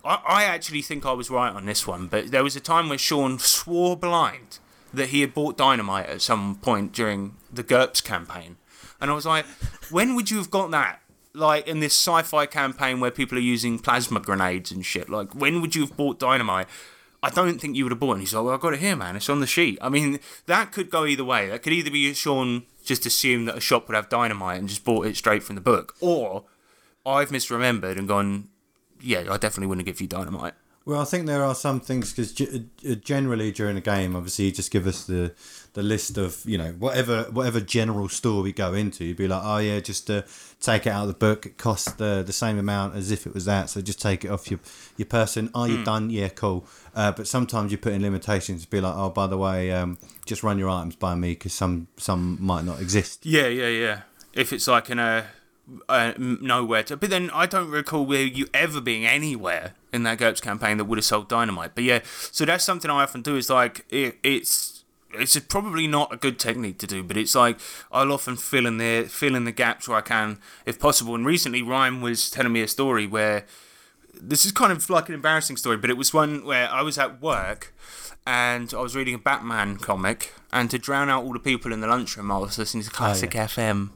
I, 0.04 0.20
I 0.26 0.44
actually 0.44 0.82
think 0.82 1.04
I 1.04 1.12
was 1.12 1.30
right 1.30 1.52
on 1.52 1.66
this 1.66 1.86
one, 1.86 2.06
but 2.06 2.30
there 2.30 2.44
was 2.44 2.56
a 2.56 2.60
time 2.60 2.88
where 2.88 2.98
Sean 2.98 3.38
swore 3.38 3.96
blind 3.96 4.58
that 4.92 5.10
he 5.10 5.20
had 5.20 5.34
bought 5.34 5.56
dynamite 5.56 6.06
at 6.06 6.22
some 6.22 6.56
point 6.56 6.92
during 6.92 7.36
the 7.52 7.62
GURPS 7.62 8.02
campaign. 8.02 8.56
And 9.00 9.10
I 9.10 9.14
was 9.14 9.26
like, 9.26 9.44
when 9.90 10.14
would 10.14 10.30
you 10.30 10.38
have 10.38 10.50
got 10.50 10.70
that? 10.70 11.00
like 11.36 11.68
in 11.68 11.80
this 11.80 11.92
sci-fi 11.92 12.46
campaign 12.46 12.98
where 12.98 13.10
people 13.10 13.38
are 13.38 13.42
using 13.42 13.78
plasma 13.78 14.18
grenades 14.20 14.72
and 14.72 14.84
shit. 14.84 15.08
Like, 15.08 15.34
when 15.34 15.60
would 15.60 15.74
you 15.74 15.82
have 15.82 15.96
bought 15.96 16.18
dynamite? 16.18 16.66
I 17.26 17.30
don't 17.30 17.60
think 17.60 17.74
you 17.74 17.84
would 17.84 17.90
have 17.90 17.98
bought 17.98 18.10
it. 18.10 18.14
And 18.14 18.20
he's 18.20 18.34
like, 18.34 18.44
well, 18.44 18.54
I 18.54 18.58
got 18.58 18.74
it 18.74 18.78
here, 18.78 18.94
man. 18.94 19.16
It's 19.16 19.28
on 19.28 19.40
the 19.40 19.48
sheet. 19.48 19.78
I 19.80 19.88
mean, 19.88 20.20
that 20.46 20.70
could 20.70 20.90
go 20.90 21.04
either 21.04 21.24
way. 21.24 21.48
That 21.48 21.62
could 21.62 21.72
either 21.72 21.90
be 21.90 22.14
Sean 22.14 22.62
just 22.84 23.04
assumed 23.04 23.48
that 23.48 23.56
a 23.56 23.60
shop 23.60 23.88
would 23.88 23.96
have 23.96 24.08
dynamite 24.08 24.60
and 24.60 24.68
just 24.68 24.84
bought 24.84 25.06
it 25.06 25.16
straight 25.16 25.42
from 25.42 25.56
the 25.56 25.60
book, 25.60 25.96
or 26.00 26.44
I've 27.04 27.30
misremembered 27.30 27.98
and 27.98 28.06
gone, 28.06 28.48
yeah, 29.00 29.24
I 29.28 29.38
definitely 29.38 29.66
wouldn't 29.66 29.86
give 29.86 30.00
you 30.00 30.06
dynamite. 30.06 30.54
Well, 30.84 31.00
I 31.00 31.04
think 31.04 31.26
there 31.26 31.42
are 31.42 31.56
some 31.56 31.80
things 31.80 32.12
because 32.12 32.40
uh, 32.40 32.94
generally 32.94 33.50
during 33.50 33.76
a 33.76 33.80
game, 33.80 34.14
obviously, 34.14 34.44
you 34.44 34.52
just 34.52 34.70
give 34.70 34.86
us 34.86 35.04
the 35.04 35.34
the 35.76 35.82
list 35.82 36.16
of 36.16 36.42
you 36.46 36.56
know 36.56 36.72
whatever 36.78 37.24
whatever 37.24 37.60
general 37.60 38.08
store 38.08 38.42
we 38.42 38.50
go 38.50 38.72
into. 38.72 39.04
You'd 39.04 39.18
be 39.18 39.28
like, 39.28 39.42
oh 39.44 39.58
yeah, 39.58 39.78
just 39.78 40.10
uh, 40.10 40.22
take 40.58 40.86
it 40.86 40.90
out 40.90 41.02
of 41.02 41.08
the 41.08 41.14
book. 41.14 41.44
It 41.44 41.58
costs 41.58 41.92
the 41.92 42.22
the 42.26 42.32
same 42.32 42.58
amount 42.58 42.96
as 42.96 43.10
if 43.10 43.26
it 43.26 43.34
was 43.34 43.44
that, 43.44 43.68
so 43.68 43.82
just 43.82 44.00
take 44.00 44.24
it 44.24 44.28
off 44.28 44.50
your 44.50 44.58
your 44.96 45.04
person. 45.04 45.50
Are 45.54 45.68
you 45.68 45.84
done? 45.84 46.08
Yeah, 46.08 46.28
cool. 46.30 46.66
Uh, 46.94 47.12
but 47.12 47.28
sometimes 47.28 47.72
you 47.72 47.78
put 47.78 47.92
in 47.92 48.00
limitations. 48.00 48.64
To 48.64 48.70
be 48.70 48.80
like, 48.80 48.94
oh, 48.96 49.10
by 49.10 49.26
the 49.26 49.36
way, 49.36 49.70
um, 49.70 49.98
just 50.24 50.42
run 50.42 50.58
your 50.58 50.70
items 50.70 50.96
by 50.96 51.14
me 51.14 51.32
because 51.32 51.52
some 51.52 51.88
some 51.98 52.38
might 52.40 52.64
not 52.64 52.80
exist. 52.80 53.26
Yeah, 53.26 53.48
yeah, 53.48 53.68
yeah. 53.68 54.00
If 54.32 54.54
it's 54.54 54.66
like 54.66 54.88
in 54.88 54.98
a 54.98 55.26
uh, 55.90 56.14
nowhere 56.16 56.84
to. 56.84 56.96
But 56.96 57.10
then 57.10 57.28
I 57.34 57.44
don't 57.44 57.70
recall 57.70 58.06
where 58.06 58.22
you 58.22 58.46
ever 58.54 58.80
being 58.80 59.04
anywhere 59.04 59.74
in 59.92 60.04
that 60.04 60.18
GURPS 60.18 60.40
campaign 60.40 60.78
that 60.78 60.86
would 60.86 60.96
have 60.96 61.04
sold 61.04 61.28
dynamite. 61.28 61.74
But 61.74 61.84
yeah, 61.84 62.00
so 62.04 62.46
that's 62.46 62.64
something 62.64 62.90
I 62.90 63.02
often 63.02 63.20
do. 63.20 63.36
Is 63.36 63.50
like 63.50 63.84
it, 63.90 64.16
it's 64.22 64.84
it's 65.18 65.38
probably 65.40 65.86
not 65.86 66.12
a 66.12 66.16
good 66.16 66.38
technique 66.38 66.78
to 66.78 66.86
do, 66.86 67.02
but 67.02 67.16
it's 67.16 67.34
like 67.34 67.58
I'll 67.90 68.12
often 68.12 68.36
fill 68.36 68.66
in 68.66 68.78
the 68.78 69.06
fill 69.08 69.34
in 69.34 69.44
the 69.44 69.52
gaps 69.52 69.88
where 69.88 69.98
I 69.98 70.02
can, 70.02 70.38
if 70.64 70.78
possible. 70.78 71.14
And 71.14 71.26
recently, 71.26 71.62
Ryan 71.62 72.00
was 72.00 72.30
telling 72.30 72.52
me 72.52 72.62
a 72.62 72.68
story 72.68 73.06
where 73.06 73.44
this 74.14 74.46
is 74.46 74.52
kind 74.52 74.72
of 74.72 74.88
like 74.88 75.08
an 75.08 75.14
embarrassing 75.14 75.56
story, 75.56 75.76
but 75.76 75.90
it 75.90 75.96
was 75.96 76.14
one 76.14 76.44
where 76.44 76.70
I 76.70 76.82
was 76.82 76.98
at 76.98 77.20
work 77.20 77.74
and 78.26 78.72
I 78.74 78.80
was 78.80 78.96
reading 78.96 79.14
a 79.14 79.18
Batman 79.18 79.76
comic, 79.76 80.32
and 80.52 80.70
to 80.70 80.78
drown 80.78 81.08
out 81.08 81.24
all 81.24 81.32
the 81.32 81.38
people 81.38 81.72
in 81.72 81.80
the 81.80 81.86
lunchroom, 81.86 82.32
I 82.32 82.38
was 82.38 82.58
listening 82.58 82.82
to 82.82 82.90
classic 82.90 83.36
oh, 83.36 83.38
yeah. 83.38 83.46
FM 83.46 83.90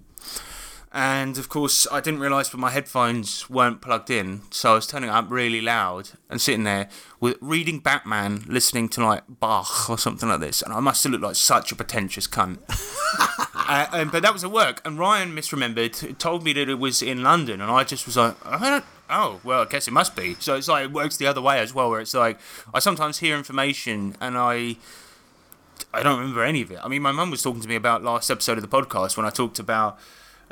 and 0.92 1.38
of 1.38 1.48
course 1.48 1.86
I 1.90 2.00
didn't 2.00 2.20
realise, 2.20 2.48
but 2.48 2.58
my 2.58 2.70
headphones 2.70 3.48
weren't 3.48 3.80
plugged 3.80 4.10
in, 4.10 4.42
so 4.50 4.72
I 4.72 4.74
was 4.74 4.86
turning 4.86 5.08
it 5.08 5.12
up 5.12 5.30
really 5.30 5.60
loud 5.60 6.10
and 6.28 6.40
sitting 6.40 6.64
there 6.64 6.88
with 7.20 7.36
reading 7.40 7.78
Batman, 7.78 8.44
listening 8.48 8.88
to 8.90 9.04
like 9.04 9.22
Bach 9.28 9.88
or 9.88 9.98
something 9.98 10.28
like 10.28 10.40
this, 10.40 10.62
and 10.62 10.72
I 10.72 10.80
must 10.80 11.04
have 11.04 11.12
looked 11.12 11.24
like 11.24 11.36
such 11.36 11.70
a 11.70 11.76
pretentious 11.76 12.26
cunt. 12.26 12.58
uh, 13.54 13.86
and, 13.92 14.10
but 14.10 14.22
that 14.22 14.32
was 14.32 14.42
at 14.42 14.50
work, 14.50 14.80
and 14.84 14.98
Ryan 14.98 15.34
misremembered, 15.34 16.18
told 16.18 16.42
me 16.44 16.52
that 16.54 16.68
it 16.68 16.78
was 16.78 17.02
in 17.02 17.22
London, 17.22 17.60
and 17.60 17.70
I 17.70 17.84
just 17.84 18.06
was 18.06 18.16
like, 18.16 18.34
I 18.44 18.70
don't. 18.70 18.84
Oh 19.12 19.40
well, 19.42 19.62
I 19.62 19.64
guess 19.64 19.88
it 19.88 19.90
must 19.90 20.14
be. 20.14 20.36
So 20.38 20.54
it's 20.54 20.68
like 20.68 20.84
it 20.84 20.92
works 20.92 21.16
the 21.16 21.26
other 21.26 21.42
way 21.42 21.58
as 21.58 21.74
well, 21.74 21.90
where 21.90 22.00
it's 22.00 22.14
like 22.14 22.38
I 22.72 22.78
sometimes 22.78 23.18
hear 23.18 23.36
information 23.36 24.16
and 24.20 24.38
I 24.38 24.76
I 25.92 26.04
don't 26.04 26.18
remember 26.18 26.44
any 26.44 26.62
of 26.62 26.70
it. 26.70 26.78
I 26.82 26.86
mean, 26.86 27.02
my 27.02 27.10
mum 27.10 27.30
was 27.30 27.42
talking 27.42 27.60
to 27.60 27.68
me 27.68 27.74
about 27.74 28.04
last 28.04 28.30
episode 28.30 28.58
of 28.58 28.62
the 28.62 28.68
podcast 28.68 29.16
when 29.16 29.26
I 29.26 29.30
talked 29.30 29.58
about 29.58 29.98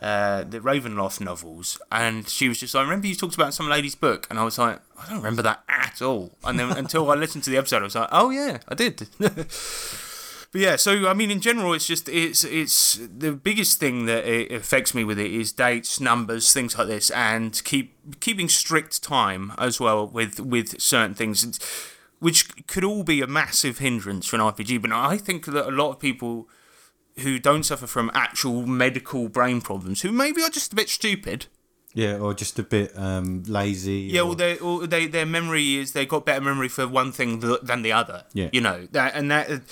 uh, 0.00 0.44
the 0.44 0.60
Ravenloft 0.60 1.20
novels, 1.20 1.80
and 1.90 2.28
she 2.28 2.48
was 2.48 2.60
just 2.60 2.74
like, 2.74 2.82
I 2.82 2.84
remember 2.84 3.08
you 3.08 3.14
talked 3.14 3.34
about 3.34 3.54
some 3.54 3.68
lady's 3.68 3.94
book, 3.94 4.26
and 4.30 4.38
I 4.38 4.44
was 4.44 4.58
like, 4.58 4.80
I 4.98 5.08
don't 5.08 5.18
remember 5.18 5.42
that 5.42 5.62
at 5.68 6.00
all. 6.00 6.32
And 6.44 6.58
then 6.58 6.70
until 6.76 7.10
I 7.10 7.14
listened 7.14 7.44
to 7.44 7.50
the 7.50 7.56
episode, 7.56 7.80
I 7.80 7.84
was 7.84 7.94
like, 7.94 8.08
oh 8.12 8.30
yeah, 8.30 8.58
I 8.68 8.74
did. 8.74 9.08
but 9.18 9.48
yeah, 10.54 10.76
so 10.76 11.08
I 11.08 11.14
mean, 11.14 11.30
in 11.30 11.40
general, 11.40 11.72
it's 11.72 11.86
just 11.86 12.08
it's 12.08 12.44
it's 12.44 13.00
the 13.16 13.32
biggest 13.32 13.80
thing 13.80 14.06
that 14.06 14.24
it 14.24 14.52
affects 14.52 14.94
me 14.94 15.04
with 15.04 15.18
it 15.18 15.32
is 15.32 15.52
dates, 15.52 16.00
numbers, 16.00 16.52
things 16.52 16.78
like 16.78 16.86
this, 16.86 17.10
and 17.10 17.62
keep 17.64 18.20
keeping 18.20 18.48
strict 18.48 19.02
time 19.02 19.52
as 19.58 19.80
well 19.80 20.06
with 20.06 20.38
with 20.38 20.80
certain 20.80 21.14
things, 21.14 21.44
which 22.20 22.66
could 22.66 22.84
all 22.84 23.02
be 23.02 23.20
a 23.20 23.26
massive 23.26 23.78
hindrance 23.78 24.26
for 24.26 24.36
an 24.36 24.42
RPG. 24.42 24.80
But 24.80 24.92
I 24.92 25.16
think 25.16 25.46
that 25.46 25.68
a 25.68 25.72
lot 25.72 25.90
of 25.90 25.98
people 25.98 26.48
who 27.20 27.38
don't 27.38 27.64
suffer 27.64 27.86
from 27.86 28.10
actual 28.14 28.66
medical 28.66 29.28
brain 29.28 29.60
problems, 29.60 30.02
who 30.02 30.12
maybe 30.12 30.42
are 30.42 30.50
just 30.50 30.72
a 30.72 30.76
bit 30.76 30.88
stupid. 30.88 31.46
Yeah, 31.94 32.18
or 32.18 32.34
just 32.34 32.58
a 32.58 32.62
bit 32.62 32.92
um, 32.96 33.42
lazy. 33.46 34.08
Yeah, 34.12 34.20
or... 34.20 34.26
well, 34.26 34.34
they, 34.34 34.58
or 34.58 34.86
they, 34.86 35.06
their 35.06 35.26
memory 35.26 35.76
is 35.76 35.92
they 35.92 36.06
got 36.06 36.26
better 36.26 36.40
memory 36.40 36.68
for 36.68 36.86
one 36.86 37.12
thing 37.12 37.40
than 37.40 37.82
the 37.82 37.92
other. 37.92 38.24
Yeah, 38.32 38.50
you 38.52 38.60
know 38.60 38.86
that, 38.92 39.14
and 39.14 39.30
that 39.30 39.62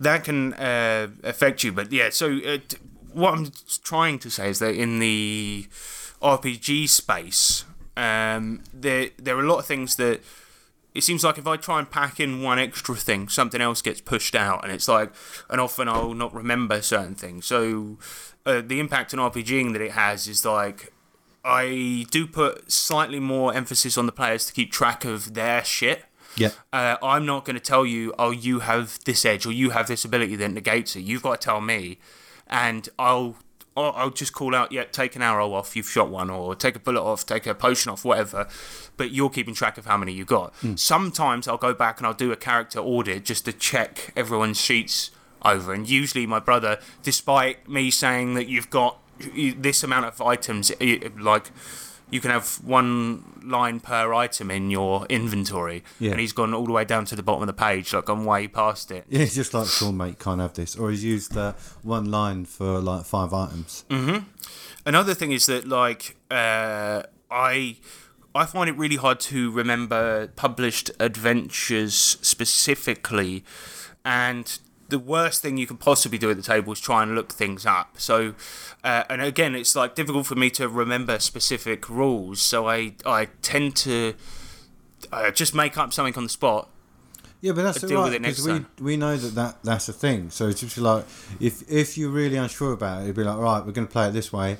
that 0.00 0.24
can 0.24 0.54
uh, 0.54 1.08
affect 1.22 1.64
you. 1.64 1.72
But 1.72 1.92
yeah, 1.92 2.10
so 2.10 2.38
uh, 2.46 2.58
what 3.12 3.34
I'm 3.34 3.52
trying 3.82 4.18
to 4.20 4.30
say 4.30 4.50
is 4.50 4.60
that 4.60 4.74
in 4.74 4.98
the 4.98 5.66
RPG 6.22 6.88
space, 6.88 7.64
um, 7.96 8.62
there 8.72 9.10
there 9.18 9.36
are 9.36 9.42
a 9.42 9.48
lot 9.48 9.58
of 9.58 9.66
things 9.66 9.96
that 9.96 10.22
it 10.94 11.02
seems 11.02 11.24
like 11.24 11.38
if 11.38 11.46
I 11.46 11.56
try 11.56 11.80
and 11.80 11.90
pack 11.90 12.20
in 12.20 12.40
one 12.40 12.58
extra 12.58 12.94
thing, 12.94 13.28
something 13.28 13.60
else 13.60 13.82
gets 13.82 14.00
pushed 14.00 14.34
out, 14.34 14.62
and 14.62 14.72
it's 14.72 14.86
like, 14.86 15.12
and 15.50 15.60
often 15.60 15.88
I'll 15.88 16.14
not 16.14 16.32
remember 16.32 16.80
certain 16.82 17.16
things. 17.16 17.46
So 17.46 17.98
uh, 18.46 18.62
the 18.64 18.78
impact 18.78 19.12
on 19.12 19.20
RPGing 19.32 19.72
that 19.72 19.82
it 19.82 19.92
has 19.92 20.28
is 20.28 20.44
like, 20.44 20.92
I 21.44 22.06
do 22.10 22.26
put 22.26 22.70
slightly 22.70 23.20
more 23.20 23.52
emphasis 23.52 23.98
on 23.98 24.06
the 24.06 24.12
players 24.12 24.46
to 24.46 24.52
keep 24.52 24.72
track 24.72 25.04
of 25.04 25.34
their 25.34 25.64
shit. 25.64 26.04
Yeah. 26.36 26.50
Uh, 26.72 26.96
I'm 27.02 27.26
not 27.26 27.44
going 27.44 27.54
to 27.56 27.62
tell 27.62 27.84
you, 27.84 28.14
oh, 28.18 28.30
you 28.30 28.60
have 28.60 28.98
this 29.04 29.24
edge 29.24 29.46
or 29.46 29.52
you 29.52 29.70
have 29.70 29.88
this 29.88 30.04
ability 30.04 30.36
that 30.36 30.50
negates 30.50 30.96
it. 30.96 31.00
You've 31.00 31.22
got 31.22 31.40
to 31.40 31.44
tell 31.44 31.60
me, 31.60 31.98
and 32.46 32.88
I'll 32.98 33.36
I'll 33.76 34.10
just 34.10 34.32
call 34.32 34.54
out, 34.54 34.70
yeah, 34.70 34.84
take 34.84 35.16
an 35.16 35.22
arrow 35.22 35.52
off, 35.52 35.74
you've 35.74 35.88
shot 35.88 36.08
one, 36.08 36.30
or 36.30 36.54
take 36.54 36.76
a 36.76 36.78
bullet 36.78 37.02
off, 37.02 37.26
take 37.26 37.46
a 37.46 37.54
potion 37.54 37.90
off, 37.90 38.04
whatever. 38.04 38.46
But 38.96 39.10
you're 39.10 39.30
keeping 39.30 39.54
track 39.54 39.78
of 39.78 39.86
how 39.86 39.96
many 39.96 40.12
you 40.12 40.24
got. 40.24 40.54
Mm. 40.60 40.78
Sometimes 40.78 41.48
I'll 41.48 41.56
go 41.56 41.74
back 41.74 41.98
and 41.98 42.06
I'll 42.06 42.14
do 42.14 42.30
a 42.30 42.36
character 42.36 42.78
audit 42.78 43.24
just 43.24 43.44
to 43.46 43.52
check 43.52 44.12
everyone's 44.14 44.60
sheets 44.60 45.10
over. 45.44 45.72
And 45.72 45.88
usually 45.88 46.24
my 46.24 46.38
brother, 46.38 46.78
despite 47.02 47.68
me 47.68 47.90
saying 47.90 48.34
that 48.34 48.46
you've 48.46 48.70
got 48.70 48.98
this 49.18 49.82
amount 49.82 50.06
of 50.06 50.20
items, 50.20 50.72
like 50.80 51.50
you 52.14 52.20
can 52.20 52.30
have 52.30 52.60
one 52.64 53.40
line 53.44 53.80
per 53.80 54.14
item 54.14 54.48
in 54.48 54.70
your 54.70 55.04
inventory, 55.06 55.82
yeah. 55.98 56.12
and 56.12 56.20
he's 56.20 56.32
gone 56.32 56.54
all 56.54 56.64
the 56.64 56.70
way 56.70 56.84
down 56.84 57.04
to 57.06 57.16
the 57.16 57.24
bottom 57.24 57.42
of 57.42 57.48
the 57.48 57.52
page, 57.52 57.92
like 57.92 58.04
gone 58.04 58.24
way 58.24 58.46
past 58.46 58.92
it. 58.92 59.04
Yeah, 59.14 59.22
it's 59.22 59.34
just 59.34 59.52
like 59.52 59.66
Sean, 59.66 59.96
mate, 59.96 60.20
can't 60.20 60.40
have 60.40 60.54
this, 60.54 60.76
or 60.76 60.92
he's 60.92 61.02
used 61.02 61.36
uh, 61.36 61.54
one 61.82 62.08
line 62.12 62.44
for 62.44 62.78
like 62.78 63.04
five 63.04 63.34
items. 63.34 63.84
Mm-hmm. 63.90 64.28
Another 64.86 65.12
thing 65.12 65.32
is 65.32 65.46
that 65.46 65.66
like 65.66 66.16
uh, 66.30 67.02
I. 67.30 67.76
I 68.36 68.46
find 68.46 68.68
it 68.68 68.76
really 68.76 68.96
hard 68.96 69.20
to 69.30 69.52
remember 69.52 70.26
published 70.26 70.90
adventures 70.98 71.94
specifically, 71.94 73.44
and 74.04 74.58
the 74.88 74.98
worst 74.98 75.42
thing 75.42 75.56
you 75.56 75.66
can 75.66 75.76
possibly 75.76 76.18
do 76.18 76.30
at 76.30 76.36
the 76.36 76.42
table 76.42 76.72
is 76.72 76.80
try 76.80 77.02
and 77.02 77.14
look 77.14 77.32
things 77.32 77.64
up. 77.66 77.94
So, 77.98 78.34
uh, 78.82 79.04
and 79.08 79.22
again, 79.22 79.54
it's 79.54 79.74
like 79.74 79.94
difficult 79.94 80.26
for 80.26 80.34
me 80.34 80.50
to 80.50 80.68
remember 80.68 81.18
specific 81.18 81.88
rules. 81.88 82.40
So 82.40 82.68
I 82.68 82.94
I 83.06 83.28
tend 83.42 83.76
to 83.76 84.14
uh, 85.12 85.30
just 85.30 85.54
make 85.54 85.76
up 85.78 85.92
something 85.92 86.14
on 86.16 86.24
the 86.24 86.28
spot. 86.28 86.68
Yeah, 87.40 87.52
but 87.52 87.62
that's 87.64 87.80
deal 87.82 87.98
right, 87.98 88.04
with 88.04 88.14
it 88.14 88.22
next 88.22 88.42
we, 88.42 88.52
time. 88.52 88.66
we 88.80 88.96
know 88.96 89.16
that, 89.18 89.34
that 89.34 89.62
that's 89.62 89.88
a 89.88 89.92
thing. 89.92 90.30
So 90.30 90.48
it's 90.48 90.60
just 90.60 90.78
like 90.78 91.04
if 91.40 91.62
if 91.70 91.98
you're 91.98 92.10
really 92.10 92.36
unsure 92.36 92.72
about 92.72 93.00
it, 93.00 93.04
it'd 93.04 93.16
be 93.16 93.22
like, 93.24 93.36
right, 93.38 93.64
we're 93.64 93.72
going 93.72 93.86
to 93.86 93.92
play 93.92 94.08
it 94.08 94.12
this 94.12 94.32
way. 94.32 94.56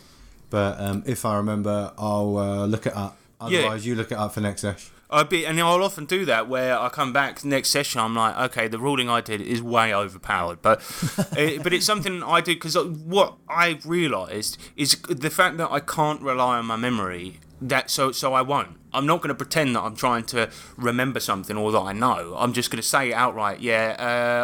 But 0.51 0.79
um, 0.81 1.03
if 1.07 1.25
I 1.25 1.37
remember, 1.37 1.93
I'll 1.99 2.37
uh, 2.37 2.67
look 2.67 2.87
it 2.87 2.95
up. 2.95 3.17
Otherwise, 3.41 3.85
Yeah. 3.85 3.91
you 3.91 3.97
look 3.97 4.13
it 4.13 4.19
up 4.19 4.33
for 4.35 4.41
next 4.41 4.61
session. 4.61 4.94
I'd 5.15 5.29
be, 5.29 5.47
and 5.47 5.61
I'll 5.61 5.85
often 5.85 6.07
do 6.07 6.25
that 6.25 6.49
where 6.49 6.77
I 6.77 6.89
come 6.89 7.13
back 7.13 7.45
next 7.45 7.71
session. 7.71 8.01
I'm 8.01 8.17
like, 8.17 8.37
okay, 8.51 8.67
the 8.67 8.81
ruling 8.81 9.09
I 9.09 9.21
did 9.21 9.41
is 9.41 9.63
way 9.63 9.95
overpowered, 9.95 10.61
but 10.61 10.83
it, 11.37 11.63
but 11.63 11.73
it's 11.73 11.87
something 11.87 12.21
I 12.25 12.41
do 12.41 12.55
because 12.55 12.77
what 12.77 13.37
I've 13.49 13.87
realised 13.87 14.59
is 14.77 14.97
the 15.09 15.31
fact 15.31 15.57
that 15.59 15.71
I 15.71 15.79
can't 15.79 16.21
rely 16.21 16.59
on 16.59 16.67
my 16.67 16.75
memory. 16.77 17.39
That 17.61 17.91
so 17.91 18.11
so 18.11 18.35
I 18.35 18.43
won't. 18.43 18.77
I'm 18.93 19.07
not 19.07 19.19
going 19.19 19.29
to 19.29 19.35
pretend 19.35 19.77
that 19.77 19.83
I'm 19.83 19.95
trying 19.95 20.25
to 20.25 20.51
remember 20.77 21.21
something 21.21 21.57
or 21.57 21.71
that 21.71 21.79
I 21.79 21.93
know. 21.93 22.35
I'm 22.37 22.53
just 22.53 22.71
going 22.71 22.83
to 22.83 22.87
say 22.87 23.11
it 23.11 23.15
outright. 23.15 23.61
Yeah, 23.61 23.95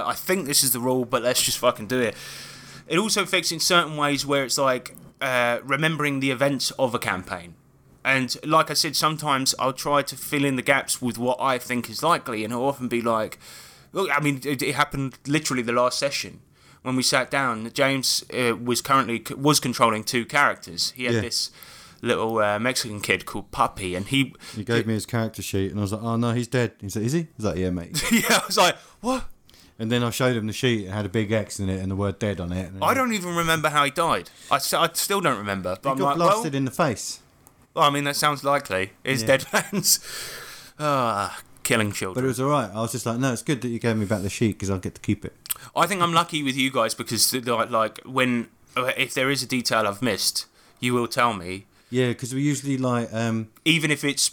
uh, 0.04 0.08
I 0.08 0.14
think 0.14 0.46
this 0.46 0.62
is 0.62 0.70
the 0.70 0.80
rule, 0.80 1.04
but 1.04 1.22
let's 1.22 1.42
just 1.42 1.58
fucking 1.58 1.88
do 1.88 2.00
it. 2.00 2.14
It 2.86 2.98
also 2.98 3.24
affects 3.24 3.50
in 3.50 3.58
certain 3.58 3.96
ways 3.96 4.24
where 4.24 4.44
it's 4.44 4.56
like 4.56 4.94
uh, 5.20 5.58
remembering 5.64 6.20
the 6.20 6.30
events 6.30 6.70
of 6.72 6.94
a 6.94 6.98
campaign. 7.00 7.56
And 8.04 8.34
like 8.44 8.70
I 8.70 8.74
said, 8.74 8.96
sometimes 8.96 9.54
I'll 9.58 9.72
try 9.74 10.02
to 10.02 10.16
fill 10.16 10.44
in 10.44 10.56
the 10.56 10.62
gaps 10.62 11.02
with 11.02 11.18
what 11.18 11.38
I 11.40 11.58
think 11.58 11.90
is 11.90 12.02
likely, 12.02 12.44
and 12.44 12.52
it'll 12.52 12.66
often 12.66 12.88
be 12.88 13.02
like, 13.02 13.38
look, 13.92 14.08
I 14.16 14.20
mean, 14.20 14.40
it, 14.44 14.62
it 14.62 14.74
happened 14.74 15.18
literally 15.26 15.62
the 15.62 15.72
last 15.72 15.98
session 15.98 16.40
when 16.82 16.96
we 16.96 17.02
sat 17.02 17.30
down. 17.30 17.70
James 17.74 18.24
uh, 18.32 18.56
was 18.56 18.80
currently 18.80 19.22
was 19.36 19.60
controlling 19.60 20.02
two 20.04 20.24
characters. 20.24 20.92
He 20.96 21.04
had 21.04 21.14
Yeah. 21.16 21.20
this 21.20 21.50
little 22.02 22.38
uh, 22.38 22.58
Mexican 22.58 23.00
kid 23.00 23.26
called 23.26 23.50
Puppy, 23.50 23.94
and 23.94 24.06
he, 24.06 24.34
He 24.56 24.64
gave 24.64 24.86
me 24.86 24.94
his 24.94 25.04
character 25.04 25.42
sheet, 25.42 25.70
and 25.70 25.78
I 25.78 25.82
was 25.82 25.92
like, 25.92 26.02
"Oh 26.02 26.16
no, 26.16 26.32
he's 26.32 26.48
dead." 26.48 26.72
He 26.80 26.88
said, 26.88 27.02
"Is 27.02 27.12
he?" 27.12 27.26
He's 27.36 27.44
like, 27.44 27.58
"Yeah, 27.58 27.68
mate." 27.70 28.02
yeah, 28.12 28.22
I 28.30 28.46
was 28.46 28.56
like, 28.56 28.76
what? 29.02 29.24
and 29.78 29.90
then 29.90 30.02
I 30.02 30.10
showed 30.10 30.36
him 30.36 30.46
the 30.46 30.52
sheet. 30.52 30.86
It 30.86 30.90
had 30.90 31.06
a 31.06 31.08
big 31.10 31.32
X 31.32 31.58
in 31.58 31.68
it 31.70 31.80
and 31.80 31.90
the 31.90 31.96
word 31.96 32.18
"dead" 32.18 32.40
on 32.40 32.52
it. 32.52 32.70
I 32.80 32.94
don't 32.94 33.12
even 33.12 33.34
remember 33.36 33.68
how 33.68 33.84
he 33.84 33.90
died. 33.90 34.30
I, 34.50 34.56
I 34.56 34.88
still 34.94 35.20
don't 35.20 35.36
remember. 35.38 35.76
But 35.82 35.88
He 35.90 35.92
I'm 35.92 35.98
got 35.98 36.08
like, 36.18 36.28
blasted 36.28 36.52
well, 36.54 36.56
in 36.58 36.64
the 36.64 36.70
face. 36.70 37.20
Well, 37.74 37.84
I 37.84 37.90
mean, 37.90 38.04
that 38.04 38.16
sounds 38.16 38.42
likely. 38.44 38.92
Is 39.04 39.22
Yeah. 39.22 39.36
Deadlands 39.38 40.00
ah 40.78 41.40
killing 41.62 41.92
But 41.92 42.24
it 42.24 42.26
was 42.26 42.40
all 42.40 42.50
right. 42.50 42.70
I 42.72 42.80
was 42.80 42.92
just 42.92 43.06
like, 43.06 43.18
no, 43.18 43.32
it's 43.32 43.42
good 43.42 43.60
that 43.62 43.68
you 43.68 43.78
gave 43.78 43.96
me 43.96 44.04
back 44.04 44.22
the 44.22 44.30
sheet 44.30 44.52
because 44.52 44.70
I'll 44.70 44.78
get 44.80 44.94
to 44.96 45.00
keep 45.00 45.24
it. 45.24 45.34
I 45.76 45.86
think 45.86 46.02
I'm 46.02 46.12
lucky 46.12 46.42
with 46.42 46.56
you 46.56 46.70
guys 46.72 46.94
because 46.94 47.32
like, 47.32 47.70
like 47.70 48.00
when 48.04 48.48
uh, 48.76 48.90
if 48.96 49.14
there 49.14 49.30
is 49.30 49.42
a 49.42 49.46
detail 49.46 49.86
I've 49.86 50.02
missed, 50.02 50.46
you 50.80 50.94
will 50.94 51.06
tell 51.06 51.32
me, 51.32 51.66
Yeah, 51.90 52.08
because 52.08 52.34
we 52.34 52.42
usually 52.42 52.76
like, 52.76 53.12
um, 53.12 53.50
even 53.64 53.90
if 53.90 54.02
it's 54.04 54.32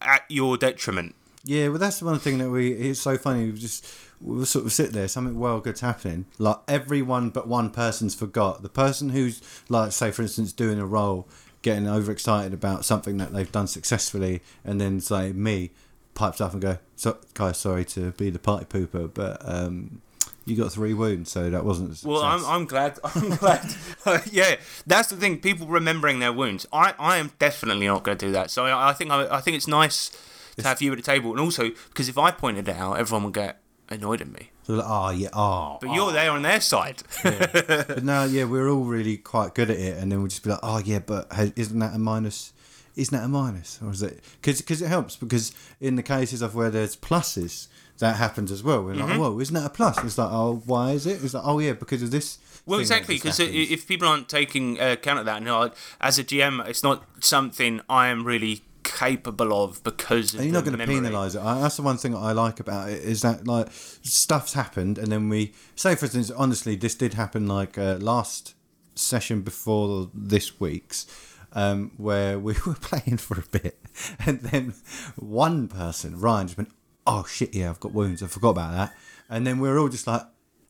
at 0.00 0.24
your 0.28 0.56
detriment. 0.56 1.14
yeah. 1.44 1.68
Well, 1.68 1.78
that's 1.78 1.98
the 2.00 2.06
one 2.06 2.18
thing 2.18 2.38
that 2.38 2.50
we. 2.50 2.72
It's 2.72 3.00
so 3.00 3.16
funny. 3.18 3.46
We 3.50 3.58
just 3.58 3.86
we'll 4.20 4.46
sort 4.46 4.64
of 4.64 4.72
sit 4.72 4.92
there. 4.92 5.06
Something 5.06 5.38
well 5.38 5.60
good's 5.60 5.80
happening. 5.80 6.26
Like 6.38 6.56
everyone 6.66 7.30
but 7.30 7.46
one 7.46 7.70
person's 7.70 8.14
forgot. 8.14 8.62
The 8.62 8.68
person 8.68 9.10
who's 9.10 9.42
like, 9.68 9.92
say, 9.92 10.10
for 10.10 10.22
instance, 10.22 10.52
doing 10.52 10.78
a 10.80 10.86
role, 10.86 11.28
getting 11.68 11.86
overexcited 11.86 12.54
about 12.54 12.82
something 12.82 13.18
that 13.18 13.34
they've 13.34 13.52
done 13.52 13.66
successfully, 13.66 14.40
and 14.64 14.80
then 14.80 15.00
say 15.00 15.32
me 15.32 15.70
pipes 16.14 16.40
up 16.40 16.54
and 16.54 16.62
go, 16.62 16.78
so, 16.96 17.18
guys, 17.34 17.58
sorry 17.58 17.84
to 17.84 18.12
be 18.12 18.30
the 18.30 18.38
party 18.38 18.64
pooper, 18.64 19.12
but 19.12 19.36
um, 19.46 20.00
you 20.46 20.56
got 20.56 20.72
three 20.72 20.94
wounds, 20.94 21.30
so 21.30 21.50
that 21.50 21.66
wasn't. 21.66 22.02
Well, 22.02 22.22
I'm. 22.22 22.42
I'm 22.46 22.64
glad. 22.64 22.98
I'm 23.04 23.36
glad. 23.36 23.74
yeah, 24.30 24.56
that's 24.86 25.10
the 25.10 25.16
thing. 25.16 25.40
People 25.40 25.66
remembering 25.66 26.20
their 26.20 26.32
wounds. 26.32 26.66
I, 26.72 26.94
I 26.98 27.18
am 27.18 27.32
definitely 27.38 27.86
not 27.86 28.02
going 28.02 28.16
to 28.16 28.26
do 28.26 28.32
that. 28.32 28.50
So 28.50 28.64
I, 28.64 28.90
I 28.90 28.92
think 28.94 29.10
I, 29.10 29.36
I 29.36 29.40
think 29.42 29.58
it's 29.58 29.68
nice 29.68 30.10
to 30.56 30.62
have 30.62 30.80
you 30.80 30.90
at 30.92 30.96
the 30.96 31.02
table, 31.02 31.32
and 31.32 31.40
also 31.40 31.68
because 31.90 32.08
if 32.08 32.16
I 32.16 32.30
pointed 32.30 32.66
it 32.66 32.76
out, 32.76 32.94
everyone 32.94 33.24
would 33.24 33.34
get 33.34 33.60
annoyed 33.90 34.22
at 34.22 34.28
me. 34.28 34.50
So 34.68 34.74
like, 34.74 34.86
oh 34.86 35.10
yeah, 35.10 35.28
oh. 35.32 35.78
But 35.80 35.94
you're 35.94 36.12
there 36.12 36.30
on 36.30 36.42
their 36.42 36.60
side. 36.60 37.02
But 37.22 38.04
now, 38.04 38.24
yeah, 38.24 38.44
we're 38.44 38.68
all 38.68 38.84
really 38.84 39.16
quite 39.16 39.54
good 39.54 39.70
at 39.70 39.78
it, 39.78 39.96
and 39.96 40.12
then 40.12 40.18
we'll 40.18 40.28
just 40.28 40.44
be 40.44 40.50
like, 40.50 40.60
oh 40.62 40.78
yeah, 40.84 40.98
but 40.98 41.26
isn't 41.56 41.78
that 41.78 41.94
a 41.94 41.98
minus? 41.98 42.52
Isn't 42.94 43.16
that 43.16 43.24
a 43.24 43.28
minus, 43.28 43.80
or 43.82 43.90
is 43.92 44.02
it? 44.02 44.22
Because 44.42 44.82
it 44.82 44.88
helps 44.88 45.16
because 45.16 45.52
in 45.80 45.96
the 45.96 46.02
cases 46.02 46.42
of 46.42 46.54
where 46.54 46.68
there's 46.68 46.96
pluses, 46.96 47.68
that 47.98 48.16
happens 48.16 48.52
as 48.52 48.62
well. 48.62 48.82
We're 48.84 48.92
Mm-hmm. 48.94 49.08
like, 49.08 49.18
whoa, 49.18 49.40
isn't 49.40 49.54
that 49.54 49.64
a 49.64 49.70
plus? 49.70 50.04
It's 50.04 50.18
like, 50.18 50.30
oh, 50.30 50.62
why 50.66 50.90
is 50.90 51.06
it? 51.06 51.24
It's 51.24 51.32
like, 51.32 51.44
oh 51.46 51.60
yeah, 51.60 51.72
because 51.72 52.02
of 52.02 52.10
this. 52.10 52.38
Well, 52.66 52.78
exactly, 52.80 53.14
because 53.14 53.40
if 53.40 53.88
people 53.88 54.06
aren't 54.06 54.28
taking 54.28 54.78
uh, 54.78 54.92
account 54.92 55.18
of 55.20 55.24
that, 55.24 55.38
and 55.38 55.46
like, 55.50 55.72
as 55.98 56.18
a 56.18 56.24
GM, 56.24 56.68
it's 56.68 56.82
not 56.82 57.04
something 57.20 57.80
I 57.88 58.08
am 58.08 58.24
really 58.24 58.60
capable 58.88 59.64
of 59.64 59.82
because 59.84 60.34
of 60.34 60.40
And 60.40 60.48
you're 60.48 60.54
not 60.54 60.64
going 60.64 60.78
to 60.78 60.86
penalise 60.86 61.34
it. 61.34 61.40
I, 61.40 61.60
that's 61.60 61.76
the 61.76 61.82
one 61.82 61.96
thing 61.96 62.14
I 62.14 62.32
like 62.32 62.60
about 62.60 62.88
it 62.90 63.02
is 63.02 63.22
that 63.22 63.46
like 63.46 63.68
stuff's 63.70 64.54
happened, 64.54 64.98
and 64.98 65.12
then 65.12 65.28
we 65.28 65.52
say, 65.76 65.94
for 65.94 66.06
instance, 66.06 66.30
honestly, 66.30 66.76
this 66.76 66.94
did 66.94 67.14
happen 67.14 67.46
like 67.46 67.78
uh, 67.78 67.98
last 68.00 68.54
session 68.94 69.42
before 69.42 70.10
this 70.12 70.58
week's, 70.60 71.06
um, 71.52 71.92
where 71.96 72.38
we 72.38 72.54
were 72.66 72.74
playing 72.74 73.18
for 73.18 73.38
a 73.38 73.44
bit, 73.58 73.78
and 74.26 74.40
then 74.40 74.74
one 75.16 75.68
person, 75.68 76.18
Ryan, 76.18 76.46
just 76.48 76.58
went, 76.58 76.70
"Oh 77.06 77.24
shit, 77.28 77.54
yeah, 77.54 77.70
I've 77.70 77.80
got 77.80 77.92
wounds. 77.92 78.22
I 78.22 78.26
forgot 78.26 78.50
about 78.50 78.72
that," 78.72 78.96
and 79.28 79.46
then 79.46 79.58
we 79.58 79.68
were 79.68 79.78
all 79.78 79.88
just 79.88 80.06
like, 80.06 80.22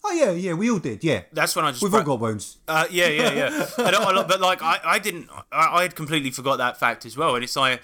"Oh 0.09 0.13
yeah, 0.13 0.31
yeah, 0.33 0.55
we 0.55 0.71
all 0.71 0.79
did, 0.79 1.05
yeah." 1.05 1.23
That's 1.33 1.55
when 1.55 1.65
I 1.65 1.71
just 1.73 1.83
We've 1.83 1.91
pro- 1.91 2.01
all 2.01 2.07
got 2.07 2.21
wounds. 2.21 2.57
Uh, 2.67 2.87
yeah, 2.91 3.09
yeah, 3.09 3.33
yeah. 3.33 3.67
I 3.79 3.91
don't, 3.91 4.05
I 4.07 4.13
don't- 4.13 4.29
but 4.29 4.41
like, 4.41 4.63
I, 4.63 4.81
I 4.85 4.99
didn't. 4.99 5.29
I, 5.53 5.79
I 5.79 5.83
had 5.83 5.95
completely 5.95 6.31
forgot 6.31 6.57
that 6.59 6.79
fact 6.81 7.05
as 7.07 7.17
well. 7.17 7.35
And 7.35 7.45
it's 7.45 7.57
like 7.57 7.83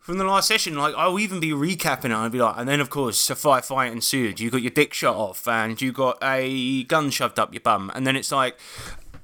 from 0.00 0.18
the 0.18 0.24
last 0.24 0.46
session, 0.48 0.76
like 0.76 0.94
I'll 0.96 1.18
even 1.18 1.40
be 1.40 1.50
recapping 1.50 2.06
it. 2.06 2.12
I'd 2.12 2.30
be 2.32 2.38
like, 2.40 2.54
and 2.58 2.68
then 2.68 2.80
of 2.80 2.90
course 2.90 3.28
a 3.30 3.34
firefight 3.34 3.90
ensued. 3.92 4.38
You 4.40 4.50
got 4.50 4.62
your 4.62 4.70
dick 4.70 4.92
shot 4.94 5.16
off, 5.16 5.48
and 5.48 5.80
you 5.80 5.92
got 5.92 6.18
a 6.22 6.84
gun 6.84 7.10
shoved 7.10 7.38
up 7.38 7.52
your 7.54 7.62
bum, 7.62 7.90
and 7.94 8.06
then 8.06 8.16
it's 8.16 8.30
like. 8.30 8.56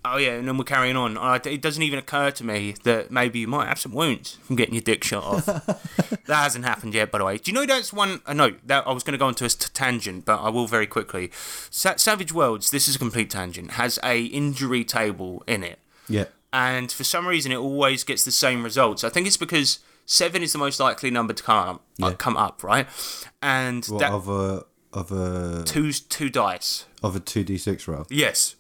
Oh 0.04 0.16
yeah, 0.16 0.32
and 0.32 0.48
then 0.48 0.58
we're 0.58 0.64
carrying 0.64 0.96
on. 0.96 1.16
I, 1.16 1.36
it 1.44 1.62
doesn't 1.62 1.82
even 1.82 1.98
occur 1.98 2.32
to 2.32 2.44
me 2.44 2.74
that 2.82 3.10
maybe 3.12 3.38
you 3.38 3.46
might 3.46 3.68
have 3.68 3.78
some 3.78 3.92
wounds 3.92 4.32
from 4.42 4.56
getting 4.56 4.74
your 4.74 4.82
dick 4.82 5.04
shot 5.04 5.22
off. 5.22 5.46
that 6.26 6.42
hasn't 6.42 6.64
happened 6.64 6.92
yet, 6.94 7.12
by 7.12 7.18
the 7.18 7.24
way. 7.24 7.38
Do 7.38 7.50
you 7.50 7.54
know 7.54 7.66
that's 7.66 7.92
one? 7.92 8.20
Uh, 8.26 8.32
no, 8.34 8.50
that 8.66 8.86
I 8.86 8.92
was 8.92 9.04
going 9.04 9.12
to 9.12 9.18
go 9.18 9.28
into 9.28 9.44
a 9.44 9.48
t- 9.48 9.68
tangent, 9.72 10.24
but 10.24 10.40
I 10.40 10.48
will 10.48 10.66
very 10.66 10.88
quickly. 10.88 11.30
Sa- 11.70 11.94
Savage 11.96 12.32
Worlds. 12.32 12.70
This 12.72 12.88
is 12.88 12.96
a 12.96 12.98
complete 12.98 13.30
tangent. 13.30 13.72
Has 13.72 14.00
a 14.02 14.22
injury 14.24 14.82
table 14.84 15.44
in 15.46 15.62
it 15.62 15.78
Yeah, 16.08 16.24
and 16.52 16.90
for 16.90 17.04
some 17.04 17.28
reason 17.28 17.52
it 17.52 17.56
always 17.58 18.02
gets 18.02 18.24
the 18.24 18.32
same 18.32 18.64
results. 18.64 19.04
I 19.04 19.08
think 19.08 19.28
it's 19.28 19.36
because 19.36 19.78
seven 20.04 20.42
is 20.42 20.52
the 20.52 20.58
most 20.58 20.80
likely 20.80 21.12
number 21.12 21.32
to 21.32 21.42
come 21.44 21.56
up, 21.68 21.82
uh, 22.02 22.08
Yeah. 22.08 22.14
come 22.14 22.36
up, 22.36 22.64
right? 22.64 22.88
And 23.40 23.84
what, 23.86 24.00
that 24.00 24.10
of 24.10 24.28
a 24.28 24.64
of 24.92 25.12
a 25.12 25.62
two 25.64 25.92
two 25.92 26.28
dice, 26.28 26.86
of 27.04 27.14
a 27.14 27.20
two 27.20 27.44
d 27.44 27.56
six 27.56 27.86
roll. 27.86 28.04
yes. 28.10 28.56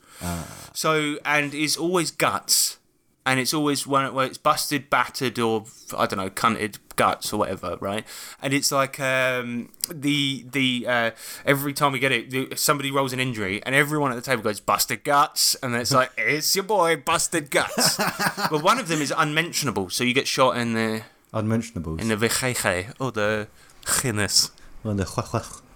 So 0.74 1.18
and 1.24 1.52
it's 1.54 1.76
always 1.76 2.10
guts, 2.10 2.78
and 3.26 3.38
it's 3.40 3.52
always 3.54 3.86
one 3.86 4.12
where 4.14 4.26
it's 4.26 4.38
busted, 4.38 4.88
battered, 4.90 5.38
or 5.38 5.64
I 5.96 6.06
don't 6.06 6.18
know, 6.18 6.30
cunted 6.30 6.76
guts 6.96 7.32
or 7.32 7.38
whatever, 7.38 7.76
right? 7.80 8.04
And 8.40 8.52
it's 8.54 8.70
like 8.72 8.98
um, 9.00 9.70
the 9.90 10.44
the 10.50 10.86
uh, 10.88 11.10
every 11.44 11.72
time 11.72 11.92
we 11.92 11.98
get 11.98 12.12
it, 12.12 12.30
the, 12.30 12.54
somebody 12.56 12.90
rolls 12.90 13.12
an 13.12 13.20
injury, 13.20 13.62
and 13.64 13.74
everyone 13.74 14.10
at 14.12 14.14
the 14.16 14.22
table 14.22 14.42
goes 14.42 14.60
busted 14.60 15.04
guts, 15.04 15.54
and 15.62 15.74
it's 15.74 15.92
like 15.92 16.10
it's 16.18 16.54
your 16.56 16.64
boy 16.64 16.96
busted 16.96 17.50
guts. 17.50 17.96
but 18.50 18.62
one 18.62 18.78
of 18.78 18.88
them 18.88 19.00
is 19.02 19.12
unmentionable, 19.16 19.90
so 19.90 20.04
you 20.04 20.14
get 20.14 20.26
shot 20.26 20.56
in 20.56 20.72
the 20.74 21.02
Unmentionables. 21.34 22.00
in 22.00 22.08
the 22.08 22.16
vejege 22.16 22.92
or 22.98 23.10
the 23.12 23.48
the- 24.16 24.26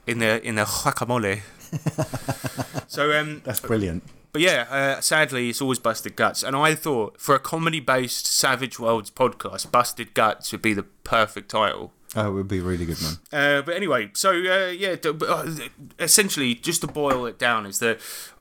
in 0.07 0.19
the 0.19 0.43
in 0.47 0.55
the 0.57 0.65
guacamole. 0.65 1.41
so 2.89 3.13
um, 3.19 3.43
That's 3.45 3.61
brilliant. 3.61 4.03
But 4.37 4.43
yeah, 4.43 4.67
uh, 4.69 5.01
sadly, 5.01 5.49
it's 5.49 5.63
always 5.63 5.79
Busted 5.79 6.15
Guts. 6.15 6.43
And 6.43 6.55
I 6.55 6.75
thought 6.75 7.19
for 7.19 7.35
a 7.35 7.39
comedy 7.39 7.81
based 7.81 8.27
Savage 8.27 8.79
Worlds 8.79 9.11
podcast, 9.11 9.73
Busted 9.73 10.13
Guts 10.13 10.53
would 10.53 10.61
be 10.61 10.75
the 10.75 10.83
perfect 10.83 11.51
title. 11.51 11.95
Oh, 12.15 12.29
it 12.29 12.33
would 12.33 12.49
be 12.49 12.59
a 12.59 12.63
really 12.63 12.85
good 12.85 12.99
one. 13.01 13.15
Uh, 13.33 13.63
but 13.63 13.75
anyway, 13.75 14.11
so 14.13 14.33
uh, 14.33 14.67
yeah, 14.73 14.97
uh, 15.03 15.57
essentially, 15.99 16.55
just 16.55 16.83
to 16.83 16.87
boil 16.87 17.25
it 17.25 17.39
down, 17.39 17.65
is 17.65 17.79
that 17.79 17.99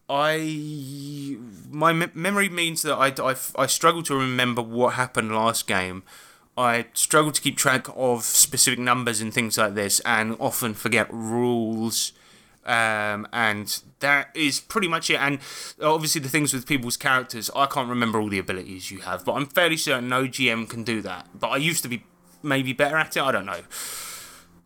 I 0.09 1.37
my 1.69 1.93
me- 1.93 2.11
memory 2.13 2.49
means 2.49 2.81
that 2.81 2.95
I, 2.95 3.13
I, 3.31 3.35
I 3.57 3.65
struggle 3.65 4.03
to 4.03 4.15
remember 4.17 4.61
what 4.61 4.95
happened 4.95 5.33
last 5.33 5.65
game. 5.65 6.03
I 6.57 6.87
struggle 6.93 7.31
to 7.31 7.39
keep 7.39 7.55
track 7.55 7.87
of 7.95 8.25
specific 8.25 8.79
numbers 8.79 9.21
and 9.21 9.33
things 9.33 9.57
like 9.57 9.75
this, 9.75 10.01
and 10.01 10.35
often 10.41 10.73
forget 10.73 11.07
rules. 11.09 12.11
Um, 12.65 13.27
and 13.31 13.81
that 13.99 14.29
is 14.35 14.59
pretty 14.59 14.87
much 14.87 15.09
it. 15.09 15.19
And 15.19 15.39
obviously, 15.81 16.21
the 16.21 16.29
things 16.29 16.53
with 16.53 16.65
people's 16.65 16.97
characters, 16.97 17.49
I 17.55 17.67
can't 17.67 17.89
remember 17.89 18.19
all 18.19 18.29
the 18.29 18.39
abilities 18.39 18.91
you 18.91 19.01
have, 19.01 19.23
but 19.23 19.33
I'm 19.33 19.45
fairly 19.45 19.77
certain 19.77 20.09
no 20.09 20.23
GM 20.23 20.67
can 20.69 20.83
do 20.83 21.01
that. 21.01 21.27
But 21.39 21.49
I 21.49 21.57
used 21.57 21.83
to 21.83 21.89
be 21.89 22.03
maybe 22.41 22.73
better 22.73 22.97
at 22.97 23.15
it. 23.15 23.21
I 23.21 23.31
don't 23.31 23.45
know. 23.45 23.61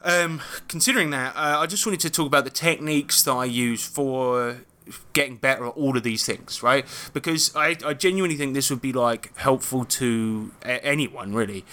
Um, 0.01 0.41
considering 0.67 1.09
that, 1.09 1.35
uh, 1.35 1.59
I 1.59 1.65
just 1.65 1.85
wanted 1.85 1.99
to 2.01 2.09
talk 2.09 2.27
about 2.27 2.45
the 2.45 2.49
techniques 2.49 3.21
that 3.23 3.33
I 3.33 3.45
use 3.45 3.85
for 3.85 4.61
getting 5.13 5.35
better 5.35 5.67
at 5.67 5.73
all 5.73 5.97
of 5.97 6.03
these 6.03 6.25
things, 6.25 6.63
right? 6.63 6.85
Because 7.13 7.55
I, 7.55 7.75
I 7.85 7.93
genuinely 7.93 8.37
think 8.37 8.53
this 8.53 8.69
would 8.69 8.81
be 8.81 8.93
like 8.93 9.35
helpful 9.37 9.85
to 9.85 10.51
a- 10.63 10.83
anyone, 10.83 11.33
really. 11.33 11.65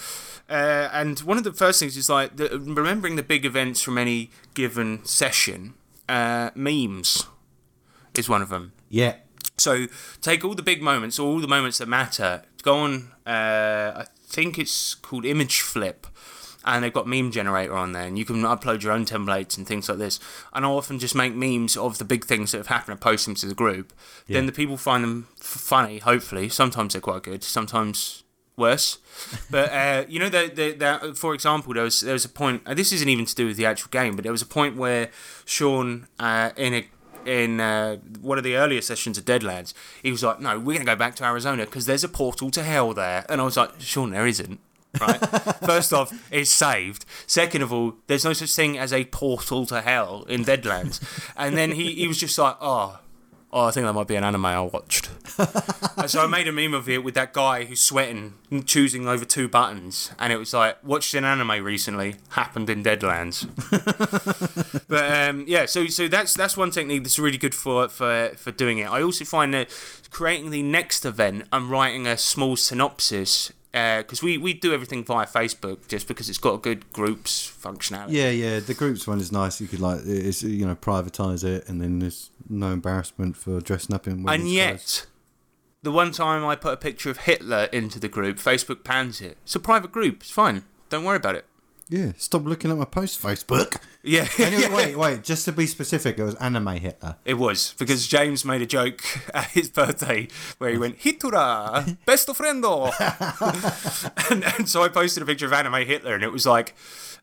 Uh, 0.49 0.89
and 0.93 1.18
one 1.20 1.39
of 1.39 1.45
the 1.45 1.53
first 1.53 1.81
things 1.81 1.97
is 1.97 2.09
like 2.09 2.37
the, 2.37 2.59
remembering 2.59 3.16
the 3.16 3.22
big 3.22 3.45
events 3.45 3.83
from 3.83 3.99
any 3.99 4.31
given 4.55 5.05
session. 5.05 5.74
Uh, 6.09 6.50
memes 6.54 7.26
is 8.14 8.28
one 8.28 8.42
of 8.42 8.48
them. 8.48 8.72
Yeah. 8.88 9.16
So 9.59 9.86
take 10.20 10.44
all 10.44 10.54
the 10.54 10.62
big 10.62 10.82
moments, 10.82 11.18
all 11.18 11.40
the 11.40 11.48
moments 11.48 11.78
that 11.78 11.88
matter. 11.88 12.42
Go 12.62 12.76
on. 12.78 13.12
Uh, 13.26 13.92
I 13.96 14.07
think 14.24 14.59
it's 14.59 14.94
called 14.94 15.24
Imgflip, 15.24 16.04
and 16.64 16.84
they've 16.84 16.92
got 16.92 17.07
meme 17.07 17.30
generator 17.30 17.74
on 17.74 17.92
there, 17.92 18.07
and 18.07 18.18
you 18.18 18.24
can 18.24 18.42
upload 18.42 18.82
your 18.82 18.92
own 18.92 19.04
templates 19.04 19.57
and 19.57 19.66
things 19.66 19.88
like 19.88 19.98
this. 19.98 20.20
And 20.52 20.64
I'll 20.64 20.76
often 20.76 20.98
just 20.98 21.14
make 21.14 21.34
memes 21.34 21.76
of 21.76 21.98
the 21.98 22.04
big 22.04 22.24
things 22.24 22.52
that 22.52 22.59
have 22.59 22.66
happened 22.66 22.92
and 22.92 23.00
post 23.00 23.24
them 23.26 23.34
to 23.36 23.46
the 23.46 23.54
group. 23.54 23.92
Then 24.28 24.46
the 24.46 24.52
people 24.52 24.76
find 24.76 25.02
them 25.02 25.28
f- 25.38 25.46
funny. 25.46 25.98
Hopefully, 25.98 26.48
sometimes 26.48 26.92
they're 26.92 27.00
quite 27.00 27.22
good. 27.22 27.42
Sometimes 27.42 28.24
worse. 28.57 28.98
But 29.50 29.72
uh, 29.72 30.04
you 30.09 30.18
know 30.18 30.28
that 30.28 30.57
that 30.78 31.16
for 31.16 31.34
example, 31.34 31.74
there 31.74 31.84
was 31.84 32.00
there 32.00 32.12
was 32.12 32.24
a 32.24 32.28
point. 32.28 32.62
Uh, 32.66 32.74
this 32.74 32.92
isn't 32.92 33.09
even 33.09 33.24
to 33.24 33.34
do 33.34 33.46
with 33.46 33.57
the 33.57 33.66
actual 33.66 33.88
game, 33.90 34.16
but 34.16 34.22
there 34.22 34.32
was 34.32 34.42
a 34.42 34.46
point 34.46 34.76
where 34.76 35.11
Sean 35.44 36.07
uh, 36.18 36.50
in 36.57 36.74
a 36.74 36.86
in 37.26 37.61
uh, 37.61 37.96
one 38.20 38.38
of 38.38 38.44
the 38.44 38.57
earlier 38.57 38.80
sessions 38.80 39.18
of 39.18 39.24
Deadlands, 39.24 39.74
he 40.02 40.11
was 40.11 40.22
like, 40.22 40.40
"No, 40.40 40.59
we're 40.59 40.74
going 40.74 40.80
to 40.80 40.84
go 40.84 40.96
back 40.96 41.16
to 41.16 41.24
Arizona 41.24 41.64
because 41.64 41.86
there's 41.86 42.04
a 42.04 42.09
portal 42.09 42.50
to 42.52 42.62
hell 42.62 42.94
there." 42.94 43.26
And 43.28 43.40
I 43.40 43.44
was 43.44 43.57
like, 43.57 43.80
"Sean, 43.80 44.11
there 44.11 44.26
isn't." 44.26 44.61
Right. 44.98 45.18
First 45.66 45.92
off, 45.92 46.12
it's 46.30 46.50
saved. 46.50 47.04
Second 47.26 47.62
of 47.62 47.72
all, 47.72 47.94
there's 48.07 48.24
no 48.24 48.32
such 48.32 48.54
thing 48.54 48.78
as 48.78 48.92
a 48.94 49.04
portal 49.04 49.66
to 49.66 49.82
hell 49.82 50.24
in 50.28 50.44
Deadlands. 50.44 51.02
And 51.36 51.57
then 51.57 51.72
he, 51.72 51.92
he 51.94 52.09
was 52.09 52.18
just 52.18 52.38
like, 52.38 52.57
"Oh, 52.61 53.00
oh, 53.57 53.64
I 53.64 53.70
think 53.70 53.86
that 53.86 53.92
might 53.92 54.07
be 54.07 54.16
an 54.16 54.24
anime 54.24 54.46
I 54.46 54.61
watched." 54.61 55.11
So 56.07 56.22
I 56.22 56.26
made 56.26 56.46
a 56.46 56.52
meme 56.52 56.74
of 56.74 56.88
it 56.88 57.02
with 57.02 57.14
that 57.14 57.32
guy 57.32 57.64
who's 57.64 57.80
sweating, 57.80 58.34
choosing 58.64 59.09
over 59.09 59.24
two 59.24 59.48
buttons, 59.48 60.12
and 60.18 60.32
it 60.32 60.36
was 60.36 60.52
like, 60.52 60.76
watched 60.84 61.14
an 61.14 61.24
anime 61.24 61.64
recently, 61.64 62.16
happened 62.30 62.70
in 62.70 62.84
Deadlands. 62.84 63.48
but 64.88 65.11
um, 65.11 65.44
yeah, 65.48 65.66
so 65.66 65.86
so 65.86 66.07
that's 66.07 66.34
that's 66.34 66.57
one 66.57 66.70
technique 66.70 67.02
that's 67.02 67.18
really 67.18 67.38
good 67.38 67.54
for 67.54 67.88
for 67.88 68.32
for 68.36 68.52
doing 68.52 68.78
it. 68.78 68.84
I 68.84 69.02
also 69.02 69.24
find 69.24 69.52
that 69.54 69.70
creating 70.11 70.50
the 70.50 70.62
next 70.62 71.04
event 71.04 71.46
and 71.52 71.70
writing 71.70 72.07
a 72.07 72.16
small 72.16 72.57
synopsis. 72.57 73.52
Uh, 73.77 73.99
because 73.99 74.22
we, 74.22 74.39
we 74.39 74.55
do 74.55 74.72
everything 74.72 75.05
via 75.05 75.27
Facebook 75.27 75.87
just 75.87 76.09
because 76.09 76.31
it's 76.31 76.39
got 76.39 76.55
a 76.55 76.59
good 76.59 76.91
groups 76.95 77.47
functionality. 77.62 78.12
Yeah, 78.12 78.31
yeah. 78.31 78.59
The 78.59 78.72
groups 78.72 79.07
one 79.07 79.20
is 79.20 79.31
nice. 79.31 79.61
You 79.61 79.68
could 79.68 79.81
like, 79.81 80.01
it's 80.07 80.43
you 80.43 80.64
know, 80.64 80.74
privatize 80.74 81.45
it, 81.45 81.68
and 81.68 81.83
then 81.83 81.99
there's 81.99 82.31
no 82.49 82.72
embarrassment 82.72 83.37
for 83.37 83.61
dressing 83.61 83.95
up 83.95 84.07
in. 84.07 84.27
And 84.27 84.49
yet, 84.51 84.68
clothes. 84.68 85.07
the 85.83 85.93
one 85.93 86.11
time 86.11 86.43
I 86.43 86.57
put 86.57 86.72
a 86.72 86.79
picture 86.79 87.11
of 87.11 87.18
Hitler 87.18 87.68
into 87.70 88.01
the 88.01 88.09
group, 88.09 88.39
Facebook 88.39 88.83
bans 88.83 89.20
it. 89.20 89.37
It's 89.43 89.55
a 89.55 89.61
private 89.61 89.93
group. 89.93 90.22
It's 90.22 90.31
fine. 90.31 90.64
Don't 90.89 91.05
worry 91.05 91.18
about 91.18 91.35
it. 91.35 91.45
Yeah. 91.89 92.12
Stop 92.16 92.45
looking 92.45 92.70
at 92.70 92.76
my 92.76 92.84
post, 92.84 93.20
Facebook. 93.22 93.76
Yeah. 94.09 94.28
Anyway, 94.39 94.72
wait, 94.72 94.97
wait. 94.97 95.24
Just 95.24 95.47
to 95.47 95.53
be 95.53 95.66
specific, 95.66 96.16
it 96.16 96.22
was 96.22 96.37
anime 96.37 96.76
Hitler. 96.76 97.16
It 97.24 97.34
was 97.34 97.74
because 97.76 98.07
James 98.07 98.45
made 98.45 98.62
a 98.62 98.66
joke 98.66 99.03
at 99.34 99.47
his 99.47 99.68
birthday 99.68 100.28
where 100.59 100.70
he 100.70 100.78
went 100.78 100.99
Hitler, 100.99 101.84
best 102.07 102.28
friendo, 102.28 102.93
and, 104.30 104.45
and 104.45 104.68
so 104.68 104.84
I 104.84 104.89
posted 104.91 105.24
a 105.24 105.26
picture 105.26 105.47
of 105.47 105.53
anime 105.53 105.84
Hitler, 105.84 106.14
and 106.14 106.22
it 106.22 106.30
was 106.30 106.47
like, 106.47 106.76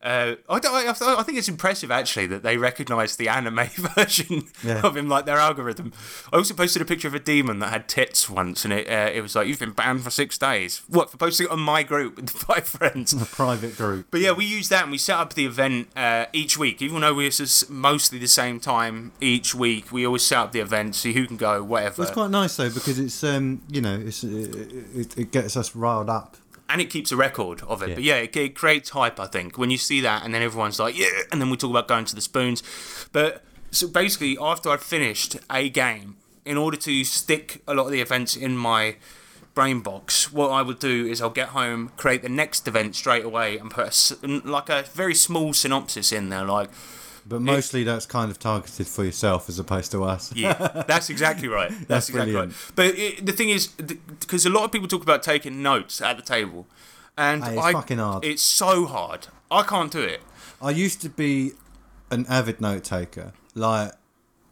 uh, 0.03 0.35
I, 0.49 0.59
don't, 0.59 0.73
I, 0.75 1.15
I 1.19 1.23
think 1.23 1.37
it's 1.37 1.47
impressive 1.47 1.89
actually 1.89 2.27
that 2.27 2.43
they 2.43 2.57
recognised 2.57 3.17
the 3.17 3.29
anime 3.29 3.67
version 3.95 4.43
Yeah. 4.63 4.81
of 4.85 4.97
him, 4.97 5.07
like 5.09 5.25
their 5.25 5.37
algorithm. 5.37 5.93
I 6.31 6.37
also 6.37 6.53
posted 6.53 6.81
a 6.81 6.85
picture 6.85 7.07
of 7.07 7.13
a 7.15 7.19
demon 7.19 7.59
that 7.59 7.69
had 7.69 7.87
tits 7.87 8.29
once, 8.29 8.65
and 8.65 8.73
it 8.73 8.87
uh, 8.89 9.09
it 9.13 9.21
was 9.21 9.35
like 9.35 9.47
you've 9.47 9.59
been 9.59 9.71
banned 9.71 10.03
for 10.03 10.09
six 10.09 10.37
days. 10.37 10.81
What 10.87 11.09
for 11.09 11.17
posting 11.17 11.45
it 11.47 11.51
on 11.51 11.59
my 11.61 11.83
group 11.83 12.17
with 12.17 12.29
five 12.47 12.67
friends? 12.67 13.13
A 13.13 13.25
private 13.25 13.77
group. 13.77 14.07
But 14.11 14.21
yeah, 14.21 14.31
we 14.33 14.45
use 14.45 14.69
that 14.69 14.83
and 14.83 14.91
we 14.91 14.97
set 14.97 15.17
up 15.17 15.33
the 15.33 15.45
event 15.45 15.87
uh, 15.95 16.25
each 16.33 16.57
week. 16.57 16.81
Even 16.81 17.01
though 17.01 17.13
we're 17.13 17.31
mostly 17.69 18.19
the 18.19 18.27
same 18.27 18.59
time 18.59 19.11
each 19.21 19.55
week, 19.55 19.91
we 19.91 20.05
always 20.05 20.23
set 20.23 20.37
up 20.37 20.51
the 20.51 20.59
event, 20.59 20.95
see 20.95 21.13
who 21.13 21.25
can 21.25 21.37
go, 21.37 21.63
whatever. 21.63 22.01
It's 22.03 22.11
quite 22.11 22.31
nice 22.31 22.57
though 22.57 22.69
because 22.69 22.99
it's 22.99 23.23
um 23.23 23.61
you 23.69 23.81
know 23.81 23.95
it's 23.95 24.23
it, 24.23 24.55
it, 24.95 25.17
it 25.17 25.31
gets 25.31 25.55
us 25.55 25.75
riled 25.75 26.09
up. 26.09 26.35
And 26.69 26.81
it 26.81 26.89
keeps 26.89 27.11
a 27.11 27.15
record 27.15 27.61
of 27.63 27.83
it. 27.83 27.89
Yeah. 27.89 27.95
But 27.95 28.03
yeah, 28.03 28.15
it, 28.15 28.35
it 28.35 28.55
creates 28.55 28.89
hype, 28.91 29.19
I 29.19 29.27
think, 29.27 29.57
when 29.57 29.69
you 29.69 29.77
see 29.77 30.01
that, 30.01 30.23
and 30.23 30.33
then 30.33 30.41
everyone's 30.41 30.79
like, 30.79 30.97
yeah, 30.97 31.07
and 31.31 31.41
then 31.41 31.49
we 31.49 31.57
talk 31.57 31.69
about 31.69 31.87
going 31.87 32.05
to 32.05 32.15
the 32.15 32.21
spoons. 32.21 32.63
But 33.11 33.43
so 33.71 33.87
basically, 33.87 34.37
after 34.39 34.69
I've 34.69 34.83
finished 34.83 35.37
a 35.51 35.69
game, 35.69 36.17
in 36.45 36.57
order 36.57 36.77
to 36.77 37.03
stick 37.03 37.61
a 37.67 37.73
lot 37.73 37.85
of 37.85 37.91
the 37.91 38.01
events 38.01 38.35
in 38.35 38.57
my 38.57 38.95
brain 39.53 39.81
box, 39.81 40.31
what 40.33 40.49
I 40.49 40.61
would 40.61 40.79
do 40.79 41.05
is 41.05 41.21
I'll 41.21 41.29
get 41.29 41.49
home, 41.49 41.91
create 41.95 42.21
the 42.21 42.29
next 42.29 42.67
event 42.67 42.95
straight 42.95 43.23
away, 43.23 43.57
and 43.57 43.69
put 43.69 43.87
a 44.23 44.27
like 44.27 44.69
a 44.69 44.83
very 44.93 45.15
small 45.15 45.53
synopsis 45.53 46.11
in 46.11 46.29
there, 46.29 46.45
like. 46.45 46.69
But 47.25 47.41
mostly 47.41 47.83
that's 47.83 48.05
kind 48.05 48.29
of 48.29 48.37
targeted 48.37 48.87
for 48.87 49.03
yourself 49.05 49.47
as 49.47 49.57
opposed 49.59 49.91
to 49.91 50.03
us. 50.03 50.33
Yeah, 50.35 50.83
that's 50.87 51.09
exactly 51.09 51.47
right. 51.47 51.69
That's, 51.87 51.87
That's 51.87 52.09
exactly 52.09 52.33
brilliant. 52.33 52.53
right. 52.53 52.71
But 52.75 52.85
it, 52.97 53.25
the 53.25 53.31
thing 53.31 53.49
is, 53.49 53.67
because 53.67 54.45
a 54.45 54.49
lot 54.49 54.65
of 54.65 54.71
people 54.71 54.87
talk 54.87 55.03
about 55.03 55.23
taking 55.23 55.61
notes 55.61 56.01
at 56.01 56.17
the 56.17 56.23
table, 56.23 56.67
and 57.17 57.43
Hey, 57.43 57.53
it's 57.55 57.65
I, 57.65 57.71
fucking 57.71 57.97
hard. 57.97 58.25
It's 58.25 58.43
so 58.43 58.85
hard. 58.85 59.27
I 59.49 59.63
can't 59.63 59.91
do 59.91 60.01
it. 60.01 60.21
I 60.61 60.71
used 60.71 61.01
to 61.01 61.09
be 61.09 61.53
an 62.11 62.25
avid 62.27 62.59
note 62.59 62.83
taker. 62.83 63.33
Like 63.55 63.93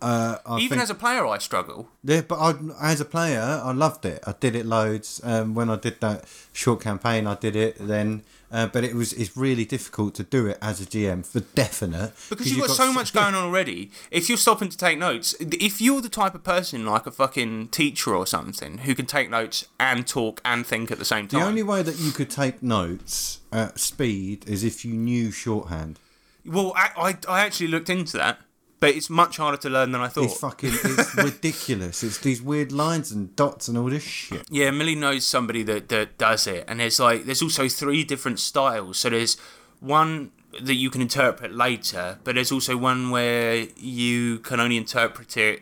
uh, 0.01 0.37
I 0.45 0.57
Even 0.57 0.69
think, 0.69 0.81
as 0.81 0.89
a 0.89 0.95
player, 0.95 1.25
I 1.27 1.37
struggle. 1.37 1.87
yeah, 2.03 2.21
but 2.21 2.35
I, 2.39 2.53
as 2.81 2.99
a 3.01 3.05
player, 3.05 3.61
I 3.63 3.71
loved 3.71 4.05
it. 4.05 4.23
I 4.25 4.33
did 4.39 4.55
it 4.55 4.65
loads. 4.65 5.21
Um, 5.23 5.53
when 5.55 5.69
I 5.69 5.75
did 5.75 5.99
that 6.01 6.25
short 6.53 6.81
campaign, 6.81 7.27
I 7.27 7.35
did 7.35 7.55
it 7.55 7.77
then. 7.79 8.23
Uh, 8.53 8.67
but 8.67 8.83
it 8.83 8.93
was 8.93 9.13
it's 9.13 9.37
really 9.37 9.63
difficult 9.63 10.13
to 10.15 10.23
do 10.23 10.45
it 10.47 10.57
as 10.61 10.81
a 10.81 10.85
GM 10.85 11.25
for 11.25 11.39
definite 11.55 12.11
Because 12.29 12.51
you've 12.51 12.67
got, 12.67 12.75
so 12.75 12.91
much 12.91 13.13
going 13.13 13.33
on 13.33 13.45
already. 13.45 13.91
If 14.11 14.27
you're 14.27 14.37
stopping 14.37 14.67
to 14.67 14.77
take 14.77 14.97
notes, 14.99 15.33
if 15.39 15.79
you're 15.79 16.01
the 16.01 16.09
type 16.09 16.35
of 16.35 16.43
person 16.43 16.85
like 16.85 17.07
a 17.07 17.11
fucking 17.11 17.69
teacher 17.69 18.13
or 18.13 18.27
something 18.27 18.79
who 18.79 18.93
can 18.93 19.05
take 19.05 19.29
notes 19.29 19.63
and 19.79 20.05
talk 20.05 20.41
and 20.43 20.65
think 20.65 20.91
at 20.91 20.99
the 20.99 21.05
same 21.05 21.29
time, 21.29 21.39
The 21.39 21.45
only 21.45 21.63
way 21.63 21.81
that 21.81 21.97
you 21.97 22.11
could 22.11 22.29
take 22.29 22.61
notes 22.61 23.39
at 23.53 23.79
speed 23.79 24.43
is 24.49 24.65
if 24.65 24.83
you 24.83 24.95
knew 24.95 25.31
shorthand. 25.31 25.97
well, 26.45 26.73
I, 26.75 26.89
I, 26.97 27.17
I 27.33 27.45
actually 27.45 27.67
looked 27.69 27.89
into 27.89 28.17
that, 28.17 28.39
but 28.81 28.95
it's 28.95 29.09
much 29.09 29.37
harder 29.37 29.57
to 29.57 29.69
learn 29.69 29.91
than 29.93 30.01
I 30.01 30.07
thought. 30.09 30.25
It's 30.25 30.39
fucking 30.39 30.71
it's 30.73 31.15
ridiculous. 31.29 32.03
It's 32.03 32.17
these 32.17 32.41
weird 32.41 32.71
lines 32.73 33.11
and 33.11 33.33
dots 33.35 33.69
and 33.69 33.77
all 33.77 33.89
this 33.89 34.03
shit. 34.03 34.45
Yeah, 34.49 34.71
Millie 34.71 34.95
knows 34.95 35.25
somebody 35.25 35.63
that, 35.63 35.87
that 35.89 36.17
does 36.17 36.47
it, 36.47 36.65
and 36.67 36.79
there's 36.81 36.99
like 36.99 37.23
there's 37.23 37.41
also 37.43 37.69
three 37.69 38.03
different 38.03 38.39
styles. 38.39 38.97
So 38.97 39.09
there's 39.09 39.37
one 39.79 40.31
that 40.59 40.73
you 40.75 40.89
can 40.89 40.99
interpret 41.01 41.53
later, 41.53 42.17
but 42.23 42.35
there's 42.35 42.51
also 42.51 42.75
one 42.75 43.11
where 43.11 43.67
you 43.77 44.39
can 44.39 44.59
only 44.59 44.77
interpret 44.77 45.37
it 45.37 45.61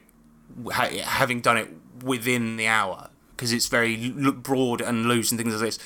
ha- 0.72 0.90
having 1.04 1.42
done 1.42 1.58
it 1.58 1.70
within 2.02 2.56
the 2.56 2.68
hour 2.68 3.10
because 3.32 3.52
it's 3.54 3.68
very 3.68 4.14
l- 4.18 4.32
broad 4.32 4.82
and 4.82 5.06
loose 5.06 5.30
and 5.30 5.40
things 5.40 5.54
like 5.54 5.62
this. 5.62 5.80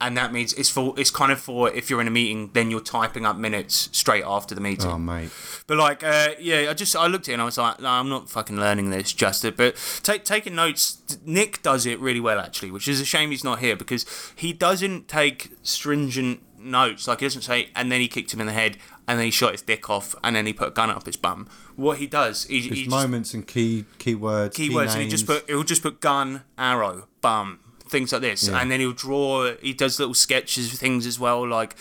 And 0.00 0.16
that 0.16 0.32
means 0.32 0.52
it's 0.54 0.70
for 0.70 0.94
it's 0.98 1.10
kind 1.10 1.30
of 1.30 1.38
for 1.40 1.70
if 1.70 1.90
you're 1.90 2.00
in 2.00 2.08
a 2.08 2.10
meeting, 2.10 2.50
then 2.54 2.70
you're 2.70 2.80
typing 2.80 3.26
up 3.26 3.36
minutes 3.36 3.90
straight 3.92 4.24
after 4.24 4.54
the 4.54 4.60
meeting. 4.60 4.90
Oh 4.90 4.98
mate. 4.98 5.30
But 5.66 5.76
like, 5.76 6.02
uh, 6.02 6.30
yeah, 6.40 6.68
I 6.70 6.74
just 6.74 6.96
I 6.96 7.06
looked 7.06 7.28
at 7.28 7.32
it 7.32 7.34
and 7.34 7.42
I 7.42 7.44
was 7.44 7.58
like, 7.58 7.80
no, 7.80 7.88
I'm 7.88 8.08
not 8.08 8.30
fucking 8.30 8.56
learning 8.56 8.90
this, 8.90 9.12
just 9.12 9.44
it. 9.44 9.56
But 9.56 9.76
take 10.02 10.24
taking 10.24 10.54
notes, 10.54 11.02
Nick 11.24 11.62
does 11.62 11.84
it 11.84 12.00
really 12.00 12.20
well 12.20 12.38
actually, 12.38 12.70
which 12.70 12.88
is 12.88 13.00
a 13.00 13.04
shame 13.04 13.30
he's 13.30 13.44
not 13.44 13.58
here 13.58 13.76
because 13.76 14.06
he 14.34 14.52
doesn't 14.52 15.06
take 15.06 15.50
stringent 15.62 16.40
notes. 16.58 17.06
Like 17.08 17.20
he 17.20 17.26
doesn't 17.26 17.42
say, 17.42 17.68
and 17.74 17.90
then 17.90 18.00
he 18.00 18.08
kicked 18.08 18.32
him 18.32 18.40
in 18.40 18.46
the 18.46 18.52
head, 18.52 18.76
and 19.06 19.18
then 19.18 19.26
he 19.26 19.30
shot 19.30 19.52
his 19.52 19.62
dick 19.62 19.88
off, 19.90 20.14
and 20.22 20.34
then 20.36 20.46
he 20.46 20.52
put 20.52 20.68
a 20.68 20.70
gun 20.70 20.90
up 20.90 21.06
his 21.06 21.16
bum. 21.16 21.48
What 21.76 21.98
he 21.98 22.06
does, 22.06 22.44
he, 22.44 22.60
he 22.60 22.68
There's 22.68 22.78
just 22.80 22.90
moments 22.90 23.34
and 23.34 23.46
key 23.46 23.84
keywords. 23.98 24.54
key 24.54 24.70
keywords, 24.70 24.92
and 24.92 25.02
he 25.02 25.08
just 25.08 25.26
put 25.26 25.48
he'll 25.48 25.62
just 25.62 25.82
put 25.82 26.00
gun, 26.00 26.42
arrow, 26.58 27.08
bum, 27.20 27.60
things 27.90 28.12
like 28.12 28.22
this, 28.22 28.48
and 28.48 28.70
then 28.70 28.80
he'll 28.80 28.92
draw. 28.92 29.54
He 29.60 29.72
does 29.72 29.98
little 29.98 30.14
sketches 30.14 30.72
of 30.72 30.78
things 30.78 31.06
as 31.06 31.18
well, 31.18 31.46
like 31.46 31.76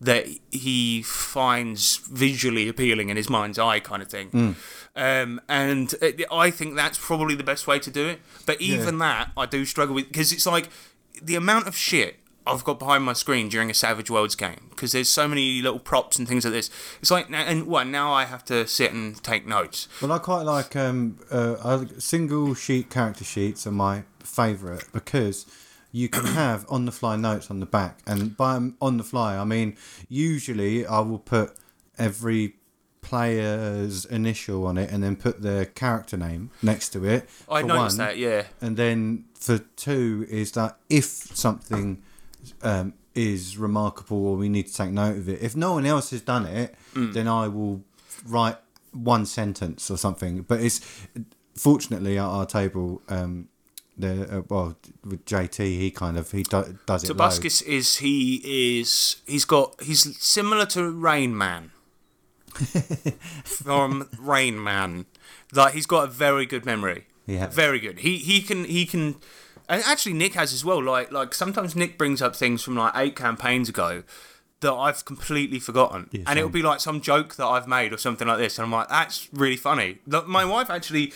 that 0.00 0.26
he 0.50 1.02
finds 1.02 1.98
visually 1.98 2.68
appealing 2.68 3.10
in 3.10 3.16
his 3.16 3.28
mind's 3.28 3.58
eye, 3.58 3.80
kind 3.80 4.02
of 4.02 4.08
thing. 4.08 4.30
Mm. 4.30 4.54
Um, 4.96 5.40
and 5.48 5.94
it, 6.00 6.24
I 6.32 6.50
think 6.50 6.74
that's 6.74 6.98
probably 6.98 7.34
the 7.34 7.44
best 7.44 7.66
way 7.66 7.78
to 7.78 7.90
do 7.90 8.08
it. 8.08 8.20
But 8.46 8.60
even 8.60 8.98
that, 8.98 9.30
I 9.36 9.46
do 9.46 9.64
struggle 9.64 9.94
with 9.94 10.08
because 10.08 10.32
it's 10.32 10.46
like 10.46 10.68
the 11.20 11.36
amount 11.36 11.66
of 11.66 11.76
shit. 11.76 12.16
I've 12.46 12.64
got 12.64 12.78
behind 12.78 13.04
my 13.04 13.12
screen 13.12 13.50
during 13.50 13.70
a 13.70 13.74
Savage 13.74 14.10
Worlds 14.10 14.34
game 14.34 14.68
because 14.70 14.92
there's 14.92 15.10
so 15.10 15.28
many 15.28 15.60
little 15.60 15.78
props 15.78 16.18
and 16.18 16.26
things 16.26 16.44
like 16.44 16.54
this. 16.54 16.70
It's 17.00 17.10
like, 17.10 17.30
and 17.30 17.66
what 17.66 17.86
now 17.86 18.12
I 18.12 18.24
have 18.24 18.44
to 18.46 18.66
sit 18.66 18.92
and 18.92 19.22
take 19.22 19.46
notes. 19.46 19.88
Well, 20.00 20.10
I 20.10 20.18
quite 20.18 20.42
like 20.42 20.74
um, 20.74 21.18
uh, 21.30 21.84
single 21.98 22.54
sheet 22.54 22.88
character 22.88 23.24
sheets 23.24 23.66
are 23.66 23.70
my 23.70 24.04
favourite 24.26 24.84
because 24.92 25.46
you 25.92 26.08
can 26.08 26.24
have 26.42 26.64
on 26.68 26.84
the 26.84 26.92
fly 26.92 27.16
notes 27.16 27.50
on 27.50 27.60
the 27.60 27.66
back, 27.66 28.00
and 28.06 28.36
by 28.36 28.54
on 28.80 28.96
the 28.96 29.04
fly 29.04 29.36
I 29.36 29.44
mean 29.44 29.76
usually 30.08 30.86
I 30.86 31.00
will 31.00 31.18
put 31.18 31.54
every 31.98 32.54
player's 33.02 34.04
initial 34.04 34.66
on 34.66 34.78
it 34.78 34.90
and 34.90 35.02
then 35.02 35.16
put 35.16 35.42
their 35.42 35.64
character 35.64 36.16
name 36.16 36.50
next 36.62 36.90
to 36.90 37.04
it. 37.04 37.28
I 37.48 37.62
noticed 37.62 37.98
one. 37.98 38.06
that, 38.06 38.18
yeah. 38.18 38.44
And 38.60 38.76
then 38.76 39.24
for 39.34 39.58
two 39.58 40.26
is 40.30 40.52
that 40.52 40.78
if 40.88 41.04
something 41.04 42.02
um, 42.62 42.94
is 43.14 43.56
remarkable 43.58 44.26
or 44.26 44.36
we 44.36 44.48
need 44.48 44.66
to 44.68 44.74
take 44.74 44.90
note 44.90 45.16
of 45.16 45.28
it, 45.28 45.42
if 45.42 45.56
no 45.56 45.72
one 45.72 45.86
else 45.86 46.10
has 46.10 46.20
done 46.22 46.46
it, 46.46 46.74
Mm. 46.94 47.12
then 47.12 47.28
I 47.28 47.48
will 47.48 47.82
write 48.26 48.56
one 48.92 49.24
sentence 49.24 49.90
or 49.90 49.96
something. 49.96 50.42
But 50.42 50.60
it's 50.60 50.80
fortunately 51.54 52.18
at 52.18 52.24
our 52.24 52.46
table. 52.46 53.02
Um, 53.08 53.48
the, 54.00 54.38
uh, 54.38 54.42
well, 54.48 54.76
with 55.04 55.24
JT, 55.24 55.58
he 55.58 55.90
kind 55.90 56.18
of 56.18 56.30
he 56.30 56.42
do, 56.42 56.78
does 56.86 57.04
it. 57.04 57.08
Tobuscus 57.12 57.62
is 57.62 57.96
he 57.96 58.80
is 58.80 59.16
he's 59.26 59.44
got 59.44 59.80
he's 59.82 60.18
similar 60.22 60.66
to 60.66 60.90
Rain 60.90 61.36
Man 61.36 61.70
from 63.44 64.08
Rain 64.18 64.62
Man. 64.62 65.06
Like 65.52 65.74
he's 65.74 65.86
got 65.86 66.04
a 66.04 66.10
very 66.10 66.46
good 66.46 66.64
memory. 66.64 67.06
Yeah. 67.26 67.46
very 67.46 67.78
good. 67.78 68.00
He 68.00 68.18
he 68.18 68.42
can 68.42 68.64
he 68.64 68.86
can. 68.86 69.16
And 69.68 69.84
actually, 69.84 70.14
Nick 70.14 70.34
has 70.34 70.52
as 70.52 70.64
well. 70.64 70.82
Like 70.82 71.12
like 71.12 71.32
sometimes 71.32 71.76
Nick 71.76 71.96
brings 71.96 72.20
up 72.20 72.34
things 72.34 72.62
from 72.62 72.76
like 72.76 72.92
eight 72.96 73.16
campaigns 73.16 73.68
ago 73.68 74.02
that 74.60 74.72
I've 74.74 75.04
completely 75.04 75.58
forgotten, 75.58 76.08
and 76.26 76.38
it'll 76.38 76.50
be 76.50 76.62
like 76.62 76.80
some 76.80 77.00
joke 77.00 77.36
that 77.36 77.46
I've 77.46 77.66
made 77.66 77.92
or 77.92 77.98
something 77.98 78.28
like 78.28 78.38
this, 78.38 78.58
and 78.58 78.66
I'm 78.66 78.72
like, 78.72 78.88
that's 78.88 79.28
really 79.32 79.56
funny. 79.56 79.98
My 80.26 80.44
wife 80.44 80.68
actually 80.68 81.12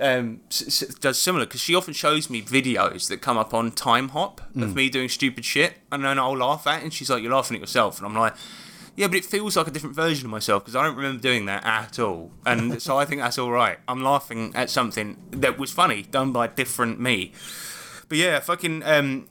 um, 0.00 0.40
s- 0.50 0.82
s- 0.82 0.94
does 0.96 1.20
similar 1.20 1.46
because 1.46 1.60
she 1.60 1.74
often 1.74 1.94
shows 1.94 2.28
me 2.28 2.42
videos 2.42 3.08
that 3.08 3.20
come 3.20 3.36
up 3.38 3.54
on 3.54 3.70
Timehop 3.70 4.40
of 4.60 4.74
me 4.74 4.88
doing 4.88 5.08
stupid 5.08 5.44
shit, 5.44 5.74
and 5.92 6.04
then 6.04 6.18
I'll 6.18 6.36
laugh 6.36 6.66
at, 6.66 6.80
it, 6.80 6.84
and 6.84 6.92
she's 6.92 7.08
like, 7.10 7.22
"You're 7.22 7.32
laughing 7.32 7.56
at 7.56 7.60
yourself," 7.60 7.98
and 7.98 8.06
I'm 8.06 8.14
like. 8.16 8.34
Yeah, 8.96 9.06
but 9.06 9.14
it 9.18 9.24
feels 9.24 9.56
like 9.56 9.68
a 9.68 9.70
different 9.70 9.94
version 9.94 10.26
of 10.26 10.32
myself 10.32 10.64
because 10.64 10.74
I 10.74 10.82
don't 10.82 10.96
remember 10.96 11.22
doing 11.22 11.46
that 11.46 11.64
at 11.64 12.00
all, 12.00 12.32
and 12.44 12.82
so 12.86 12.98
I 12.98 13.04
think 13.04 13.20
that's 13.20 13.38
all 13.38 13.52
right. 13.52 13.78
I'm 13.86 14.02
laughing 14.02 14.50
at 14.56 14.70
something 14.70 15.16
that 15.30 15.56
was 15.56 15.70
funny 15.70 16.02
done 16.02 16.32
by 16.32 16.48
different 16.48 16.98
me. 16.98 17.30
But 18.08 18.18
yeah, 18.18 18.40
fucking 18.40 18.82
um, 18.82 19.28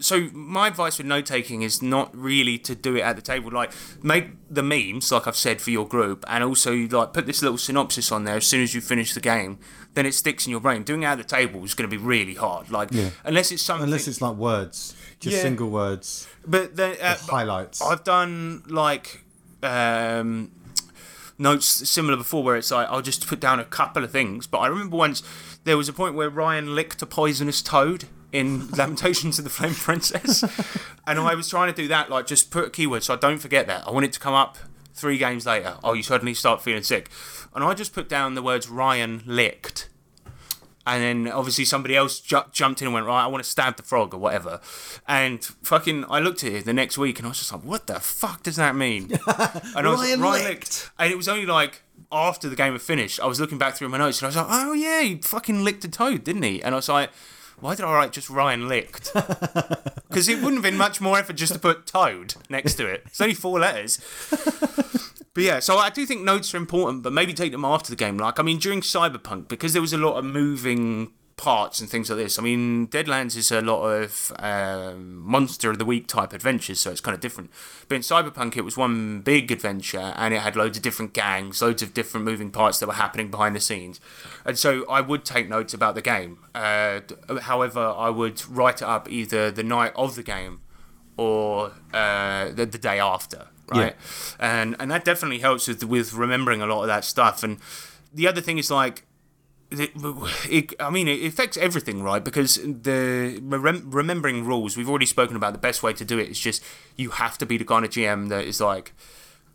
so 0.00 0.28
my 0.32 0.68
advice 0.68 0.98
with 0.98 1.06
note 1.06 1.26
taking 1.26 1.62
is 1.62 1.82
not 1.82 2.16
really 2.16 2.56
to 2.58 2.74
do 2.74 2.96
it 2.96 3.00
at 3.00 3.16
the 3.16 3.22
table. 3.22 3.50
Like 3.50 3.72
make 4.02 4.26
the 4.50 4.62
memes, 4.62 5.10
like 5.10 5.26
I've 5.26 5.36
said, 5.36 5.60
for 5.60 5.70
your 5.70 5.86
group, 5.86 6.24
and 6.28 6.44
also 6.44 6.74
like 6.74 7.12
put 7.12 7.26
this 7.26 7.42
little 7.42 7.58
synopsis 7.58 8.12
on 8.12 8.24
there 8.24 8.36
as 8.36 8.46
soon 8.46 8.62
as 8.62 8.74
you 8.74 8.80
finish 8.80 9.12
the 9.14 9.20
game. 9.20 9.58
Then 9.94 10.06
it 10.06 10.14
sticks 10.14 10.46
in 10.46 10.50
your 10.50 10.60
brain. 10.60 10.84
Doing 10.84 11.02
it 11.02 11.06
at 11.06 11.18
the 11.18 11.24
table 11.24 11.62
is 11.64 11.74
going 11.74 11.88
to 11.90 11.96
be 11.96 12.02
really 12.02 12.34
hard. 12.34 12.70
Like 12.70 12.90
Yeah. 12.92 13.10
unless 13.24 13.50
it's 13.52 13.62
something. 13.62 13.84
Unless 13.84 14.08
it's 14.08 14.22
like 14.22 14.36
words, 14.36 14.94
just 15.20 15.36
Yeah. 15.36 15.42
single 15.42 15.68
words, 15.70 16.26
but 16.46 16.76
then 16.76 16.96
uh, 17.00 17.16
highlights. 17.28 17.82
I've 17.82 18.04
done 18.04 18.62
like 18.68 19.24
um, 19.62 20.50
notes 21.38 21.66
similar 21.88 22.16
before, 22.16 22.42
where 22.42 22.56
it's 22.56 22.70
like 22.70 22.88
I'll 22.88 23.02
just 23.02 23.26
put 23.26 23.40
down 23.40 23.58
a 23.60 23.64
couple 23.64 24.04
of 24.04 24.10
things. 24.10 24.46
But 24.46 24.58
I 24.58 24.66
remember 24.68 24.96
once 24.96 25.22
there 25.64 25.76
was 25.76 25.88
a 25.88 25.92
point 25.92 26.14
where 26.14 26.30
Ryan 26.30 26.74
licked 26.74 27.02
a 27.02 27.06
poisonous 27.06 27.62
toad 27.62 28.04
in 28.32 28.68
Lamentations 28.70 29.38
of 29.38 29.44
the 29.44 29.50
Flame 29.50 29.74
Princess, 29.74 30.42
and 31.06 31.18
I 31.18 31.34
was 31.34 31.48
trying 31.48 31.72
to 31.72 31.82
do 31.82 31.88
that, 31.88 32.10
like 32.10 32.26
just 32.26 32.50
put 32.50 32.66
a 32.66 32.70
keyword 32.70 33.02
so 33.04 33.14
I 33.14 33.16
don't 33.16 33.38
forget 33.38 33.66
that. 33.66 33.86
I 33.86 33.90
want 33.90 34.04
it 34.06 34.12
to 34.14 34.20
come 34.20 34.34
up 34.34 34.56
three 34.94 35.18
games 35.18 35.46
later. 35.46 35.76
Oh, 35.84 35.92
you 35.92 36.02
suddenly 36.02 36.34
start 36.34 36.62
feeling 36.62 36.82
sick, 36.82 37.10
and 37.54 37.62
I 37.62 37.74
just 37.74 37.92
put 37.92 38.08
down 38.08 38.34
the 38.34 38.42
words 38.42 38.68
Ryan 38.68 39.22
licked. 39.26 39.88
And 40.84 41.00
then 41.02 41.32
obviously 41.32 41.64
somebody 41.64 41.94
else 41.94 42.18
ju- 42.18 42.42
jumped 42.50 42.82
in 42.82 42.88
and 42.88 42.94
went, 42.94 43.06
right, 43.06 43.22
I 43.22 43.28
want 43.28 43.44
to 43.44 43.48
stab 43.48 43.76
the 43.76 43.84
frog 43.84 44.14
or 44.14 44.18
whatever. 44.18 44.60
And 45.06 45.44
fucking, 45.44 46.06
I 46.08 46.18
looked 46.18 46.42
at 46.42 46.52
it 46.52 46.64
the 46.64 46.72
next 46.72 46.98
week 46.98 47.18
and 47.18 47.26
I 47.26 47.28
was 47.28 47.38
just 47.38 47.52
like, 47.52 47.62
what 47.62 47.86
the 47.86 48.00
fuck 48.00 48.42
does 48.42 48.56
that 48.56 48.74
mean? 48.74 49.12
And 49.76 49.86
I 49.86 49.90
was 49.90 50.00
Ryan 50.00 50.20
like, 50.20 50.44
licked. 50.44 50.90
And 50.98 51.12
it 51.12 51.16
was 51.16 51.28
only 51.28 51.46
like 51.46 51.82
after 52.10 52.48
the 52.48 52.56
game 52.56 52.72
had 52.72 52.82
finished, 52.82 53.20
I 53.20 53.26
was 53.26 53.38
looking 53.38 53.58
back 53.58 53.74
through 53.74 53.90
my 53.90 53.98
notes 53.98 54.20
and 54.20 54.26
I 54.26 54.28
was 54.30 54.36
like, 54.36 54.46
oh 54.48 54.72
yeah, 54.72 55.02
he 55.02 55.16
fucking 55.18 55.62
licked 55.62 55.84
a 55.84 55.88
toad, 55.88 56.24
didn't 56.24 56.42
he? 56.42 56.60
And 56.62 56.74
I 56.74 56.78
was 56.78 56.88
like, 56.88 57.10
why 57.62 57.74
did 57.74 57.84
I 57.84 57.94
write 57.94 58.12
just 58.12 58.28
Ryan 58.28 58.68
licked? 58.68 59.12
Because 60.12 60.28
it 60.28 60.42
wouldn't 60.42 60.56
have 60.56 60.62
been 60.62 60.76
much 60.76 61.00
more 61.00 61.16
effort 61.16 61.36
just 61.36 61.54
to 61.54 61.58
put 61.58 61.86
toad 61.86 62.34
next 62.50 62.74
to 62.74 62.86
it. 62.86 63.02
It's 63.06 63.18
only 63.22 63.32
four 63.32 63.60
letters. 63.60 63.98
But 65.34 65.44
yeah, 65.44 65.60
so 65.60 65.78
I 65.78 65.88
do 65.88 66.04
think 66.04 66.22
notes 66.22 66.52
are 66.52 66.58
important, 66.58 67.02
but 67.02 67.12
maybe 67.14 67.32
take 67.32 67.52
them 67.52 67.64
after 67.64 67.88
the 67.90 67.96
game. 67.96 68.18
Like, 68.18 68.38
I 68.38 68.42
mean, 68.42 68.58
during 68.58 68.82
Cyberpunk, 68.82 69.48
because 69.48 69.72
there 69.72 69.80
was 69.80 69.94
a 69.94 69.96
lot 69.96 70.18
of 70.18 70.26
moving 70.26 71.12
parts 71.36 71.80
and 71.80 71.88
things 71.88 72.10
like 72.10 72.18
this. 72.18 72.38
I 72.38 72.42
mean, 72.42 72.88
Deadlands 72.88 73.36
is 73.36 73.50
a 73.50 73.60
lot 73.60 73.82
of 73.84 74.32
um, 74.38 75.18
monster 75.18 75.70
of 75.70 75.78
the 75.78 75.84
week 75.84 76.06
type 76.06 76.32
adventures, 76.32 76.80
so 76.80 76.90
it's 76.90 77.00
kind 77.00 77.14
of 77.14 77.20
different. 77.20 77.50
But 77.88 77.96
in 77.96 78.02
Cyberpunk, 78.02 78.56
it 78.56 78.62
was 78.62 78.76
one 78.76 79.20
big 79.22 79.50
adventure, 79.50 80.12
and 80.16 80.34
it 80.34 80.40
had 80.40 80.56
loads 80.56 80.76
of 80.76 80.82
different 80.82 81.12
gangs, 81.12 81.60
loads 81.62 81.82
of 81.82 81.94
different 81.94 82.24
moving 82.26 82.50
parts 82.50 82.78
that 82.78 82.86
were 82.86 82.94
happening 82.94 83.30
behind 83.30 83.56
the 83.56 83.60
scenes. 83.60 84.00
And 84.44 84.58
so 84.58 84.88
I 84.88 85.00
would 85.00 85.24
take 85.24 85.48
notes 85.48 85.74
about 85.74 85.94
the 85.94 86.02
game. 86.02 86.38
Uh, 86.54 87.00
however, 87.42 87.80
I 87.96 88.10
would 88.10 88.46
write 88.48 88.82
it 88.82 88.88
up 88.88 89.10
either 89.10 89.50
the 89.50 89.62
night 89.64 89.92
of 89.96 90.14
the 90.16 90.22
game 90.22 90.60
or 91.16 91.72
uh, 91.92 92.50
the, 92.50 92.66
the 92.66 92.78
day 92.78 92.98
after, 92.98 93.48
right? 93.68 93.96
And 94.38 94.76
and 94.78 94.90
that 94.90 95.04
definitely 95.04 95.40
helps 95.40 95.66
with 95.68 95.82
with 95.84 96.12
remembering 96.14 96.62
a 96.62 96.66
lot 96.66 96.82
of 96.82 96.88
that 96.88 97.04
stuff. 97.04 97.42
And 97.42 97.58
the 98.12 98.28
other 98.28 98.40
thing 98.40 98.58
is 98.58 98.70
like. 98.70 99.06
It, 99.80 99.92
it, 100.50 100.74
I 100.80 100.90
mean, 100.90 101.08
it 101.08 101.24
affects 101.24 101.56
everything, 101.56 102.02
right? 102.02 102.22
Because 102.22 102.56
the 102.56 103.38
rem- 103.42 103.90
remembering 103.90 104.44
rules, 104.44 104.76
we've 104.76 104.88
already 104.88 105.06
spoken 105.06 105.36
about. 105.36 105.52
The 105.52 105.58
best 105.58 105.82
way 105.82 105.92
to 105.94 106.04
do 106.04 106.18
it 106.18 106.28
is 106.28 106.38
just 106.38 106.62
you 106.96 107.10
have 107.10 107.38
to 107.38 107.46
be 107.46 107.56
the 107.56 107.64
kind 107.64 107.84
of 107.84 107.90
GM 107.90 108.28
that 108.28 108.44
is 108.44 108.60
like, 108.60 108.92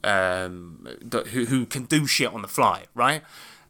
um, 0.03 0.88
that, 1.01 1.28
who 1.28 1.45
who 1.45 1.65
can 1.65 1.86
do 1.86 2.07
shit 2.07 2.34
on 2.34 2.41
the 2.41 2.47
fly, 2.47 2.86
right? 2.95 3.22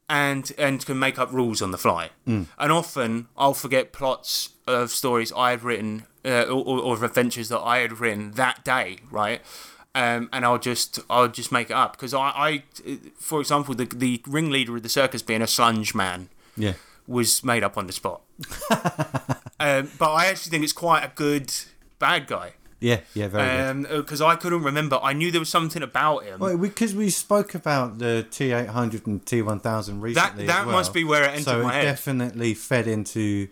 And 0.09 0.51
and 0.57 0.85
can 0.85 0.97
make 0.99 1.19
up 1.19 1.31
rules 1.31 1.61
on 1.61 1.71
the 1.71 1.77
fly. 1.77 2.11
And 2.57 2.71
often 2.71 3.27
I'll 3.35 3.53
forget 3.53 3.91
plots 3.91 4.49
of 4.65 4.91
stories 4.91 5.33
I 5.35 5.51
had 5.51 5.63
written 5.63 6.05
uh, 6.25 6.43
or, 6.43 6.79
or, 6.81 7.05
adventures 7.05 7.47
that 7.49 7.59
I 7.59 7.77
had 7.79 7.99
written 7.99 8.31
that 8.31 8.65
day, 8.65 8.97
right? 9.09 9.41
Um, 9.95 10.29
and 10.33 10.45
I'll 10.45 10.59
just 10.59 10.99
I'll 11.09 11.27
just 11.27 11.51
make 11.51 11.69
it 11.69 11.73
up 11.73 11.93
because 11.93 12.13
I, 12.13 12.29
I, 12.35 12.63
for 13.15 13.39
example, 13.39 13.73
the 13.73 13.85
the 13.85 14.21
ringleader 14.27 14.75
of 14.75 14.83
the 14.83 14.89
circus 14.89 15.21
being 15.21 15.41
a 15.41 15.45
slunge 15.45 15.95
man 15.95 16.29
yeah. 16.57 16.73
was 17.07 17.43
made 17.43 17.63
up 17.63 17.77
on 17.77 17.87
the 17.87 17.93
spot. 17.93 18.21
um, 19.59 19.89
but 19.97 20.11
I 20.11 20.27
actually 20.27 20.51
think 20.51 20.63
it's 20.63 20.73
quite 20.73 21.03
a 21.03 21.11
good 21.15 21.53
bad 21.99 22.27
guy 22.27 22.53
Yeah, 22.79 22.99
yeah, 23.15 23.27
very 23.27 23.83
good. 23.83 23.87
because 23.97 24.21
I 24.21 24.35
couldn't 24.35 24.63
remember. 24.63 24.99
I 25.01 25.13
knew 25.13 25.31
there 25.31 25.41
was 25.41 25.49
something 25.49 25.81
about 25.81 26.25
him. 26.25 26.39
Well, 26.39 26.57
because 26.57 26.93
we 26.93 27.09
spoke 27.09 27.55
about 27.55 27.97
the 27.99 28.25
T800 28.29 29.07
and 29.07 29.25
T1000 29.25 30.01
recently. 30.01 30.43
as 30.43 30.47
that 30.47 30.65
well. 30.67 30.75
must 30.75 30.93
be 30.93 31.03
where 31.03 31.23
it 31.23 31.29
entered 31.31 31.43
so 31.43 31.63
my 31.63 31.69
it 31.69 31.73
head. 31.75 31.83
definitely 31.85 32.53
fed 32.53 32.87
into 32.87 33.47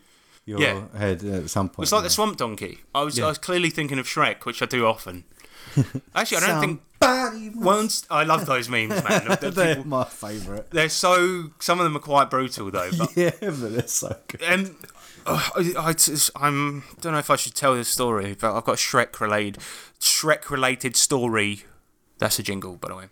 your 0.46 0.60
Yeah. 0.62 0.82
head 0.96 1.24
at 1.24 1.50
some 1.50 1.70
point. 1.70 1.86
It's 1.86 1.92
like 1.92 2.04
the 2.04 2.10
swamp 2.12 2.38
donkey. 2.38 2.80
I 2.94 3.02
was 3.02 3.18
Yeah. 3.18 3.26
I 3.26 3.30
was 3.30 3.40
clearly 3.40 3.72
thinking 3.72 3.98
of 3.98 4.06
Shrek, 4.06 4.46
which 4.46 4.62
I 4.62 4.68
do 4.68 4.86
often. 4.86 5.24
Actually, 6.16 6.38
I 6.38 6.48
don't 6.48 6.60
think 6.62 7.56
once. 7.56 8.06
I 8.10 8.24
love 8.24 8.46
those 8.46 8.70
memes, 8.70 8.90
man. 9.04 9.26
The- 9.28 9.38
the 9.42 9.52
They're 9.52 9.76
people- 9.76 9.90
my 9.90 10.04
favourite. 10.06 10.70
they're 10.72 10.90
so. 10.90 11.52
Some 11.60 11.80
of 11.80 11.84
them 11.84 11.96
are 11.96 12.00
quite 12.00 12.30
brutal 12.30 12.72
though. 12.72 12.90
But 12.98 13.10
Yeah, 13.18 13.32
but 13.42 13.56
they're 13.74 13.88
so 13.88 14.16
good. 14.28 14.44
Um, 14.44 14.76
uh, 15.28 15.50
I, 15.56 15.74
I 15.90 15.94
just, 15.94 16.30
I'm 16.36 16.84
don't 17.02 17.14
know 17.14 17.20
if 17.20 17.30
I 17.32 17.36
should 17.36 17.56
tell 17.56 17.74
this 17.76 17.88
story, 17.90 18.36
but 18.40 18.56
I've 18.56 18.64
got 18.64 18.74
a 18.74 18.76
Shrek 18.78 19.20
related 19.20 19.62
Shrek 20.00 20.50
related 20.50 20.96
story. 20.96 21.64
That's 22.20 22.38
a 22.40 22.44
jingle, 22.44 22.76
by 22.78 22.90
the 22.90 22.96
way. 22.96 23.06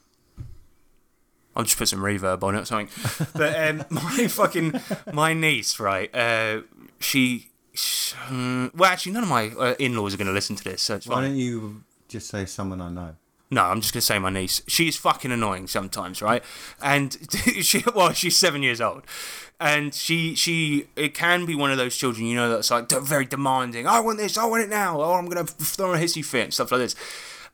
I'll 1.56 1.64
just 1.64 1.78
put 1.78 1.88
some 1.88 2.00
reverb 2.00 2.42
on 2.44 2.56
it 2.56 2.62
or 2.62 2.66
something. 2.66 2.90
But 3.36 3.70
um, 3.70 3.84
my 3.90 4.28
fucking 4.28 4.80
my 5.12 5.34
niece, 5.34 5.80
right? 5.80 6.14
Uh, 6.16 6.62
she, 7.00 7.50
sh- 7.74 8.14
um, 8.28 8.72
well, 8.76 8.90
actually, 8.92 9.12
none 9.12 9.24
of 9.24 9.30
my 9.30 9.50
uh, 9.50 9.76
in-laws 9.78 10.14
are 10.16 10.18
going 10.18 10.28
to 10.28 10.34
listen 10.34 10.56
to 10.56 10.64
this, 10.64 10.82
so 10.82 10.96
it's 10.96 11.06
Why 11.08 11.16
fine. 11.16 11.24
don't 11.26 11.36
you 11.38 11.84
just 12.14 12.30
say 12.30 12.46
someone 12.46 12.80
I 12.80 12.90
know? 12.90 13.16
No, 13.50 13.64
I'm 13.64 13.82
just 13.82 13.94
gonna 13.94 14.02
say 14.02 14.20
my 14.20 14.30
niece. 14.30 14.62
She's 14.68 14.96
fucking 14.96 15.32
annoying 15.32 15.68
sometimes, 15.68 16.22
right? 16.22 16.44
And 16.82 17.18
she, 17.62 17.84
well, 17.94 18.14
she's 18.14 18.38
seven 18.38 18.64
years 18.64 18.80
old, 18.80 19.04
and 19.60 19.94
she, 19.94 20.36
she, 20.36 20.88
it 20.96 21.14
can 21.14 21.46
be 21.46 21.56
one 21.56 21.72
of 21.72 21.78
those 21.78 21.98
children, 21.98 22.28
you 22.28 22.36
know, 22.36 22.50
that's 22.50 22.72
like 22.72 22.90
very 22.90 23.26
demanding. 23.26 23.88
I 23.88 24.00
want 24.00 24.20
this. 24.20 24.38
I 24.38 24.46
want 24.46 24.64
it 24.64 24.70
now. 24.70 25.02
Oh, 25.02 25.14
I'm 25.14 25.28
gonna 25.28 25.46
throw 25.46 25.94
a 25.94 25.98
hissy 25.98 26.24
fit 26.24 26.46
and 26.46 26.54
stuff 26.54 26.72
like 26.72 26.82
this. 26.82 26.96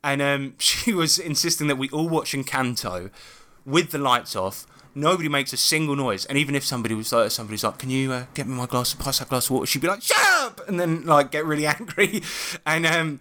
And 0.03 0.22
um, 0.22 0.55
she 0.60 0.93
was 0.93 1.20
insisting 1.20 1.68
that 1.68 1.78
we 1.78 1.89
all 1.89 2.07
watch 2.10 2.34
Encanto 2.34 3.10
with 3.66 3.91
the 3.91 3.97
lights 3.97 4.36
off. 4.36 4.68
Nobody 4.95 5.30
makes 5.30 5.53
a 5.53 5.57
single 5.57 5.95
noise, 5.95 6.26
and 6.26 6.38
even 6.38 6.55
if 6.55 6.66
somebody 6.66 6.95
was 6.95 7.14
like, 7.14 7.32
somebody's 7.32 7.64
like, 7.64 7.78
"Can 7.78 7.89
you 7.89 8.12
uh, 8.12 8.26
get 8.34 8.47
me 8.47 8.55
my 8.55 8.66
glass, 8.66 8.93
pass 8.93 9.20
that 9.20 9.30
glass 9.30 9.45
of 9.45 9.51
water?" 9.51 9.66
She'd 9.66 9.82
be 9.82 9.88
like, 9.88 10.01
"Shut 10.01 10.18
up!" 10.41 10.68
and 10.68 10.80
then 10.80 11.05
like 11.05 11.32
get 11.32 11.45
really 11.45 11.66
angry. 11.78 12.22
And 12.66 12.86
um, 12.86 13.20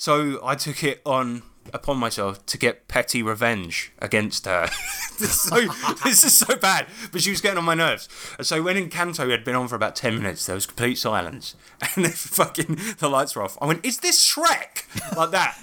so 0.00 0.40
I 0.42 0.54
took 0.54 0.82
it 0.82 1.02
on 1.04 1.42
upon 1.74 1.98
myself 1.98 2.46
to 2.46 2.56
get 2.56 2.88
petty 2.88 3.22
revenge 3.22 3.92
against 3.98 4.46
her. 4.46 4.66
this, 5.18 5.30
is 5.30 5.40
so, 5.42 5.60
this 6.04 6.24
is 6.24 6.32
so 6.32 6.56
bad, 6.56 6.86
but 7.12 7.20
she 7.20 7.28
was 7.28 7.42
getting 7.42 7.58
on 7.58 7.66
my 7.66 7.74
nerves. 7.74 8.08
So 8.40 8.62
when 8.62 8.76
Encanto 8.76 9.30
had 9.30 9.44
been 9.44 9.54
on 9.54 9.68
for 9.68 9.74
about 9.74 9.94
ten 9.94 10.16
minutes, 10.16 10.46
there 10.46 10.54
was 10.54 10.64
complete 10.64 10.96
silence, 10.96 11.54
and 11.94 12.06
then 12.06 12.12
fucking 12.12 12.78
the 12.98 13.10
lights 13.10 13.36
were 13.36 13.42
off. 13.42 13.58
I 13.60 13.66
went, 13.66 13.84
"Is 13.84 13.98
this 13.98 14.18
Shrek?" 14.26 14.86
like 15.18 15.32
that. 15.32 15.58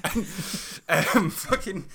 And, 0.89 1.07
um, 1.15 1.31
fucking, 1.31 1.85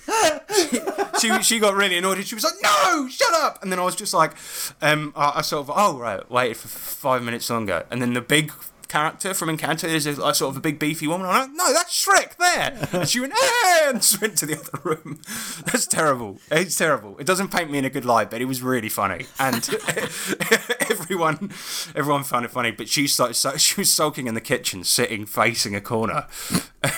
she, 0.69 0.79
she 1.21 1.43
she 1.43 1.59
got 1.59 1.75
really 1.75 1.97
annoyed. 1.97 2.21
She 2.25 2.35
was 2.35 2.43
like, 2.43 2.55
"No, 2.61 3.07
shut 3.07 3.33
up!" 3.35 3.63
And 3.63 3.71
then 3.71 3.79
I 3.79 3.83
was 3.83 3.95
just 3.95 4.13
like, 4.13 4.33
um, 4.81 5.13
I, 5.15 5.35
I 5.37 5.41
sort 5.41 5.69
of, 5.69 5.71
oh 5.73 5.97
right, 5.97 6.29
waited 6.29 6.57
for 6.57 6.67
five 6.67 7.23
minutes 7.23 7.49
longer, 7.49 7.85
and 7.89 8.01
then 8.01 8.11
the 8.11 8.21
big 8.21 8.51
character 8.93 9.33
from 9.33 9.49
Encanto 9.49 9.85
is 9.89 10.05
a, 10.05 10.11
a 10.21 10.35
sort 10.35 10.51
of 10.51 10.57
a 10.57 10.59
big 10.59 10.77
beefy 10.77 11.07
woman. 11.07 11.25
Like, 11.25 11.49
no, 11.51 11.73
that's 11.73 12.05
Shrek 12.05 12.37
there. 12.37 12.87
And 13.01 13.09
she 13.09 13.19
went, 13.19 13.33
eh, 13.33 13.89
and 13.89 14.17
went 14.21 14.37
to 14.37 14.45
the 14.45 14.59
other 14.59 14.79
room. 14.83 15.19
That's 15.65 15.87
terrible. 15.87 16.39
It's 16.51 16.75
terrible. 16.77 17.17
It 17.17 17.25
doesn't 17.25 17.47
paint 17.51 17.71
me 17.71 17.79
in 17.79 17.85
a 17.85 17.89
good 17.89 18.05
light, 18.05 18.29
but 18.29 18.39
it 18.39 18.45
was 18.45 18.61
really 18.61 18.89
funny. 18.89 19.25
And 19.39 19.67
everyone, 20.91 21.51
everyone 21.95 22.23
found 22.23 22.45
it 22.45 22.51
funny. 22.51 22.69
But 22.69 22.87
she 22.87 23.07
started, 23.07 23.33
so- 23.33 23.57
she 23.57 23.81
was 23.81 23.91
sulking 23.91 24.27
in 24.27 24.35
the 24.35 24.41
kitchen, 24.41 24.83
sitting 24.83 25.25
facing 25.25 25.75
a 25.75 25.81
corner, 25.81 26.27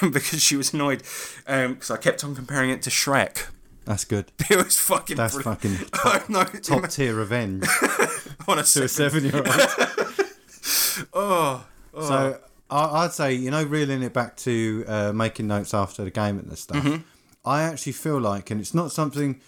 because 0.02 0.42
she 0.44 0.58
was 0.58 0.74
annoyed 0.74 1.00
because 1.46 1.90
I 1.92 1.96
kept 1.98 2.24
on 2.26 2.36
comparing 2.36 2.72
it 2.72 2.82
to 2.84 2.90
Shrek. 2.90 3.48
That's 3.86 4.04
good. 4.04 4.32
It 4.50 4.58
was 4.58 4.78
fucking. 4.78 5.16
That's 5.16 5.36
brilliant. 5.42 5.90
fucking 5.96 6.02
Oh, 6.04 6.26
no, 6.28 6.44
Top 6.44 6.90
tier 6.90 7.16
revenge 7.16 7.66
on 8.50 8.60
a 8.60 8.64
to 8.64 8.84
a 8.84 8.88
seven 8.90 9.24
year 9.24 9.38
old. 9.38 9.48
Oh, 11.14 11.66
So 12.02 12.40
I, 12.70 13.04
I'd 13.04 13.12
say, 13.14 13.34
you 13.34 13.52
know, 13.52 13.64
reeling 13.64 14.02
it 14.04 14.14
back 14.14 14.36
to 14.38 14.84
uh, 14.88 15.14
making 15.14 15.48
notes 15.48 15.74
after 15.74 16.04
the 16.04 16.12
game 16.12 16.40
and 16.40 16.50
the 16.50 16.58
stuff. 16.58 16.84
Mm-hmm. 16.84 17.02
I 17.46 17.64
actually 17.64 17.94
feel 17.94 18.20
like, 18.20 18.50
and 18.52 18.60
it's 18.60 18.74
not 18.74 18.92
something 18.92 19.40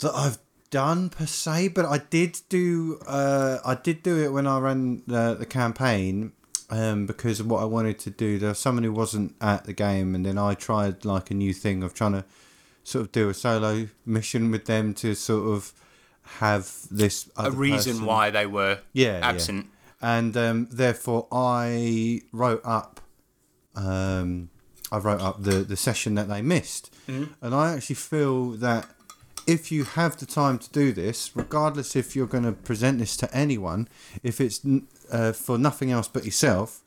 that 0.00 0.12
I've 0.14 0.38
done 0.70 1.08
per 1.10 1.26
se, 1.26 1.68
but 1.68 1.86
I 1.86 1.98
did 1.98 2.40
do. 2.48 3.00
Uh, 3.06 3.58
I 3.64 3.74
did 3.74 4.02
do 4.02 4.22
it 4.22 4.32
when 4.32 4.46
I 4.46 4.58
ran 4.58 5.02
the, 5.06 5.34
the 5.34 5.46
campaign. 5.46 6.32
Um, 6.70 7.04
because 7.04 7.38
of 7.38 7.50
what 7.50 7.60
I 7.60 7.66
wanted 7.66 7.98
to 7.98 8.10
do, 8.10 8.38
there 8.38 8.48
was 8.48 8.58
someone 8.58 8.82
who 8.82 8.92
wasn't 8.92 9.34
at 9.42 9.64
the 9.64 9.74
game, 9.74 10.14
and 10.14 10.24
then 10.24 10.38
I 10.38 10.54
tried 10.54 11.04
like 11.04 11.30
a 11.30 11.34
new 11.34 11.52
thing 11.52 11.82
of 11.82 11.92
trying 11.92 12.12
to 12.12 12.24
sort 12.82 13.04
of 13.04 13.12
do 13.12 13.28
a 13.28 13.34
solo 13.34 13.88
mission 14.06 14.50
with 14.50 14.64
them 14.64 14.94
to 14.94 15.14
sort 15.14 15.54
of 15.54 15.74
have 16.38 16.72
this 16.90 17.28
a 17.36 17.50
reason 17.50 17.94
person- 17.94 18.06
why 18.06 18.30
they 18.30 18.46
were 18.46 18.78
yeah, 18.94 19.18
yeah. 19.18 19.62
And 20.02 20.36
um, 20.36 20.68
therefore 20.70 21.28
I 21.32 22.22
wrote 22.32 22.60
up 22.64 23.00
um, 23.74 24.50
I 24.90 24.98
wrote 24.98 25.20
up 25.20 25.42
the 25.42 25.58
the 25.64 25.76
session 25.76 26.14
that 26.16 26.28
they 26.28 26.42
missed, 26.42 26.92
and 27.06 27.54
I 27.54 27.72
actually 27.74 27.96
feel 27.96 28.50
that 28.52 28.86
if 29.46 29.72
you 29.72 29.84
have 29.84 30.16
the 30.18 30.26
time 30.26 30.58
to 30.58 30.70
do 30.70 30.92
this, 30.92 31.30
regardless 31.34 31.96
if 31.96 32.14
you're 32.14 32.26
going 32.28 32.44
to 32.44 32.52
present 32.52 32.98
this 32.98 33.16
to 33.16 33.34
anyone, 33.36 33.88
if 34.22 34.40
it's 34.40 34.64
n- 34.64 34.86
uh, 35.10 35.32
for 35.32 35.58
nothing 35.58 35.90
else 35.90 36.06
but 36.06 36.24
yourself, 36.24 36.80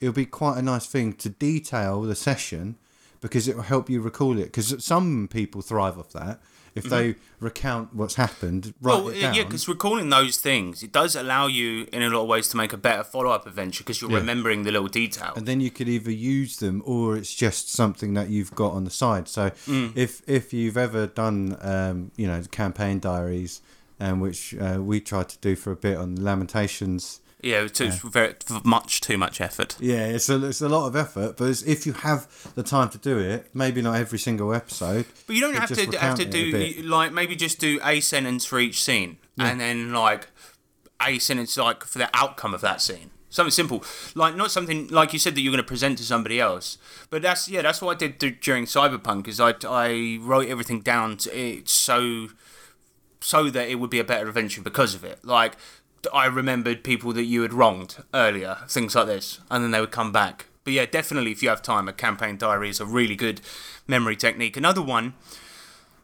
it'll 0.00 0.14
be 0.14 0.26
quite 0.26 0.56
a 0.56 0.62
nice 0.62 0.86
thing 0.86 1.12
to 1.14 1.28
detail 1.28 2.02
the 2.02 2.14
session 2.14 2.76
because 3.20 3.48
it 3.48 3.56
will 3.56 3.64
help 3.64 3.90
you 3.90 4.00
recall 4.00 4.38
it. 4.38 4.44
Because 4.44 4.84
some 4.84 5.26
people 5.28 5.62
thrive 5.62 5.98
off 5.98 6.12
that. 6.12 6.38
If 6.76 6.84
they 6.84 7.14
recount 7.40 7.94
what's 7.94 8.14
happened, 8.16 8.74
write 8.82 9.02
Well, 9.02 9.12
yeah, 9.14 9.32
because 9.44 9.66
recalling 9.66 10.10
those 10.10 10.36
things, 10.36 10.82
it 10.82 10.92
does 10.92 11.16
allow 11.16 11.46
you 11.46 11.88
in 11.92 12.02
a 12.02 12.10
lot 12.10 12.22
of 12.22 12.28
ways 12.28 12.48
to 12.50 12.56
make 12.58 12.72
a 12.72 12.76
better 12.76 13.02
follow-up 13.02 13.46
adventure 13.46 13.82
because 13.82 14.00
you're 14.02 14.10
Yeah. 14.10 14.18
remembering 14.18 14.62
the 14.64 14.70
little 14.72 14.88
detail. 14.88 15.32
and 15.36 15.46
then 15.46 15.60
you 15.60 15.70
could 15.70 15.88
either 15.88 16.10
use 16.12 16.58
them 16.58 16.82
or 16.84 17.16
it's 17.16 17.34
just 17.34 17.72
something 17.72 18.12
that 18.14 18.28
you've 18.28 18.54
got 18.54 18.72
on 18.72 18.84
the 18.84 18.90
side. 18.90 19.26
So 19.26 19.50
Mm. 19.66 19.92
if 19.96 20.22
if 20.28 20.52
you've 20.52 20.76
ever 20.76 21.06
done 21.06 21.56
um, 21.62 22.10
you 22.16 22.26
know 22.26 22.42
campaign 22.50 22.98
diaries, 23.00 23.62
um, 23.98 24.20
which 24.20 24.54
uh, 24.54 24.78
we 24.80 25.00
tried 25.00 25.28
to 25.30 25.38
do 25.38 25.56
for 25.56 25.72
a 25.72 25.76
bit 25.76 25.96
on 25.96 26.14
Lamentations. 26.16 27.20
Yeah, 27.46 27.62
it 27.62 27.74
took 27.74 27.92
very 27.92 28.34
much 28.64 29.00
too 29.00 29.16
much 29.16 29.40
effort. 29.40 29.76
Yeah, 29.80 30.06
it's 30.06 30.28
a 30.28 30.44
it's 30.46 30.60
a 30.60 30.68
lot 30.68 30.86
of 30.88 30.96
effort, 30.96 31.36
but 31.36 31.48
it's, 31.48 31.62
if 31.62 31.86
you 31.86 31.92
have 31.92 32.26
the 32.54 32.62
time 32.62 32.88
to 32.90 32.98
do 32.98 33.18
it, 33.18 33.48
maybe 33.54 33.80
not 33.82 33.96
every 33.96 34.18
single 34.18 34.52
episode. 34.52 35.06
But 35.26 35.36
you 35.36 35.40
don't 35.40 35.54
have 35.54 35.68
to 35.68 35.98
have 35.98 36.16
to 36.16 36.22
it 36.22 36.34
a 36.34 36.50
bit. 36.52 36.76
do 36.76 36.82
like 36.82 37.12
maybe 37.12 37.36
just 37.36 37.58
do 37.58 37.78
a 37.84 38.00
sentence 38.00 38.44
for 38.44 38.58
each 38.58 38.82
scene, 38.82 39.18
and 39.38 39.60
then 39.60 39.92
like 39.92 40.28
a 41.00 41.18
sentence 41.18 41.56
like 41.56 41.84
for 41.84 41.98
the 41.98 42.10
outcome 42.12 42.54
of 42.54 42.60
that 42.62 42.80
scene. 42.80 43.10
Something 43.28 43.50
simple, 43.50 43.84
like 44.14 44.34
not 44.34 44.50
something 44.50 44.88
like 44.88 45.12
you 45.12 45.18
said 45.18 45.34
that 45.34 45.40
you're 45.42 45.52
going 45.52 45.62
to 45.62 45.68
present 45.68 45.98
to 45.98 46.04
somebody 46.04 46.40
else. 46.40 46.78
But 47.10 47.22
that's 47.22 47.48
yeah, 47.48 47.62
that's 47.62 47.82
what 47.82 47.96
I 47.96 47.98
did 47.98 48.18
dur- 48.18 48.30
during 48.30 48.64
Cyberpunk. 48.64 49.28
Is 49.28 49.40
I 49.40 49.54
I 49.68 50.18
wrote 50.20 50.48
everything 50.48 50.80
down 50.80 51.18
to 51.18 51.38
it 51.38 51.68
so 51.68 52.28
so 53.20 53.50
that 53.50 53.68
it 53.68 53.76
would 53.76 53.90
be 53.90 53.98
a 53.98 54.04
better 54.04 54.28
adventure 54.28 54.62
because 54.62 54.94
of 54.94 55.04
it. 55.04 55.24
Like 55.24 55.56
I 56.12 56.26
remembered 56.26 56.84
people 56.84 57.12
that 57.12 57.24
you 57.24 57.42
had 57.42 57.52
wronged 57.52 57.96
earlier, 58.12 58.58
things 58.68 58.94
like 58.94 59.06
this, 59.06 59.40
and 59.50 59.62
then 59.62 59.70
they 59.70 59.80
would 59.80 59.90
come 59.90 60.12
back. 60.12 60.46
But 60.64 60.72
yeah, 60.72 60.86
definitely 60.86 61.30
if 61.30 61.42
you 61.42 61.48
have 61.48 61.62
time, 61.62 61.88
a 61.88 61.92
campaign 61.92 62.36
diary 62.36 62.68
is 62.68 62.80
a 62.80 62.86
really 62.86 63.14
good 63.14 63.40
memory 63.86 64.16
technique. 64.16 64.56
Another 64.56 64.82
one. 64.82 65.14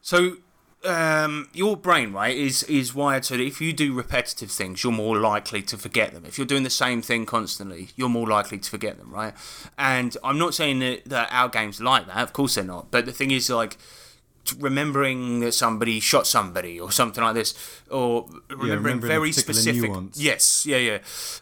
So 0.02 0.36
um, 0.84 1.48
your 1.52 1.76
brain, 1.76 2.12
right, 2.12 2.36
is 2.36 2.62
is 2.64 2.94
wired 2.94 3.24
so 3.24 3.36
that 3.36 3.42
if 3.42 3.60
you 3.60 3.72
do 3.72 3.92
repetitive 3.92 4.50
things, 4.50 4.82
you're 4.82 4.92
more 4.92 5.16
likely 5.16 5.62
to 5.62 5.78
forget 5.78 6.12
them. 6.12 6.24
If 6.24 6.38
you're 6.38 6.46
doing 6.46 6.62
the 6.62 6.70
same 6.70 7.02
thing 7.02 7.26
constantly, 7.26 7.90
you're 7.96 8.08
more 8.08 8.26
likely 8.26 8.58
to 8.58 8.70
forget 8.70 8.98
them, 8.98 9.10
right? 9.12 9.34
And 9.78 10.16
I'm 10.24 10.38
not 10.38 10.54
saying 10.54 10.80
that, 10.80 11.04
that 11.06 11.28
our 11.30 11.48
games 11.48 11.80
like 11.80 12.06
that. 12.06 12.18
Of 12.18 12.32
course 12.32 12.56
they're 12.56 12.64
not. 12.64 12.90
But 12.90 13.06
the 13.06 13.12
thing 13.12 13.30
is, 13.30 13.48
like 13.48 13.78
remembering 14.58 15.40
that 15.40 15.52
somebody 15.52 16.00
shot 16.00 16.26
somebody 16.26 16.78
or 16.80 16.90
something 16.92 17.22
like 17.22 17.34
this, 17.34 17.54
or 17.90 18.26
remembering 18.50 18.70
remembering 18.70 18.96
a 18.96 19.06
very 19.06 19.32
specific. 19.32 19.90
nuance. 19.90 20.20
Yes, 20.20 20.66
yeah, 20.66 20.78
yeah. 20.78 20.98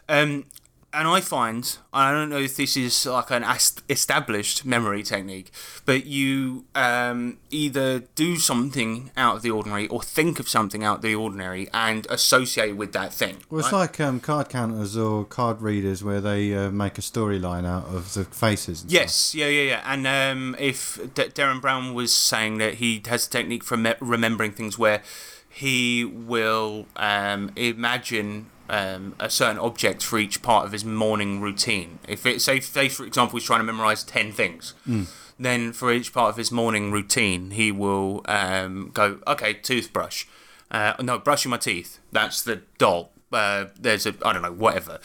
Um, 0.09 0.45
and 0.93 1.07
I 1.07 1.21
find 1.21 1.77
I 1.93 2.11
don't 2.11 2.29
know 2.29 2.37
if 2.37 2.55
this 2.57 2.75
is 2.75 3.05
like 3.05 3.31
an 3.31 3.45
established 3.89 4.65
memory 4.65 5.03
technique, 5.03 5.51
but 5.85 6.05
you 6.05 6.65
um, 6.75 7.37
either 7.49 7.99
do 8.15 8.35
something 8.37 9.11
out 9.15 9.37
of 9.37 9.41
the 9.41 9.51
ordinary 9.51 9.87
or 9.87 10.01
think 10.01 10.39
of 10.39 10.49
something 10.49 10.83
out 10.83 10.97
of 10.97 11.01
the 11.01 11.15
ordinary 11.15 11.69
and 11.73 12.05
associate 12.09 12.75
with 12.75 12.93
that 12.93 13.13
thing. 13.13 13.37
Well, 13.49 13.59
it's 13.59 13.71
right? 13.71 13.79
like 13.79 13.99
um, 13.99 14.19
card 14.19 14.49
counters 14.49 14.97
or 14.97 15.25
card 15.25 15.61
readers 15.61 16.03
where 16.03 16.21
they 16.21 16.53
uh, 16.53 16.71
make 16.71 16.97
a 16.97 17.01
storyline 17.01 17.65
out 17.65 17.85
of 17.85 18.13
the 18.13 18.25
faces. 18.25 18.81
And 18.81 18.91
stuff. 18.91 19.01
Yes, 19.01 19.35
yeah, 19.35 19.47
yeah, 19.47 19.69
yeah. 19.69 19.81
And 19.85 20.07
um, 20.07 20.55
if 20.59 20.99
D- 21.13 21.23
Derren 21.23 21.61
Brown 21.61 21.93
was 21.93 22.13
saying 22.13 22.57
that 22.57 22.75
he 22.75 23.01
has 23.07 23.27
a 23.27 23.29
technique 23.29 23.63
for 23.63 23.77
me- 23.77 23.95
remembering 23.99 24.51
things 24.51 24.77
where 24.77 25.01
he 25.49 26.05
will 26.05 26.85
um, 26.95 27.51
imagine 27.55 28.49
um, 28.71 29.15
a 29.19 29.29
certain 29.29 29.59
object 29.59 30.01
for 30.01 30.17
each 30.17 30.41
part 30.41 30.65
of 30.65 30.71
his 30.71 30.83
morning 30.83 31.41
routine. 31.41 31.99
If 32.07 32.25
it 32.25 32.41
say, 32.41 32.61
say 32.61 32.89
for 32.89 33.05
example, 33.05 33.37
he's 33.37 33.45
trying 33.45 33.59
to 33.59 33.65
memorize 33.65 34.03
ten 34.03 34.31
things. 34.31 34.73
Then 35.37 35.73
for 35.73 35.91
each 35.91 36.13
part 36.13 36.29
of 36.29 36.37
his 36.37 36.51
morning 36.51 36.91
routine, 36.91 37.51
he 37.51 37.71
will 37.71 38.21
um, 38.25 38.91
go, 38.93 39.19
okay, 39.27 39.53
toothbrush. 39.53 40.25
Uh, 40.69 40.93
no, 41.01 41.19
brushing 41.19 41.49
my 41.49 41.57
teeth. 41.57 41.99
That's 42.11 42.41
the 42.41 42.61
doll. 42.77 43.11
Uh, 43.33 43.65
there's 43.79 44.05
a 44.05 44.13
I 44.23 44.33
don't 44.33 44.41
know 44.41 44.51
whatever, 44.51 44.99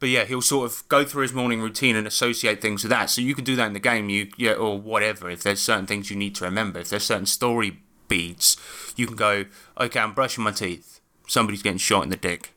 but 0.00 0.08
yeah, 0.10 0.24
he'll 0.24 0.42
sort 0.42 0.70
of 0.70 0.86
go 0.88 1.04
through 1.04 1.22
his 1.22 1.32
morning 1.32 1.60
routine 1.62 1.96
and 1.96 2.06
associate 2.06 2.60
things 2.60 2.82
with 2.82 2.90
that. 2.90 3.10
So 3.10 3.20
you 3.22 3.34
can 3.34 3.44
do 3.44 3.56
that 3.56 3.66
in 3.66 3.72
the 3.72 3.80
game, 3.80 4.10
you 4.10 4.28
yeah, 4.36 4.52
or 4.52 4.78
whatever. 4.78 5.30
If 5.30 5.42
there's 5.42 5.62
certain 5.62 5.86
things 5.86 6.10
you 6.10 6.16
need 6.16 6.34
to 6.36 6.44
remember, 6.44 6.80
if 6.80 6.90
there's 6.90 7.04
certain 7.04 7.26
story 7.26 7.80
beats, 8.06 8.56
you 8.96 9.06
can 9.06 9.16
go, 9.16 9.46
okay, 9.78 10.00
I'm 10.00 10.12
brushing 10.12 10.44
my 10.44 10.52
teeth. 10.52 11.00
Somebody's 11.26 11.62
getting 11.62 11.78
shot 11.78 12.02
in 12.04 12.10
the 12.10 12.16
dick. 12.16 12.52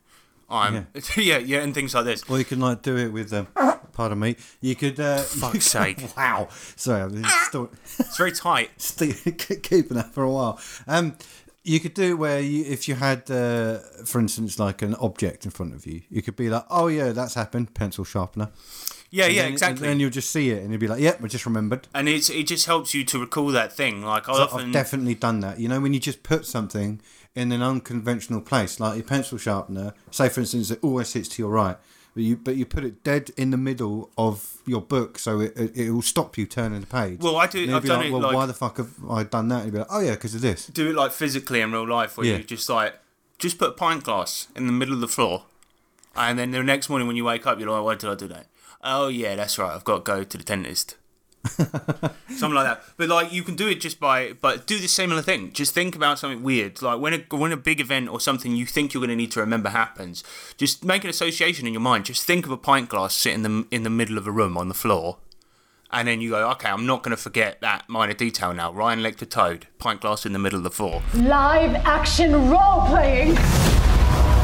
I'm 0.49 0.87
yeah, 1.17 1.37
yeah, 1.37 1.59
and 1.61 1.73
things 1.73 1.93
like 1.95 2.05
this. 2.05 2.23
Or 2.29 2.37
you 2.37 2.45
can 2.45 2.59
like 2.59 2.81
do 2.81 2.97
it 2.97 3.11
with, 3.11 3.33
um, 3.33 3.47
pardon 3.93 4.19
me, 4.19 4.35
you 4.61 4.75
could. 4.75 4.99
Uh, 4.99 5.17
Fuck's 5.19 5.65
sake, 5.77 6.15
wow. 6.15 6.47
Sorry, 6.75 7.01
I'm 7.01 7.23
still, 7.47 7.71
it's 7.99 8.17
very 8.17 8.31
tight. 8.31 8.69
still 8.77 9.13
keeping 9.13 9.97
that 9.97 10.13
for 10.13 10.23
a 10.23 10.31
while. 10.31 10.59
Um, 10.87 11.15
you 11.65 11.79
could 11.79 11.93
do 11.93 12.11
it 12.11 12.13
where 12.15 12.41
you, 12.41 12.65
if 12.65 12.87
you 12.89 12.95
had, 12.95 13.31
uh, 13.31 13.79
for 14.05 14.19
instance, 14.19 14.59
like 14.59 14.81
an 14.81 14.95
object 14.95 15.45
in 15.45 15.51
front 15.51 15.73
of 15.73 15.85
you, 15.85 16.01
you 16.09 16.21
could 16.21 16.35
be 16.35 16.49
like, 16.49 16.65
"Oh 16.69 16.87
yeah, 16.87 17.13
that's 17.13 17.35
happened." 17.35 17.73
Pencil 17.73 18.03
sharpener. 18.03 18.49
Yeah, 19.09 19.25
And 19.25 19.33
yeah, 19.35 19.41
then- 19.43 19.51
exactly. 19.53 19.87
And 19.87 19.91
then 19.93 19.99
you'll 20.01 20.09
just 20.09 20.31
see 20.31 20.49
it, 20.49 20.61
and 20.61 20.71
you'll 20.71 20.79
be 20.81 20.87
like, 20.89 20.99
"Yep, 20.99 21.23
I 21.23 21.27
just 21.27 21.45
remembered." 21.45 21.87
and 21.95 22.09
it's 22.09 22.29
it 22.29 22.47
just 22.47 22.65
helps 22.65 22.93
you 22.93 23.05
to 23.05 23.17
recall 23.19 23.47
that 23.51 23.71
thing. 23.71 24.01
Like 24.03 24.27
I 24.27 24.33
So 24.33 24.41
often 24.43 24.67
I've 24.67 24.73
definitely 24.73 25.15
done 25.15 25.39
that. 25.39 25.57
You 25.59 25.69
know, 25.69 25.79
when 25.79 25.93
you 25.93 26.01
just 26.01 26.21
put 26.23 26.45
something 26.45 26.99
in 27.35 27.51
an 27.51 27.61
unconventional 27.61 28.41
place, 28.41 28.79
like 28.79 28.95
your 28.95 29.03
pencil 29.05 29.37
sharpener. 29.37 29.93
Say, 30.11 30.29
for 30.29 30.41
instance, 30.41 30.69
it 30.71 30.79
always 30.81 31.07
sits 31.09 31.27
to 31.29 31.41
your 31.41 31.51
right, 31.51 31.77
but 32.13 32.23
you 32.23 32.35
but 32.37 32.55
you 32.55 32.65
put 32.65 32.83
it 32.83 33.03
dead 33.03 33.31
in 33.37 33.49
the 33.51 33.57
middle 33.57 34.09
of 34.17 34.57
your 34.65 34.81
book, 34.81 35.17
so 35.17 35.39
it 35.39 35.57
it, 35.57 35.75
it 35.75 35.91
will 35.91 36.01
stop 36.01 36.37
you 36.37 36.45
turning 36.45 36.81
the 36.81 36.87
page. 36.87 37.19
Well, 37.19 37.37
I 37.37 37.47
do- 37.47 37.63
And 37.63 37.75
I've 37.75 37.81
be 37.83 37.87
done 37.89 37.97
like, 37.99 38.07
it 38.07 38.11
Well, 38.11 38.21
like- 38.21 38.35
why 38.35 38.45
the 38.45 38.53
fuck 38.53 38.77
have 38.77 38.91
I 39.09 39.23
done 39.23 39.47
that? 39.49 39.63
And 39.63 39.65
you'll 39.65 39.73
be 39.73 39.79
like, 39.79 39.87
oh 39.89 39.99
yeah, 39.99 40.11
because 40.11 40.35
of 40.35 40.41
this. 40.41 40.67
do 40.67 40.89
it 40.89 40.95
like 40.95 41.11
physically 41.11 41.61
in 41.61 41.71
real 41.71 41.87
life 41.87 42.17
where 42.17 42.27
Yeah. 42.27 42.37
you 42.37 42.43
just 42.43 42.69
like 42.69 42.95
just 43.39 43.57
put 43.57 43.69
a 43.69 43.73
pint 43.73 44.03
glass 44.03 44.47
in 44.55 44.67
the 44.67 44.73
middle 44.73 44.93
of 44.93 45.01
the 45.01 45.07
floor 45.07 45.43
and 46.15 46.37
then 46.37 46.51
the 46.51 46.61
next 46.63 46.87
morning 46.87 47.07
when 47.07 47.15
you 47.17 47.25
wake 47.25 47.45
up 47.47 47.59
you're 47.59 47.69
like 47.69 47.83
why 47.83 47.95
did 47.95 48.07
i 48.09 48.15
do 48.15 48.27
that 48.27 48.45
oh 48.83 49.07
yeah 49.07 49.35
that's 49.35 49.57
right 49.57 49.73
i've 49.75 49.83
got 49.83 49.95
to 50.05 50.11
go 50.11 50.23
to 50.23 50.37
the 50.37 50.43
dentist 50.43 50.95
something 52.29 52.53
like 52.53 52.65
that 52.65 52.81
but 52.95 53.09
like 53.09 53.33
you 53.33 53.43
can 53.43 53.55
do 53.55 53.67
it 53.67 53.81
just 53.81 53.99
by 53.99 54.33
but 54.41 54.65
do 54.65 54.79
the 54.79 54.87
similar 54.87 55.21
thing 55.21 55.51
just 55.51 55.73
think 55.73 55.95
about 55.95 56.17
something 56.17 56.41
weird 56.41 56.81
like 56.81 56.99
when 56.99 57.13
a 57.13 57.35
when 57.35 57.51
a 57.51 57.57
big 57.57 57.81
event 57.81 58.07
or 58.07 58.19
something 58.19 58.55
you 58.55 58.65
think 58.65 58.93
you're 58.93 59.01
going 59.01 59.09
to 59.09 59.15
need 59.15 59.31
to 59.31 59.41
remember 59.41 59.69
happens 59.69 60.23
just 60.57 60.85
make 60.85 61.03
an 61.03 61.09
association 61.09 61.67
in 61.67 61.73
your 61.73 61.81
mind 61.81 62.05
just 62.05 62.25
think 62.25 62.45
of 62.45 62.51
a 62.51 62.57
pint 62.57 62.87
glass 62.87 63.13
sitting 63.13 63.43
in 63.43 63.61
the, 63.61 63.67
in 63.71 63.83
the 63.83 63.89
middle 63.89 64.17
of 64.17 64.25
a 64.25 64.31
room 64.31 64.57
on 64.57 64.69
the 64.69 64.73
floor 64.73 65.17
and 65.93 66.07
then 66.07 66.21
you 66.21 66.31
go, 66.31 66.49
okay, 66.49 66.69
I'm 66.69 66.87
not 66.87 67.03
going 67.03 67.15
to 67.15 67.21
forget 67.21 67.61
that 67.61 67.87
minor 67.87 68.13
detail 68.13 68.51
now. 68.51 68.73
Ryan 68.73 69.03
licked 69.03 69.21
a 69.21 69.27
toad, 69.27 69.67
pint 69.77 70.01
glass 70.01 70.25
in 70.25 70.33
the 70.33 70.39
middle 70.39 70.57
of 70.57 70.63
the 70.63 70.71
floor. 70.71 71.03
Live 71.13 71.75
action 71.85 72.49
role 72.49 72.87
playing. 72.87 73.37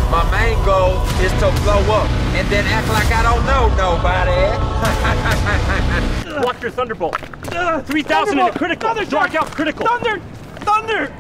My 0.09 0.25
main 0.31 0.57
goal 0.65 1.03
is 1.21 1.31
to 1.33 1.51
blow 1.61 1.81
up 1.93 2.09
and 2.33 2.47
then 2.49 2.65
act 2.65 2.87
like 2.87 3.11
I 3.11 3.21
don't 3.21 3.45
know 3.45 3.69
nobody. 3.77 4.41
Block 6.41 6.61
your 6.63 6.71
thunderbolt. 6.71 7.15
Uh, 7.53 7.81
3,000 7.83 8.39
in 8.39 8.45
a 8.47 8.51
critical. 8.51 8.95
Dark 9.05 9.35
out 9.35 9.51
critical. 9.51 9.85
Thunder! 9.85 10.19
Thunder! 10.61 11.13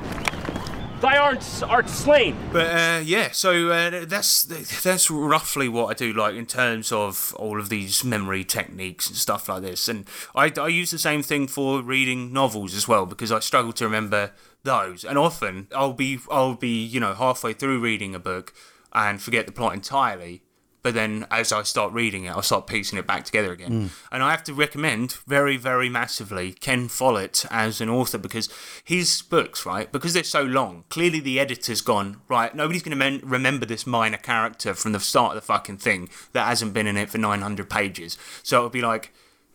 Thy 1.01 1.17
art 1.17 1.45
art 1.63 1.87
slain. 1.87 2.35
But 2.51 2.67
uh, 2.67 3.01
yeah, 3.05 3.29
so 3.31 3.69
uh, 3.69 4.05
that's 4.05 4.43
that's 4.43 5.11
roughly 5.11 5.69
what 5.69 5.85
I 5.85 5.93
do, 5.93 6.11
like 6.11 6.33
in 6.33 6.47
terms 6.47 6.91
of 6.91 7.35
all 7.37 7.59
of 7.59 7.69
these 7.69 8.03
memory 8.03 8.43
techniques 8.43 9.07
and 9.07 9.15
stuff 9.15 9.47
like 9.47 9.61
this. 9.61 9.87
And 9.87 10.05
I, 10.35 10.51
I 10.57 10.67
use 10.67 10.89
the 10.91 10.99
same 10.99 11.21
thing 11.21 11.47
for 11.47 11.81
reading 11.83 12.33
novels 12.33 12.73
as 12.73 12.87
well 12.87 13.05
because 13.05 13.31
I 13.31 13.39
struggle 13.39 13.71
to 13.73 13.85
remember 13.85 14.31
those. 14.63 15.05
And 15.05 15.17
often 15.17 15.67
I'll 15.75 15.93
be 15.93 16.19
I'll 16.29 16.55
be 16.55 16.83
you 16.83 16.99
know 16.99 17.13
halfway 17.13 17.53
through 17.53 17.79
reading 17.79 18.13
a 18.13 18.19
book 18.19 18.53
and 18.93 19.21
forget 19.21 19.45
the 19.45 19.51
plot 19.51 19.73
entirely. 19.73 20.43
But 20.81 20.93
then 20.93 21.27
as 21.29 21.51
I 21.51 21.63
start 21.63 21.91
reading 21.91 22.23
it, 22.23 22.29
I'll 22.29 22.41
start 22.41 22.65
piecing 22.65 22.97
it 22.97 23.05
back 23.05 23.25
together 23.25 23.51
again. 23.51 23.71
Mm. 23.71 23.89
And 24.13 24.23
I 24.23 24.31
have 24.31 24.45
to 24.45 24.53
recommend 24.53 25.11
very, 25.27 25.57
very 25.57 25.89
massively 25.89 26.53
Ken 26.53 26.87
Follett 26.87 27.45
as 27.51 27.81
an 27.81 27.89
author 27.89 28.17
because 28.17 28.47
his 28.85 29.21
books, 29.21 29.65
right, 29.65 29.91
because 29.91 30.13
they're 30.13 30.23
so 30.23 30.43
long, 30.43 30.85
clearly 30.87 31.19
the 31.19 31.37
editor's 31.37 31.81
gone, 31.81 32.21
right, 32.29 32.55
nobody's 32.55 32.81
going 32.81 32.91
to 32.91 32.95
men- 32.95 33.21
remember 33.25 33.65
this 33.65 33.85
minor 33.85 34.17
character 34.17 34.73
from 34.73 34.93
the 34.93 35.01
start 35.01 35.35
of 35.35 35.41
the 35.41 35.45
fucking 35.45 35.77
thing 35.79 36.07
that 36.31 36.47
hasn't 36.47 36.73
been 36.73 36.87
in 36.87 36.95
it 36.95 37.09
for 37.09 37.17
900 37.17 37.69
pages. 37.69 38.17
So 38.41 38.59
it'll 38.59 38.69
be 38.69 38.81
like, 38.81 39.11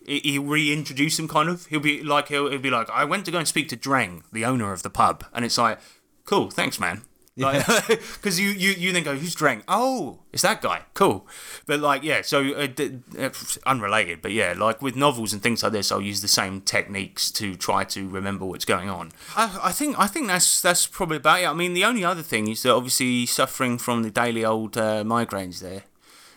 he- 0.07 0.21
he'll 0.21 0.43
reintroduce 0.45 1.19
him 1.19 1.27
kind 1.27 1.49
of. 1.49 1.65
He'll 1.67 1.81
be 1.81 2.03
like, 2.03 2.29
he'll, 2.29 2.51
he'll 2.51 2.59
be 2.59 2.71
like, 2.71 2.91
I 2.91 3.05
went 3.07 3.25
to 3.25 3.31
go 3.31 3.39
and 3.39 3.49
speak 3.49 3.71
to 3.71 3.77
Drang, 3.77 4.25
the 4.31 4.45
owner 4.45 4.75
of 4.75 4.83
the 4.83 4.91
pub. 4.91 5.25
And 5.33 5.43
it's 5.43 5.57
like, 5.57 5.79
cool, 6.27 6.51
thanks, 6.51 6.79
man. 6.79 7.03
Because 7.37 8.39
you, 8.41 8.51
you 8.51 8.71
you 8.71 8.93
then 8.93 9.03
go, 9.03 9.17
who's 9.17 9.35
drank? 9.35 9.65
Oh, 9.67 10.21
it's 10.33 10.43
that 10.43 10.63
guy. 10.63 10.83
Cool, 10.95 11.27
but 11.67 11.81
like 11.81 12.03
yeah, 12.05 12.23
so 12.23 12.55
uh, 12.55 12.67
d- 12.67 13.01
uh, 13.19 13.31
unrelated, 13.67 14.23
but 14.23 14.33
yeah, 14.33 14.55
like 14.57 14.81
with 14.81 14.95
novels 14.95 15.33
and 15.33 15.43
things 15.43 15.63
like 15.63 15.73
this, 15.73 15.91
I'll 15.91 16.01
use 16.01 16.23
the 16.23 16.29
same 16.29 16.61
techniques 16.61 17.31
to 17.33 17.57
try 17.57 17.85
to 17.85 18.09
remember 18.09 18.45
what's 18.45 18.65
going 18.65 18.89
on. 18.89 19.11
I, 19.37 19.61
I 19.65 19.73
think 19.73 19.99
I 19.99 20.07
think 20.07 20.29
that's 20.29 20.63
that's 20.63 20.87
probably 20.87 21.17
about 21.17 21.41
it. 21.41 21.47
I 21.47 21.55
mean, 21.55 21.75
the 21.75 21.85
only 21.85 22.05
other 22.05 22.23
thing 22.23 22.49
is 22.49 22.63
that 22.63 22.73
obviously 22.73 23.27
suffering 23.27 23.79
from 23.79 24.03
the 24.05 24.11
daily 24.11 24.45
old 24.45 24.77
uh, 24.77 25.03
migraines 25.03 25.61
there 25.61 25.83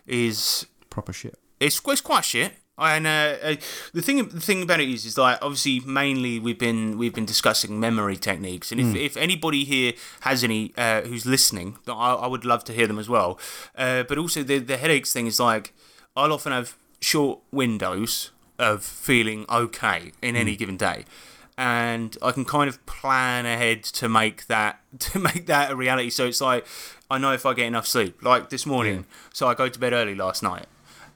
is 0.08 0.66
Proper 0.90 1.14
shit. 1.14 1.38
it's, 1.60 1.80
it's 1.86 2.02
quite 2.02 2.26
shit. 2.26 2.54
And 2.80 3.08
uh, 3.08 3.36
uh, 3.42 3.56
the 3.94 4.04
thing 4.04 4.28
the 4.30 4.40
thing 4.40 4.62
about 4.62 4.80
it 4.80 4.88
is 4.88 5.04
is 5.04 5.18
like 5.18 5.40
obviously 5.42 5.80
mainly 5.80 6.40
we've 6.40 6.60
been 6.60 6.98
we've 6.98 7.14
been 7.14 7.26
discussing 7.26 7.80
memory 7.80 8.18
techniques, 8.18 8.72
and 8.72 8.80
if, 8.80 8.96
if 8.96 9.18
anybody 9.18 9.64
here 9.64 9.94
has 10.22 10.44
any 10.44 10.74
uh, 10.78 11.02
who's 11.02 11.26
listening, 11.26 11.78
I, 11.88 12.14
I 12.14 12.28
would 12.28 12.46
love 12.46 12.64
to 12.66 12.74
hear 12.74 12.86
them 12.86 13.00
as 13.00 13.10
well. 13.10 13.40
Uh, 13.76 14.04
but 14.04 14.20
also 14.20 14.44
the 14.44 14.60
the 14.60 14.78
headaches 14.78 15.12
thing 15.12 15.26
is 15.26 15.40
like 15.40 15.74
I'll 16.16 16.32
often 16.32 16.52
have 16.52 16.76
short 17.02 17.40
windows 17.52 18.30
of 18.60 18.84
feeling 18.84 19.46
okay 19.50 20.12
in 20.22 20.36
any 20.36 20.56
given 20.56 20.78
day. 20.78 21.06
And 21.60 22.16
I 22.22 22.32
can 22.32 22.46
kind 22.46 22.70
of 22.70 22.84
plan 22.86 23.48
ahead 23.48 23.84
to 23.86 24.08
make 24.08 24.46
that 24.48 24.82
to 25.00 25.20
make 25.20 25.48
that 25.48 25.72
a 25.72 25.76
reality. 25.76 26.12
So 26.12 26.28
it's 26.28 26.42
like 26.42 26.68
I 27.10 27.18
know 27.18 27.34
if 27.34 27.44
I 27.44 27.56
get 27.56 27.66
enough 27.66 27.88
sleep. 27.88 28.22
Like 28.22 28.52
this 28.52 28.68
morning, 28.68 29.06
so 29.34 29.48
I 29.48 29.56
go 29.56 29.68
to 29.68 29.80
bed 29.80 29.94
early 29.94 30.14
last 30.14 30.44
night 30.44 30.68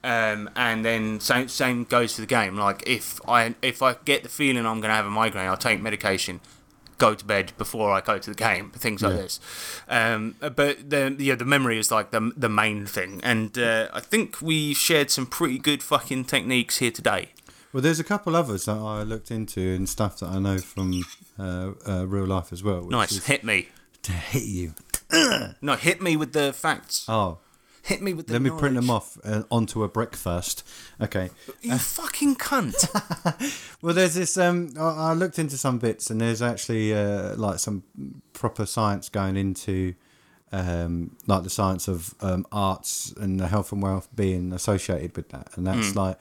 um, 0.04 0.50
and 0.56 0.84
then 0.84 1.20
same 1.20 1.48
same 1.48 1.84
goes 1.84 2.14
for 2.14 2.20
the 2.22 2.26
game. 2.26 2.56
Like 2.56 2.82
if 2.86 3.20
I 3.28 3.54
if 3.62 3.82
I 3.82 3.96
get 4.04 4.22
the 4.22 4.28
feeling 4.28 4.66
I'm 4.66 4.80
going 4.80 4.90
to 4.90 4.96
have 4.96 5.06
a 5.06 5.10
migraine, 5.10 5.46
I'll 5.48 5.56
take 5.56 5.80
medication, 5.80 6.40
go 6.98 7.14
to 7.14 7.24
bed 7.24 7.52
before 7.58 7.90
I 7.92 8.00
go 8.00 8.18
to 8.18 8.30
the 8.30 8.36
game. 8.36 8.70
Things 8.74 9.02
like 9.02 9.14
this. 9.14 9.40
Um, 9.88 10.36
but 10.40 10.90
the 10.90 11.14
yeah 11.18 11.34
the 11.34 11.44
memory 11.44 11.78
is 11.78 11.90
like 11.90 12.10
the 12.10 12.32
the 12.36 12.48
main 12.48 12.86
thing, 12.86 13.20
and 13.22 13.56
uh, 13.58 13.88
I 13.92 14.00
think 14.00 14.40
we 14.42 14.74
shared 14.74 15.10
some 15.10 15.26
pretty 15.26 15.58
good 15.58 15.82
fucking 15.82 16.24
techniques 16.24 16.78
here 16.78 16.90
today. 16.90 17.30
Well, 17.72 17.82
there's 17.82 18.00
a 18.00 18.04
couple 18.04 18.36
others 18.36 18.66
that 18.66 18.76
I 18.76 19.02
looked 19.02 19.30
into 19.30 19.60
and 19.60 19.88
stuff 19.88 20.18
that 20.18 20.26
I 20.28 20.38
know 20.38 20.58
from 20.58 21.02
uh, 21.38 21.70
uh, 21.88 22.06
real 22.06 22.26
life 22.26 22.52
as 22.52 22.62
well. 22.62 22.82
Nice, 22.82 23.12
is- 23.12 23.26
hit 23.26 23.44
me. 23.44 23.68
to 24.02 24.12
hit 24.12 24.42
you. 24.42 24.74
No, 25.62 25.76
hit 25.76 26.02
me 26.02 26.16
with 26.16 26.32
the 26.32 26.52
facts. 26.52 27.06
Oh, 27.08 27.38
Hit 27.84 28.00
me 28.00 28.14
with 28.14 28.28
the. 28.28 28.34
let 28.34 28.42
me 28.42 28.50
print 28.50 28.76
them 28.76 28.90
off 28.90 29.18
uh, 29.24 29.42
onto 29.50 29.82
a 29.82 29.88
brick 29.88 30.14
first. 30.14 30.64
Okay. 31.00 31.30
You 31.62 31.76
fucking 31.78 32.36
cunt. 32.36 32.76
Well, 33.82 33.94
there's 33.94 34.14
this. 34.14 34.38
Um, 34.38 34.70
I, 34.78 35.10
I 35.10 35.12
looked 35.14 35.40
into 35.40 35.56
some 35.56 35.78
bits, 35.78 36.08
and 36.08 36.20
there's 36.20 36.40
actually 36.40 36.94
uh, 36.94 37.34
like 37.34 37.58
some 37.58 37.82
proper 38.32 38.64
science 38.64 39.08
going 39.08 39.36
into, 39.36 39.94
um, 40.52 41.16
like 41.26 41.42
the 41.42 41.50
science 41.50 41.88
of 41.88 42.14
um, 42.20 42.46
arts 42.52 43.12
and 43.20 43.40
the 43.40 43.48
health 43.48 43.72
and 43.72 43.82
wealth 43.82 44.08
being 44.14 44.52
associated 44.52 45.16
with 45.16 45.30
that, 45.30 45.48
and 45.56 45.66
that's 45.66 45.96
like 45.96 46.16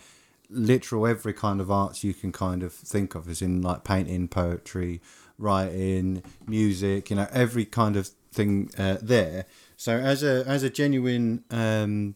literal 0.49 1.05
every 1.05 1.33
kind 1.33 1.61
of 1.61 1.69
arts 1.69 2.03
you 2.03 2.15
can 2.15 2.31
kind 2.31 2.63
of 2.63 2.73
think 2.73 3.13
of, 3.13 3.29
as 3.29 3.43
in 3.43 3.61
like 3.61 3.83
painting, 3.83 4.27
poetry, 4.27 4.99
writing, 5.37 6.23
music. 6.47 7.11
You 7.11 7.17
know, 7.17 7.27
every 7.31 7.65
kind 7.65 7.95
of 7.95 8.07
thing 8.31 8.71
uh, 8.75 8.97
there. 9.03 9.45
So 9.81 9.97
as 9.97 10.21
a 10.21 10.43
as 10.45 10.61
a 10.61 10.69
genuine 10.69 11.43
um, 11.49 12.13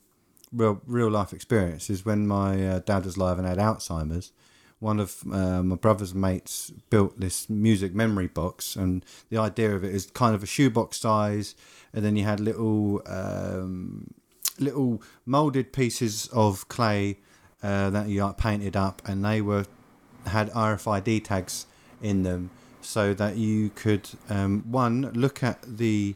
real 0.53 0.83
real 0.85 1.09
life 1.09 1.33
experience 1.33 1.89
is 1.89 2.05
when 2.05 2.27
my 2.27 2.63
uh, 2.63 2.79
dad 2.85 3.05
was 3.05 3.17
alive 3.17 3.39
and 3.39 3.47
had 3.47 3.57
Alzheimer's. 3.57 4.31
One 4.77 4.99
of 4.99 5.23
uh, 5.33 5.63
my 5.63 5.75
brother's 5.75 6.13
mates 6.13 6.71
built 6.91 7.19
this 7.19 7.49
music 7.49 7.95
memory 7.95 8.27
box, 8.27 8.75
and 8.75 9.03
the 9.31 9.39
idea 9.39 9.75
of 9.75 9.83
it 9.83 9.95
is 9.95 10.05
kind 10.05 10.35
of 10.35 10.43
a 10.43 10.45
shoebox 10.45 10.97
size, 10.97 11.55
and 11.91 12.05
then 12.05 12.15
you 12.15 12.23
had 12.23 12.39
little 12.39 13.01
um, 13.07 14.13
little 14.59 15.01
molded 15.25 15.73
pieces 15.73 16.29
of 16.31 16.67
clay 16.67 17.17
uh, 17.63 17.89
that 17.89 18.09
you 18.09 18.31
painted 18.37 18.75
up, 18.75 19.01
and 19.07 19.25
they 19.25 19.41
were 19.41 19.65
had 20.27 20.51
RFID 20.51 21.23
tags 21.23 21.65
in 21.99 22.21
them, 22.21 22.51
so 22.81 23.15
that 23.15 23.37
you 23.37 23.71
could 23.71 24.07
um, 24.29 24.63
one 24.71 25.09
look 25.13 25.41
at 25.41 25.63
the 25.63 26.13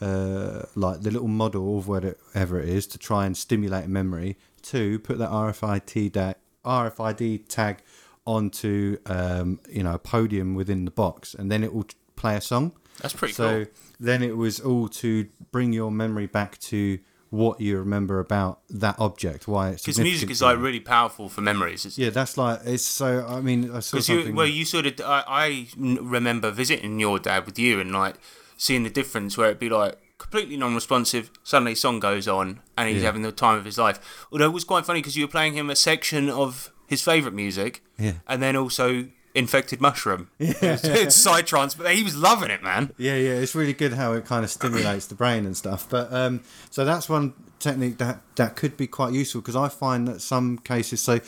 uh, 0.00 0.62
like 0.74 1.02
the 1.02 1.10
little 1.10 1.28
model 1.28 1.78
of 1.78 1.88
whatever 1.88 2.60
it 2.60 2.68
is 2.68 2.86
to 2.88 2.98
try 2.98 3.26
and 3.26 3.36
stimulate 3.36 3.88
memory. 3.88 4.36
Two, 4.62 4.98
put 4.98 5.18
that 5.18 5.30
RFID 5.30 6.12
tag, 6.12 6.36
RFID 6.64 7.48
tag 7.48 7.82
onto 8.26 8.98
um, 9.06 9.60
you 9.68 9.82
know 9.82 9.94
a 9.94 9.98
podium 9.98 10.54
within 10.54 10.84
the 10.84 10.90
box, 10.90 11.34
and 11.34 11.50
then 11.50 11.64
it 11.64 11.72
will 11.72 11.86
play 12.16 12.36
a 12.36 12.40
song. 12.40 12.72
That's 13.00 13.14
pretty 13.14 13.34
so 13.34 13.64
cool. 13.64 13.72
then 13.98 14.22
it 14.22 14.36
was 14.36 14.60
all 14.60 14.88
to 14.88 15.28
bring 15.52 15.72
your 15.72 15.90
memory 15.90 16.26
back 16.26 16.58
to 16.58 16.98
what 17.30 17.60
you 17.60 17.78
remember 17.78 18.18
about 18.18 18.60
that 18.68 18.96
object, 18.98 19.46
why 19.46 19.70
it's 19.70 19.82
Because 19.82 20.00
music 20.00 20.30
is 20.30 20.42
like 20.42 20.58
really 20.58 20.80
powerful 20.80 21.28
for 21.28 21.40
memories. 21.40 21.86
It's, 21.86 21.96
Yeah, 21.96 22.10
that's 22.10 22.36
like 22.36 22.60
it's 22.64 22.84
so. 22.84 23.24
I 23.26 23.40
mean, 23.40 23.70
I 23.70 23.80
saw 23.80 23.96
Because 23.96 24.08
you, 24.08 24.16
something. 24.16 24.34
well, 24.34 24.46
you 24.46 24.64
sort 24.64 24.86
of, 24.86 25.00
I 25.04 25.68
remember 25.78 26.50
visiting 26.50 26.98
your 26.98 27.18
dad 27.18 27.46
with 27.46 27.58
you 27.58 27.80
and 27.80 27.92
like 27.92 28.16
seeing 28.60 28.82
the 28.82 28.90
difference 28.90 29.38
where 29.38 29.46
it'd 29.48 29.58
be 29.58 29.70
like 29.70 29.96
completely 30.18 30.56
non-responsive. 30.56 31.30
Suddenly, 31.42 31.74
song 31.74 31.98
goes 31.98 32.28
on 32.28 32.60
and 32.76 32.88
he's 32.90 32.98
Yeah. 33.00 33.06
having 33.06 33.22
the 33.22 33.32
time 33.32 33.56
of 33.58 33.64
his 33.64 33.78
life. 33.78 33.98
Although 34.30 34.44
it 34.50 34.52
was 34.52 34.64
quite 34.64 34.84
funny 34.84 35.00
because 35.00 35.16
you 35.16 35.24
were 35.24 35.30
playing 35.30 35.54
him 35.54 35.70
a 35.70 35.76
section 35.76 36.28
of 36.28 36.70
his 36.86 37.00
favourite 37.02 37.34
music, 37.34 37.82
Yeah. 37.98 38.14
and 38.28 38.42
then 38.42 38.56
also 38.56 39.06
infected 39.34 39.80
mushroom. 39.80 40.28
Yeah. 40.38 40.52
It's 40.82 41.16
psytrance, 41.26 41.74
but 41.78 41.94
he 41.94 42.02
was 42.02 42.16
loving 42.16 42.50
it, 42.50 42.62
man. 42.62 42.92
Yeah, 42.98 43.14
yeah, 43.16 43.34
it's 43.42 43.54
really 43.54 43.72
good 43.72 43.94
how 43.94 44.12
it 44.12 44.26
kind 44.26 44.44
of 44.44 44.50
stimulates 44.50 45.06
the 45.06 45.14
brain 45.14 45.46
and 45.46 45.56
stuff. 45.56 45.86
But 45.88 46.12
um, 46.12 46.40
so 46.68 46.84
that's 46.84 47.08
one 47.08 47.32
technique 47.60 47.96
that 47.98 48.20
that 48.36 48.56
could 48.56 48.76
be 48.76 48.86
quite 48.88 49.12
useful 49.14 49.40
because 49.40 49.56
I 49.56 49.68
find 49.68 50.06
that 50.08 50.20
some 50.20 50.58
cases. 50.58 51.00
So 51.00 51.20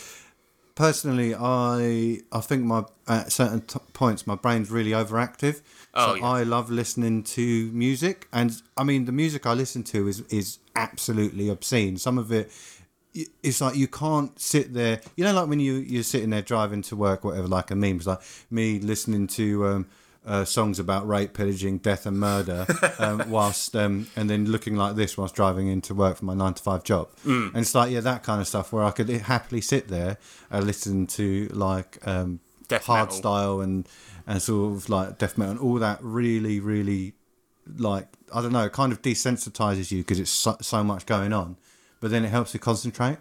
personally, 0.75 1.35
I 1.35 2.21
I 2.33 2.41
think 2.41 2.65
my 2.65 2.85
at 3.09 3.33
certain 3.33 3.61
t- 3.63 3.79
points 3.93 4.27
my 4.27 4.35
brain's 4.35 4.71
really 4.71 4.91
overactive. 4.91 5.61
Oh, 5.95 6.13
so 6.13 6.15
yeah. 6.17 6.27
I 6.27 6.43
love 6.43 6.71
listening 6.71 7.23
to 7.25 7.71
music, 7.73 8.29
and 8.33 8.61
I 8.77 8.85
mean 8.85 9.05
the 9.05 9.13
music 9.13 9.47
I 9.47 9.55
listen 9.55 9.83
to 9.85 10.09
is 10.09 10.21
is 10.23 10.59
absolutely 10.77 11.49
obscene. 11.49 11.97
Some 11.99 12.19
of 12.19 12.33
it. 12.33 12.51
It's 13.43 13.61
like 13.61 13.77
you 13.77 13.89
can't 13.89 14.41
sit 14.41 14.73
there. 14.73 15.03
You 15.17 15.25
know, 15.25 15.35
like 15.35 15.47
when 15.47 15.61
you 15.61 15.75
you're 15.75 16.03
sitting 16.03 16.31
there 16.31 16.41
driving 16.41 16.81
to 16.83 16.97
work, 16.97 17.25
whatever. 17.25 17.47
Like 17.47 17.71
a 17.71 17.77
meme, 17.77 17.97
it's 17.97 18.07
like 18.07 18.23
me 18.51 18.79
listening 18.79 19.27
to 19.27 19.67
um, 19.67 19.87
uh, 20.25 20.47
songs 20.47 20.79
about 20.79 21.07
rape, 21.07 21.35
pillaging, 21.35 21.77
death, 21.79 22.07
and 22.07 22.19
murder, 22.19 22.65
um, 22.99 23.29
whilst 23.29 23.77
um, 23.77 24.07
and 24.17 24.31
then 24.31 24.47
looking 24.51 24.77
like 24.77 24.97
this 24.97 25.19
whilst 25.19 25.35
driving 25.35 25.69
into 25.69 25.95
work 25.95 26.17
for 26.17 26.25
my 26.25 26.33
nine 26.33 26.55
to 26.55 26.63
five 26.63 26.85
job. 26.85 27.11
And 27.27 27.57
it's 27.59 27.75
like 27.75 27.91
yeah, 27.91 28.01
that 28.01 28.23
kind 28.23 28.41
of 28.41 28.49
stuff 28.49 28.73
where 28.73 28.83
I 28.85 28.93
could 28.93 29.11
happily 29.11 29.61
sit 29.61 29.89
there 29.89 30.17
and 30.51 30.65
listen 30.65 31.07
to 31.09 31.49
like 31.53 31.99
um, 32.07 32.41
Death 32.69 32.87
hard 32.87 33.09
metal. 33.09 33.17
style 33.19 33.61
and 33.61 33.87
and 34.27 34.41
sort 34.43 34.73
of 34.77 34.89
like 34.89 35.19
death 35.19 35.37
metal 35.39 35.53
and 35.53 35.61
all 35.61 35.75
that. 35.77 35.99
Really, 36.03 36.61
really 36.61 37.15
like 37.77 38.09
I 38.35 38.41
don't 38.43 38.53
know, 38.53 38.65
it 38.65 38.73
kind 38.73 38.93
of 38.93 39.03
desensitizes 39.03 39.91
you 39.93 39.99
because 40.03 40.19
it's 40.19 40.31
so, 40.31 40.57
so 40.61 40.83
much 40.83 41.07
going 41.07 41.33
on, 41.33 41.57
but 42.01 42.11
then 42.11 42.25
it 42.25 42.29
helps 42.29 42.55
you 42.55 42.61
concentrate. 42.61 43.19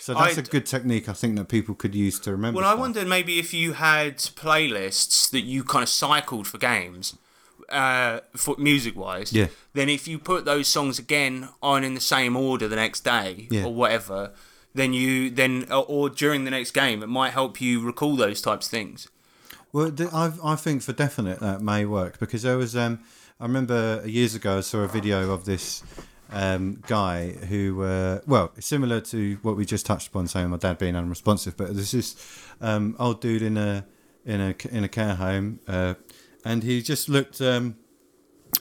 So 0.00 0.14
that's 0.14 0.36
a 0.36 0.40
I'd- 0.40 0.50
good 0.50 0.66
technique 0.66 1.08
I 1.08 1.12
think 1.12 1.36
that 1.36 1.48
people 1.48 1.74
could 1.74 1.94
use 1.94 2.18
to 2.20 2.32
remember. 2.32 2.58
Well, 2.60 2.66
I 2.68 2.72
stuff. 2.72 2.80
wondered 2.80 3.06
maybe 3.06 3.38
if 3.38 3.52
you 3.54 3.74
had 3.74 4.18
playlists 4.18 5.30
that 5.30 5.42
you 5.42 5.62
kind 5.64 5.82
of 5.82 5.88
cycled 5.88 6.46
for 6.48 6.58
games, 6.58 7.16
uh, 7.68 8.20
for 8.36 8.56
music 8.58 8.96
wise. 8.96 9.32
Yeah. 9.32 9.46
Then 9.74 9.88
if 9.88 10.06
you 10.08 10.18
put 10.18 10.44
those 10.44 10.68
songs 10.68 10.98
again 10.98 11.48
on 11.62 11.84
in 11.84 11.94
the 11.94 12.00
same 12.00 12.36
order 12.36 12.66
the 12.68 12.76
next 12.76 13.00
day 13.04 13.46
Yeah. 13.50 13.64
or 13.64 13.74
whatever, 13.74 14.32
then 14.74 14.92
you 14.92 15.30
then 15.30 15.66
or, 15.70 15.84
or 15.86 16.08
during 16.10 16.44
the 16.44 16.50
next 16.50 16.72
game, 16.72 17.02
it 17.02 17.08
might 17.08 17.30
help 17.32 17.60
you 17.60 17.80
recall 17.80 18.16
those 18.16 18.40
types 18.40 18.66
of 18.66 18.70
things. 18.70 19.08
Well, 19.72 19.90
I 20.12 20.32
I 20.44 20.56
think 20.56 20.82
for 20.82 20.92
definite 20.92 21.40
that 21.40 21.62
may 21.62 21.86
work 21.86 22.18
because 22.18 22.42
there 22.42 22.58
was 22.58 22.76
um 22.76 23.00
I 23.40 23.44
remember 23.44 24.02
years 24.04 24.34
ago 24.34 24.58
I 24.58 24.60
saw 24.60 24.80
a 24.80 24.88
video 24.88 25.30
of 25.30 25.46
this 25.46 25.82
um 26.30 26.82
guy 26.86 27.30
who 27.30 27.82
uh, 27.82 28.20
well 28.26 28.52
similar 28.60 29.00
to 29.00 29.38
what 29.40 29.56
we 29.56 29.64
just 29.64 29.86
touched 29.86 30.08
upon 30.08 30.28
saying 30.28 30.50
my 30.50 30.58
dad 30.58 30.76
being 30.76 30.94
unresponsive, 30.94 31.56
but 31.56 31.74
there's 31.74 31.92
this 31.92 32.16
um 32.60 32.96
old 32.98 33.22
dude 33.22 33.40
in 33.40 33.56
a 33.56 33.86
in 34.26 34.42
a 34.42 34.54
in 34.70 34.84
a 34.84 34.88
care 34.88 35.14
home 35.14 35.60
uh, 35.66 35.94
and 36.44 36.62
he 36.62 36.82
just 36.82 37.08
looked 37.08 37.40
um 37.40 37.76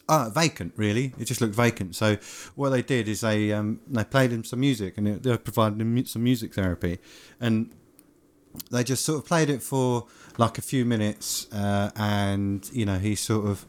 Ah, 0.07 0.30
vacant. 0.30 0.74
Really, 0.78 1.14
it 1.20 1.26
just 1.26 1.41
looked 1.41 1.55
vacant. 1.55 1.95
So 1.95 2.18
what 2.55 2.70
they 2.70 2.82
did 2.82 3.07
is 3.07 3.22
they 3.22 3.51
um, 3.51 3.82
they 3.88 4.03
played 4.05 4.32
him 4.32 4.43
some 4.43 4.62
music 4.62 4.97
and 4.97 5.22
they 5.22 5.38
provided 5.38 5.82
him 5.82 6.05
some 6.05 6.24
music 6.24 6.53
therapy, 6.53 6.99
and 7.39 7.74
they 8.70 8.84
just 8.84 9.06
sort 9.06 9.20
of 9.20 9.26
played 9.26 9.49
it 9.49 9.62
for 9.62 10.08
like 10.38 10.58
a 10.58 10.62
few 10.62 10.86
minutes, 10.86 11.52
uh, 11.54 11.91
and 11.95 12.70
you 12.74 12.86
know 12.86 12.97
he 12.97 13.16
sort 13.16 13.45
of 13.47 13.66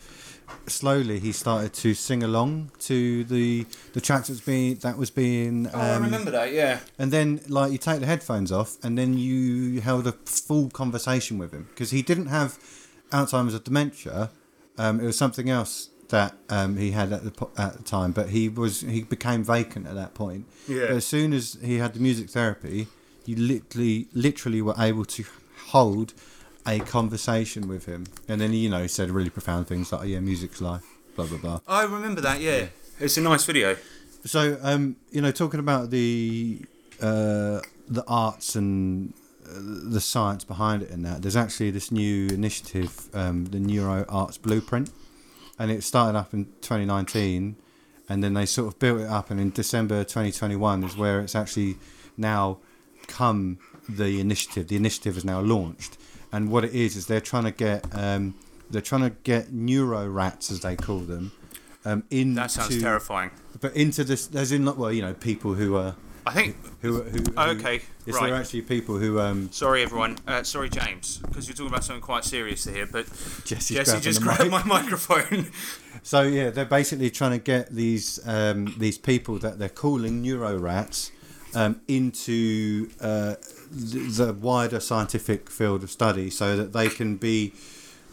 slowly 0.66 1.18
he 1.18 1.32
started 1.32 1.72
to 1.72 1.94
sing 1.94 2.22
along 2.22 2.70
to 2.78 3.24
the 3.24 3.66
the 3.94 4.00
tracks 4.00 4.28
that's 4.28 4.40
being 4.40 4.76
that 4.76 4.96
was 4.96 5.10
being. 5.10 5.66
Um, 5.68 5.72
oh, 5.74 5.80
I 5.80 5.96
remember 5.98 6.30
that, 6.30 6.52
yeah. 6.52 6.80
and 6.98 7.10
then, 7.12 7.40
like, 7.48 7.72
you 7.72 7.78
take 7.78 8.00
the 8.00 8.06
headphones 8.06 8.52
off, 8.52 8.76
and 8.82 8.96
then 8.96 9.16
you 9.18 9.80
held 9.80 10.06
a 10.06 10.12
full 10.12 10.70
conversation 10.70 11.38
with 11.38 11.52
him 11.52 11.66
because 11.70 11.90
he 11.90 12.02
didn't 12.02 12.26
have 12.26 12.58
Alzheimer's 13.10 13.54
or 13.54 13.58
dementia. 13.58 14.30
Um, 14.78 15.00
it 15.00 15.04
was 15.04 15.18
something 15.18 15.50
else 15.50 15.90
that 16.08 16.34
um, 16.48 16.76
he 16.76 16.92
had 16.92 17.12
at 17.12 17.24
the 17.24 17.30
po- 17.30 17.50
at 17.56 17.76
the 17.76 17.82
time, 17.82 18.12
but 18.12 18.30
he 18.30 18.48
was 18.48 18.82
he 18.82 19.02
became 19.02 19.42
vacant 19.42 19.86
at 19.86 19.94
that 19.94 20.14
point. 20.14 20.46
Yeah. 20.68 20.86
But 20.88 20.96
as 20.96 21.06
soon 21.06 21.32
as 21.32 21.58
he 21.62 21.78
had 21.78 21.94
the 21.94 22.00
music 22.00 22.30
therapy, 22.30 22.88
you 23.26 23.36
literally 23.36 24.08
literally 24.12 24.62
were 24.62 24.74
able 24.78 25.04
to 25.04 25.24
hold 25.68 26.14
a 26.66 26.80
conversation 26.80 27.68
with 27.68 27.86
him, 27.86 28.06
and 28.28 28.40
then 28.40 28.52
he, 28.52 28.58
you 28.58 28.70
know 28.70 28.86
said 28.86 29.10
really 29.10 29.30
profound 29.30 29.66
things 29.66 29.92
like, 29.92 30.02
oh, 30.02 30.04
"Yeah, 30.04 30.20
music's 30.20 30.60
life," 30.60 30.84
blah 31.16 31.26
blah 31.26 31.38
blah. 31.38 31.60
I 31.66 31.84
remember 31.84 32.20
that. 32.20 32.40
Yeah, 32.40 32.66
it's 33.00 33.16
a 33.16 33.20
nice 33.20 33.44
video. 33.44 33.76
So, 34.24 34.58
um, 34.62 34.96
you 35.10 35.20
know, 35.20 35.32
talking 35.32 35.60
about 35.60 35.90
the 35.90 36.60
uh, 37.00 37.60
the 37.88 38.04
arts 38.06 38.54
and 38.54 39.12
uh, 39.44 39.58
the 39.58 40.00
science 40.00 40.44
behind 40.44 40.82
it 40.82 40.90
and 40.90 41.04
that, 41.04 41.22
there's 41.22 41.36
actually 41.36 41.70
this 41.72 41.90
new 41.90 42.28
initiative, 42.28 43.08
um, 43.14 43.46
the 43.46 43.58
Neuro 43.58 44.04
Arts 44.08 44.38
Blueprint, 44.38 44.90
and 45.58 45.70
it 45.70 45.82
started 45.82 46.16
up 46.16 46.32
in 46.32 46.44
2019, 46.60 47.56
and 48.08 48.22
then 48.22 48.34
they 48.34 48.46
sort 48.46 48.68
of 48.68 48.78
built 48.78 49.00
it 49.00 49.08
up, 49.08 49.30
and 49.30 49.40
in 49.40 49.50
December 49.50 50.04
2021 50.04 50.84
is 50.84 50.96
where 50.96 51.20
it's 51.20 51.34
actually 51.34 51.76
now 52.16 52.58
come 53.12 53.58
the 53.88 54.20
initiative. 54.20 54.68
The 54.68 54.76
initiative 54.76 55.16
is 55.16 55.24
now 55.24 55.40
launched, 55.40 55.98
and 56.32 56.50
what 56.50 56.64
it 56.64 56.72
is 56.74 56.96
is 56.96 57.06
they're 57.06 57.20
trying 57.32 57.44
to 57.44 57.50
get 57.50 57.84
um, 57.92 58.34
they're 58.70 58.80
trying 58.82 59.02
to 59.02 59.10
get 59.24 59.52
neuro 59.52 60.08
rats, 60.08 60.50
as 60.50 60.60
they 60.60 60.76
call 60.76 61.00
them, 61.00 61.32
um, 61.84 62.04
into 62.10 62.36
That 62.40 62.50
sounds 62.50 62.80
terrifying. 62.80 63.30
but 63.60 63.74
into 63.76 64.02
this, 64.04 64.26
there's 64.26 64.52
in 64.52 64.64
well, 64.64 64.92
you 64.92 65.02
know, 65.02 65.14
people 65.14 65.54
who 65.54 65.76
are 65.76 65.94
I 66.26 66.32
think. 66.32 66.56
who 66.80 67.02
who. 67.02 67.18
who 67.18 67.50
Okay, 67.58 67.82
Yes, 68.04 68.16
right. 68.16 68.26
there 68.26 68.34
are 68.34 68.40
actually 68.40 68.62
people 68.62 68.96
who 68.98 69.20
um. 69.20 69.50
Sorry, 69.52 69.82
everyone. 69.82 70.18
Uh, 70.26 70.42
sorry, 70.42 70.68
James, 70.68 71.18
because 71.18 71.46
you're 71.46 71.54
talking 71.54 71.68
about 71.72 71.84
something 71.84 72.02
quite 72.02 72.24
serious 72.24 72.64
here. 72.64 72.86
But 72.90 73.06
Jesse's 73.44 73.76
Jesse 73.76 74.00
just 74.00 74.20
grabbed 74.20 74.40
mic. 74.42 74.50
my 74.50 74.64
microphone. 74.82 75.50
So 76.02 76.22
yeah, 76.22 76.50
they're 76.50 76.64
basically 76.64 77.10
trying 77.10 77.32
to 77.32 77.38
get 77.38 77.70
these 77.70 78.18
um 78.26 78.74
these 78.78 78.98
people 78.98 79.38
that 79.38 79.58
they're 79.60 79.68
calling 79.84 80.20
neuro 80.22 80.58
rats 80.58 81.11
um 81.54 81.80
into 81.88 82.88
uh 83.00 83.34
the, 83.70 83.98
the 84.26 84.32
wider 84.34 84.80
scientific 84.80 85.50
field 85.50 85.82
of 85.82 85.90
study, 85.90 86.30
so 86.30 86.56
that 86.56 86.72
they 86.72 86.88
can 86.88 87.16
be 87.16 87.52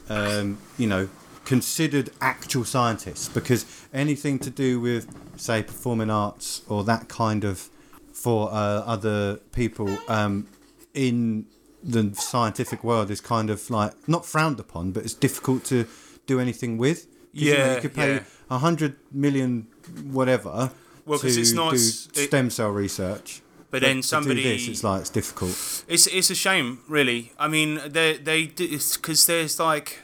um 0.09 0.57
you 0.77 0.87
know 0.87 1.09
considered 1.45 2.11
actual 2.21 2.63
scientists 2.63 3.27
because 3.29 3.65
anything 3.93 4.37
to 4.37 4.49
do 4.51 4.79
with 4.79 5.07
say 5.35 5.63
performing 5.63 6.09
arts 6.11 6.61
or 6.67 6.83
that 6.83 7.07
kind 7.07 7.43
of 7.43 7.69
for 8.13 8.49
uh, 8.51 8.55
other 8.85 9.37
people 9.53 9.97
um, 10.09 10.45
in 10.93 11.45
the 11.81 12.13
scientific 12.13 12.83
world 12.83 13.09
is 13.09 13.21
kind 13.21 13.49
of 13.49 13.69
like 13.69 13.93
not 14.07 14.25
frowned 14.25 14.59
upon, 14.59 14.91
but 14.91 15.03
it's 15.05 15.13
difficult 15.13 15.63
to 15.63 15.87
do 16.27 16.39
anything 16.39 16.77
with. 16.77 17.05
'Cause, 17.05 17.41
you, 17.41 17.53
know, 17.53 17.57
Yeah, 17.65 17.75
you 17.75 17.81
could 17.81 17.93
pay 17.95 18.13
yeah. 18.15 18.23
a 18.49 18.57
hundred 18.57 18.97
million 19.11 19.67
whatever 20.03 20.71
Well, 21.09 21.19
to 21.19 21.27
it's 21.27 21.51
not- 21.51 21.71
do 21.71 21.77
stem 21.77 22.49
cell 22.49 22.69
research. 22.69 23.41
But 23.71 23.81
then 23.81 23.97
to 23.97 24.01
do 24.01 24.07
somebody- 24.07 24.43
this, 24.43 24.67
it's 24.67 24.83
like 24.83 25.01
it's 25.01 25.09
difficult. 25.11 25.83
It's 25.87 26.07
it's 26.07 26.29
a 26.31 26.35
shame, 26.35 26.79
really. 26.87 27.33
I 27.37 27.47
mean, 27.47 27.79
they 27.87 28.17
they 28.17 28.45
because 28.47 29.25
there's 29.27 29.59
like 29.59 29.99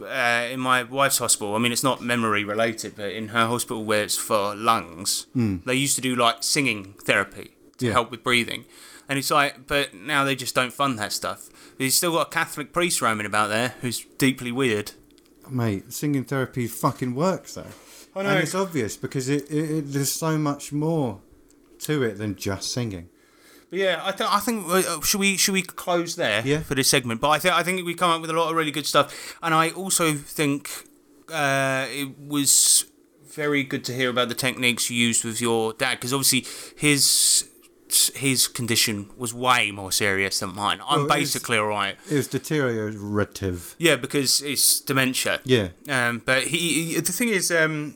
uh, 0.00 0.48
in 0.50 0.60
my 0.60 0.82
wife's 0.84 1.18
hospital. 1.18 1.54
I 1.54 1.58
mean, 1.58 1.72
it's 1.72 1.82
not 1.82 2.00
memory 2.02 2.44
related, 2.44 2.94
but 2.96 3.10
in 3.12 3.28
her 3.28 3.46
hospital 3.46 3.84
where 3.84 4.02
it's 4.04 4.16
for 4.16 4.54
lungs, 4.54 5.26
they 5.34 5.74
used 5.74 5.96
to 5.96 6.00
do 6.02 6.14
like 6.16 6.42
singing 6.42 6.94
therapy 7.04 7.54
to 7.78 7.86
Yeah. 7.86 7.92
help 7.92 8.10
with 8.12 8.22
breathing, 8.22 8.64
and 9.08 9.18
it's 9.18 9.30
like, 9.30 9.66
but 9.66 9.94
now 9.94 10.24
they 10.24 10.36
just 10.36 10.54
don't 10.54 10.72
fund 10.72 10.98
that 10.98 11.12
stuff. 11.12 11.48
You've 11.78 11.92
still 11.92 12.12
got 12.12 12.28
a 12.28 12.30
Catholic 12.30 12.72
priest 12.72 13.02
roaming 13.02 13.26
about 13.26 13.48
there 13.48 13.74
who's 13.80 14.04
deeply 14.18 14.52
weird. 14.52 14.92
Mate, 15.50 15.92
singing 15.92 16.24
therapy 16.24 16.66
fucking 16.68 17.14
works 17.16 17.54
though. 17.54 17.72
I 18.16 18.22
know. 18.22 18.28
And 18.30 18.38
it's 18.40 18.54
obvious 18.54 18.96
because 18.96 19.28
it, 19.28 19.50
it, 19.50 19.70
it 19.70 19.80
there's 19.92 20.12
so 20.12 20.38
much 20.38 20.72
more 20.72 21.20
to 21.80 22.02
it 22.02 22.18
than 22.18 22.36
just 22.36 22.72
singing. 22.72 23.08
But 23.70 23.78
yeah, 23.78 24.00
I 24.04 24.12
think 24.12 24.32
I 24.32 24.40
think 24.40 24.66
uh, 24.68 25.00
should 25.00 25.20
we 25.20 25.36
should 25.36 25.52
we 25.52 25.62
close 25.62 26.16
there 26.16 26.42
Yeah. 26.44 26.60
for 26.60 26.74
this 26.74 26.88
segment? 26.88 27.20
But 27.20 27.30
I 27.30 27.38
think 27.38 27.54
I 27.54 27.62
think 27.62 27.84
we 27.84 27.94
come 27.94 28.10
up 28.10 28.20
with 28.20 28.30
a 28.30 28.34
lot 28.34 28.50
of 28.50 28.56
really 28.56 28.70
good 28.70 28.86
stuff, 28.86 29.36
and 29.42 29.52
I 29.54 29.70
also 29.70 30.12
think 30.14 30.70
uh, 31.32 31.86
it 31.90 32.18
was 32.18 32.84
very 33.34 33.64
good 33.64 33.84
to 33.86 33.92
hear 33.92 34.10
about 34.10 34.28
the 34.28 34.34
techniques 34.36 34.90
you 34.90 34.96
used 34.96 35.24
with 35.24 35.40
your 35.40 35.72
dad 35.72 35.94
because 35.96 36.12
obviously 36.12 36.46
his 36.76 37.48
his 38.14 38.46
condition 38.48 39.08
was 39.16 39.32
way 39.34 39.70
more 39.70 39.90
serious 39.92 40.38
than 40.40 40.54
mine. 40.54 40.80
I'm 40.88 41.00
Well, 41.00 41.08
basically 41.08 41.58
all 41.58 41.66
right. 41.68 41.96
It 42.10 42.14
was 42.14 42.28
deteriorative. 42.28 43.74
Yeah, 43.78 43.96
because 43.96 44.42
it's 44.42 44.80
dementia. 44.80 45.40
Yeah. 45.44 45.68
Um, 45.88 46.22
but 46.24 46.44
he, 46.44 46.94
he- 46.94 47.00
the 47.00 47.12
thing 47.12 47.28
is, 47.28 47.50
um, 47.52 47.94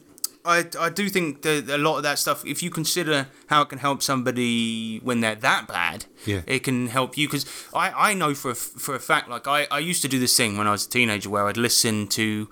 I, 0.48 0.64
I 0.80 0.88
do 0.90 1.08
think 1.08 1.42
that 1.42 1.68
a 1.68 1.76
lot 1.78 1.96
of 1.98 2.02
that 2.04 2.18
stuff, 2.18 2.44
if 2.46 2.62
you 2.62 2.70
consider 2.70 3.26
how 3.48 3.62
it 3.62 3.68
can 3.68 3.78
help 3.78 4.02
somebody 4.02 4.98
when 5.00 5.20
they're 5.20 5.34
that 5.36 5.68
bad, 5.68 6.06
Yeah. 6.26 6.40
it 6.46 6.60
can 6.64 6.88
help 6.88 7.16
you. 7.18 7.26
Because 7.28 7.44
I, 7.74 8.10
I 8.10 8.14
know 8.14 8.34
for 8.34 8.50
a, 8.52 8.54
for 8.54 8.94
a 8.94 8.98
fact, 9.00 9.28
like 9.28 9.46
I, 9.46 9.66
I 9.70 9.78
used 9.78 10.02
to 10.02 10.08
do 10.08 10.18
this 10.18 10.36
thing 10.36 10.56
when 10.56 10.66
I 10.66 10.70
was 10.72 10.86
a 10.86 10.90
teenager 10.90 11.28
where 11.30 11.46
I'd 11.46 11.56
listen 11.58 12.06
to 12.08 12.48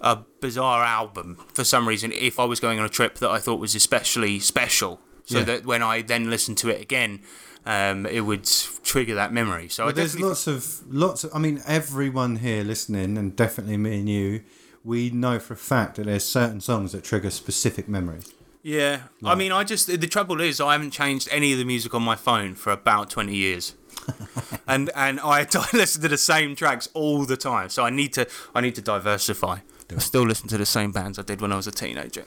a 0.00 0.16
bizarre 0.40 0.84
album 0.84 1.38
for 1.54 1.64
some 1.64 1.88
reason 1.88 2.12
if 2.12 2.38
I 2.38 2.44
was 2.44 2.60
going 2.60 2.78
on 2.78 2.84
a 2.84 2.88
trip 2.90 3.14
that 3.18 3.30
I 3.30 3.38
thought 3.38 3.60
was 3.60 3.74
especially 3.74 4.40
special. 4.40 5.00
So 5.24 5.38
Yeah. 5.38 5.44
that 5.44 5.66
when 5.66 5.82
I 5.82 6.02
then 6.02 6.28
listened 6.30 6.58
to 6.58 6.68
it 6.68 6.80
again, 6.82 7.20
um, 7.64 8.06
it 8.06 8.20
would 8.20 8.44
trigger 8.84 9.14
that 9.16 9.32
memory. 9.32 9.68
So 9.68 9.88
I 9.88 9.92
there's 9.92 10.18
lots 10.20 10.46
of 10.46 10.82
lots 10.88 11.24
of. 11.24 11.30
I 11.34 11.38
mean, 11.38 11.62
everyone 11.66 12.36
here 12.36 12.62
listening, 12.62 13.18
and 13.18 13.34
definitely 13.34 13.76
me 13.76 13.98
and 13.98 14.08
you, 14.08 14.42
we 14.86 15.10
know 15.10 15.40
for 15.40 15.54
a 15.54 15.56
fact 15.56 15.96
that 15.96 16.06
there's 16.06 16.24
certain 16.24 16.60
songs 16.60 16.92
that 16.92 17.02
trigger 17.02 17.30
specific 17.30 17.88
memories. 17.88 18.32
Yeah, 18.62 19.02
I 19.24 19.34
mean, 19.34 19.52
I 19.52 19.62
just 19.62 19.86
the 19.86 20.06
trouble 20.08 20.40
is 20.40 20.60
I 20.60 20.72
haven't 20.72 20.90
changed 20.90 21.28
any 21.30 21.52
of 21.52 21.58
the 21.58 21.64
music 21.64 21.94
on 21.94 22.02
my 22.02 22.16
phone 22.16 22.54
for 22.54 22.72
about 22.72 23.10
twenty 23.10 23.36
years, 23.36 23.74
and 24.66 24.90
and 24.96 25.20
I, 25.20 25.40
I 25.54 25.68
listen 25.72 26.02
to 26.02 26.08
the 26.08 26.18
same 26.18 26.56
tracks 26.56 26.88
all 26.94 27.24
the 27.26 27.36
time. 27.36 27.68
So 27.68 27.84
I 27.84 27.90
need 27.90 28.12
to 28.14 28.28
I 28.54 28.60
need 28.60 28.74
to 28.76 28.82
diversify. 28.82 29.58
I 29.94 29.98
still 29.98 30.24
listen 30.24 30.48
to 30.48 30.58
the 30.58 30.66
same 30.66 30.90
bands 30.90 31.16
I 31.16 31.22
did 31.22 31.40
when 31.40 31.52
I 31.52 31.56
was 31.56 31.68
a 31.68 31.70
teenager. 31.70 32.24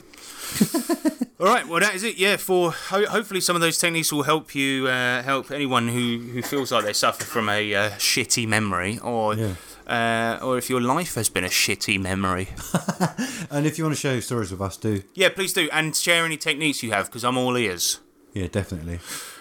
all 1.38 1.46
right, 1.46 1.68
well 1.68 1.80
that 1.80 1.94
is 1.94 2.04
it. 2.04 2.16
Yeah, 2.16 2.36
for 2.36 2.72
ho- 2.72 3.06
hopefully 3.06 3.42
some 3.42 3.54
of 3.54 3.60
those 3.60 3.76
techniques 3.76 4.10
will 4.10 4.22
help 4.22 4.54
you 4.54 4.86
uh, 4.86 5.22
help 5.22 5.50
anyone 5.50 5.88
who 5.88 6.18
who 6.32 6.40
feels 6.40 6.72
like 6.72 6.84
they 6.84 6.94
suffer 6.94 7.24
from 7.24 7.50
a 7.50 7.74
uh, 7.74 7.90
shitty 7.90 8.46
memory 8.46 8.98
or. 8.98 9.34
Yeah. 9.34 9.54
Uh, 9.90 10.38
or 10.42 10.56
if 10.56 10.70
your 10.70 10.80
life 10.80 11.16
has 11.16 11.28
been 11.28 11.44
a 11.44 11.48
shitty 11.48 12.00
memory. 12.00 12.48
And 13.52 13.66
if 13.66 13.76
you 13.78 13.84
want 13.84 13.96
to 13.96 14.00
share 14.00 14.12
your 14.12 14.22
stories 14.22 14.52
with 14.52 14.60
us, 14.60 14.76
do 14.76 15.02
yeah, 15.14 15.28
please 15.28 15.52
do. 15.52 15.68
And 15.72 15.96
share 15.96 16.24
any 16.24 16.36
techniques 16.36 16.84
you 16.84 16.92
have, 16.92 17.06
because 17.06 17.24
I'm 17.24 17.36
all 17.36 17.56
ears. 17.56 17.98
yeah, 18.32 18.46
definitely. 18.46 19.00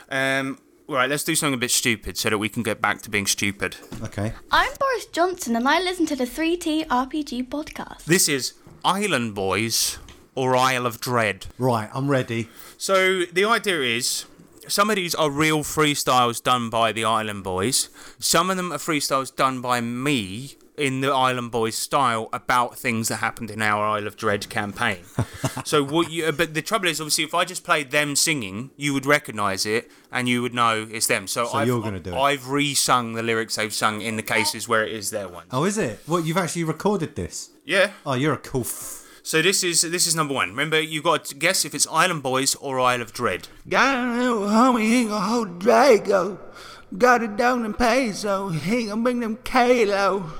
Um, 0.09 0.57
all 0.87 0.95
right, 0.95 1.07
let's 1.07 1.23
do 1.23 1.35
something 1.35 1.53
a 1.53 1.57
bit 1.57 1.69
stupid 1.69 2.17
so 2.17 2.31
that 2.31 2.39
we 2.39 2.49
can 2.49 2.63
get 2.63 2.81
back 2.81 3.03
to 3.03 3.09
being 3.11 3.27
stupid. 3.27 3.75
Okay. 4.01 4.33
I'm 4.51 4.71
Boris 4.79 5.05
Johnson 5.11 5.55
and 5.55 5.67
I 5.69 5.79
listen 5.79 6.07
to 6.07 6.15
the 6.15 6.25
3T 6.25 6.87
RPG 6.87 7.49
podcast. 7.49 8.05
This 8.05 8.27
is 8.27 8.53
Island 8.83 9.35
Boys 9.35 9.99
or 10.33 10.55
Isle 10.55 10.87
of 10.87 10.99
Dread. 10.99 11.45
Right, 11.59 11.89
I'm 11.93 12.07
ready. 12.09 12.49
So 12.77 13.25
the 13.25 13.45
idea 13.45 13.81
is 13.81 14.25
some 14.70 14.89
of 14.89 14.95
these 14.95 15.15
are 15.15 15.30
real 15.30 15.59
freestyles 15.59 16.41
done 16.41 16.70
by 16.70 16.91
the 16.91 17.05
Island 17.05 17.43
Boys. 17.43 17.89
Some 18.20 18.49
of 18.49 18.57
them 18.57 18.72
are 18.72 18.78
freestyles 18.78 19.36
done 19.36 19.61
by 19.61 19.82
me 19.82 20.55
in 20.78 21.01
the 21.01 21.11
Island 21.11 21.51
Boys 21.51 21.76
style 21.76 22.30
about 22.32 22.78
things 22.78 23.09
that 23.09 23.17
happened 23.17 23.51
in 23.51 23.61
our 23.61 23.86
Isle 23.86 24.07
of 24.07 24.15
Dread 24.15 24.49
campaign. 24.49 24.99
so 25.65 25.84
what 25.84 26.09
you 26.09 26.26
uh, 26.26 26.32
but 26.32 26.53
the 26.53 26.61
trouble 26.61 26.88
is 26.88 27.01
obviously 27.01 27.26
if 27.26 27.34
I 27.34 27.43
just 27.43 27.63
played 27.65 27.91
them 27.91 28.15
singing, 28.15 28.72
you 28.78 28.93
would 28.93 29.05
recognise 29.05 29.65
it 29.65 29.91
and 30.11 30.30
you 30.30 30.41
would 30.41 30.53
know 30.53 30.88
it's 30.89 31.07
them. 31.07 31.28
So, 31.28 31.45
So 31.47 31.57
I've, 31.57 31.67
you're 31.67 31.82
gonna 31.82 31.99
do 31.99 32.11
it. 32.13 32.17
I've 32.17 32.47
re-sung 32.49 33.13
the 33.13 33.24
lyrics 33.24 33.57
they've 33.57 33.74
sung 33.74 34.01
in 34.01 34.15
the 34.15 34.24
cases 34.24 34.67
where 34.67 34.86
it 34.86 34.93
is 34.93 35.09
their 35.09 35.28
one. 35.28 35.45
Oh, 35.51 35.65
is 35.65 35.78
it? 35.78 35.99
What 36.05 36.26
you've 36.26 36.38
actually 36.38 36.63
recorded 36.63 37.15
this? 37.15 37.49
Yeah. 37.65 37.91
Oh, 38.05 38.13
you're 38.13 38.34
a 38.34 38.38
cool. 38.38 38.61
F- 38.61 39.05
So 39.30 39.43
this 39.43 39.63
is 39.63 39.82
this 39.84 40.07
is 40.07 40.15
number 40.15 40.34
one. 40.34 40.49
Remember, 40.49 40.82
you've 40.82 41.03
got 41.03 41.25
to 41.25 41.36
guess 41.36 41.63
if 41.63 41.75
it's 41.75 41.86
Island 41.86 42.23
Boys 42.23 42.55
or 42.55 42.80
Isle 42.80 43.03
of 43.03 43.13
Dread. 43.13 43.47
Got 43.69 43.95
a 43.95 44.17
little 44.17 44.47
homie, 44.47 44.82
he 44.82 45.05
gon' 45.05 45.21
hold 45.21 45.59
Drago. 45.59 46.39
Got 46.97 47.21
it 47.21 47.38
down 47.38 47.63
in 47.63 47.75
peso, 47.75 48.49
he 48.49 48.88
gon' 48.88 49.03
bring 49.03 49.19
them 49.19 49.38
Kalo. 49.43 50.32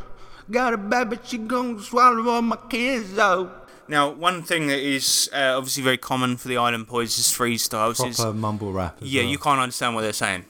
Got 0.50 0.74
a 0.74 0.78
bad 0.80 1.12
bitch, 1.12 1.28
she 1.28 1.38
gon' 1.38 1.80
swallow 1.80 2.28
all 2.28 2.42
my 2.42 2.58
kids, 2.68 3.14
though. 3.14 3.52
Now, 3.88 4.10
one 4.10 4.42
thing 4.42 4.66
that 4.70 4.80
is 4.80 5.30
uh, 5.36 5.54
obviously 5.56 5.84
very 5.84 6.00
common 6.00 6.38
for 6.38 6.48
the 6.48 6.58
Island 6.58 6.88
Boys 6.88 7.20
is 7.20 7.26
freestyles. 7.26 8.04
Is, 8.04 8.16
proper 8.16 8.34
mumble 8.34 8.74
rap. 8.74 8.98
yeah, 9.02 9.22
well. 9.22 9.30
you 9.30 9.38
can't 9.38 9.60
understand 9.60 9.94
what 9.94 10.02
they're 10.02 10.14
saying. 10.14 10.46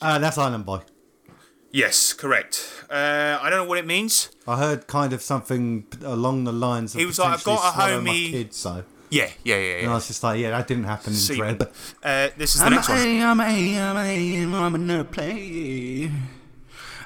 Ah, 0.00 0.16
that's 0.18 0.38
Island 0.38 0.64
Boy. 0.64 0.80
Yes, 1.70 2.14
correct. 2.14 2.86
Uh, 2.88 3.38
I 3.38 3.50
don't 3.50 3.58
know 3.58 3.68
what 3.68 3.76
it 3.76 3.86
means. 3.86 4.30
I 4.46 4.56
heard 4.58 4.86
kind 4.86 5.12
of 5.12 5.22
something 5.22 5.86
along 6.02 6.44
the 6.44 6.52
lines 6.52 6.94
of 6.94 7.00
He 7.00 7.06
was 7.06 7.18
like, 7.18 7.34
"I've 7.34 7.44
got 7.44 7.74
a 7.74 7.78
my 8.00 8.10
homie- 8.10 8.30
kid, 8.30 8.54
so. 8.54 8.84
Yeah, 9.10 9.28
yeah, 9.44 9.56
yeah, 9.58 9.74
And 9.82 9.90
I 9.90 9.94
was 9.94 10.06
just 10.08 10.22
like, 10.24 10.40
yeah, 10.40 10.50
that 10.50 10.66
didn't 10.66 10.84
happen 10.84 11.12
in 11.12 11.18
See, 11.18 11.36
Dread. 11.36 11.62
uh, 11.62 11.66
this 12.36 12.54
is 12.56 12.60
the 12.60 12.66
I'm 12.66 12.72
next 12.72 12.88
a, 12.88 12.92
one. 12.92 13.22
I'm 13.22 13.40
a, 13.40 13.80
I'm 13.80 13.96
a, 13.96 14.56
I'm 14.56 14.74
another 14.74 15.04
player. 15.04 16.10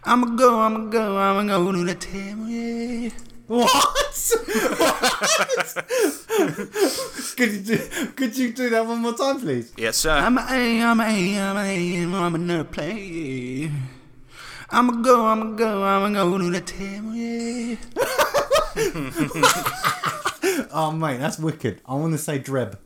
I'ma 0.05 0.26
go, 0.34 0.59
I'ma 0.59 0.78
go, 0.89 1.18
I'ma 1.18 1.43
go 1.59 1.72
to 1.72 1.84
the 1.84 1.95
table, 1.95 2.49
yeah. 2.49 3.11
What? 3.47 3.68
could 7.36 7.53
you 7.53 7.61
do? 7.61 7.78
Could 8.16 8.36
you 8.36 8.53
do 8.53 8.70
that 8.70 8.86
one 8.86 9.01
more 9.01 9.14
time, 9.14 9.41
please? 9.41 9.72
Yes, 9.76 9.97
sir. 9.99 10.11
I'm 10.12 10.39
a, 10.39 10.41
I'm 10.41 11.01
a, 11.01 11.41
I'm 11.41 11.57
a, 11.57 12.16
I'm 12.16 12.34
another 12.34 12.64
player. 12.64 13.70
I'ma 14.71 14.93
go, 15.03 15.27
I'ma 15.27 15.57
go, 15.57 15.83
I'ma 15.83 16.11
go 16.11 16.39
to 16.39 16.51
the 16.51 16.61
table, 16.61 17.14
yeah. 17.14 17.77
Oh 20.71 20.93
mate, 20.93 21.19
that's 21.19 21.39
wicked. 21.39 21.81
I 21.87 21.95
want 21.95 22.12
to 22.12 22.19
say 22.19 22.39
Dreb. 22.39 22.77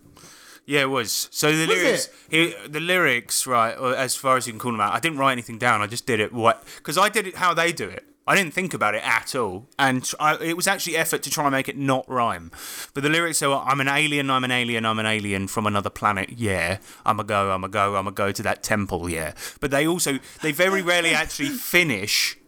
Yeah, 0.65 0.83
it 0.83 0.91
was. 0.91 1.29
So 1.33 1.51
the 1.55 1.67
lyrics, 1.67 2.09
he, 2.31 2.55
the 2.69 2.81
lyrics, 2.81 3.47
right? 3.47 3.75
As 3.77 4.15
far 4.15 4.37
as 4.37 4.47
you 4.47 4.53
can 4.53 4.61
call 4.61 4.73
them 4.73 4.81
out, 4.81 4.93
I 4.95 5.01
didn't 5.01 5.19
write 5.19 5.33
anything 5.33 5.59
down. 5.59 5.83
I 5.83 5.87
just 5.87 6.07
did 6.07 6.21
it 6.21 6.33
what 6.33 6.65
because 6.77 6.97
I 6.97 7.09
did 7.09 7.27
it 7.27 7.37
how 7.37 7.53
they 7.55 7.73
do 7.73 7.89
it. 7.89 8.05
I 8.27 8.37
didn't 8.37 8.55
think 8.55 8.73
about 8.73 8.95
it 8.95 9.03
at 9.05 9.35
all, 9.35 9.67
and 9.79 10.09
I, 10.21 10.37
it 10.37 10.57
was 10.57 10.69
actually 10.69 10.97
effort 10.97 11.23
to 11.25 11.31
try 11.31 11.45
and 11.45 11.53
make 11.53 11.69
it 11.69 11.77
not 11.77 12.09
rhyme. 12.09 12.53
But 12.95 13.03
the 13.03 13.09
lyrics 13.09 13.43
are, 13.43 13.65
"I'm 13.67 13.81
an 13.81 13.89
alien, 13.89 14.31
I'm 14.31 14.45
an 14.45 14.53
alien, 14.53 14.87
I'm 14.87 15.01
an 15.01 15.07
alien 15.07 15.49
from 15.49 15.67
another 15.67 15.91
planet." 15.91 16.31
Yeah, 16.37 16.79
I'm 17.05 17.19
a 17.19 17.25
go, 17.25 17.51
I'm 17.51 17.65
a 17.65 17.69
go, 17.69 17.97
I'm 17.97 18.07
a 18.07 18.13
go 18.13 18.31
to 18.31 18.43
that 18.45 18.63
temple. 18.63 19.11
Yeah, 19.11 19.35
but 19.61 19.73
they 19.73 19.87
also 19.87 20.21
they 20.41 20.53
very 20.53 20.83
rarely 20.83 21.11
actually 21.11 21.49
finish 21.75 22.39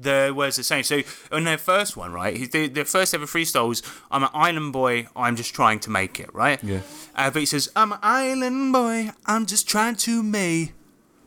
the 0.00 0.32
words 0.34 0.56
they're 0.56 0.62
saying. 0.62 0.84
So 0.84 1.02
on 1.32 1.44
their 1.44 1.58
first 1.58 1.96
one, 1.96 2.12
right, 2.12 2.50
the, 2.50 2.68
the 2.68 2.84
first 2.84 3.14
ever 3.14 3.26
freestyle 3.26 3.68
was, 3.68 3.82
I'm 4.10 4.22
an 4.22 4.30
island 4.32 4.72
boy, 4.72 5.08
I'm 5.16 5.36
just 5.36 5.54
trying 5.54 5.80
to 5.80 5.90
make 5.90 6.20
it, 6.20 6.32
right? 6.32 6.62
Yeah. 6.62 6.80
Uh, 7.14 7.30
but 7.30 7.40
he 7.40 7.46
says, 7.46 7.68
I'm 7.74 7.92
an 7.92 7.98
island 8.02 8.72
boy, 8.72 9.10
I'm 9.26 9.46
just 9.46 9.68
trying 9.68 9.96
to 9.96 10.22
make. 10.22 10.72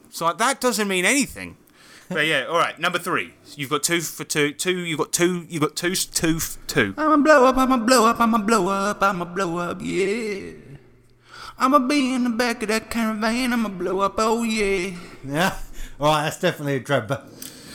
So 0.09 0.25
like, 0.25 0.37
that 0.37 0.61
doesn't 0.61 0.87
mean 0.87 1.05
anything. 1.05 1.57
But 2.13 2.25
yeah, 2.27 2.45
all 2.45 2.57
right. 2.57 2.77
Number 2.79 2.99
three, 2.99 3.33
you've 3.55 3.69
got 3.69 3.83
two 3.83 4.01
for 4.01 4.23
two. 4.23 4.51
Two, 4.53 4.79
you've 4.79 4.99
got 4.99 5.11
two. 5.11 5.45
You've 5.49 5.61
got 5.61 5.75
two, 5.75 5.95
two, 5.95 6.39
two. 6.67 6.93
I'ma 6.97 7.17
blow 7.17 7.45
up, 7.45 7.57
I'ma 7.57 7.77
blow 7.77 8.05
up, 8.05 8.19
I'ma 8.19 8.37
blow 8.37 8.67
up, 8.67 9.01
I'ma 9.01 9.25
blow 9.25 9.57
up, 9.57 9.77
yeah. 9.81 10.51
I'ma 11.57 11.79
be 11.79 12.13
in 12.13 12.23
the 12.23 12.29
back 12.31 12.61
of 12.63 12.69
that 12.69 12.89
caravan, 12.89 13.53
I'ma 13.53 13.69
blow 13.69 13.99
up, 13.99 14.15
oh 14.17 14.43
yeah. 14.43 14.97
Yeah. 15.23 15.57
All 15.99 16.07
right, 16.07 16.23
that's 16.23 16.39
definitely 16.39 16.77
a 16.77 16.79
Dreb. 16.79 17.09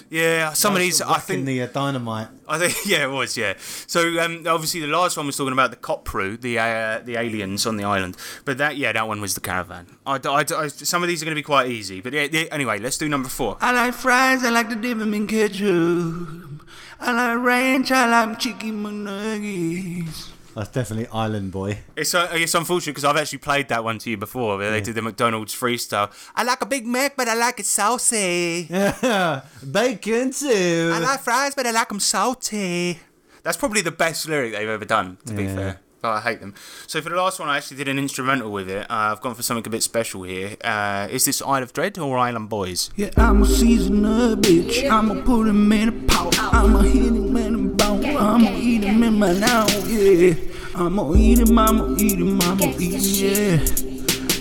Yeah, 0.08 0.52
some 0.52 0.74
of 0.74 0.78
these, 0.80 1.02
I 1.02 1.18
think. 1.18 1.46
the 1.46 1.62
uh, 1.62 1.66
dynamite. 1.66 2.28
I 2.48 2.58
think 2.58 2.76
yeah, 2.86 3.04
it 3.04 3.10
was 3.10 3.36
yeah. 3.36 3.54
So 3.58 4.00
um, 4.20 4.44
obviously 4.46 4.80
the 4.80 4.86
last 4.86 5.16
one 5.16 5.26
was 5.26 5.36
talking 5.36 5.52
about 5.52 5.70
the 5.70 5.76
Kopru, 5.76 6.40
the 6.40 6.58
uh, 6.60 7.00
the 7.04 7.16
aliens 7.16 7.66
on 7.66 7.76
the 7.76 7.84
island. 7.84 8.16
But 8.44 8.58
that 8.58 8.76
yeah, 8.76 8.92
that 8.92 9.08
one 9.08 9.20
was 9.20 9.34
the 9.34 9.40
caravan. 9.40 9.86
I, 10.06 10.20
I, 10.24 10.44
I- 10.56 10.68
some 10.68 11.02
of 11.02 11.08
these 11.08 11.22
are 11.22 11.24
going 11.24 11.34
to 11.34 11.38
be 11.38 11.42
quite 11.42 11.68
easy. 11.70 12.00
But 12.00 12.12
yeah, 12.12 12.28
yeah, 12.30 12.44
anyway, 12.52 12.78
let's 12.78 12.98
do 12.98 13.08
number 13.08 13.28
four. 13.28 13.56
I 13.60 13.72
like 13.72 13.94
fries, 13.94 14.44
I 14.44 14.50
like 14.50 14.68
to 14.68 14.76
dip 14.76 14.98
them 14.98 15.12
in 15.12 15.26
ketchup. 15.26 16.62
I 17.00 17.12
like 17.12 17.44
ranch, 17.44 17.90
I 17.90 18.06
like 18.08 18.38
chicken 18.38 18.82
McNuggets. 18.84 20.30
That's 20.56 20.70
definitely 20.70 21.06
Island 21.12 21.52
Boy. 21.52 21.80
It's 21.96 22.14
uh, 22.14 22.30
it's 22.32 22.54
unfortunate 22.54 22.94
because 22.94 23.04
I've 23.04 23.18
actually 23.18 23.40
played 23.40 23.68
that 23.68 23.84
one 23.84 23.98
to 23.98 24.08
you 24.08 24.16
before. 24.16 24.56
Where 24.56 24.70
they 24.70 24.80
did 24.80 24.94
the 24.94 25.02
McDonald's 25.02 25.54
freestyle. 25.54 26.10
I 26.34 26.44
like 26.44 26.62
a 26.62 26.66
Big 26.66 26.86
Mac, 26.86 27.14
but 27.14 27.28
I 27.28 27.34
like 27.34 27.60
it 27.60 27.66
saucy. 27.66 28.62
Bacon 29.70 30.30
too. 30.30 30.92
I 30.94 30.98
like 30.98 31.20
fries, 31.20 31.54
but 31.54 31.66
I 31.66 31.72
like 31.72 31.88
them 31.88 32.00
salty. 32.00 33.00
That's 33.42 33.58
probably 33.58 33.82
the 33.82 33.90
best 33.90 34.26
lyric 34.30 34.54
they've 34.54 34.66
ever 34.66 34.86
done, 34.86 35.18
to 35.26 35.34
be 35.34 35.46
fair. 35.46 35.80
But 36.00 36.08
I 36.08 36.20
hate 36.20 36.40
them. 36.40 36.54
So 36.86 37.02
for 37.02 37.10
the 37.10 37.16
last 37.16 37.38
one, 37.38 37.50
I 37.50 37.58
actually 37.58 37.76
did 37.76 37.88
an 37.88 37.98
instrumental 37.98 38.50
with 38.50 38.70
it. 38.70 38.90
Uh, 38.90 39.12
I've 39.12 39.20
gone 39.20 39.34
for 39.34 39.42
something 39.42 39.66
a 39.66 39.70
bit 39.70 39.82
special 39.82 40.22
here. 40.22 40.56
Uh, 40.64 41.06
is 41.10 41.26
this 41.26 41.42
Isle 41.42 41.62
of 41.64 41.74
Dread 41.74 41.98
or 41.98 42.16
Island 42.16 42.48
Boys? 42.48 42.90
Yeah, 42.96 43.10
I'ma 43.16 43.44
season 43.44 44.04
a 44.06 44.36
bitch. 44.36 44.90
I'ma 44.90 45.20
put 45.22 45.48
him 45.48 45.70
in 45.70 45.88
a 45.88 45.92
pot. 46.06 46.38
I'ma 46.38 46.78
hit 46.80 47.04
him 47.12 47.36
in 47.36 47.54
a 47.54 47.74
bone. 48.02 48.16
I'ma 48.16 48.50
eat 48.56 48.84
him 48.84 49.02
in 49.02 49.18
my 49.18 49.32
now, 49.32 49.66
yeah. 49.86 50.34
I'ma 50.74 51.14
eat 51.14 51.38
him, 51.38 51.58
I'ma 51.58 51.96
eat 51.98 52.18
him, 52.18 52.40
I'ma 52.40 52.66
eat 52.78 52.94
him, 52.94 53.00
yeah. 53.02 53.86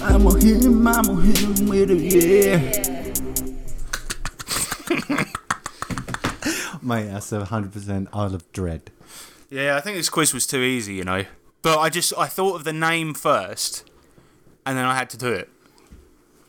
I'ma 0.05 0.31
hit 0.31 0.63
him, 0.63 0.87
I'ma 0.87 1.13
hit 1.15 1.39
him 1.39 1.67
with 1.67 1.91
it, 1.91 2.01
yeah. 2.13 2.57
Mate, 6.81 7.07
that's 7.07 7.31
a 7.31 7.45
hundred 7.45 7.73
percent 7.73 8.09
Isle 8.13 8.35
of 8.35 8.51
Dread. 8.51 8.91
Yeah, 9.49 9.75
I 9.75 9.81
think 9.81 9.97
this 9.97 10.09
quiz 10.09 10.33
was 10.33 10.45
too 10.45 10.61
easy, 10.61 10.93
you 10.93 11.03
know. 11.03 11.25
But 11.61 11.79
I 11.79 11.89
just 11.89 12.13
I 12.17 12.27
thought 12.27 12.55
of 12.55 12.63
the 12.63 12.73
name 12.73 13.13
first, 13.13 13.89
and 14.65 14.77
then 14.77 14.85
I 14.85 14.95
had 14.95 15.09
to 15.11 15.17
do 15.17 15.31
it. 15.31 15.49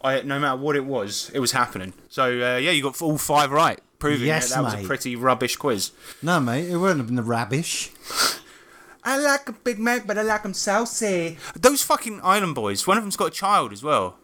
I 0.02 0.20
no 0.22 0.38
matter 0.38 0.56
what 0.56 0.76
it 0.76 0.84
was, 0.84 1.30
it 1.32 1.38
was 1.38 1.52
happening. 1.52 1.94
So 2.08 2.24
uh, 2.24 2.58
yeah, 2.58 2.70
you 2.70 2.82
got 2.82 3.00
all 3.00 3.16
five 3.16 3.50
right, 3.50 3.80
proving 3.98 4.26
Yes, 4.26 4.48
that, 4.50 4.56
that 4.56 4.64
was 4.64 4.74
a 4.74 4.76
mate. 4.78 4.86
pretty 4.86 5.16
rubbish 5.16 5.56
quiz. 5.56 5.92
No, 6.22 6.40
mate, 6.40 6.68
it 6.68 6.76
wouldn't 6.76 6.98
have 7.00 7.06
been 7.06 7.16
the 7.16 7.22
rubbish. 7.22 7.90
I 9.04 9.18
like 9.18 9.48
a 9.48 9.52
Big 9.52 9.78
Mac, 9.78 10.06
but 10.06 10.18
I 10.18 10.22
like 10.22 10.42
them 10.42 10.52
saucy. 10.54 11.38
Those 11.54 11.82
fucking 11.82 12.20
Island 12.24 12.56
Boys. 12.56 12.86
One 12.86 12.96
of 12.98 13.04
them's 13.04 13.16
got 13.16 13.28
a 13.28 13.30
child 13.30 13.72
as 13.72 13.82
well. 13.82 14.18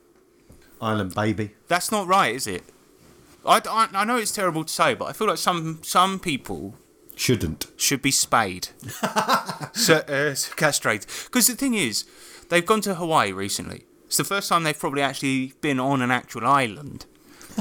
Island 0.80 1.14
Baby. 1.14 1.52
That's 1.68 1.92
not 1.92 2.08
right, 2.08 2.34
is 2.34 2.48
it? 2.48 2.64
I, 3.46 3.60
I, 3.68 3.88
I 3.94 4.04
know 4.04 4.16
it's 4.16 4.32
terrible 4.32 4.64
to 4.64 4.72
say, 4.72 4.94
but 4.94 5.04
I 5.06 5.12
feel 5.12 5.28
like 5.28 5.38
some 5.38 5.80
some 5.82 6.18
people 6.18 6.74
Shouldn't. 7.14 7.66
should 7.76 8.02
be 8.02 8.10
spayed, 8.10 8.68
so, 9.72 9.96
uh, 10.08 10.34
castrated. 10.56 11.06
Because 11.26 11.46
the 11.46 11.54
thing 11.54 11.74
is, 11.74 12.04
they've 12.48 12.64
gone 12.66 12.80
to 12.82 12.94
Hawaii 12.96 13.32
recently. 13.32 13.84
It's 14.06 14.16
the 14.16 14.24
first 14.24 14.48
time 14.48 14.62
they've 14.64 14.78
probably 14.78 15.02
actually 15.02 15.52
been 15.60 15.78
on 15.80 16.02
an 16.02 16.10
actual 16.10 16.46
island. 16.46 17.06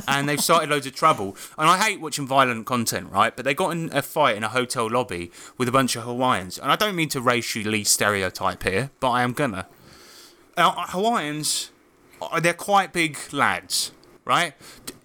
And 0.07 0.27
they've 0.27 0.41
started 0.41 0.69
loads 0.69 0.87
of 0.87 0.93
trouble. 0.95 1.35
And 1.57 1.69
I 1.69 1.77
hate 1.77 2.01
watching 2.01 2.27
violent 2.27 2.65
content, 2.65 3.11
right? 3.11 3.35
But 3.35 3.45
they 3.45 3.53
got 3.53 3.71
in 3.71 3.89
a 3.93 4.01
fight 4.01 4.37
in 4.37 4.43
a 4.43 4.49
hotel 4.49 4.89
lobby 4.89 5.31
with 5.57 5.67
a 5.67 5.71
bunch 5.71 5.95
of 5.95 6.03
Hawaiians. 6.03 6.57
And 6.57 6.71
I 6.71 6.75
don't 6.75 6.95
mean 6.95 7.09
to 7.09 7.21
racially 7.21 7.83
stereotype 7.83 8.63
here, 8.63 8.91
but 8.99 9.11
I 9.11 9.23
am 9.23 9.33
gonna. 9.33 9.67
Now, 10.57 10.71
Hawaiians, 10.89 11.71
uh, 12.21 12.39
they're 12.39 12.53
quite 12.53 12.93
big 12.93 13.17
lads, 13.31 13.91
right? 14.25 14.53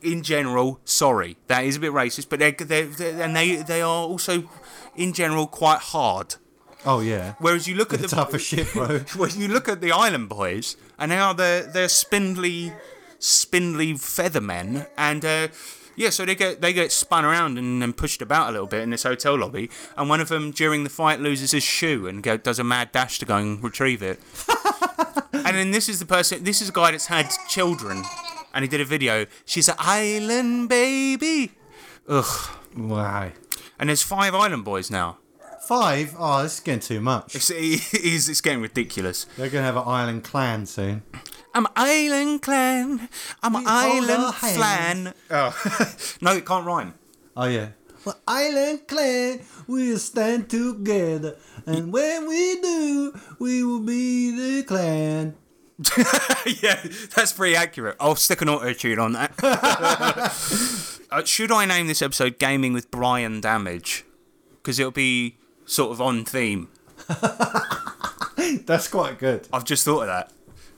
In 0.03 0.23
general, 0.23 0.81
sorry, 0.85 1.37
that 1.47 1.65
is 1.65 1.77
a 1.77 1.81
bit 1.81 1.93
racist, 1.93 2.29
but 2.29 2.39
they're, 2.39 2.53
they're, 2.53 2.87
they're 2.87 3.23
and 3.23 3.35
they 3.35 3.57
they 3.57 3.81
are 3.81 4.07
also, 4.07 4.51
in 4.97 5.13
general, 5.13 5.47
quite 5.47 5.79
hard. 5.81 6.37
Oh 6.85 7.01
yeah. 7.01 7.35
Whereas 7.39 7.67
you 7.67 7.75
look 7.75 7.93
at 7.93 8.01
The 8.01 8.07
the 8.07 8.17
tough 8.17 8.35
as 8.35 8.43
shit, 8.43 8.73
bro. 8.73 8.99
when 9.17 9.31
you 9.37 9.49
look 9.49 9.69
at 9.69 9.81
the 9.81 9.93
Island 9.93 10.29
Boys, 10.29 10.77
and 10.99 11.11
now 11.11 11.33
they're 11.33 11.63
they're 11.63 11.89
spindly, 11.89 12.73
spindly 13.27 13.95
feather 13.95 14.41
men, 14.41 14.87
and 14.97 15.25
uh, 15.25 15.49
yeah, 15.97 16.11
so 16.11 16.25
they 16.25 16.35
get 16.35 16.61
they 16.61 16.73
get 16.73 16.93
spun 16.93 17.25
around 17.25 17.59
and, 17.59 17.83
and 17.83 17.97
pushed 17.97 18.23
about 18.23 18.49
a 18.49 18.53
little 18.53 18.67
bit 18.67 18.83
in 18.83 18.91
this 18.91 19.03
hotel 19.03 19.37
lobby, 19.39 19.71
and 19.97 20.09
one 20.09 20.21
of 20.21 20.29
them 20.29 20.51
during 20.51 20.85
the 20.85 20.91
fight 20.91 21.21
loses 21.21 21.51
his 21.51 21.63
shoe 21.63 22.07
and 22.07 22.23
go, 22.23 22.37
does 22.37 22.59
a 22.59 22.65
mad 22.65 22.93
dash 22.93 23.19
to 23.19 23.27
go 23.27 23.37
and 23.37 23.63
retrieve 23.63 24.03
it. 24.03 24.21
and 25.33 25.57
then 25.57 25.71
this 25.71 25.89
is 25.89 25.99
the 25.99 26.07
person, 26.07 26.45
this 26.45 26.61
is 26.61 26.69
a 26.69 26.73
guy 26.73 26.91
that's 26.91 27.07
had 27.07 27.31
children, 27.49 28.05
and 28.55 28.63
he 28.63 28.69
did 28.69 28.81
a 28.81 28.85
video. 28.85 29.27
She's 29.45 29.69
an 29.69 29.77
island 29.79 30.69
baby. 30.69 31.53
Ugh. 32.09 32.51
Wow. 32.77 33.33
And 33.79 33.89
there's 33.89 34.03
five 34.03 34.35
Island 34.35 34.65
Boys 34.65 34.91
now. 34.91 35.19
Five? 35.67 36.15
Oh, 36.19 36.43
this 36.43 36.55
is 36.55 36.61
getting 36.61 36.81
too 36.81 37.01
much. 37.01 37.35
It's, 37.35 37.51
it's, 37.55 38.29
it's 38.29 38.41
getting 38.41 38.63
ridiculous. 38.63 39.27
They're 39.37 39.49
gonna 39.49 39.65
have 39.65 39.77
an 39.77 39.85
island 39.87 40.25
clan 40.25 40.67
soon. 40.67 41.03
I'm 41.57 41.65
an 41.65 41.73
island 41.75 42.43
clan. 42.43 43.09
I'm 43.43 43.55
an 43.55 43.63
We 43.63 43.67
island 43.67 44.25
our 44.25 44.33
flan. 44.35 45.15
Oh. 45.31 46.15
no, 46.21 46.37
it 46.37 46.45
can't 46.45 46.67
rhyme. 46.67 46.93
Oh 47.35 47.47
yeah. 47.47 47.69
Well, 48.05 48.21
island 48.29 48.87
clan, 48.87 49.41
we'll 49.67 49.99
stand 49.99 50.51
together, 50.51 51.37
and 51.65 51.95
when 51.95 52.29
we 52.29 52.61
do, 52.61 53.19
we 53.39 53.65
will 53.65 53.81
be 53.81 54.33
the 54.33 54.65
clan. 54.65 55.35
yeah, 56.63 56.79
that's 57.15 57.33
pretty 57.33 57.57
accurate. 57.57 57.97
I'll 57.99 58.17
stick 58.17 58.43
an 58.43 58.51
auto 58.51 58.75
tune 58.75 58.99
on 58.99 59.13
that. 59.13 59.33
uh, 61.11 61.25
should 61.25 61.51
I 61.51 61.65
name 61.65 61.87
this 61.87 62.03
episode 62.03 62.39
Gaming 62.39 62.75
with 62.75 62.91
Brian 62.91 63.41
Damage? 63.41 64.05
Because 64.57 64.79
it'll 64.79 64.93
be 64.93 65.39
sort 65.65 65.93
of 65.93 66.03
on 66.03 66.27
theme. 66.27 66.69
That's 68.67 68.89
quite 68.89 69.19
good. 69.19 69.49
I've 69.55 69.65
just 69.65 69.85
thought 69.85 70.03
of 70.03 70.09
that. 70.09 70.33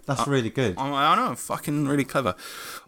That's 0.09 0.27
really 0.27 0.51
good. 0.51 0.75
I, 0.79 1.13
I 1.13 1.17
know, 1.17 1.35
fucking 1.37 1.87
really 1.87 2.05
clever. 2.05 2.35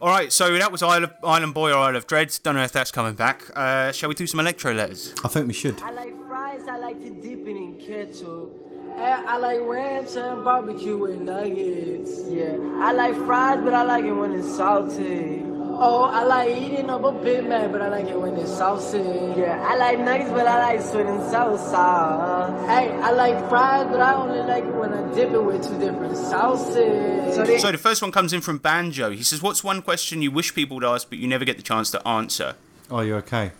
All 0.00 0.08
right, 0.08 0.32
so 0.32 0.56
that 0.58 0.72
was 0.72 0.82
Isle 0.82 1.04
of, 1.04 1.12
Island 1.22 1.54
Boy 1.54 1.70
or 1.70 1.76
Isle 1.76 1.96
of 1.96 2.06
Dread. 2.06 2.36
Don't 2.42 2.54
know 2.56 2.64
if 2.64 2.72
that's 2.72 2.90
coming 2.90 3.14
back. 3.14 3.44
Uh, 3.54 3.92
shall 3.92 4.08
we 4.08 4.14
do 4.14 4.26
some 4.26 4.40
electro 4.40 4.72
letters? 4.72 5.14
I 5.22 5.28
think 5.28 5.46
we 5.46 5.52
should. 5.52 5.80
I 5.82 5.92
like 5.92 6.14
fries, 6.26 6.66
I 6.66 6.78
like 6.78 6.98
to 7.02 7.10
dip 7.10 7.46
it 7.46 7.56
in 7.56 7.74
ketchup. 7.78 8.56
I 8.96 9.36
like 9.38 9.60
ranch 9.62 10.16
and 10.16 10.44
barbecue 10.44 10.96
with 10.98 11.20
nuggets. 11.20 12.22
Yeah, 12.28 12.56
I 12.80 12.92
like 12.92 13.14
fries, 13.14 13.60
but 13.62 13.72
I 13.72 13.82
like 13.82 14.04
it 14.04 14.12
when 14.12 14.32
it's 14.32 14.56
salty. 14.56 15.42
Oh, 15.82 16.02
I 16.02 16.24
like 16.24 16.50
eating 16.50 16.90
up 16.90 17.04
a 17.04 17.10
Big 17.10 17.48
Mac, 17.48 17.72
but 17.72 17.80
I 17.80 17.88
like 17.88 18.04
it 18.06 18.20
when 18.20 18.36
it's 18.36 18.52
saucy. 18.52 18.98
Yeah, 18.98 19.66
I 19.66 19.76
like 19.76 19.98
nuggets, 19.98 20.30
but 20.30 20.46
I 20.46 20.58
like 20.58 20.82
sweet 20.82 21.06
and 21.06 21.20
salsa. 21.20 22.66
Hey, 22.68 22.90
I 22.90 23.10
like 23.12 23.48
fries, 23.48 23.86
but 23.90 23.98
I 23.98 24.12
only 24.12 24.40
like 24.40 24.64
it 24.64 24.74
when 24.74 24.92
I 24.92 25.14
dip 25.14 25.30
it 25.30 25.42
with 25.42 25.66
two 25.66 25.78
different 25.78 26.18
sauces. 26.18 27.34
So 27.34 27.44
they 27.44 27.56
So 27.58 27.72
the 27.72 27.78
first 27.78 28.02
one 28.02 28.12
comes 28.12 28.34
in 28.34 28.42
from 28.42 28.58
Banjo. 28.58 29.08
He 29.10 29.22
says, 29.22 29.40
"What's 29.40 29.64
one 29.64 29.80
question 29.80 30.20
you 30.20 30.30
wish 30.30 30.54
people 30.54 30.74
would 30.74 30.84
ask, 30.84 31.08
but 31.08 31.16
you 31.16 31.26
never 31.26 31.46
get 31.46 31.56
the 31.56 31.62
chance 31.62 31.90
to 31.92 32.06
answer?" 32.06 32.56
Are 32.90 33.02
you 33.02 33.14
okay? 33.16 33.52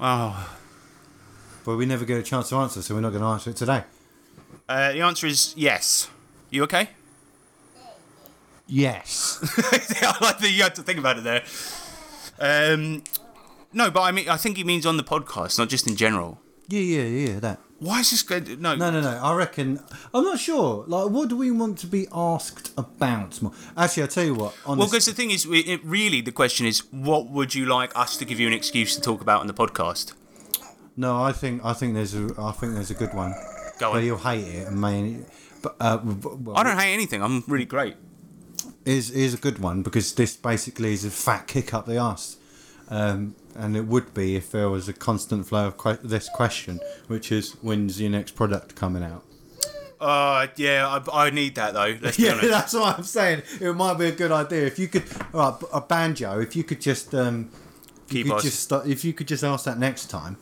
Oh, 0.00 0.56
but 1.66 1.76
we 1.76 1.84
never 1.84 2.06
get 2.06 2.18
a 2.18 2.22
chance 2.22 2.48
to 2.48 2.56
answer, 2.56 2.80
so 2.80 2.94
we're 2.94 3.02
not 3.02 3.10
going 3.10 3.22
to 3.22 3.28
answer 3.28 3.50
it 3.50 3.56
today. 3.56 3.84
Uh, 4.66 4.92
the 4.92 5.02
answer 5.02 5.26
is 5.26 5.52
yes. 5.54 6.08
You 6.48 6.62
okay? 6.62 6.88
Yes. 8.66 9.38
I 10.02 10.16
like 10.24 10.38
that 10.38 10.50
you 10.50 10.62
had 10.62 10.74
to 10.76 10.82
think 10.82 10.98
about 10.98 11.18
it 11.18 11.24
there. 11.24 11.44
Um, 12.38 13.02
no, 13.72 13.90
but 13.90 14.02
I 14.02 14.12
mean, 14.12 14.28
I 14.28 14.36
think 14.36 14.56
he 14.56 14.64
means 14.64 14.86
on 14.86 14.96
the 14.96 15.04
podcast, 15.04 15.58
not 15.58 15.68
just 15.68 15.86
in 15.86 15.96
general. 15.96 16.40
Yeah, 16.68 16.80
yeah, 16.80 17.02
yeah. 17.02 17.40
That. 17.40 17.60
Why 17.78 18.00
is 18.00 18.10
this 18.10 18.22
good? 18.22 18.60
No, 18.60 18.74
No, 18.74 18.90
no, 18.90 19.00
no. 19.00 19.20
I 19.22 19.34
reckon. 19.34 19.80
I'm 20.14 20.24
not 20.24 20.38
sure. 20.38 20.84
Like, 20.86 21.10
what 21.10 21.28
do 21.28 21.36
we 21.36 21.50
want 21.50 21.78
to 21.80 21.86
be 21.86 22.06
asked 22.12 22.72
about 22.78 23.42
more? 23.42 23.52
Actually, 23.76 24.04
I'll 24.04 24.08
tell 24.08 24.24
you 24.24 24.34
what. 24.34 24.54
Well, 24.66 24.76
because 24.76 25.04
the 25.04 25.12
thing 25.12 25.30
is, 25.30 25.46
it, 25.50 25.84
really, 25.84 26.20
the 26.22 26.32
question 26.32 26.64
is, 26.64 26.90
what 26.90 27.28
would 27.28 27.54
you 27.54 27.66
like 27.66 27.92
us 27.94 28.16
to 28.16 28.24
give 28.24 28.40
you 28.40 28.46
an 28.46 28.54
excuse 28.54 28.94
to 28.94 29.02
talk 29.02 29.20
about 29.20 29.40
on 29.40 29.46
the 29.46 29.54
podcast? 29.54 30.14
no, 30.96 31.22
I 31.22 31.32
think 31.32 31.62
I 31.64 31.72
think 31.74 31.94
there's 31.94 32.14
a 32.14 32.32
I 32.38 32.52
think 32.52 32.74
there's 32.74 32.90
a 32.90 32.94
good 32.94 33.12
one. 33.12 33.34
Go 33.78 33.92
But 33.92 34.04
you'll 34.04 34.18
hate 34.18 34.46
it, 34.46 34.68
and 34.68 34.80
main. 34.80 35.26
But 35.60 35.76
uh, 35.80 35.98
well, 36.02 36.56
I 36.56 36.62
don't 36.62 36.78
hate 36.78 36.94
anything. 36.94 37.22
I'm 37.22 37.42
really 37.48 37.64
great. 37.64 37.96
Is 38.84 39.10
is 39.10 39.34
a 39.34 39.38
good 39.38 39.58
one 39.58 39.82
because 39.82 40.14
this 40.14 40.36
basically 40.36 40.92
is 40.92 41.04
a 41.04 41.10
fat 41.10 41.46
kick 41.46 41.72
up 41.74 41.86
the 41.86 41.98
arse. 41.98 42.36
Um, 42.90 43.34
and 43.56 43.76
it 43.76 43.86
would 43.86 44.12
be 44.12 44.36
if 44.36 44.50
there 44.50 44.68
was 44.68 44.88
a 44.88 44.92
constant 44.92 45.46
flow 45.46 45.68
of 45.68 45.78
que- 45.78 45.98
this 46.02 46.28
question, 46.34 46.80
which 47.06 47.32
is 47.32 47.52
when's 47.62 48.00
your 48.00 48.10
next 48.10 48.32
product 48.32 48.74
coming 48.74 49.02
out? 49.02 49.24
Uh, 50.00 50.48
yeah, 50.56 51.00
I, 51.08 51.26
I 51.26 51.30
need 51.30 51.54
that 51.54 51.72
though. 51.72 51.96
Let's 52.02 52.16
be 52.18 52.22
Yeah, 52.24 52.32
honest. 52.32 52.50
that's 52.50 52.74
what 52.74 52.98
I'm 52.98 53.04
saying. 53.04 53.42
It 53.60 53.72
might 53.74 53.94
be 53.94 54.06
a 54.06 54.12
good 54.12 54.30
idea 54.32 54.66
if 54.66 54.78
you 54.78 54.88
could. 54.88 55.04
All 55.32 55.52
right, 55.52 55.62
a 55.72 55.80
banjo. 55.80 56.40
If 56.40 56.54
you 56.56 56.62
could 56.64 56.80
just, 56.80 57.14
um, 57.14 57.48
if 58.06 58.12
you 58.12 58.24
Keep 58.24 58.32
us. 58.34 58.42
just 58.42 58.60
start, 58.60 58.86
if 58.86 59.02
you 59.04 59.14
could 59.14 59.28
just 59.28 59.42
ask 59.44 59.64
that 59.64 59.78
next 59.78 60.10
time. 60.10 60.36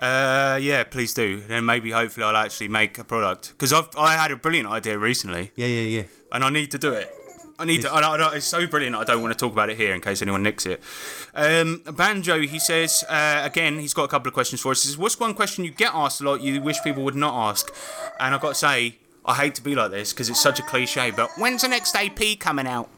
Uh, 0.00 0.58
yeah, 0.60 0.84
please 0.84 1.12
do. 1.12 1.40
Then 1.40 1.64
maybe, 1.66 1.90
hopefully, 1.90 2.24
I'll 2.24 2.36
actually 2.36 2.68
make 2.68 2.98
a 2.98 3.04
product 3.04 3.50
because 3.50 3.72
I've 3.74 3.88
I 3.98 4.14
had 4.14 4.30
a 4.30 4.36
brilliant 4.36 4.68
idea 4.68 4.98
recently, 4.98 5.52
Yeah, 5.54 5.66
yeah, 5.66 5.82
yeah. 6.00 6.02
and 6.32 6.42
I 6.44 6.48
need 6.50 6.70
to 6.70 6.78
do 6.78 6.92
it. 6.92 7.12
I 7.58 7.64
need 7.64 7.82
to. 7.82 7.92
I, 7.92 8.00
I, 8.00 8.36
it's 8.36 8.46
so 8.46 8.66
brilliant. 8.66 8.96
I 8.96 9.04
don't 9.04 9.22
want 9.22 9.32
to 9.32 9.38
talk 9.38 9.52
about 9.52 9.70
it 9.70 9.76
here 9.76 9.94
in 9.94 10.00
case 10.00 10.22
anyone 10.22 10.42
nicks 10.42 10.66
it. 10.66 10.82
Um, 11.34 11.82
Banjo, 11.92 12.40
he 12.40 12.58
says 12.58 13.04
uh, 13.08 13.42
again. 13.44 13.78
He's 13.78 13.94
got 13.94 14.04
a 14.04 14.08
couple 14.08 14.28
of 14.28 14.34
questions 14.34 14.60
for 14.60 14.72
us. 14.72 14.82
He 14.82 14.88
says, 14.88 14.98
"What's 14.98 15.18
one 15.20 15.34
question 15.34 15.64
you 15.64 15.70
get 15.70 15.92
asked 15.94 16.20
a 16.20 16.24
lot 16.24 16.40
you 16.40 16.60
wish 16.60 16.82
people 16.82 17.04
would 17.04 17.14
not 17.14 17.50
ask?" 17.50 17.72
And 18.18 18.34
I've 18.34 18.40
got 18.40 18.50
to 18.50 18.54
say, 18.54 18.96
I 19.24 19.34
hate 19.34 19.54
to 19.54 19.62
be 19.62 19.74
like 19.74 19.90
this 19.90 20.12
because 20.12 20.28
it's 20.28 20.40
such 20.40 20.58
a 20.58 20.62
cliche. 20.62 21.10
But 21.10 21.30
when's 21.38 21.62
the 21.62 21.68
next 21.68 21.94
AP 21.96 22.38
coming 22.38 22.66
out? 22.66 22.88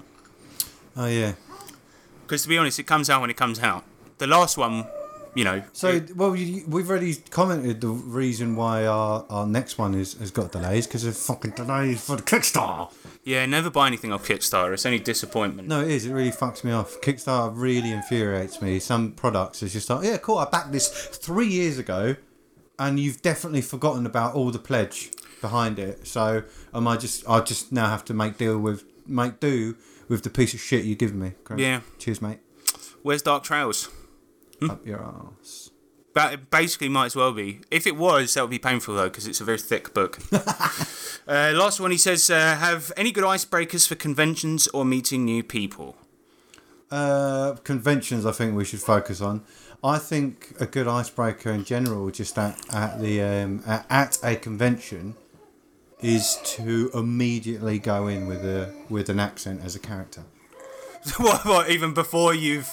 Oh 0.97 1.07
yeah. 1.07 1.35
Because 2.23 2.43
to 2.43 2.49
be 2.49 2.59
honest, 2.59 2.79
it 2.79 2.85
comes 2.85 3.09
out 3.09 3.21
when 3.21 3.31
it 3.31 3.37
comes 3.37 3.61
out. 3.61 3.85
The 4.19 4.27
last 4.27 4.57
one, 4.57 4.87
you 5.35 5.45
know. 5.45 5.63
So, 5.73 6.01
well, 6.17 6.35
you, 6.35 6.65
we've 6.67 6.91
already 6.91 7.15
commented 7.15 7.81
the 7.81 7.89
reason 7.89 8.57
why 8.57 8.87
our, 8.87 9.25
our 9.31 9.47
next 9.47 9.79
one 9.79 9.95
is 9.95 10.15
has 10.15 10.33
got 10.33 10.51
delays 10.51 10.87
because 10.87 11.05
of 11.05 11.17
fucking 11.17 11.53
delays 11.53 12.05
for 12.05 12.17
the 12.17 12.23
Kickstarter. 12.23 12.91
Yeah, 13.27 13.45
never 13.45 13.71
buy 13.71 13.89
anything 13.89 14.13
off 14.13 14.25
Kickstarter. 14.25 14.73
It's 14.73 14.87
only 14.87 15.01
disappointment. 15.01 15.67
No, 15.67 15.81
it 15.81 15.91
is. 15.91 16.07
It 16.07 16.13
really 16.13 16.31
fucks 16.31 16.63
me 16.63 16.71
off. 16.71 17.01
Kickstarter 17.01 17.51
really 17.57 17.91
infuriates 17.91 18.63
me. 18.63 18.79
Some 18.79 19.11
products 19.11 19.65
is 19.65 19.73
just 19.73 19.91
like, 19.91 20.05
yeah, 20.05 20.17
cool. 20.19 20.39
I 20.39 20.45
backed 20.49 20.71
this 20.71 20.89
three 20.89 21.49
years 21.49 21.77
ago, 21.77 22.15
and 22.79 23.01
you've 23.01 23.23
definitely 23.23 23.63
forgotten 23.63 24.07
about 24.07 24.37
all 24.37 24.53
the 24.53 24.61
pledge 24.61 25.11
behind 25.41 25.81
it. 25.81 26.07
So, 26.07 26.45
am 26.73 26.87
I 26.87 26.97
just? 26.97 27.29
I 27.29 27.41
just 27.41 27.73
now 27.73 27.89
have 27.89 28.05
to 28.05 28.15
make 28.15 28.39
deal 28.39 28.61
with 28.61 28.85
make 29.09 29.41
do 29.41 29.75
with 30.09 30.23
the 30.23 30.31
piece 30.31 30.55
of 30.55 30.61
shit 30.61 30.85
you 30.85 30.95
give 30.95 31.13
me. 31.13 31.33
Great. 31.43 31.59
Yeah. 31.59 31.81
Cheers, 31.99 32.23
mate. 32.23 32.39
Where's 33.03 33.23
Dark 33.23 33.43
Trails? 33.43 33.89
Hmm? 34.61 34.71
Up 34.71 34.87
your 34.87 35.03
ass. 35.03 35.66
But 36.17 36.33
it 36.33 36.51
basically 36.51 36.89
might 36.89 37.05
as 37.05 37.15
well 37.15 37.35
be. 37.35 37.61
If 37.71 37.87
it 37.87 37.95
was, 37.95 38.33
that 38.33 38.41
would 38.41 38.49
be 38.49 38.59
painful 38.59 38.95
though, 38.95 39.11
because 39.11 39.27
it's 39.27 39.43
a 39.43 39.45
very 39.45 39.59
thick 39.59 39.93
book. 39.93 40.19
uh, 40.33 41.53
last 41.55 41.79
one, 41.79 41.91
he 41.91 41.99
says, 41.99 42.31
uh, 42.31 42.57
have 42.57 42.91
any 42.97 43.13
good 43.13 43.23
icebreakers 43.23 43.87
for 43.87 43.97
conventions 43.97 44.67
or 44.69 44.87
meeting 44.87 45.27
new 45.27 45.43
people? 45.43 45.95
Uh, 46.91 47.57
conventions, 47.65 48.25
I 48.25 48.33
think 48.33 48.57
we 48.57 48.65
should 48.65 48.81
focus 48.81 49.21
on. 49.21 49.43
I 49.85 49.99
think 49.99 50.55
a 50.59 50.65
good 50.65 50.89
icebreaker 50.89 51.51
in 51.51 51.65
general, 51.65 52.11
just 52.11 52.39
at, 52.39 52.59
at 52.73 52.99
the 52.99 53.21
um, 53.21 53.63
at, 53.67 53.85
at 53.91 54.19
a 54.23 54.37
convention, 54.37 55.17
is 56.01 56.41
to 56.45 56.91
immediately 56.95 57.79
go 57.79 58.07
in 58.07 58.27
with 58.27 58.43
a 58.43 58.73
with 58.89 59.11
an 59.11 59.21
accent 59.21 59.61
as 59.63 59.77
a 59.77 59.81
character. 59.81 60.25
what, 61.19 61.45
what? 61.45 61.69
Even 61.69 61.93
before 61.93 62.33
you've 62.33 62.71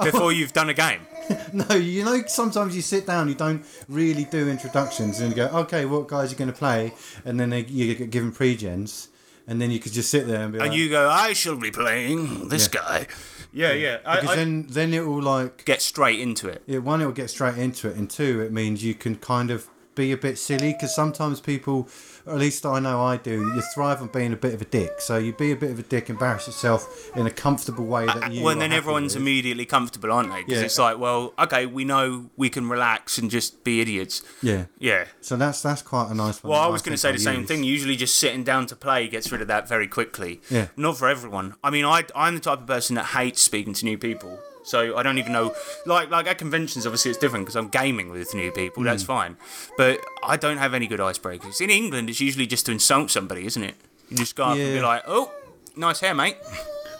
before 0.00 0.30
you've 0.30 0.52
done 0.52 0.68
a 0.68 0.74
game? 0.74 1.00
No, 1.52 1.74
you 1.74 2.04
know, 2.04 2.22
sometimes 2.26 2.74
you 2.76 2.82
sit 2.82 3.06
down, 3.06 3.28
you 3.28 3.34
don't 3.34 3.64
really 3.88 4.24
do 4.24 4.48
introductions, 4.48 5.20
and 5.20 5.30
you 5.30 5.36
go, 5.36 5.46
okay, 5.60 5.84
what 5.84 6.08
guys 6.08 6.32
are 6.32 6.36
going 6.36 6.50
to 6.52 6.56
play, 6.56 6.92
and 7.24 7.38
then 7.40 7.50
they, 7.50 7.64
you 7.64 7.94
get 7.94 8.10
given 8.10 8.32
pre-gens, 8.32 9.08
and 9.46 9.60
then 9.60 9.70
you 9.70 9.78
could 9.80 9.92
just 9.92 10.10
sit 10.10 10.26
there 10.26 10.42
and 10.42 10.52
be 10.52 10.58
like, 10.58 10.66
And 10.68 10.76
you 10.76 10.88
go, 10.88 11.08
I 11.08 11.32
shall 11.32 11.56
be 11.56 11.70
playing 11.70 12.48
this 12.48 12.68
Yeah. 12.72 12.80
guy. 12.80 13.06
Yeah, 13.52 13.72
yeah. 13.72 13.98
I, 14.06 14.20
because 14.20 14.30
I 14.30 14.36
then 14.36 14.66
then 14.68 14.94
it 14.94 15.04
will 15.06 15.22
like 15.22 15.64
get 15.64 15.82
straight 15.82 16.20
into 16.20 16.48
it. 16.48 16.62
Yeah, 16.66 16.78
one, 16.78 17.00
it 17.00 17.06
will 17.06 17.12
get 17.12 17.30
straight 17.30 17.58
into 17.58 17.88
it, 17.88 17.96
and 17.96 18.08
two, 18.08 18.40
it 18.42 18.52
means 18.52 18.84
you 18.84 18.94
can 18.94 19.16
kind 19.16 19.50
of 19.50 19.66
be 19.96 20.12
a 20.12 20.16
bit 20.16 20.38
silly 20.38 20.72
because 20.72 20.94
sometimes 20.94 21.40
people, 21.40 21.88
or 22.26 22.34
at 22.34 22.38
least 22.38 22.64
I 22.66 22.78
know 22.80 23.00
I 23.02 23.16
do, 23.16 23.52
you 23.54 23.62
thrive 23.74 24.00
on 24.02 24.08
being 24.08 24.32
a 24.32 24.36
bit 24.36 24.54
of 24.54 24.60
a 24.62 24.64
dick. 24.64 25.00
So 25.00 25.16
you 25.18 25.32
be 25.32 25.52
a 25.52 25.56
bit 25.56 25.70
of 25.70 25.78
a 25.78 25.82
dick, 25.82 26.10
embarrass 26.10 26.46
yourself 26.46 27.10
in 27.16 27.26
a 27.26 27.30
comfortable 27.30 27.84
way 27.86 28.06
that 28.06 28.24
uh, 28.24 28.28
you. 28.30 28.42
well, 28.42 28.56
then 28.56 28.72
everyone's 28.72 29.14
with. 29.14 29.22
immediately 29.22 29.64
comfortable, 29.66 30.12
aren't 30.12 30.30
they? 30.30 30.42
Because 30.42 30.60
Yeah. 30.60 30.64
it's 30.66 30.78
like, 30.78 30.98
well, 30.98 31.32
okay, 31.38 31.66
we 31.66 31.84
know 31.84 32.30
we 32.36 32.50
can 32.50 32.68
relax 32.68 33.18
and 33.18 33.30
just 33.30 33.64
be 33.64 33.80
idiots. 33.80 34.22
Yeah. 34.42 34.66
Yeah. 34.78 35.06
So 35.20 35.36
that's 35.36 35.62
that's 35.62 35.82
quite 35.82 36.10
a 36.10 36.14
nice 36.14 36.42
one. 36.42 36.52
Well, 36.52 36.60
I 36.60 36.66
was 36.68 36.82
going 36.82 36.94
to 36.94 36.98
say 36.98 37.12
the 37.12 37.18
same 37.18 37.40
use. 37.40 37.48
thing. 37.48 37.64
Usually, 37.64 37.96
just 37.96 38.16
sitting 38.16 38.44
down 38.44 38.66
to 38.66 38.76
play 38.76 39.08
gets 39.08 39.30
rid 39.32 39.40
of 39.40 39.48
that 39.48 39.68
very 39.68 39.86
quickly. 39.88 40.40
Yeah. 40.50 40.68
Not 40.76 40.96
for 40.98 41.08
everyone. 41.08 41.54
I 41.64 41.70
mean, 41.70 41.84
I 41.84 42.04
I'm 42.14 42.34
the 42.34 42.40
type 42.40 42.60
of 42.60 42.66
person 42.66 42.96
that 42.96 43.06
hates 43.06 43.40
speaking 43.42 43.72
to 43.74 43.84
new 43.84 43.98
people. 43.98 44.38
So 44.70 44.96
I 44.96 45.02
don't 45.02 45.18
even 45.18 45.32
know. 45.32 45.54
Like 45.84 46.10
like 46.10 46.26
at 46.28 46.38
conventions, 46.38 46.86
obviously 46.86 47.10
it's 47.10 47.18
different 47.20 47.44
because 47.44 47.56
I'm 47.56 47.68
gaming 47.68 48.08
with 48.10 48.34
new 48.34 48.50
people. 48.52 48.82
That's 48.84 49.02
Mm. 49.02 49.06
fine. 49.16 49.36
But 49.76 50.00
I 50.22 50.36
don't 50.36 50.58
have 50.58 50.74
any 50.74 50.86
good 50.86 51.00
icebreakers. 51.00 51.60
In 51.60 51.70
England, 51.70 52.08
it's 52.10 52.20
usually 52.20 52.46
just 52.46 52.66
to 52.66 52.72
insult 52.72 53.10
somebody, 53.10 53.46
isn't 53.46 53.62
it? 53.70 53.74
You 54.08 54.16
just 54.16 54.36
go 54.36 54.44
up 54.44 54.56
and 54.58 54.74
be 54.78 54.80
like, 54.80 55.02
"Oh, 55.06 55.30
nice 55.76 56.00
hair, 56.00 56.14
mate." 56.14 56.36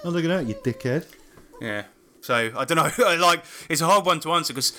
Oh, 0.02 0.08
look 0.08 0.24
at 0.24 0.28
that, 0.28 0.46
you 0.48 0.54
dickhead. 0.54 1.04
Yeah. 1.60 1.82
So 2.22 2.34
I 2.56 2.64
don't 2.64 2.78
know. 2.82 3.16
like 3.28 3.44
it's 3.68 3.82
a 3.82 3.86
hard 3.86 4.06
one 4.06 4.18
to 4.20 4.32
answer 4.32 4.54
because 4.54 4.72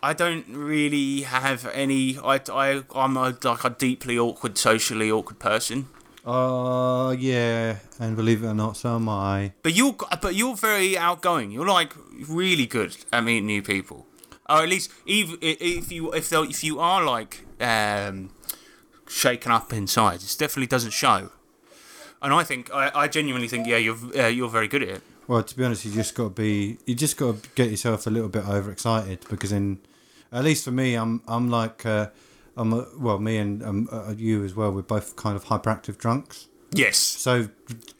I 0.00 0.12
don't 0.12 0.46
really 0.48 1.22
have 1.22 1.66
any. 1.74 2.16
I 2.32 2.40
I 2.64 2.84
I'm 2.94 3.16
a, 3.16 3.36
like 3.42 3.64
a 3.64 3.70
deeply 3.70 4.16
awkward, 4.18 4.56
socially 4.56 5.10
awkward 5.10 5.40
person. 5.40 5.86
Oh 6.24 7.10
yeah, 7.10 7.78
and 7.98 8.14
believe 8.14 8.44
it 8.44 8.46
or 8.46 8.54
not, 8.54 8.76
so 8.76 8.94
am 8.94 9.08
I. 9.08 9.52
But 9.64 9.74
you're 9.74 9.96
but 10.22 10.34
you're 10.36 10.54
very 10.54 10.96
outgoing. 10.96 11.50
You're 11.50 11.66
like 11.66 11.92
really 12.26 12.66
good 12.66 12.96
at 13.12 13.24
meeting 13.24 13.46
new 13.46 13.62
people. 13.62 14.06
Or 14.48 14.62
at 14.62 14.68
least 14.68 14.90
if 15.06 15.36
if 15.40 15.92
you 15.92 16.12
if 16.12 16.32
if 16.32 16.64
you 16.64 16.80
are 16.80 17.04
like 17.04 17.44
um, 17.60 18.30
shaken 19.06 19.52
up 19.52 19.72
inside, 19.72 20.22
it 20.22 20.36
definitely 20.38 20.66
doesn't 20.66 20.92
show. 20.92 21.30
And 22.22 22.32
I 22.32 22.44
think 22.44 22.72
I, 22.74 22.90
I 22.94 23.08
genuinely 23.08 23.48
think 23.48 23.66
yeah 23.66 23.76
you're 23.76 23.98
uh, 24.18 24.28
you're 24.28 24.48
very 24.48 24.68
good 24.68 24.82
at 24.82 24.88
it. 24.88 25.02
Well, 25.28 25.42
to 25.42 25.56
be 25.56 25.62
honest, 25.62 25.84
you 25.84 25.92
just 25.92 26.14
got 26.14 26.24
to 26.24 26.30
be. 26.30 26.78
You 26.86 26.94
just 26.94 27.18
got 27.18 27.42
to 27.42 27.48
get 27.54 27.70
yourself 27.70 28.06
a 28.06 28.10
little 28.10 28.30
bit 28.30 28.48
overexcited 28.48 29.26
because, 29.28 29.52
in 29.52 29.78
at 30.32 30.44
least 30.44 30.64
for 30.64 30.70
me, 30.70 30.94
I'm 30.94 31.22
I'm 31.28 31.50
like 31.50 31.84
uh, 31.84 32.08
I'm 32.56 32.72
a, 32.72 32.86
well, 32.98 33.18
me 33.18 33.36
and 33.36 33.62
um, 33.62 33.88
uh, 33.92 34.14
you 34.16 34.42
as 34.44 34.54
well. 34.54 34.72
We're 34.72 34.82
both 34.82 35.16
kind 35.16 35.36
of 35.36 35.44
hyperactive 35.44 35.98
drunks. 35.98 36.48
Yes. 36.72 36.96
So 36.98 37.48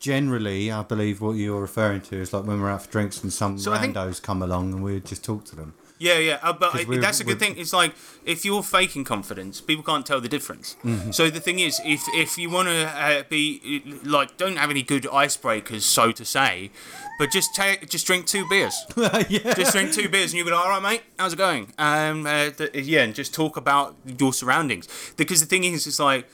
generally, 0.01 0.71
I 0.71 0.83
believe 0.83 1.21
what 1.21 1.33
you're 1.33 1.61
referring 1.61 2.01
to 2.03 2.17
is 2.21 2.33
like 2.33 2.45
when 2.45 2.61
we're 2.61 2.71
out 2.71 2.83
for 2.83 2.91
drinks 2.91 3.23
and 3.23 3.33
some 3.33 3.59
So 3.59 3.73
I 3.73 3.79
think- 3.79 3.97
randos 3.97 4.23
come 4.23 4.43
along 4.43 4.73
and 4.75 4.83
we 4.83 5.01
just 5.01 5.25
talk 5.25 5.45
to 5.47 5.57
them. 5.57 5.75
Yeah, 6.01 6.19
yeah, 6.19 6.39
uh, 6.45 6.53
but 6.53 6.73
that's 7.01 7.19
a 7.19 7.25
good 7.25 7.41
thing. 7.41 7.57
It's 7.59 7.73
like 7.73 7.93
if 8.25 8.45
you're 8.45 8.63
faking 8.63 9.03
confidence, 9.03 9.61
people 9.61 9.83
can't 9.83 10.07
tell 10.07 10.21
the 10.21 10.29
difference. 10.29 10.77
Mhm. 10.85 11.13
So 11.13 11.29
the 11.29 11.41
thing 11.41 11.59
is, 11.59 11.81
if 11.85 12.03
if 12.15 12.39
you 12.39 12.51
want 12.51 12.69
to 12.69 12.87
uh, 12.87 13.23
be 13.29 13.83
like, 14.05 14.37
don't 14.37 14.59
have 14.59 14.71
any 14.71 14.85
good 14.85 15.03
icebreakers, 15.11 15.81
so 15.83 16.13
to 16.13 16.25
say, 16.25 16.71
but 17.19 17.33
just 17.33 17.53
take, 17.53 17.89
just 17.91 18.07
drink 18.07 18.27
two 18.27 18.47
beers. 18.49 18.77
yeah. 19.29 19.55
Just 19.55 19.73
drink 19.73 19.93
two 19.93 20.09
beers, 20.09 20.31
and 20.33 20.39
you 20.39 20.45
go, 20.45 20.55
all 20.55 20.69
right, 20.69 20.81
mate, 20.83 21.03
how's 21.19 21.33
it 21.33 21.37
going? 21.37 21.73
Um, 21.79 22.25
uh, 22.29 22.51
th- 22.51 22.77
yeah, 22.87 23.03
and 23.03 23.13
just 23.13 23.35
talk 23.35 23.57
about 23.57 23.97
your 24.21 24.33
surroundings. 24.33 24.87
Because 25.17 25.41
the 25.41 25.47
thing 25.47 25.65
is, 25.65 25.85
it's 25.89 25.99
like. 25.99 26.29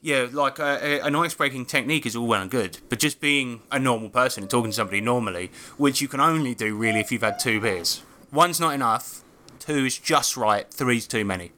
Yeah, 0.00 0.28
like 0.30 0.58
a- 0.58 1.00
an 1.04 1.16
ice-breaking 1.16 1.66
technique 1.66 2.06
is 2.06 2.14
all 2.14 2.26
well 2.26 2.40
and 2.42 2.50
good, 2.50 2.78
but 2.88 2.98
just 3.00 3.20
being 3.20 3.62
a 3.72 3.78
normal 3.78 4.10
person 4.10 4.44
and 4.44 4.50
talking 4.50 4.70
to 4.70 4.74
somebody 4.76 5.00
normally, 5.00 5.50
which 5.76 6.00
you 6.00 6.06
can 6.08 6.20
only 6.20 6.54
do 6.54 6.76
really 6.76 7.00
if 7.00 7.10
you've 7.10 7.22
had 7.22 7.38
two 7.40 7.60
beers. 7.60 8.02
One's 8.32 8.60
not 8.60 8.74
enough, 8.74 9.22
two 9.58 9.84
is 9.86 9.98
just 9.98 10.36
right, 10.36 10.70
three's 10.72 11.06
too 11.06 11.24
many. 11.24 11.50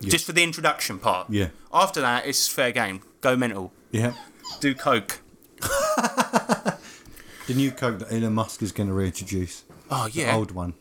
Just 0.00 0.26
for 0.26 0.32
the 0.32 0.42
introduction 0.42 0.98
part. 0.98 1.30
Yeah. 1.30 1.50
After 1.72 2.00
that, 2.00 2.26
it's 2.26 2.48
fair 2.48 2.72
game. 2.72 3.02
Go 3.20 3.36
mental. 3.36 3.72
Yeah. 3.92 4.14
Do 4.60 4.74
coke. 4.74 5.20
The 7.48 7.54
new 7.54 7.72
Coke 7.72 7.98
that 7.98 8.12
Elon 8.12 8.34
Musk 8.34 8.62
is 8.62 8.70
going 8.70 8.88
to 8.88 8.94
reintroduce. 8.94 9.64
Oh, 9.90 10.08
yeah. 10.12 10.26
The 10.30 10.38
old 10.38 10.52
one. 10.52 10.74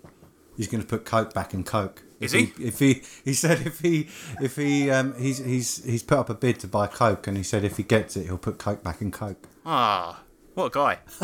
He's 0.58 0.68
going 0.68 0.82
to 0.82 0.88
put 0.88 1.06
Coke 1.06 1.34
back 1.34 1.56
in 1.56 1.64
Coke. 1.64 2.04
Is 2.22 2.34
If 2.34 2.60
If 2.60 2.80
he 2.80 3.02
he 3.26 3.34
said 3.34 3.66
if 3.66 3.80
he 3.80 4.08
if 4.40 4.56
he 4.56 4.90
um 4.90 5.16
he's 5.18 5.40
he's 5.40 5.84
he's 5.84 6.04
put 6.04 6.20
up 6.20 6.30
a 6.30 6.34
bid 6.34 6.60
to 6.62 6.68
buy 6.68 6.88
Coke, 6.88 7.28
and 7.28 7.36
he 7.36 7.44
said 7.44 7.64
if 7.64 7.78
he 7.78 7.84
gets 7.84 8.16
it, 8.16 8.26
he'll 8.26 8.38
put 8.38 8.58
Coke 8.58 8.84
back 8.84 9.02
in 9.02 9.12
Coke. 9.12 9.48
Ah, 9.66 10.22
what 10.54 10.66
a 10.66 10.70
guy. 10.70 11.00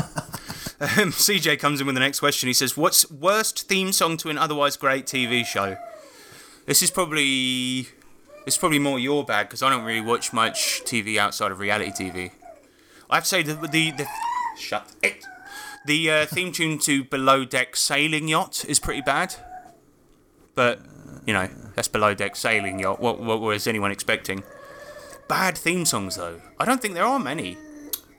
um, 0.79 1.11
CJ 1.11 1.59
comes 1.59 1.81
in 1.81 1.87
with 1.87 1.95
the 1.95 1.99
next 1.99 2.19
question. 2.19 2.47
He 2.47 2.53
says, 2.53 2.77
What's 2.77 3.09
worst 3.11 3.67
theme 3.67 3.91
song 3.91 4.17
to 4.17 4.29
an 4.29 4.37
otherwise 4.37 4.77
great 4.77 5.05
TV 5.05 5.45
show? 5.45 5.77
This 6.65 6.81
is 6.81 6.91
probably. 6.91 7.87
It's 8.45 8.57
probably 8.57 8.79
more 8.79 8.97
your 8.97 9.25
bag 9.25 9.47
because 9.47 9.61
I 9.61 9.69
don't 9.69 9.83
really 9.83 10.01
watch 10.01 10.31
much 10.31 10.81
TV 10.85 11.17
outside 11.17 11.51
of 11.51 11.59
reality 11.59 11.91
TV. 11.91 12.31
I 13.09 13.15
have 13.15 13.23
to 13.23 13.29
say 13.29 13.43
the 13.43 13.55
the, 13.55 13.91
the 13.91 14.07
shut 14.57 14.93
it. 15.03 15.25
The 15.85 16.11
uh, 16.11 16.25
theme 16.25 16.51
tune 16.51 16.79
to 16.79 17.03
Below 17.03 17.45
Deck 17.45 17.75
Sailing 17.75 18.27
Yacht 18.27 18.65
is 18.67 18.79
pretty 18.79 19.01
bad, 19.01 19.35
but 20.57 20.79
you 21.25 21.33
know 21.33 21.47
that's 21.75 21.87
Below 21.87 22.13
Deck 22.15 22.35
Sailing 22.35 22.79
Yacht. 22.79 22.99
What 22.99 23.19
what 23.21 23.39
was 23.39 23.67
anyone 23.67 23.91
expecting? 23.91 24.43
Bad 25.29 25.57
theme 25.57 25.85
songs 25.85 26.17
though. 26.17 26.41
I 26.59 26.65
don't 26.65 26.81
think 26.81 26.95
there 26.95 27.05
are 27.05 27.19
many. 27.19 27.55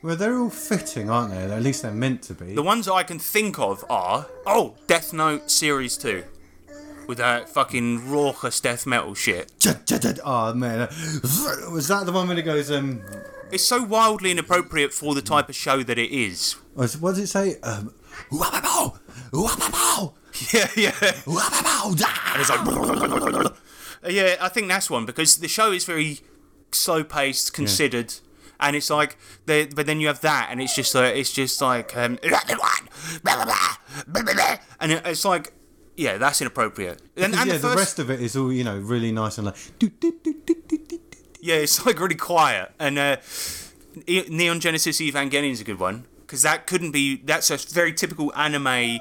Well, 0.00 0.14
they're 0.14 0.38
all 0.38 0.48
fitting, 0.48 1.10
aren't 1.10 1.32
they? 1.32 1.38
At 1.38 1.60
least 1.62 1.82
they're 1.82 1.90
meant 1.90 2.22
to 2.22 2.34
be. 2.34 2.54
The 2.54 2.62
ones 2.62 2.86
that 2.86 2.92
I 2.92 3.02
can 3.02 3.18
think 3.18 3.58
of 3.58 3.84
are 3.90 4.26
oh 4.46 4.76
Death 4.86 5.12
Note 5.12 5.50
Series 5.50 5.98
Two, 5.98 6.22
with 7.08 7.18
that 7.18 7.48
fucking 7.48 8.08
raucous 8.08 8.60
death 8.60 8.86
metal 8.86 9.14
shit. 9.14 9.52
Oh 10.24 10.54
man, 10.54 10.80
was 11.72 11.88
that 11.88 12.06
the 12.06 12.12
one 12.12 12.28
when 12.28 12.38
it 12.38 12.42
goes 12.42 12.70
um? 12.70 13.02
It's 13.50 13.64
so 13.64 13.82
wildly 13.82 14.30
inappropriate 14.30 14.92
for 14.92 15.14
the 15.14 15.22
type 15.22 15.48
of 15.48 15.56
show 15.56 15.82
that 15.82 15.98
it 15.98 16.12
is. 16.12 16.52
What 16.74 16.92
what 17.00 17.16
does 17.16 17.18
it 17.18 17.26
say? 17.26 17.58
Um, 17.62 17.94
Yeah, 20.52 20.68
yeah. 20.76 20.92
And 22.32 22.40
it's 22.40 22.50
like, 22.50 23.52
yeah, 24.08 24.36
I 24.40 24.48
think 24.48 24.68
that's 24.68 24.90
one 24.90 25.04
because 25.06 25.38
the 25.38 25.48
show 25.48 25.72
is 25.72 25.84
very 25.84 26.20
slow 26.72 27.02
paced, 27.02 27.52
considered, 27.52 28.14
and 28.60 28.76
it's 28.76 28.90
like, 28.90 29.16
but 29.46 29.86
then 29.86 30.00
you 30.00 30.06
have 30.08 30.20
that, 30.20 30.48
and 30.50 30.60
it's 30.60 30.74
just 30.74 30.94
like, 30.94 31.16
it's 31.16 31.32
just 31.32 31.60
like, 31.60 31.96
um, 31.96 32.18
and 34.80 34.92
it's 35.06 35.24
like, 35.24 35.52
yeah, 35.96 36.16
that's 36.16 36.40
inappropriate. 36.40 37.02
And, 37.16 37.34
and 37.34 37.48
yeah, 37.48 37.56
the 37.58 37.68
the, 37.68 37.76
rest 37.76 37.98
of 37.98 38.10
it 38.10 38.20
is 38.20 38.36
all 38.36 38.52
you 38.52 38.64
know, 38.64 38.78
really 38.78 39.10
nice 39.12 39.38
and 39.38 39.46
like. 39.46 39.56
yeah, 41.40 41.56
it's 41.56 41.84
like 41.84 41.98
really 41.98 42.14
quiet. 42.14 42.72
And 42.78 42.98
uh, 42.98 43.16
Neon 44.06 44.60
Genesis 44.60 45.00
Evangelion 45.00 45.50
is 45.50 45.60
a 45.60 45.64
good 45.64 45.80
one 45.80 46.06
because 46.20 46.42
that 46.42 46.66
couldn't 46.66 46.92
be. 46.92 47.16
That's 47.16 47.50
a 47.50 47.56
very 47.56 47.92
typical 47.92 48.32
anime 48.34 49.00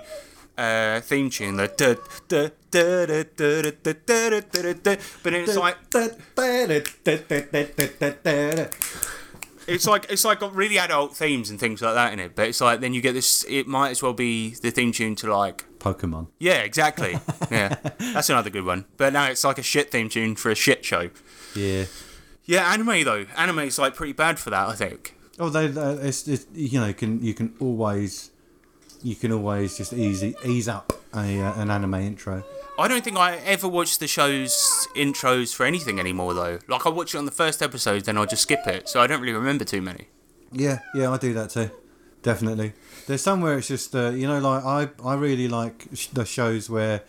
uh, 0.57 1.01
theme 1.01 1.29
tune. 1.29 1.57
The 1.57 1.67
da, 1.67 1.95
da, 2.27 2.49
da, 2.71 3.05
da, 3.05 3.23
da, 3.35 3.71
da, 3.71 3.93
da, 4.05 4.29
da, 4.29 4.41
da, 4.41 4.63
da, 4.63 4.73
da. 4.73 4.95
but 5.23 5.33
it's 5.33 5.55
like 5.55 5.77
it's 9.67 9.85
like 9.85 10.05
it's 10.09 10.23
like 10.23 10.39
got 10.39 10.55
really 10.55 10.77
adult 10.77 11.15
themes 11.15 11.49
and 11.49 11.59
things 11.59 11.81
like 11.81 11.93
that 11.93 12.13
in 12.13 12.19
it. 12.19 12.35
But 12.35 12.47
it's 12.47 12.61
like 12.61 12.79
then 12.79 12.93
you 12.93 13.01
get 13.01 13.13
this. 13.13 13.45
It 13.49 13.67
might 13.67 13.89
as 13.89 14.01
well 14.01 14.13
be 14.13 14.55
the 14.55 14.71
theme 14.71 14.91
tune 14.91 15.15
to 15.17 15.35
like. 15.35 15.65
Pokemon. 15.79 16.27
Yeah, 16.39 16.59
exactly. 16.59 17.19
Yeah, 17.51 17.75
that's 17.99 18.29
another 18.29 18.49
good 18.49 18.65
one. 18.65 18.85
But 18.97 19.13
now 19.13 19.29
it's 19.29 19.43
like 19.43 19.57
a 19.57 19.63
shit 19.63 19.91
theme 19.91 20.09
tune 20.09 20.35
for 20.35 20.51
a 20.51 20.55
shit 20.55 20.83
show. 20.83 21.11
Yeah. 21.55 21.85
Yeah, 22.45 22.71
anime 22.71 23.03
though. 23.03 23.25
Anime 23.37 23.59
is 23.59 23.77
like 23.77 23.93
pretty 23.93 24.13
bad 24.13 24.39
for 24.39 24.49
that. 24.49 24.67
I 24.67 24.73
think. 24.73 25.15
Oh, 25.39 25.49
they, 25.49 25.67
they 25.67 25.91
it's, 26.07 26.27
it's 26.27 26.45
you 26.53 26.79
know 26.79 26.87
you 26.87 26.93
can 26.93 27.23
you 27.23 27.33
can 27.33 27.53
always 27.59 28.31
you 29.03 29.15
can 29.15 29.31
always 29.31 29.77
just 29.77 29.93
easy 29.93 30.35
ease 30.45 30.67
up 30.67 30.93
a 31.13 31.39
uh, 31.39 31.61
an 31.61 31.69
anime 31.71 31.95
intro. 31.95 32.43
I 32.79 32.87
don't 32.87 33.03
think 33.03 33.17
I 33.17 33.37
ever 33.37 33.67
watch 33.67 33.97
the 33.97 34.07
show's 34.07 34.87
intros 34.95 35.53
for 35.55 35.65
anything 35.65 35.99
anymore 35.99 36.33
though. 36.33 36.59
Like 36.67 36.85
I 36.85 36.89
watch 36.89 37.15
it 37.15 37.17
on 37.17 37.25
the 37.25 37.31
first 37.31 37.61
episode, 37.61 38.05
then 38.05 38.17
I'll 38.17 38.25
just 38.27 38.43
skip 38.43 38.67
it, 38.67 38.87
so 38.87 38.99
I 39.01 39.07
don't 39.07 39.19
really 39.21 39.33
remember 39.33 39.63
too 39.65 39.81
many. 39.81 40.07
Yeah, 40.51 40.79
yeah, 40.93 41.11
I 41.11 41.17
do 41.17 41.33
that 41.33 41.49
too. 41.49 41.71
Definitely. 42.21 42.73
There's 43.07 43.21
some 43.21 43.41
where 43.41 43.57
it's 43.57 43.67
just 43.67 43.95
uh, 43.95 44.09
you 44.09 44.27
know 44.27 44.39
like 44.39 44.63
I 44.63 44.89
I 45.03 45.15
really 45.15 45.47
like 45.47 45.85
sh- 45.93 46.07
the 46.07 46.25
shows 46.25 46.69
where 46.69 47.01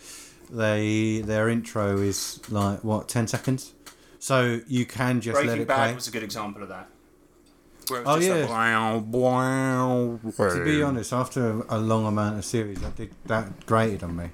they 0.51 1.21
their 1.25 1.49
intro 1.49 1.99
is 1.99 2.41
like 2.51 2.83
what 2.85 3.09
ten 3.09 3.27
seconds, 3.27 3.75
so 4.19 4.61
you 4.67 4.87
can 4.87 5.21
just 5.21 5.37
let 5.37 5.45
Breaking 5.47 5.63
it 5.63 5.69
Bad 5.69 5.87
play. 5.89 5.95
was 5.95 6.09
a 6.09 6.11
good 6.11 6.23
example 6.23 6.63
of 6.63 6.69
that. 6.71 6.89
Oh, 7.91 8.19
yeah. 8.19 8.35
like, 8.35 8.49
"Wow, 8.51 8.99
wow." 8.99 10.21
To 10.37 10.65
be 10.65 10.83
honest, 10.83 11.13
after 11.13 11.63
a 11.69 11.79
long 11.79 12.07
amount 12.07 12.39
of 12.39 12.45
series, 12.45 12.81
that 12.81 12.97
did 12.97 13.11
that 13.27 13.67
grated 13.67 14.03
on 14.03 14.17
me. 14.17 14.31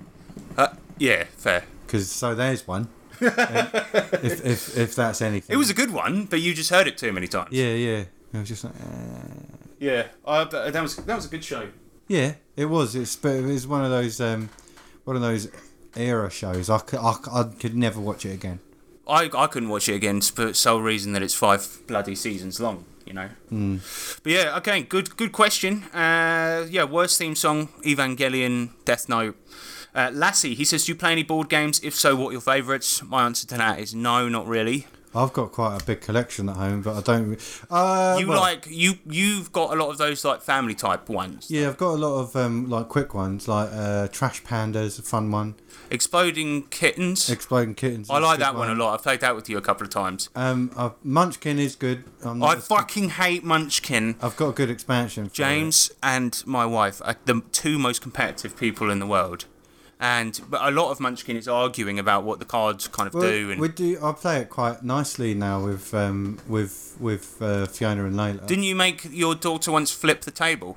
Uh, 0.56 0.68
yeah, 0.98 1.24
fair. 1.36 1.64
Because 1.86 2.10
so 2.10 2.34
there's 2.34 2.66
one. 2.66 2.88
if, 3.20 4.44
if 4.44 4.76
if 4.76 4.94
that's 4.94 5.22
anything. 5.22 5.54
It 5.54 5.56
was 5.56 5.70
a 5.70 5.74
good 5.74 5.92
one, 5.92 6.24
but 6.26 6.40
you 6.40 6.54
just 6.54 6.70
heard 6.70 6.88
it 6.88 6.98
too 6.98 7.12
many 7.12 7.26
times. 7.28 7.52
Yeah, 7.52 7.72
yeah. 7.74 8.04
It 8.32 8.38
was 8.38 8.48
just 8.48 8.64
like. 8.64 8.74
eh. 8.74 9.56
Yeah, 9.78 10.06
uh, 10.24 10.44
but 10.46 10.72
that 10.72 10.82
was 10.82 10.96
that 10.96 11.14
was 11.16 11.26
a 11.26 11.28
good 11.28 11.44
show. 11.44 11.68
Yeah, 12.08 12.34
it 12.56 12.66
was. 12.66 12.94
It's 12.94 13.16
but 13.16 13.34
it 13.36 13.44
was 13.44 13.66
one 13.66 13.84
of 13.84 13.90
those 13.90 14.20
um, 14.20 14.50
one 15.04 15.16
of 15.16 15.22
those 15.22 15.48
era 15.96 16.30
shows. 16.30 16.68
I 16.70 16.78
could, 16.78 16.98
I, 16.98 17.14
I 17.32 17.44
could 17.44 17.76
never 17.76 18.00
watch 18.00 18.24
it 18.26 18.32
again. 18.32 18.60
I 19.06 19.30
I 19.34 19.46
couldn't 19.46 19.68
watch 19.68 19.88
it 19.88 19.94
again 19.94 20.20
for 20.20 20.46
the 20.46 20.54
sole 20.54 20.80
reason 20.80 21.12
that 21.12 21.22
it's 21.22 21.34
five 21.34 21.66
bloody 21.86 22.14
seasons 22.14 22.60
long. 22.60 22.84
You 23.06 23.12
know. 23.12 23.28
Mm. 23.52 24.22
But 24.22 24.32
yeah, 24.32 24.56
okay, 24.58 24.82
good 24.82 25.16
good 25.16 25.32
question. 25.32 25.84
Uh, 25.94 26.66
yeah, 26.70 26.84
worst 26.84 27.18
theme 27.18 27.34
song: 27.34 27.68
Evangelion, 27.84 28.70
Death 28.84 29.08
Note. 29.08 29.36
Uh, 29.94 30.10
Lassie, 30.12 30.54
he 30.54 30.64
says, 30.64 30.84
"Do 30.84 30.92
you 30.92 30.96
play 30.96 31.12
any 31.12 31.22
board 31.22 31.48
games? 31.48 31.80
If 31.84 31.94
so, 31.94 32.16
what 32.16 32.28
are 32.28 32.32
your 32.32 32.40
favourites?" 32.40 33.02
My 33.02 33.26
answer 33.26 33.46
to 33.46 33.56
that 33.56 33.78
is 33.78 33.94
no, 33.94 34.28
not 34.28 34.46
really. 34.46 34.86
I've 35.14 35.32
got 35.32 35.52
quite 35.52 35.80
a 35.80 35.84
big 35.84 36.00
collection 36.00 36.48
at 36.48 36.56
home, 36.56 36.82
but 36.82 36.96
I 36.96 37.00
don't. 37.00 37.62
Uh, 37.70 38.16
you 38.18 38.26
well, 38.26 38.40
like 38.40 38.66
you 38.68 38.98
you've 39.08 39.52
got 39.52 39.72
a 39.72 39.76
lot 39.76 39.90
of 39.90 39.98
those 39.98 40.24
like 40.24 40.42
family 40.42 40.74
type 40.74 41.08
ones. 41.08 41.50
Yeah, 41.50 41.68
I've 41.68 41.76
got 41.76 41.94
a 41.94 41.98
lot 41.98 42.20
of 42.20 42.36
um, 42.36 42.68
like 42.68 42.88
quick 42.88 43.14
ones, 43.14 43.46
like 43.46 43.68
uh, 43.72 44.08
Trash 44.08 44.42
Pandas, 44.42 44.98
a 44.98 45.02
fun 45.02 45.30
one. 45.30 45.54
Exploding 45.90 46.64
Kittens. 46.64 47.30
Exploding 47.30 47.74
Kittens. 47.74 48.10
I 48.10 48.18
like 48.18 48.38
that 48.40 48.54
one 48.54 48.70
a 48.70 48.74
lot. 48.74 48.94
I've 48.94 49.02
played 49.02 49.20
that 49.20 49.36
with 49.36 49.48
you 49.48 49.56
a 49.56 49.62
couple 49.62 49.84
of 49.84 49.90
times. 49.90 50.30
Um, 50.34 50.70
uh, 50.76 50.90
Munchkin 51.02 51.58
is 51.58 51.76
good. 51.76 52.04
I 52.24 52.56
fucking 52.56 53.10
hate 53.10 53.44
Munchkin. 53.44 54.16
I've 54.20 54.36
got 54.36 54.48
a 54.48 54.52
good 54.52 54.70
expansion. 54.70 55.28
For 55.28 55.34
James 55.34 55.92
and 56.02 56.42
my 56.46 56.66
wife 56.66 57.00
are 57.04 57.16
the 57.24 57.42
two 57.52 57.78
most 57.78 58.02
competitive 58.02 58.56
people 58.56 58.90
in 58.90 58.98
the 58.98 59.06
world. 59.06 59.46
And 60.00 60.40
but 60.50 60.60
a 60.62 60.70
lot 60.70 60.90
of 60.90 61.00
Munchkin 61.00 61.36
is 61.36 61.48
arguing 61.48 61.98
about 61.98 62.24
what 62.24 62.38
the 62.38 62.44
cards 62.44 62.88
kind 62.88 63.06
of 63.06 63.14
Well, 63.14 63.22
do 63.30 63.50
and 63.52 63.60
we 63.60 63.68
do. 63.68 63.98
I 64.02 64.12
play 64.12 64.38
it 64.40 64.50
quite 64.50 64.82
nicely 64.82 65.34
now 65.34 65.64
with 65.64 65.94
um, 65.94 66.38
with 66.48 66.96
with 66.98 67.40
uh, 67.40 67.66
Fiona 67.66 68.04
and 68.04 68.16
Layla. 68.16 68.46
Didn't 68.46 68.64
you 68.64 68.74
make 68.74 69.06
your 69.10 69.34
daughter 69.34 69.70
once 69.72 69.90
flip 69.92 70.22
the 70.22 70.30
table? 70.30 70.76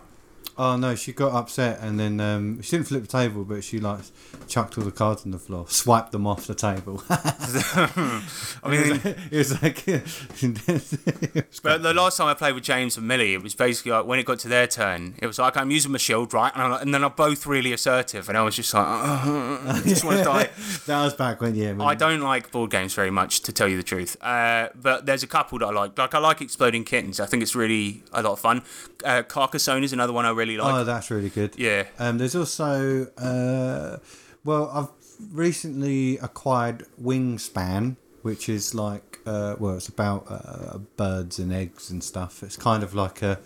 Oh 0.60 0.76
no, 0.76 0.96
she 0.96 1.14
got 1.14 1.34
upset 1.34 1.80
and 1.82 2.00
then 2.00 2.20
um, 2.20 2.62
she 2.62 2.72
didn't 2.72 2.88
flip 2.88 3.02
the 3.04 3.08
table, 3.08 3.44
but 3.44 3.64
she 3.64 3.80
like 3.80 4.00
chucked 4.48 4.78
all 4.78 4.84
the 4.84 4.92
cards 4.92 5.24
on 5.24 5.32
the 5.32 5.40
floor, 5.40 5.66
swiped 5.68 6.12
them 6.12 6.26
off 6.26 6.48
the 6.48 6.56
table. 6.56 7.04
I 7.10 8.22
mean, 8.66 9.02
it 9.32 9.38
was 9.38 9.62
like, 9.62 9.86
but 11.64 11.84
the 11.84 11.94
last 11.94 12.18
time 12.18 12.28
I 12.28 12.34
played 12.34 12.56
with 12.56 12.64
James 12.64 12.98
and 12.98 13.08
Millie, 13.08 13.34
it 13.34 13.44
was 13.44 13.54
basically 13.54 13.92
like 13.92 14.06
when 14.06 14.20
it 14.20 14.26
got 14.26 14.40
to 14.40 14.48
their 14.48 14.68
turn, 14.68 15.16
it 15.20 15.28
was 15.28 15.38
like 15.38 15.58
I'm 15.58 15.70
using 15.70 15.92
my 15.92 15.98
shield, 15.98 16.34
right? 16.34 16.52
And, 16.54 16.64
I'm 16.64 16.72
like, 16.72 16.82
and 16.82 16.94
then 16.94 17.04
I'm 17.04 17.14
both 17.16 17.46
really 17.46 17.74
assertive, 17.74 18.30
and 18.30 18.38
I 18.38 18.42
was 18.42 18.56
just 18.56 18.74
like, 18.74 18.86
I 18.88 19.82
just 19.86 20.04
want 20.04 20.18
to 20.20 20.24
die. 20.24 20.50
that 20.88 21.04
was 21.04 21.14
back 21.14 21.42
when 21.42 21.56
yeah. 21.56 21.76
I 21.80 21.96
don't 21.96 22.22
like 22.22 22.52
board 22.52 22.72
games 22.72 22.94
very 22.94 23.12
much, 23.12 23.42
to 23.42 23.54
tell 23.54 23.68
you 23.68 23.78
the 23.78 23.84
truth. 23.84 24.18
Uh, 24.24 24.70
but 24.76 25.06
there's 25.06 25.24
a 25.24 25.28
couple 25.28 25.60
that 25.60 25.68
I 25.68 25.72
like. 25.72 25.98
Like 25.98 26.16
I 26.16 26.20
like 26.20 26.42
Exploding 26.42 26.84
Kittens. 26.84 27.20
I 27.20 27.26
think 27.26 27.44
it's 27.44 27.56
really 27.56 28.04
a 28.12 28.22
lot 28.22 28.34
of 28.34 28.40
fun. 28.40 28.64
Uh, 29.04 29.22
Carcassonne 29.24 29.84
is 29.84 29.94
another 29.94 30.14
one 30.14 30.26
I 30.26 30.32
really 30.32 30.47
like. 30.56 30.74
oh, 30.74 30.84
that's 30.86 31.12
really 31.12 31.30
good. 31.30 31.56
Yeah. 31.58 31.84
Um, 32.00 32.18
there's 32.20 32.36
also 32.36 33.08
uh, 33.18 33.98
well, 34.46 34.70
I've 34.74 34.90
recently 35.36 36.18
acquired 36.20 36.86
Wingspan, 37.02 37.98
which 38.22 38.48
is 38.48 38.74
like 38.74 39.20
uh, 39.26 39.56
well, 39.60 39.76
it's 39.76 39.90
about 39.90 40.26
uh, 40.30 40.78
birds 40.96 41.40
and 41.40 41.52
eggs 41.52 41.90
and 41.90 42.02
stuff. 42.02 42.44
It's 42.44 42.56
kind 42.56 42.84
of 42.84 42.94
like 42.94 43.22
a 43.22 43.40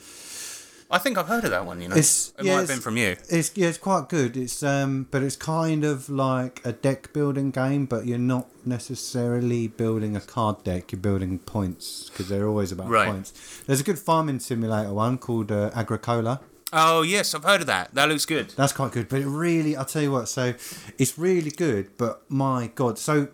I 0.94 0.98
think 0.98 1.18
I've 1.18 1.28
heard 1.30 1.46
of 1.46 1.52
that 1.52 1.66
one. 1.66 1.80
You 1.82 1.88
know, 1.88 1.96
It's- 1.96 2.34
it 2.38 2.44
yeah, 2.44 2.52
might 2.56 2.60
have 2.60 2.68
been 2.68 2.82
from 2.82 2.98
you. 2.98 3.16
It's 3.30 3.52
yeah, 3.56 3.70
it's 3.70 3.78
quite 3.78 4.10
good. 4.10 4.36
It's 4.36 4.62
um, 4.62 5.08
but 5.10 5.24
it's 5.24 5.38
kind 5.38 5.86
of 5.86 6.10
like 6.10 6.60
a 6.66 6.74
deck 6.74 7.14
building 7.14 7.50
game, 7.52 7.86
but 7.86 8.06
you're 8.06 8.18
not 8.18 8.50
necessarily 8.66 9.68
building 9.70 10.18
a 10.18 10.20
card 10.20 10.66
deck. 10.66 10.92
You're 10.92 11.00
building 11.00 11.40
points 11.40 12.10
because 12.10 12.28
they're 12.28 12.46
always 12.48 12.74
about 12.74 12.90
Right. 12.90 13.08
points. 13.10 13.32
There's 13.66 13.80
a 13.80 13.86
good 13.86 14.00
farming 14.00 14.42
simulator 14.42 14.94
one 14.94 15.18
called 15.18 15.50
uh, 15.50 15.72
Agricola. 15.74 16.42
Oh 16.74 17.02
yes, 17.02 17.34
I've 17.36 17.44
heard 17.44 17.62
of 17.62 17.68
that. 17.68 17.94
That 17.94 18.08
looks 18.10 18.26
good. 18.26 18.50
That's 18.52 18.74
quite 18.74 18.92
good, 18.92 19.10
but 19.10 19.20
it 19.22 19.28
really, 19.28 19.76
I'll 19.76 19.86
tell 19.86 20.02
you 20.02 20.12
what. 20.12 20.30
So 20.30 20.54
it's 20.98 21.18
really 21.18 21.52
good, 21.52 21.98
but 21.98 22.24
my 22.30 22.68
god, 22.74 22.98
so 22.98 23.28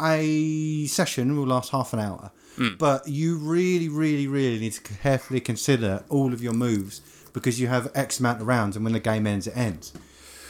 a 0.00 0.86
session 0.86 1.36
will 1.36 1.46
last 1.46 1.70
half 1.72 1.92
an 1.92 1.98
hour. 2.00 2.30
Hmm. 2.56 2.74
But 2.78 3.08
you 3.08 3.36
really, 3.38 3.88
really, 3.88 4.28
really 4.28 4.60
need 4.60 4.72
to 4.74 4.80
carefully 4.82 5.40
consider 5.40 6.04
all 6.08 6.32
of 6.32 6.40
your 6.40 6.52
moves 6.52 7.00
because 7.32 7.60
you 7.60 7.66
have 7.66 7.90
X 7.96 8.20
amount 8.20 8.40
of 8.40 8.46
rounds, 8.46 8.76
and 8.76 8.84
when 8.84 8.92
the 8.92 9.00
game 9.00 9.26
ends, 9.26 9.48
it 9.48 9.56
ends. 9.56 9.92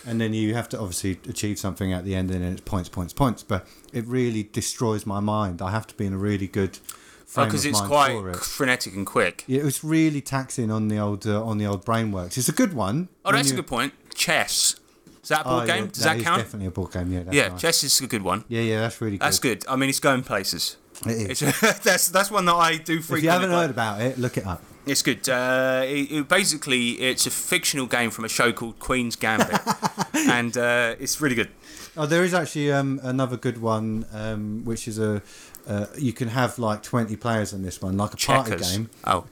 and 0.07 0.21
then 0.21 0.35
you 0.35 0.53
have 0.55 0.69
to 0.69 0.79
obviously 0.79 1.19
achieve 1.31 1.59
something 1.59 1.95
at 1.95 2.05
the 2.05 2.15
end, 2.15 2.31
and 2.31 2.43
then 2.45 2.53
it's 2.53 2.61
points, 2.61 2.91
points, 2.91 3.15
points. 3.15 3.43
But 3.43 3.67
it 3.95 4.05
really 4.07 4.43
destroys 4.43 5.07
my 5.07 5.19
mind. 5.21 5.63
I 5.63 5.71
have 5.71 5.87
to 5.87 5.95
be 5.95 6.05
in 6.05 6.13
a 6.13 6.19
really 6.19 6.47
good 6.47 6.79
because 7.27 7.65
of 7.65 7.71
it's 7.71 7.81
mind 7.81 7.91
quite 7.91 8.13
it. 8.31 8.37
frenetic 8.37 8.95
and 8.95 9.07
quick. 9.07 9.45
Yeah, 9.47 9.61
it 9.61 9.65
was 9.65 9.83
really 9.85 10.21
taxing 10.21 10.71
on 10.71 10.89
the 10.89 10.99
old 10.99 11.27
uh, 11.27 11.45
on 11.45 11.59
the 11.59 11.67
old 11.67 11.85
brain 11.85 12.13
works. 12.13 12.37
It's 12.39 12.49
a 12.49 12.53
good 12.53 12.75
one. 12.75 13.09
Oh, 13.25 13.33
that's 13.33 13.51
a 13.51 13.55
good 13.57 13.67
point. 13.67 13.93
Chess. 14.15 14.77
Is 15.23 15.29
that 15.31 15.41
a 15.41 15.45
board 15.45 15.63
Oh, 15.63 15.67
yeah, 15.67 15.77
game? 15.81 15.87
Does 15.89 16.05
that 16.05 16.21
count? 16.21 16.43
Definitely 16.43 16.67
a 16.67 16.71
board 16.71 16.93
game. 16.93 17.11
Yeah, 17.11 17.23
yeah, 17.33 17.49
nice. 17.49 17.61
chess 17.61 17.83
is 17.85 17.99
a 18.01 18.07
good 18.07 18.23
one. 18.23 18.45
Yeah, 18.49 18.61
yeah, 18.61 18.81
that's 18.81 19.01
really 19.01 19.17
good. 19.17 19.25
That's 19.25 19.39
good. 19.39 19.65
I 19.69 19.77
mean, 19.77 19.89
it's 19.89 20.01
going 20.01 20.23
places. 20.23 20.77
It 21.07 21.43
is. 21.43 21.61
That's 21.83 22.09
that's 22.09 22.31
one 22.31 22.45
that 22.45 22.55
I 22.55 22.77
do 22.77 23.01
frequently. 23.01 23.19
If 23.19 23.25
you 23.25 23.31
haven't 23.31 23.51
heard 23.51 23.71
about 23.71 24.01
it, 24.01 24.17
look 24.17 24.37
it 24.37 24.47
up. 24.47 24.63
It's 24.87 25.03
good. 25.03 25.29
Uh, 25.29 25.83
it, 25.85 26.13
it- 26.13 26.29
basically, 26.29 26.91
it's 27.01 27.27
a 27.27 27.31
fictional 27.31 27.87
game 27.87 28.11
from 28.11 28.25
a 28.25 28.29
show 28.29 28.53
called 28.53 28.79
Queen's 28.79 29.17
Gambit, 29.17 29.59
and 30.15 30.57
uh, 30.57 30.95
it's 31.01 31.21
really 31.21 31.35
good. 31.35 31.49
Oh, 31.97 32.07
there 32.07 32.23
is 32.23 32.33
actually 32.33 32.71
um, 32.71 33.01
another 33.03 33.37
good 33.37 33.61
one, 33.61 34.05
um, 34.13 34.65
which 34.65 34.87
is 34.87 34.99
a 34.99 35.21
uh, 35.67 35.87
you 35.99 36.13
can 36.13 36.29
have 36.29 36.59
like 36.59 36.83
twenty 36.83 37.17
players 37.17 37.53
on 37.55 37.63
this 37.63 37.81
one, 37.83 37.97
like 37.97 38.13
a 38.15 38.17
party 38.17 38.57
game. 38.57 38.91
Oh, 39.05 39.27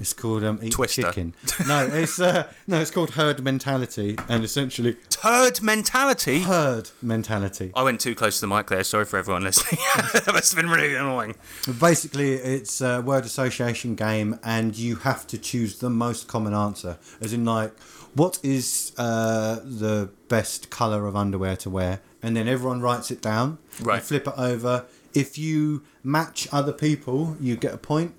It's 0.00 0.12
called 0.12 0.44
um, 0.44 0.60
Eat 0.62 0.72
Twister. 0.72 1.02
Chicken. 1.02 1.34
No, 1.66 1.86
it's 1.86 2.20
uh, 2.20 2.50
no, 2.66 2.80
it's 2.80 2.90
called 2.90 3.10
Herd 3.10 3.42
Mentality, 3.42 4.16
and 4.28 4.44
essentially 4.44 4.96
herd 5.22 5.60
mentality. 5.60 6.40
herd 6.40 6.90
mentality. 7.02 7.72
I 7.74 7.82
went 7.82 8.00
too 8.00 8.14
close 8.14 8.36
to 8.36 8.46
the 8.46 8.54
mic 8.54 8.68
there. 8.68 8.84
Sorry 8.84 9.04
for 9.04 9.18
everyone 9.18 9.42
listening. 9.42 9.80
that 10.12 10.30
must 10.32 10.54
have 10.54 10.62
been 10.62 10.70
really 10.70 10.94
annoying. 10.94 11.34
Basically, 11.80 12.34
it's 12.34 12.80
a 12.80 13.00
word 13.00 13.24
association 13.24 13.94
game, 13.96 14.38
and 14.44 14.76
you 14.76 14.96
have 14.96 15.26
to 15.28 15.38
choose 15.38 15.78
the 15.80 15.90
most 15.90 16.28
common 16.28 16.54
answer. 16.54 16.98
As 17.20 17.32
in, 17.32 17.44
like, 17.44 17.76
what 18.14 18.38
is 18.44 18.92
uh, 18.96 19.56
the 19.64 20.10
best 20.28 20.70
color 20.70 21.06
of 21.06 21.16
underwear 21.16 21.56
to 21.56 21.70
wear? 21.70 22.00
And 22.22 22.36
then 22.36 22.48
everyone 22.48 22.80
writes 22.80 23.10
it 23.10 23.20
down. 23.20 23.58
Right. 23.80 24.02
Flip 24.02 24.26
it 24.26 24.34
over. 24.36 24.86
If 25.14 25.38
you 25.38 25.82
match 26.02 26.48
other 26.52 26.72
people, 26.72 27.36
you 27.40 27.56
get 27.56 27.74
a 27.74 27.78
point. 27.78 28.14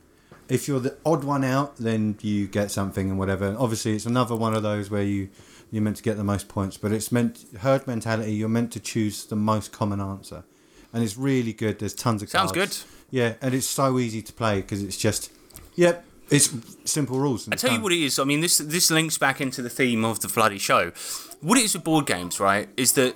If 0.47 0.67
you're 0.67 0.79
the 0.79 0.97
odd 1.05 1.23
one 1.23 1.43
out, 1.43 1.77
then 1.77 2.17
you 2.21 2.47
get 2.47 2.71
something 2.71 3.09
and 3.09 3.19
whatever. 3.19 3.45
And 3.47 3.57
obviously, 3.57 3.93
it's 3.93 4.07
another 4.07 4.35
one 4.35 4.55
of 4.55 4.63
those 4.63 4.89
where 4.89 5.03
you 5.03 5.29
you're 5.71 5.83
meant 5.83 5.97
to 5.97 6.03
get 6.03 6.17
the 6.17 6.23
most 6.23 6.47
points, 6.47 6.77
but 6.77 6.91
it's 6.91 7.11
meant 7.11 7.45
herd 7.59 7.85
mentality. 7.85 8.33
You're 8.33 8.49
meant 8.49 8.71
to 8.73 8.79
choose 8.79 9.25
the 9.25 9.35
most 9.35 9.71
common 9.71 10.01
answer, 10.01 10.43
and 10.91 11.03
it's 11.03 11.17
really 11.17 11.53
good. 11.53 11.79
There's 11.79 11.93
tons 11.93 12.23
of 12.23 12.29
Sounds 12.29 12.51
cards. 12.51 12.83
good. 12.83 12.91
Yeah, 13.11 13.33
and 13.41 13.53
it's 13.53 13.67
so 13.67 13.99
easy 13.99 14.21
to 14.23 14.33
play 14.33 14.61
because 14.61 14.83
it's 14.83 14.97
just, 14.97 15.31
yep, 15.75 16.05
it's 16.29 16.53
simple 16.85 17.19
rules. 17.19 17.47
I 17.51 17.55
tell 17.55 17.73
you 17.73 17.81
what 17.81 17.91
it 17.91 17.99
is. 17.99 18.17
I 18.19 18.23
mean, 18.23 18.41
this 18.41 18.57
this 18.57 18.89
links 18.89 19.17
back 19.17 19.41
into 19.41 19.61
the 19.61 19.69
theme 19.69 20.03
of 20.03 20.19
the 20.19 20.27
bloody 20.27 20.57
show. 20.57 20.91
What 21.41 21.57
it 21.57 21.65
is 21.65 21.75
with 21.75 21.83
board 21.83 22.05
games, 22.05 22.39
right, 22.39 22.69
is 22.75 22.93
that 22.93 23.15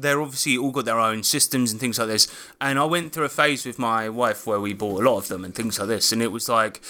they're 0.00 0.20
obviously 0.20 0.56
all 0.56 0.70
got 0.70 0.84
their 0.84 1.00
own 1.00 1.22
systems 1.22 1.72
and 1.72 1.80
things 1.80 1.98
like 1.98 2.08
this. 2.08 2.28
And 2.60 2.78
I 2.78 2.84
went 2.84 3.12
through 3.12 3.24
a 3.24 3.30
phase 3.30 3.66
with 3.66 3.78
my 3.78 4.08
wife 4.08 4.46
where 4.46 4.60
we 4.60 4.72
bought 4.72 5.02
a 5.02 5.08
lot 5.08 5.18
of 5.18 5.28
them 5.28 5.44
and 5.44 5.54
things 5.54 5.78
like 5.78 5.88
this. 5.88 6.12
And 6.12 6.22
it 6.22 6.32
was 6.32 6.48
like 6.48 6.80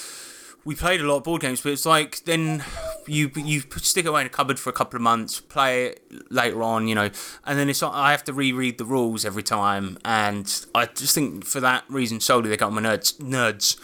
we 0.64 0.74
played 0.74 1.00
a 1.00 1.04
lot 1.04 1.16
of 1.16 1.24
board 1.24 1.40
games, 1.40 1.60
but 1.60 1.72
it's 1.72 1.86
like 1.86 2.24
then 2.24 2.62
you 3.06 3.30
you 3.36 3.62
stick 3.76 4.04
away 4.04 4.20
in 4.20 4.26
a 4.26 4.30
cupboard 4.30 4.58
for 4.58 4.70
a 4.70 4.72
couple 4.72 4.96
of 4.96 5.02
months, 5.02 5.40
play 5.40 5.86
it 5.86 6.02
later 6.30 6.62
on, 6.62 6.88
you 6.88 6.94
know, 6.94 7.10
and 7.46 7.58
then 7.58 7.68
it's 7.70 7.82
I 7.82 8.10
have 8.10 8.24
to 8.24 8.32
reread 8.32 8.78
the 8.78 8.84
rules 8.84 9.24
every 9.24 9.42
time, 9.42 9.98
and 10.04 10.66
I 10.74 10.86
just 10.86 11.14
think 11.14 11.46
for 11.46 11.60
that 11.60 11.84
reason 11.88 12.20
solely 12.20 12.50
they 12.50 12.56
got 12.56 12.72
my 12.72 12.82
nerds 12.82 13.16
nerds. 13.18 13.78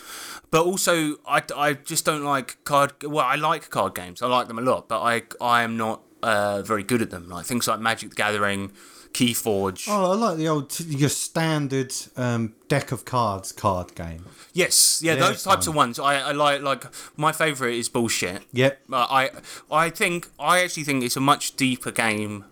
But 0.51 0.67
also, 0.67 1.17
I, 1.27 1.43
I 1.57 1.73
just 1.73 2.05
don't 2.05 2.23
like 2.23 2.63
card. 2.65 2.93
Well, 3.03 3.25
I 3.25 3.35
like 3.35 3.71
card 3.71 3.95
games. 3.95 4.23
I 4.23 4.27
like 4.27 4.47
them 4.47 4.59
a 4.59 4.63
lot, 4.63 4.89
but 4.89 5.01
I 5.01 5.23
I 5.41 5.63
am 5.63 5.77
not 5.77 6.03
uh, 6.23 6.63
very 6.63 6.83
good 6.83 7.03
at 7.03 7.11
them. 7.11 7.29
Like 7.29 7.47
things 7.47 7.67
like 7.67 7.81
Magic 7.81 8.11
the 8.11 8.15
Gathering, 8.17 8.73
Keyforge. 9.15 9.87
Oh, 9.89 10.13
I 10.13 10.15
like 10.17 10.37
the 10.37 10.49
old 10.49 10.79
your 10.81 11.09
standard 11.09 11.95
um, 12.17 12.55
deck 12.69 12.93
of 12.93 13.05
cards 13.05 13.53
card 13.53 13.95
game. 13.95 14.27
Yes, 14.53 15.01
yeah, 15.03 15.15
those 15.15 15.43
types 15.43 15.67
fun. 15.67 15.73
of 15.73 15.77
ones. 15.77 15.99
I, 15.99 16.17
I 16.17 16.33
like. 16.33 16.61
Like 16.63 16.85
my 17.17 17.33
favorite 17.33 17.75
is 17.77 17.89
bullshit. 17.89 18.43
Yep. 18.53 18.81
Uh, 18.93 19.07
I 19.09 19.31
I 19.71 19.91
think 19.91 20.29
I 20.39 20.63
actually 20.63 20.85
think 20.85 21.03
it's 21.03 21.17
a 21.17 21.21
much 21.21 21.57
deeper 21.57 21.91
game 21.91 22.45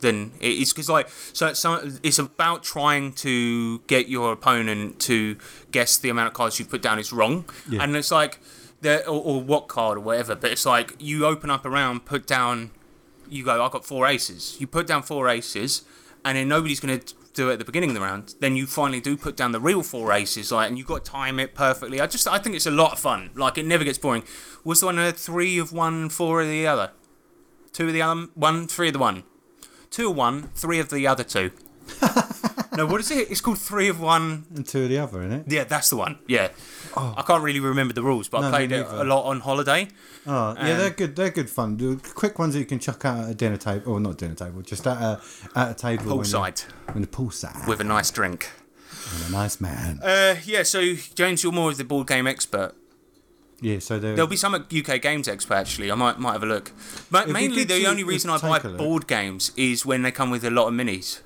than 0.00 0.32
it 0.40 0.52
is 0.58 0.72
because 0.72 0.88
like 0.88 1.08
so 1.32 1.46
it's, 1.48 1.64
it's 2.02 2.18
about 2.18 2.64
trying 2.64 3.12
to 3.12 3.78
get 3.86 4.08
your 4.08 4.32
opponent 4.32 4.98
to 4.98 5.36
guess 5.70 5.96
the 5.96 6.08
amount 6.08 6.26
of 6.26 6.34
cards 6.34 6.58
you 6.58 6.64
put 6.64 6.82
down 6.82 6.98
is 6.98 7.12
wrong, 7.12 7.44
Yeah. 7.70 7.82
and 7.84 7.94
it's 7.96 8.10
like 8.10 8.40
the 8.80 9.06
or, 9.06 9.22
or 9.22 9.40
what 9.40 9.68
card 9.68 9.98
or 9.98 10.00
whatever. 10.00 10.34
But 10.34 10.50
it's 10.50 10.66
like 10.66 10.96
you 10.98 11.24
open 11.24 11.50
up 11.50 11.64
a 11.64 11.70
round, 11.70 12.04
put 12.04 12.26
down, 12.26 12.72
you 13.32 13.44
go, 13.44 13.64
I've 13.64 13.72
got 13.72 13.84
four 13.84 14.06
aces. 14.06 14.56
You 14.60 14.66
put 14.66 14.86
down 14.86 15.02
four 15.02 15.28
aces, 15.28 15.82
and 16.24 16.36
then 16.36 16.48
nobody's 16.48 16.80
gonna 16.80 17.00
do 17.34 17.50
it 17.50 17.54
at 17.54 17.58
the 17.58 17.64
beginning 17.64 17.90
of 17.90 17.94
the 17.94 18.00
round. 18.00 18.34
Then 18.40 18.56
you 18.56 18.66
finally 18.66 19.00
do 19.00 19.16
put 19.16 19.36
down 19.36 19.52
the 19.52 19.60
real 19.60 19.82
four 19.82 20.12
aces, 20.12 20.52
like, 20.52 20.68
and 20.68 20.78
you've 20.78 20.86
got 20.86 21.04
to 21.04 21.10
time 21.10 21.40
it 21.40 21.54
perfectly. 21.54 22.00
I 22.00 22.06
just 22.06 22.26
I 22.28 22.38
think 22.38 22.56
it's 22.56 22.66
a 22.66 22.70
lot 22.70 22.92
of 22.92 22.98
fun. 22.98 23.30
Like 23.34 23.58
it 23.58 23.66
never 23.66 23.84
gets 23.84 23.98
boring. 23.98 24.24
Was 24.64 24.80
the 24.80 24.86
one 24.86 24.98
uh, 24.98 25.12
three 25.12 25.58
of 25.58 25.72
one, 25.72 26.08
four 26.08 26.42
of 26.42 26.48
the 26.48 26.66
other? 26.66 26.90
Two 27.72 27.88
of 27.88 27.94
the 27.94 28.02
other, 28.02 28.28
one, 28.34 28.66
three 28.66 28.88
of 28.88 28.92
the 28.92 28.98
one. 28.98 29.24
Two 29.90 30.10
of 30.10 30.16
one, 30.16 30.50
three 30.54 30.78
of 30.78 30.90
the 30.90 31.06
other 31.06 31.24
two. 31.24 31.50
no, 32.76 32.86
what 32.86 33.00
is 33.00 33.10
it? 33.10 33.30
It's 33.30 33.40
called 33.40 33.58
three 33.58 33.88
of 33.88 34.00
one. 34.00 34.44
And 34.54 34.66
two 34.66 34.84
of 34.84 34.88
the 34.88 34.98
other, 34.98 35.22
isn't 35.22 35.40
it? 35.40 35.44
Yeah, 35.48 35.64
that's 35.64 35.90
the 35.90 35.96
one. 35.96 36.18
Yeah. 36.26 36.48
I 36.96 37.22
can't 37.26 37.42
really 37.42 37.60
remember 37.60 37.94
the 37.94 38.02
rules, 38.02 38.28
but 38.28 38.40
No, 38.40 38.48
I 38.48 38.50
played 38.50 38.72
it 38.72 38.86
a 38.86 39.04
lot 39.04 39.24
on 39.24 39.40
holiday. 39.40 39.88
Oh, 40.26 40.54
yeah, 40.58 40.76
they're 40.76 40.90
good. 40.90 41.16
They're 41.16 41.30
good 41.30 41.48
fun. 41.50 41.76
The 41.76 42.00
quick 42.14 42.38
ones 42.38 42.54
that 42.54 42.60
you 42.60 42.66
can 42.66 42.78
chuck 42.78 43.04
out 43.04 43.24
at 43.24 43.30
a 43.30 43.34
dinner 43.34 43.56
table, 43.56 43.92
or 43.92 44.00
not 44.00 44.18
dinner 44.18 44.34
table, 44.34 44.62
just 44.62 44.86
at 44.86 44.96
a 45.00 45.20
at 45.56 45.70
a 45.70 45.74
table. 45.74 46.04
Poolside. 46.18 46.60
When 46.92 47.00
the 47.02 47.08
poolside. 47.08 47.66
With 47.66 47.80
a 47.80 47.84
nice 47.84 48.10
drink. 48.10 48.50
And 49.14 49.28
a 49.28 49.32
nice 49.32 49.60
man. 49.60 50.00
Uh, 50.02 50.36
yeah, 50.44 50.62
so 50.62 50.94
James, 51.14 51.42
you're 51.42 51.52
more 51.52 51.70
of 51.70 51.76
the 51.76 51.84
board 51.84 52.06
game 52.06 52.26
expert. 52.26 52.74
yeah, 53.60 53.78
so 53.78 53.98
there- 53.98 54.14
There'll 54.14 54.28
be 54.28 54.36
some 54.36 54.54
at 54.54 54.72
UK 54.72 55.00
Games 55.00 55.28
Expo 55.28 55.52
actually. 55.56 55.90
I 55.90 55.94
might 55.94 56.18
might 56.18 56.32
have 56.32 56.42
a 56.42 56.46
look. 56.46 56.72
But 57.10 57.28
mainly 57.28 57.64
the 57.64 57.86
only 57.86 58.04
reason 58.04 58.30
I 58.30 58.38
buy 58.38 58.58
take 58.58 58.64
a 58.64 58.68
look. 58.68 58.78
board 58.78 59.06
games 59.06 59.50
is 59.56 59.84
when 59.86 60.02
they 60.02 60.10
come 60.12 60.30
with 60.30 60.44
a 60.44 60.50
lot 60.50 60.68
of 60.68 60.74
minis. 60.74 61.20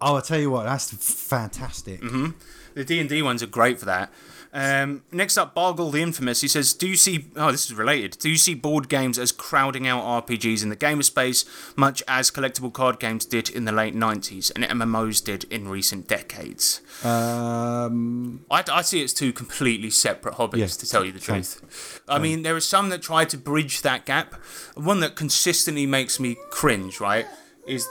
Oh, 0.00 0.14
I'll 0.16 0.22
tell 0.22 0.38
you 0.38 0.50
what, 0.50 0.64
that's 0.64 0.92
fantastic. 1.28 2.00
hmm 2.02 2.28
The 2.74 2.84
D 2.84 3.00
and 3.00 3.08
D 3.08 3.20
ones 3.22 3.42
are 3.42 3.46
great 3.46 3.78
for 3.78 3.86
that. 3.86 4.12
Um, 4.52 5.02
next 5.12 5.36
up, 5.36 5.54
Bargle 5.54 5.90
the 5.90 6.00
Infamous. 6.00 6.40
He 6.40 6.48
says, 6.48 6.72
"Do 6.72 6.88
you 6.88 6.96
see? 6.96 7.26
Oh, 7.36 7.52
this 7.52 7.66
is 7.66 7.74
related. 7.74 8.16
Do 8.18 8.30
you 8.30 8.38
see 8.38 8.54
board 8.54 8.88
games 8.88 9.18
as 9.18 9.30
crowding 9.30 9.86
out 9.86 10.02
RPGs 10.26 10.62
in 10.62 10.70
the 10.70 10.76
gamer 10.76 11.02
space, 11.02 11.44
much 11.76 12.02
as 12.08 12.30
collectible 12.30 12.72
card 12.72 12.98
games 12.98 13.26
did 13.26 13.50
in 13.50 13.66
the 13.66 13.72
late 13.72 13.94
'90s 13.94 14.50
and 14.54 14.64
MMOs 14.64 15.22
did 15.22 15.44
in 15.44 15.68
recent 15.68 16.08
decades?" 16.08 16.80
Um, 17.04 18.44
I, 18.50 18.64
I 18.72 18.82
see 18.82 19.02
it's 19.02 19.12
two 19.12 19.32
completely 19.32 19.90
separate 19.90 20.34
hobbies, 20.34 20.60
Yes, 20.60 20.76
to 20.78 20.88
tell 20.88 21.04
you 21.04 21.12
the 21.12 21.20
same. 21.20 21.42
truth. 21.42 22.00
I 22.08 22.18
mean, 22.18 22.42
there 22.42 22.56
are 22.56 22.60
some 22.60 22.88
that 22.88 23.02
try 23.02 23.24
to 23.26 23.36
bridge 23.36 23.82
that 23.82 24.06
gap. 24.06 24.34
One 24.74 25.00
that 25.00 25.14
consistently 25.14 25.86
makes 25.86 26.18
me 26.18 26.36
cringe, 26.50 27.00
right, 27.00 27.26
is 27.66 27.86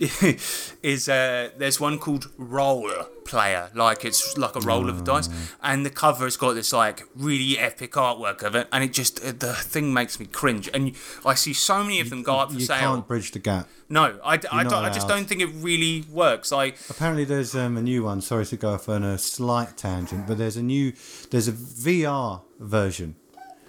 is 0.82 1.10
uh, 1.10 1.50
there's 1.58 1.78
one 1.78 1.98
called 1.98 2.30
Roll 2.38 2.90
Player, 3.26 3.70
like 3.74 4.02
it's 4.02 4.38
like 4.38 4.56
a 4.56 4.60
roll 4.60 4.88
of 4.88 5.04
dice, 5.04 5.28
and 5.62 5.84
the 5.84 5.90
cover's 5.90 6.38
got 6.38 6.54
this 6.54 6.72
like 6.72 7.02
really 7.14 7.58
epic 7.58 7.92
artwork 7.92 8.42
of 8.42 8.54
it, 8.54 8.66
and 8.72 8.82
it 8.82 8.94
just 8.94 9.22
uh, 9.22 9.32
the 9.32 9.52
thing 9.52 9.92
makes 9.92 10.18
me 10.18 10.24
cringe. 10.24 10.70
And 10.72 10.96
I 11.26 11.34
see 11.34 11.52
so 11.52 11.84
many 11.84 12.00
of 12.00 12.08
them 12.08 12.22
go 12.22 12.38
up 12.38 12.50
for 12.50 12.58
you 12.58 12.64
sale. 12.64 12.76
You 12.76 12.82
can't 12.82 13.08
bridge 13.08 13.32
the 13.32 13.40
gap. 13.40 13.68
No, 13.90 14.18
I, 14.24 14.40
I 14.50 14.64
I 14.64 14.90
just 14.90 15.06
don't 15.06 15.26
think 15.26 15.42
it 15.42 15.50
really 15.56 16.06
works. 16.10 16.50
I 16.50 16.72
Apparently, 16.88 17.24
there's 17.26 17.54
um, 17.54 17.76
a 17.76 17.82
new 17.82 18.04
one. 18.04 18.22
Sorry 18.22 18.46
to 18.46 18.56
go 18.56 18.72
off 18.72 18.88
on 18.88 19.04
a 19.04 19.18
slight 19.18 19.76
tangent, 19.76 20.26
but 20.26 20.38
there's 20.38 20.56
a 20.56 20.62
new, 20.62 20.94
there's 21.30 21.46
a 21.46 21.52
VR 21.52 22.40
version 22.58 23.16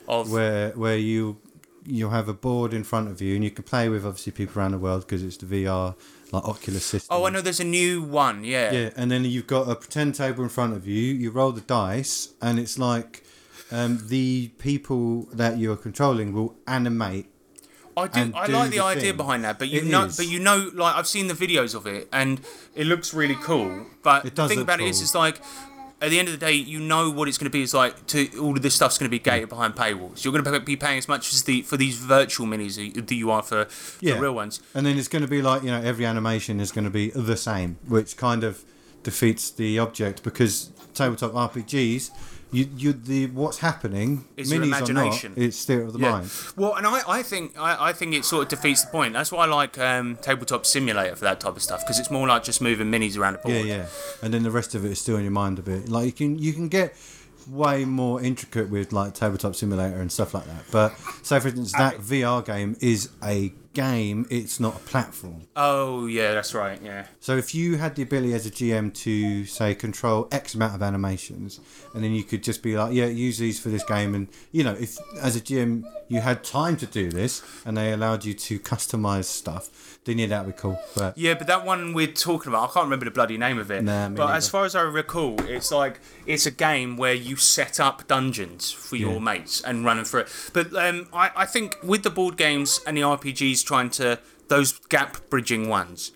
of 0.07 0.31
where 0.31 0.69
where 0.71 0.97
you 0.97 1.39
you 1.85 2.09
have 2.09 2.27
a 2.27 2.33
board 2.33 2.73
in 2.73 2.83
front 2.83 3.09
of 3.09 3.21
you 3.21 3.35
and 3.35 3.43
you 3.43 3.51
can 3.51 3.63
play 3.63 3.89
with 3.89 4.05
obviously 4.05 4.31
people 4.31 4.59
around 4.59 4.71
the 4.71 4.77
world 4.77 5.01
because 5.01 5.23
it's 5.23 5.37
the 5.37 5.45
VR 5.45 5.95
like 6.31 6.43
Oculus 6.45 6.85
system. 6.85 7.15
oh, 7.17 7.25
I 7.25 7.29
know 7.29 7.41
there's 7.41 7.59
a 7.59 7.65
new 7.65 8.01
one. 8.01 8.43
Yeah. 8.43 8.71
Yeah, 8.71 8.89
and 8.95 9.11
then 9.11 9.23
you've 9.25 9.47
got 9.47 9.69
a 9.69 9.75
pretend 9.75 10.15
table 10.15 10.43
in 10.43 10.49
front 10.49 10.73
of 10.75 10.87
you. 10.87 11.01
You 11.13 11.31
roll 11.31 11.51
the 11.51 11.61
dice, 11.61 12.33
and 12.41 12.59
it's 12.59 12.79
like 12.79 13.23
um, 13.71 14.03
the 14.07 14.49
people 14.57 15.23
that 15.33 15.57
you're 15.57 15.77
controlling 15.77 16.33
will 16.33 16.55
animate. 16.67 17.27
I 17.97 18.07
do. 18.07 18.31
I 18.33 18.47
do 18.47 18.53
like 18.53 18.69
the, 18.71 18.77
the 18.77 18.83
idea 18.83 19.01
thing. 19.09 19.17
behind 19.17 19.43
that, 19.43 19.59
but 19.59 19.67
you 19.67 19.81
It 19.81 19.85
know, 19.85 20.05
is. 20.05 20.15
but 20.15 20.25
you 20.27 20.39
know, 20.39 20.71
like 20.73 20.95
I've 20.95 21.07
seen 21.07 21.27
the 21.27 21.33
videos 21.33 21.75
of 21.75 21.85
it, 21.85 22.07
and 22.13 22.39
it 22.73 22.87
looks 22.87 23.13
really 23.13 23.35
cool. 23.35 23.85
But 24.01 24.33
the 24.33 24.47
thing 24.47 24.61
about 24.61 24.79
it 24.79 24.87
is, 24.87 25.01
it's 25.01 25.13
like 25.13 25.41
at 26.01 26.09
the 26.09 26.17
end 26.17 26.27
of 26.27 26.31
the 26.37 26.43
day, 26.43 26.53
you 26.53 26.79
know 26.79 27.11
what 27.11 27.27
it's 27.27 27.37
going 27.37 27.49
to 27.49 27.51
be. 27.51 27.61
It's 27.61 27.73
like 27.73 28.07
to 28.07 28.39
all 28.39 28.55
of 28.55 28.61
this 28.61 28.73
stuff's 28.73 28.97
going 28.97 29.09
to 29.09 29.11
be 29.11 29.19
gated 29.19 29.49
behind 29.49 29.75
paywalls. 29.75 30.23
You're 30.23 30.33
going 30.33 30.43
to 30.43 30.59
be 30.59 30.75
paying 30.75 30.97
as 30.97 31.07
much 31.07 31.31
as 31.31 31.43
the 31.43 31.61
for 31.61 31.77
these 31.77 31.97
virtual 31.97 32.47
minis 32.47 32.75
that 32.93 33.13
you 33.13 33.29
are 33.29 33.43
for 33.43 33.67
Yeah, 33.99 34.15
the 34.15 34.21
real 34.21 34.33
ones. 34.33 34.61
And 34.73 34.85
then 34.85 34.97
it's 34.97 35.07
going 35.07 35.21
to 35.21 35.27
be 35.27 35.41
like 35.41 35.63
you 35.63 35.69
know 35.69 35.81
every 35.81 36.05
animation 36.05 36.59
is 36.59 36.71
going 36.71 36.85
to 36.85 36.91
be 36.91 37.11
the 37.11 37.37
same, 37.37 37.77
which 37.87 38.17
kind 38.17 38.43
of 38.43 38.63
defeats 39.03 39.51
the 39.51 39.79
object 39.79 40.23
because 40.23 40.71
tabletop 40.93 41.31
RPGs 41.31 42.11
You, 42.53 42.67
you, 42.75 42.93
the 42.93 43.27
what's 43.27 43.59
happening, 43.59 44.25
Is 44.35 44.51
your 44.51 44.61
minis 44.61 44.65
imagination. 44.65 45.33
or 45.33 45.35
not, 45.37 45.45
it's 45.45 45.63
theatre 45.63 45.83
of 45.83 45.93
the 45.93 45.99
mind. 45.99 46.29
Well, 46.57 46.75
and 46.75 46.85
I, 46.85 47.01
I 47.07 47.23
think 47.23 47.57
I, 47.57 47.89
I 47.89 47.93
think 47.93 48.13
it 48.13 48.25
sort 48.25 48.43
of 48.43 48.49
defeats 48.49 48.83
the 48.83 48.91
point. 48.91 49.13
That's 49.13 49.31
why 49.31 49.45
I 49.45 49.47
like 49.47 49.77
um, 49.77 50.17
tabletop 50.17 50.65
simulator 50.65 51.15
for 51.15 51.23
that 51.23 51.39
type 51.39 51.55
of 51.55 51.61
stuff 51.61 51.79
because 51.81 51.97
it's 51.97 52.11
more 52.11 52.27
like 52.27 52.43
just 52.43 52.61
moving 52.61 52.91
minis 52.91 53.17
around 53.17 53.35
a 53.35 53.37
board. 53.37 53.55
Yeah, 53.55 53.61
yeah. 53.63 53.85
And 54.21 54.33
then 54.33 54.43
the 54.43 54.51
rest 54.51 54.75
of 54.75 54.83
it 54.83 54.91
is 54.91 54.99
still 54.99 55.15
in 55.15 55.23
your 55.23 55.31
mind 55.31 55.59
a 55.59 55.61
bit. 55.61 55.87
Like 55.87 56.05
you 56.07 56.11
can 56.11 56.39
you 56.39 56.51
can 56.51 56.67
get 56.67 56.93
way 57.47 57.85
more 57.85 58.21
intricate 58.21 58.69
with 58.69 58.91
like 58.93 59.13
tabletop 59.13 59.55
simulator 59.55 60.01
and 60.01 60.11
stuff 60.11 60.33
like 60.33 60.45
that. 60.45 60.65
But 60.71 60.93
say 61.23 61.39
for 61.39 61.47
instance 61.47 61.71
that 61.73 61.97
VR 61.97 62.45
game 62.45 62.75
is 62.81 63.09
a 63.23 63.53
game, 63.73 64.25
it's 64.29 64.59
not 64.59 64.75
a 64.75 64.79
platform. 64.79 65.47
Oh 65.55 66.05
yeah, 66.05 66.33
that's 66.33 66.53
right. 66.53 66.79
Yeah. 66.81 67.07
So 67.19 67.37
if 67.37 67.55
you 67.55 67.77
had 67.77 67.95
the 67.95 68.03
ability 68.03 68.33
as 68.33 68.45
a 68.45 68.51
GM 68.51 68.93
to 68.95 69.45
say 69.45 69.75
control 69.75 70.27
X 70.31 70.55
amount 70.55 70.75
of 70.75 70.83
animations, 70.83 71.59
and 71.93 72.03
then 72.03 72.11
you 72.11 72.23
could 72.23 72.43
just 72.43 72.63
be 72.63 72.77
like, 72.77 72.93
yeah, 72.93 73.05
use 73.05 73.37
these 73.37 73.59
for 73.59 73.69
this 73.69 73.83
game, 73.83 74.15
and 74.15 74.27
you 74.51 74.63
know, 74.63 74.73
if 74.73 74.97
as 75.21 75.35
a 75.35 75.41
GM 75.41 75.83
you 76.07 76.21
had 76.21 76.43
time 76.43 76.77
to 76.77 76.85
do 76.85 77.09
this, 77.09 77.41
and 77.65 77.77
they 77.77 77.93
allowed 77.93 78.25
you 78.25 78.33
to 78.33 78.59
customize 78.71 79.25
stuff, 79.25 79.90
then 80.05 80.17
yeah, 80.17 80.25
that 80.27 80.45
would 80.45 80.55
be 80.55 80.59
cool. 80.61 80.79
But 80.95 81.17
Yeah, 81.17 81.35
but 81.35 81.47
that 81.47 81.63
one 81.65 81.93
we're 81.93 82.07
talking 82.07 82.51
about, 82.51 82.69
I 82.69 82.73
can't 82.73 82.85
remember 82.85 83.05
the 83.05 83.11
bloody 83.11 83.37
name 83.37 83.59
of 83.59 83.69
it. 83.69 83.83
Nah, 83.83 84.09
me 84.09 84.15
but 84.15 84.25
neither. 84.25 84.37
as 84.37 84.49
far 84.49 84.65
as 84.65 84.75
I 84.75 84.81
recall, 84.81 85.39
it's 85.41 85.71
like 85.71 85.99
it's 86.25 86.45
a 86.45 86.51
game 86.51 86.97
where 86.97 87.13
you 87.13 87.35
set 87.35 87.79
up 87.79 88.07
dungeons 88.07 88.71
for 88.71 88.95
Yeah. 88.95 89.09
your 89.11 89.21
mates 89.21 89.61
and 89.61 89.85
run 89.85 89.97
them 89.97 90.05
through 90.05 90.21
it. 90.21 90.29
But 90.53 90.73
um, 90.75 91.07
I, 91.13 91.31
I 91.35 91.45
think 91.45 91.77
with 91.83 92.01
the 92.03 92.09
board 92.09 92.35
games 92.37 92.79
and 92.87 92.97
the 92.97 93.01
RPGs 93.01 93.63
trying 93.65 93.89
to 93.91 94.19
those 94.47 94.73
gap 94.89 95.17
bridging 95.29 95.69
ones, 95.69 96.11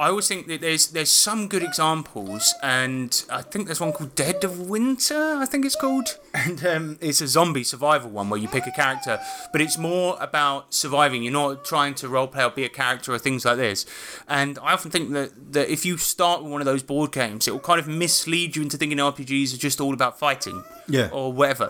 I 0.00 0.08
always 0.08 0.26
think 0.28 0.46
that 0.46 0.62
there's 0.62 0.86
there's 0.88 1.10
some 1.10 1.46
good 1.46 1.62
examples, 1.62 2.54
and 2.62 3.10
I 3.30 3.42
think 3.42 3.66
there's 3.66 3.80
one 3.80 3.92
called 3.92 4.14
Dead 4.14 4.42
of 4.44 4.58
Winter, 4.70 5.36
I 5.36 5.44
think 5.44 5.66
it's 5.66 5.76
called, 5.76 6.16
and 6.34 6.64
um, 6.66 6.98
it's 7.02 7.20
a 7.20 7.28
zombie 7.28 7.64
survival 7.64 8.08
one 8.10 8.30
where 8.30 8.40
you 8.40 8.48
pick 8.48 8.66
a 8.66 8.70
character, 8.70 9.20
but 9.52 9.60
it's 9.60 9.76
more 9.76 10.16
about 10.18 10.72
surviving. 10.72 11.22
You're 11.22 11.34
not 11.34 11.66
trying 11.66 11.94
to 11.96 12.06
roleplay 12.08 12.46
or 12.46 12.50
be 12.50 12.64
a 12.64 12.70
character 12.70 13.12
or 13.12 13.18
things 13.18 13.44
like 13.44 13.58
this. 13.58 13.84
And 14.26 14.58
I 14.62 14.72
often 14.72 14.90
think 14.90 15.12
that 15.12 15.52
that 15.52 15.70
if 15.70 15.84
you 15.84 15.98
start 15.98 16.42
with 16.42 16.50
one 16.50 16.62
of 16.62 16.66
those 16.66 16.82
board 16.82 17.12
games, 17.12 17.46
it 17.46 17.50
will 17.50 17.60
kind 17.60 17.78
of 17.78 17.86
mislead 17.86 18.56
you 18.56 18.62
into 18.62 18.78
thinking 18.78 18.96
RPGs 18.98 19.52
are 19.54 19.58
just 19.58 19.82
all 19.82 19.92
about 19.92 20.18
fighting, 20.18 20.64
Yeah. 20.88 21.10
or 21.12 21.30
whatever. 21.30 21.68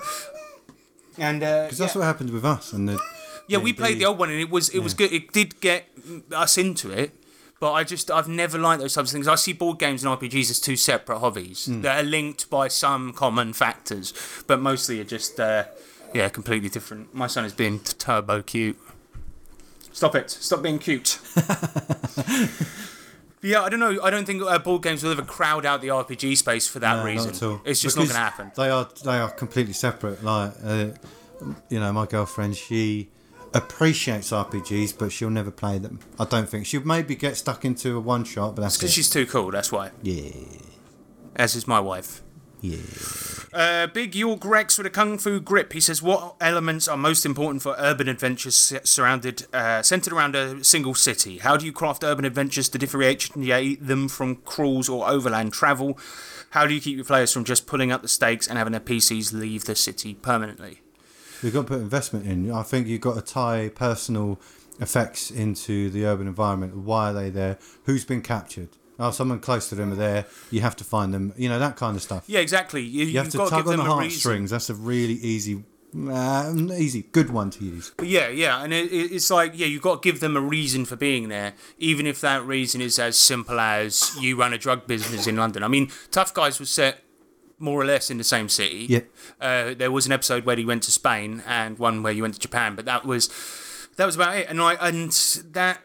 And 1.19 1.43
uh, 1.43 1.65
because 1.65 1.79
that's 1.79 1.95
what 1.97 2.05
happened 2.05 2.31
with 2.31 2.45
us 2.45 2.73
and 2.73 2.89
the 2.89 2.99
yeah, 3.49 3.59
we 3.59 3.73
played 3.73 3.99
the 3.99 4.05
old 4.05 4.19
one 4.19 4.31
and 4.31 4.41
it 4.41 4.49
was 4.49 4.69
it 4.69 4.79
was 4.79 4.95
good. 4.95 5.13
It 5.13 5.33
did 5.33 5.61
get 5.61 5.89
us 6.33 6.57
into 6.57 6.93
it, 6.93 7.11
but 7.61 7.73
I 7.73 7.85
just 7.85 8.11
I've 8.11 8.27
never 8.29 8.59
liked 8.59 8.81
those 8.83 8.95
types 8.95 9.11
of 9.11 9.13
things. 9.13 9.29
I 9.29 9.37
see 9.37 9.53
board 9.53 9.79
games 9.79 10.03
and 10.03 10.19
RPGs 10.19 10.51
as 10.51 10.59
two 10.61 10.77
separate 10.77 11.19
hobbies 11.21 11.69
Mm. 11.69 11.83
that 11.83 12.01
are 12.01 12.09
linked 12.09 12.51
by 12.51 12.67
some 12.69 13.13
common 13.13 13.53
factors, 13.53 14.13
but 14.47 14.61
mostly 14.61 15.01
are 15.01 15.05
just 15.05 15.39
uh, 15.39 15.65
yeah 16.15 16.29
completely 16.29 16.69
different. 16.69 17.15
My 17.15 17.27
son 17.29 17.45
is 17.45 17.53
being 17.53 17.79
turbo 17.81 18.43
cute. 18.43 18.79
Stop 19.93 20.15
it! 20.15 20.31
Stop 20.31 20.63
being 20.63 20.79
cute. 20.79 21.19
yeah, 23.43 23.63
I 23.63 23.69
don't 23.69 23.81
know. 23.81 24.01
I 24.03 24.11
don't 24.11 24.25
think 24.25 24.43
uh, 24.43 24.59
board 24.59 24.83
games 24.83 25.03
will 25.03 25.13
ever 25.13 25.23
crowd 25.23 25.65
out 25.67 25.81
the 25.81 25.89
RPG 25.89 26.37
space 26.37 26.69
for 26.69 26.79
that 26.81 26.99
No, 26.99 27.05
reason. 27.05 27.31
At 27.31 27.43
all. 27.43 27.61
It's 27.65 27.81
just 27.81 27.97
Because 27.97 28.09
not 28.11 28.15
going 28.15 28.25
to 28.27 28.31
happen. 28.31 28.53
They 28.57 28.71
are 28.71 28.89
they 29.05 29.19
are 29.19 29.31
completely 29.31 29.73
separate. 29.73 30.23
Like 30.23 30.53
uh, 30.65 30.87
you 31.69 31.81
know, 31.81 31.93
my 31.93 32.07
girlfriend, 32.07 32.57
she 32.57 33.09
appreciates 33.55 34.31
RPGs, 34.31 34.97
but 34.99 35.13
she'll 35.13 35.31
never 35.31 35.51
play 35.51 35.79
them. 35.79 36.01
I 36.19 36.25
don't 36.25 36.49
think 36.49 36.67
she'll 36.67 36.85
maybe 36.85 37.15
get 37.15 37.37
stuck 37.37 37.65
into 37.65 37.97
a 37.97 38.01
one 38.01 38.25
shot, 38.25 38.55
but 38.55 38.63
that's 38.63 38.77
Because 38.77 38.93
she's 38.93 39.11
too 39.11 39.27
cool. 39.27 39.51
That's 39.51 39.73
why. 39.73 39.91
Yeah. 40.03 40.31
As 41.37 41.55
is 41.55 41.67
my 41.67 41.81
wife. 41.81 42.23
Yeah. 42.61 42.77
Uh, 43.53 43.87
Big 43.87 44.15
York 44.15 44.45
Rex 44.45 44.77
with 44.77 44.87
a 44.87 44.91
kung 44.91 45.17
fu 45.19 45.41
grip. 45.41 45.73
He 45.73 45.81
says, 45.81 46.03
"What 46.03 46.37
elements 46.41 46.89
are 46.89 46.97
most 46.97 47.25
important 47.25 47.63
for 47.63 47.75
urban 47.79 48.07
adventures 48.09 48.75
surrounded, 48.85 49.47
uh, 49.53 49.83
centered 49.83 50.13
around 50.13 50.37
a 50.37 50.63
single 50.63 50.95
city? 50.95 51.39
How 51.39 51.57
do 51.57 51.65
you 51.65 51.73
craft 51.73 52.05
urban 52.05 52.25
adventures 52.25 52.69
to 52.69 52.79
differentiate 52.79 53.87
them 53.87 54.09
from 54.09 54.37
crawls 54.37 54.89
or 54.89 55.09
overland 55.09 55.53
travel? 55.53 55.99
How 56.51 56.67
do 56.67 56.75
you 56.75 56.81
keep 56.81 56.97
your 56.97 57.05
players 57.05 57.33
from 57.33 57.45
just 57.45 57.67
pulling 57.67 57.91
up 57.91 58.03
the 58.03 58.09
stakes 58.09 58.47
and 58.47 58.59
having 58.59 58.73
their 58.73 58.81
PCs 58.81 59.33
leave 59.33 59.65
the 59.65 59.75
city 59.75 60.15
permanently?" 60.15 60.83
You've 61.43 61.55
got 61.55 61.63
to 61.63 61.69
put 61.69 61.81
investment 61.81 62.27
in. 62.27 62.51
I 62.53 62.63
think 62.63 62.87
you've 62.87 63.01
got 63.01 63.15
to 63.15 63.23
tie 63.23 63.71
personal 63.75 64.41
effects 64.81 65.31
into 65.31 65.91
the 65.91 66.05
urban 66.07 66.27
environment. 66.27 66.77
Why 66.77 67.11
are 67.11 67.13
they 67.13 67.31
there? 67.31 67.59
Who's 67.85 68.05
been 68.05 68.23
captured? 68.23 68.69
Oh, 68.99 69.11
someone 69.11 69.41
close 69.41 69.69
to 69.71 69.75
them 69.75 69.93
are 69.93 69.97
there. 69.97 70.27
You 70.51 70.61
have 70.61 70.77
to 70.77 70.85
find 70.85 71.15
them. 71.15 71.33
You 71.37 71.49
know 71.49 71.59
that 71.59 71.77
kind 71.77 71.97
of 71.97 72.03
stuff. 72.03 72.25
Yeah, 72.27 72.41
exactly. 72.41 72.83
You, 72.83 73.07
You 73.07 73.17
have 73.19 73.27
you've 73.27 73.33
to 73.33 73.39
got 73.39 73.45
to 73.45 73.51
tug 73.51 73.65
give 73.65 73.73
on 73.73 73.79
the 73.79 73.85
heartstrings. 73.85 74.51
That's 74.51 74.69
a 74.69 74.75
really 74.75 75.15
easy, 75.15 75.65
uh, 76.09 76.53
easy, 76.77 77.03
good 77.13 77.31
one 77.31 77.49
to 77.51 77.65
use. 77.65 77.93
But 77.97 78.09
yeah, 78.09 78.29
yeah, 78.29 78.63
and 78.63 78.75
it- 78.75 78.93
it's 78.93 79.31
like 79.31 79.53
yeah, 79.55 79.67
you've 79.67 79.81
got 79.83 80.03
to 80.03 80.07
give 80.07 80.21
them 80.21 80.37
a 80.37 80.41
reason 80.41 80.85
for 80.85 80.97
being 80.97 81.29
there, 81.29 81.55
even 81.79 82.07
if 82.07 82.21
that 82.21 82.45
reason 82.45 82.83
is 82.83 82.99
as 82.99 83.19
simple 83.19 83.59
as 83.59 84.15
you 84.21 84.37
run 84.37 84.53
a 84.53 84.59
drug 84.59 84.87
business 84.87 85.27
in 85.27 85.37
London. 85.37 85.63
I 85.63 85.69
mean, 85.69 85.91
Tough 86.11 86.35
Guys 86.35 86.61
was 86.61 86.69
set 86.71 87.03
more 87.61 87.81
or 87.81 87.85
less 87.85 88.11
in 88.11 88.19
the 88.19 88.25
same 88.25 88.49
city. 88.49 88.87
Yeah. 88.89 89.01
Uh, 89.41 89.75
there 89.75 89.93
was 89.93 90.07
an 90.07 90.13
episode 90.13 90.45
where 90.45 90.57
he 90.57 90.65
went 90.65 90.83
to 90.85 90.91
Spain 90.91 91.43
and 91.47 91.79
one 91.79 92.03
where 92.03 92.13
you 92.13 92.23
went 92.23 92.35
to 92.35 92.41
Japan, 92.41 92.75
but 92.75 92.85
that 92.87 93.05
was 93.05 93.29
that 93.97 94.07
was 94.07 94.17
about 94.17 94.37
it. 94.37 94.49
And 94.49 94.61
I 94.61 94.75
and 94.75 95.13
that 95.53 95.83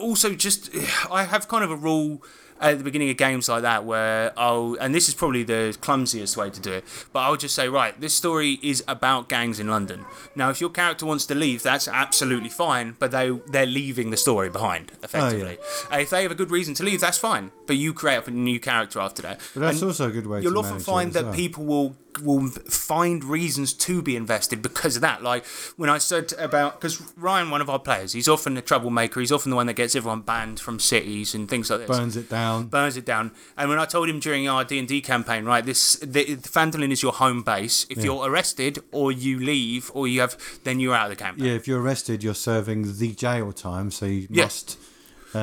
also 0.00 0.34
just 0.34 0.70
I 1.10 1.24
have 1.24 1.48
kind 1.48 1.64
of 1.64 1.70
a 1.70 1.76
rule 1.76 2.22
at 2.60 2.78
the 2.78 2.84
beginning 2.84 3.10
of 3.10 3.16
games 3.16 3.48
like 3.48 3.62
that 3.62 3.84
where 3.84 4.32
I'll 4.38 4.76
and 4.80 4.94
this 4.94 5.08
is 5.08 5.14
probably 5.14 5.42
the 5.42 5.76
clumsiest 5.80 6.36
way 6.36 6.50
to 6.50 6.60
do 6.60 6.72
it, 6.72 6.84
but 7.12 7.20
I'll 7.20 7.36
just 7.36 7.54
say 7.54 7.68
right, 7.68 7.98
this 8.00 8.14
story 8.14 8.58
is 8.62 8.82
about 8.88 9.28
gangs 9.28 9.60
in 9.60 9.68
London. 9.68 10.04
Now, 10.34 10.50
if 10.50 10.60
your 10.60 10.70
character 10.70 11.06
wants 11.06 11.26
to 11.26 11.34
leave, 11.34 11.62
that's 11.62 11.88
absolutely 11.88 12.48
fine, 12.48 12.96
but 12.98 13.10
they 13.10 13.30
they're 13.48 13.66
leaving 13.66 14.10
the 14.10 14.16
story 14.16 14.50
behind 14.50 14.92
oh, 14.94 14.98
effectively. 15.04 15.58
And 15.90 16.02
if 16.02 16.10
they 16.10 16.22
have 16.22 16.32
a 16.32 16.36
good 16.36 16.50
reason 16.50 16.74
to 16.74 16.82
leave, 16.82 17.00
that's 17.00 17.18
fine. 17.18 17.50
But 17.66 17.76
you 17.76 17.92
create 17.92 18.16
up 18.16 18.28
a 18.28 18.30
new 18.30 18.60
character 18.60 19.00
after 19.00 19.22
that. 19.22 19.40
But 19.54 19.60
that's 19.60 19.80
And 19.80 19.88
also 19.88 20.08
a 20.08 20.12
good 20.12 20.26
way. 20.26 20.42
You'll 20.42 20.58
often 20.58 20.80
find 20.80 21.12
that 21.12 21.24
well. 21.24 21.34
people 21.34 21.64
will 21.64 21.96
will 22.20 22.48
find 22.48 23.24
reasons 23.24 23.72
to 23.74 24.02
be 24.02 24.16
invested 24.16 24.62
because 24.62 24.96
of 24.96 25.02
that. 25.02 25.22
Like 25.22 25.44
when 25.76 25.90
I 25.90 25.98
said 25.98 26.32
about 26.38 26.80
because 26.80 27.00
Ryan, 27.16 27.50
one 27.50 27.60
of 27.60 27.68
our 27.70 27.78
players, 27.78 28.12
he's 28.12 28.28
often 28.28 28.56
a 28.56 28.62
troublemaker. 28.62 29.20
He's 29.20 29.32
often 29.32 29.50
the 29.50 29.56
one 29.56 29.66
that 29.66 29.74
gets 29.74 29.94
everyone 29.94 30.22
banned 30.22 30.60
from 30.60 30.78
cities 30.80 31.34
and 31.34 31.48
things 31.48 31.70
like 31.70 31.80
this. 31.86 31.88
burns 31.96 32.16
it 32.16 32.28
down. 32.28 32.66
Burns 32.68 32.96
it 32.96 33.04
down. 33.04 33.32
And 33.56 33.68
when 33.68 33.78
I 33.78 33.84
told 33.84 34.08
him 34.08 34.20
during 34.20 34.48
our 34.48 34.64
D 34.64 34.78
and 34.78 34.88
D 34.88 35.00
campaign, 35.00 35.44
right, 35.44 35.64
this 35.64 35.96
the, 35.96 36.24
Fandolin 36.36 36.90
is 36.92 37.02
your 37.02 37.12
home 37.12 37.42
base. 37.42 37.86
If 37.90 37.98
Yeah. 37.98 38.04
you're 38.04 38.30
arrested 38.30 38.78
or 38.92 39.12
you 39.12 39.38
leave 39.38 39.90
or 39.94 40.06
you 40.08 40.20
have, 40.20 40.36
then 40.64 40.80
you're 40.80 40.94
out 40.94 41.10
of 41.10 41.16
the 41.16 41.22
campaign. 41.22 41.44
Yeah, 41.46 41.52
if 41.52 41.66
you're 41.68 41.80
arrested, 41.80 42.22
you're 42.22 42.34
serving 42.34 42.98
the 42.98 43.12
jail 43.14 43.52
time, 43.52 43.90
so 43.90 44.06
you 44.06 44.26
Yeah. 44.30 44.44
must 44.44 44.78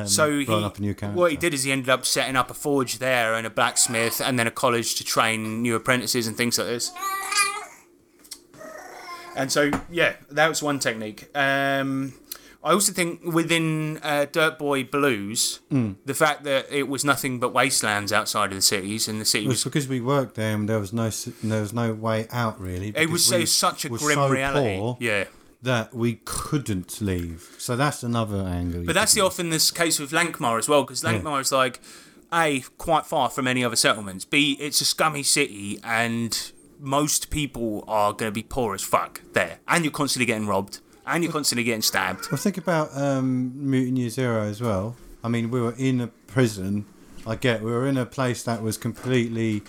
um, 0.00 0.06
so 0.08 0.38
he, 0.38 0.46
up 0.52 0.78
a 0.78 0.80
new 0.80 0.94
character. 0.94 1.18
what 1.18 1.30
he 1.30 1.36
did 1.36 1.54
is 1.54 1.62
he 1.64 1.72
ended 1.72 1.88
up 1.88 2.04
setting 2.04 2.36
up 2.36 2.50
a 2.50 2.54
forge 2.54 2.98
there 2.98 3.34
and 3.34 3.46
a 3.46 3.50
blacksmith 3.50 4.20
and 4.20 4.38
then 4.38 4.46
a 4.46 4.50
college 4.50 4.94
to 4.96 5.04
train 5.04 5.62
new 5.62 5.74
apprentices 5.74 6.26
and 6.26 6.36
things 6.36 6.58
like 6.58 6.66
this. 6.68 6.92
And 9.36 9.50
so 9.50 9.70
yeah, 9.90 10.14
that 10.30 10.48
was 10.48 10.62
one 10.62 10.78
technique. 10.78 11.28
Um, 11.34 12.14
I 12.62 12.72
also 12.72 12.92
think 12.92 13.22
within 13.24 13.98
uh, 14.02 14.26
Dirt 14.30 14.58
Boy 14.58 14.84
Blues, 14.84 15.60
Mm. 15.70 15.96
the 16.06 16.14
fact 16.14 16.44
that 16.44 16.66
it 16.70 16.88
was 16.88 17.04
nothing 17.04 17.38
but 17.40 17.52
wastelands 17.52 18.12
outside 18.12 18.50
of 18.50 18.54
the 18.56 18.62
cities 18.62 19.06
and 19.08 19.20
the 19.20 19.24
city 19.24 19.44
It 19.44 19.48
was 19.48 19.56
was 19.56 19.64
because 19.64 19.88
we 19.88 20.00
worked 20.00 20.36
there 20.36 20.54
and 20.54 20.68
there 20.68 20.78
was 20.78 20.92
no 20.92 21.10
there 21.42 21.60
was 21.60 21.72
no 21.72 21.92
way 21.92 22.26
out 22.30 22.60
really. 22.60 22.92
It 22.96 23.10
was 23.10 23.24
so 23.24 23.38
we 23.38 23.46
such 23.46 23.84
a 23.84 23.88
grim 23.88 24.14
so 24.14 24.28
reality. 24.28 24.78
poor 24.78 24.96
Yeah. 25.00 25.24
That 25.64 25.94
we 25.94 26.20
couldn't 26.26 27.00
leave. 27.00 27.54
So 27.58 27.74
that's 27.74 28.02
another 28.02 28.40
angle. 28.42 28.84
But 28.84 28.94
that's 28.94 29.14
the 29.14 29.22
often 29.22 29.48
this 29.50 29.70
case 29.70 29.98
with 29.98 30.10
Lankhmar 30.12 30.58
as 30.58 30.68
well, 30.68 30.82
because 30.82 31.02
Yeah. 31.02 31.12
Lankhmar 31.14 31.40
is 31.40 31.50
like 31.52 31.80
a 32.32 32.60
quite 32.78 33.06
far 33.06 33.30
from 33.30 33.46
any 33.46 33.64
other 33.64 33.76
settlements. 33.76 34.24
B 34.24 34.56
it's 34.60 34.80
a 34.80 34.84
scummy 34.84 35.22
city, 35.22 35.78
and 35.82 36.52
most 36.78 37.30
people 37.30 37.82
are 37.88 38.12
going 38.12 38.30
to 38.30 38.34
be 38.34 38.42
poor 38.42 38.74
as 38.74 38.82
fuck 38.82 39.22
there, 39.32 39.58
and 39.66 39.84
you're 39.84 39.92
constantly 39.92 40.26
getting 40.26 40.46
robbed, 40.46 40.80
and 41.06 41.24
you're 41.24 41.32
constantly 41.32 41.64
getting 41.64 41.82
stabbed. 41.82 42.30
Well, 42.30 42.38
think 42.38 42.58
about 42.58 42.90
um, 42.94 43.52
Mutant 43.70 43.96
Year 43.98 44.10
Zero 44.10 44.42
as 44.42 44.60
well. 44.60 44.96
I 45.22 45.28
mean, 45.28 45.50
we 45.50 45.60
were 45.60 45.74
in 45.78 46.00
a 46.00 46.08
prison. 46.26 46.84
I 47.26 47.36
get 47.36 47.62
we 47.62 47.70
were 47.72 47.86
in 47.86 47.96
a 47.96 48.04
place 48.04 48.42
that 48.42 48.60
was 48.62 48.76
completely 48.76 49.62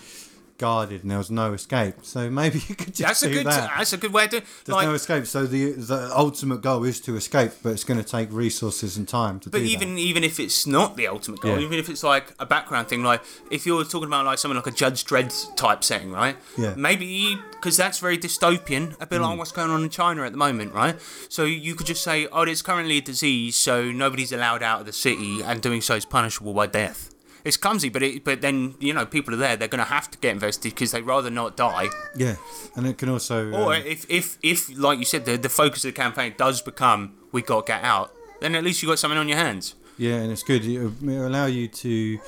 guarded 0.58 1.02
and 1.02 1.10
there 1.10 1.18
was 1.18 1.30
no 1.30 1.52
escape. 1.52 1.96
So 2.02 2.30
maybe 2.30 2.58
you 2.68 2.74
could 2.74 2.94
just 2.94 3.00
That's 3.00 3.22
a 3.22 3.28
do 3.28 3.34
good. 3.34 3.46
that. 3.46 3.70
That's 3.76 3.92
a 3.92 3.96
good 3.96 4.12
way 4.12 4.26
to. 4.28 4.40
There's 4.40 4.68
like, 4.68 4.86
no 4.86 4.94
escape. 4.94 5.26
So 5.26 5.46
the 5.46 5.72
the 5.72 6.10
ultimate 6.16 6.60
goal 6.62 6.84
is 6.84 7.00
to 7.02 7.16
escape, 7.16 7.52
but 7.62 7.70
it's 7.70 7.84
going 7.84 7.98
to 8.02 8.08
take 8.08 8.30
resources 8.32 8.96
and 8.96 9.06
time 9.08 9.40
to 9.40 9.50
But 9.50 9.62
even 9.62 9.98
even 9.98 10.24
if 10.24 10.38
it's 10.40 10.66
not 10.66 10.96
the 10.96 11.06
ultimate 11.08 11.40
goal, 11.40 11.58
Yeah. 11.58 11.64
even 11.66 11.78
if 11.78 11.88
it's 11.88 12.02
like 12.02 12.32
a 12.38 12.46
background 12.46 12.88
thing, 12.88 13.02
like 13.02 13.22
if 13.50 13.66
you're 13.66 13.84
talking 13.84 14.08
about 14.08 14.24
like 14.26 14.38
something 14.38 14.56
like 14.56 14.66
a 14.66 14.70
Judge 14.70 15.04
Dredd 15.04 15.32
type 15.56 15.84
setting, 15.84 16.10
right? 16.12 16.36
Yeah. 16.56 16.74
Maybe 16.76 17.36
because 17.52 17.76
that's 17.76 17.98
very 17.98 18.18
dystopian, 18.18 18.94
a 19.00 19.06
bit 19.06 19.20
like 19.20 19.34
Mm. 19.34 19.38
what's 19.38 19.52
going 19.52 19.70
on 19.70 19.82
in 19.82 19.90
China 19.90 20.22
at 20.24 20.32
the 20.32 20.38
moment, 20.38 20.72
right? 20.72 20.96
So 21.28 21.44
you 21.44 21.74
could 21.74 21.86
just 21.86 22.04
say, 22.04 22.26
oh, 22.32 22.44
there's 22.44 22.62
currently 22.62 22.98
a 22.98 23.00
disease, 23.00 23.56
so 23.56 23.90
nobody's 23.90 24.30
allowed 24.32 24.62
out 24.62 24.80
of 24.80 24.86
the 24.86 24.92
city, 24.92 25.40
and 25.42 25.60
doing 25.60 25.80
so 25.80 25.94
is 25.96 26.04
punishable 26.04 26.54
by 26.54 26.66
death. 26.68 27.10
It's 27.46 27.56
clumsy, 27.56 27.90
but 27.90 28.02
it, 28.02 28.24
but 28.24 28.40
then 28.40 28.74
you 28.80 28.92
know 28.92 29.06
people 29.06 29.32
are 29.32 29.36
there. 29.36 29.54
They're 29.54 29.68
going 29.68 29.84
to 29.84 29.88
have 29.88 30.10
to 30.10 30.18
get 30.18 30.32
invested 30.32 30.74
because 30.74 30.90
they'd 30.90 31.02
rather 31.02 31.30
not 31.30 31.56
die. 31.56 31.88
Yeah, 32.16 32.34
and 32.74 32.88
it 32.88 32.98
can 32.98 33.08
also. 33.08 33.52
Or 33.52 33.72
um, 33.72 33.82
if, 33.86 34.04
if 34.10 34.36
if 34.42 34.76
like 34.76 34.98
you 34.98 35.04
said, 35.04 35.26
the 35.26 35.36
the 35.36 35.48
focus 35.48 35.84
of 35.84 35.94
the 35.94 35.96
campaign 35.96 36.34
does 36.36 36.60
become 36.60 37.14
we 37.30 37.42
got 37.42 37.66
to 37.66 37.72
get 37.72 37.84
out, 37.84 38.12
then 38.40 38.56
at 38.56 38.64
least 38.64 38.82
you 38.82 38.88
got 38.88 38.98
something 38.98 39.16
on 39.16 39.28
your 39.28 39.38
hands. 39.38 39.76
Yeah, 39.96 40.16
and 40.16 40.32
it's 40.32 40.42
good. 40.42 40.64
It 40.66 40.80
will 41.00 41.28
allow 41.28 41.46
you 41.46 41.68
to 41.68 42.18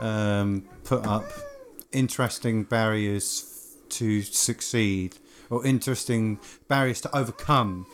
um, 0.00 0.64
put 0.84 1.06
up 1.06 1.24
interesting 1.92 2.64
barriers 2.64 3.76
to 3.90 4.22
succeed, 4.22 5.18
or 5.50 5.66
interesting 5.66 6.40
barriers 6.68 7.02
to 7.02 7.14
overcome 7.14 7.84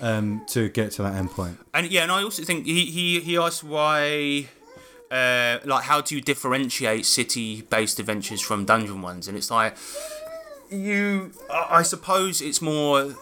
um, 0.00 0.44
to 0.48 0.68
get 0.68 0.92
to 0.92 1.02
that 1.02 1.14
end 1.14 1.30
point. 1.30 1.58
And 1.72 1.90
yeah, 1.90 2.02
and 2.02 2.12
I 2.12 2.22
also 2.22 2.42
think 2.44 2.66
he 2.66 2.84
he, 2.84 3.20
he 3.20 3.38
asked 3.38 3.64
why. 3.64 4.48
Uh, 5.10 5.58
like 5.64 5.84
how 5.84 6.00
do 6.00 6.14
you 6.16 6.20
differentiate 6.20 7.06
city-based 7.06 7.98
adventures 8.00 8.40
from 8.40 8.64
dungeon 8.64 9.02
ones? 9.02 9.28
And 9.28 9.36
it's 9.36 9.50
like 9.50 9.76
you, 10.70 11.32
I 11.50 11.82
suppose 11.82 12.40
it's 12.40 12.60
more 12.60 13.14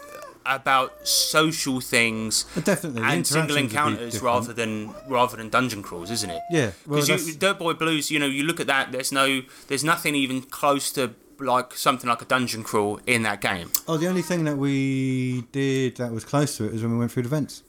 about 0.46 1.06
social 1.08 1.80
things 1.80 2.44
definitely, 2.64 3.02
and 3.02 3.26
single 3.26 3.56
interactions 3.56 3.62
would 3.62 3.98
be 3.98 4.02
encounters 4.04 4.22
rather 4.22 4.52
than 4.52 4.94
rather 5.08 5.36
than 5.38 5.48
dungeon 5.48 5.82
crawls, 5.82 6.10
isn't 6.10 6.28
it? 6.30 6.42
Yeah, 6.50 6.70
well, 6.86 7.00
because 7.00 7.08
that's- 7.08 7.36
Dirt 7.36 7.58
Boy 7.58 7.72
Blues, 7.74 8.10
you 8.10 8.18
know, 8.18 8.26
you 8.26 8.44
look 8.44 8.60
at 8.60 8.66
that. 8.66 8.92
There's 8.92 9.12
no, 9.12 9.42
there's 9.68 9.84
nothing 9.84 10.14
even 10.14 10.42
close 10.42 10.90
to 10.92 11.14
like 11.38 11.72
something 11.74 12.08
like 12.08 12.22
a 12.22 12.26
dungeon 12.26 12.62
crawl 12.62 13.00
in 13.06 13.22
that 13.24 13.40
game. 13.40 13.70
Oh, 13.88 13.96
the 13.96 14.06
only 14.06 14.22
thing 14.22 14.44
that 14.44 14.56
we 14.56 15.42
did 15.52 15.96
that 15.96 16.12
was 16.12 16.24
close 16.24 16.56
to 16.58 16.64
it 16.66 16.72
was 16.72 16.82
when 16.82 16.92
we 16.92 16.98
went 16.98 17.10
through 17.12 17.24
the 17.24 17.28
vents. 17.28 17.62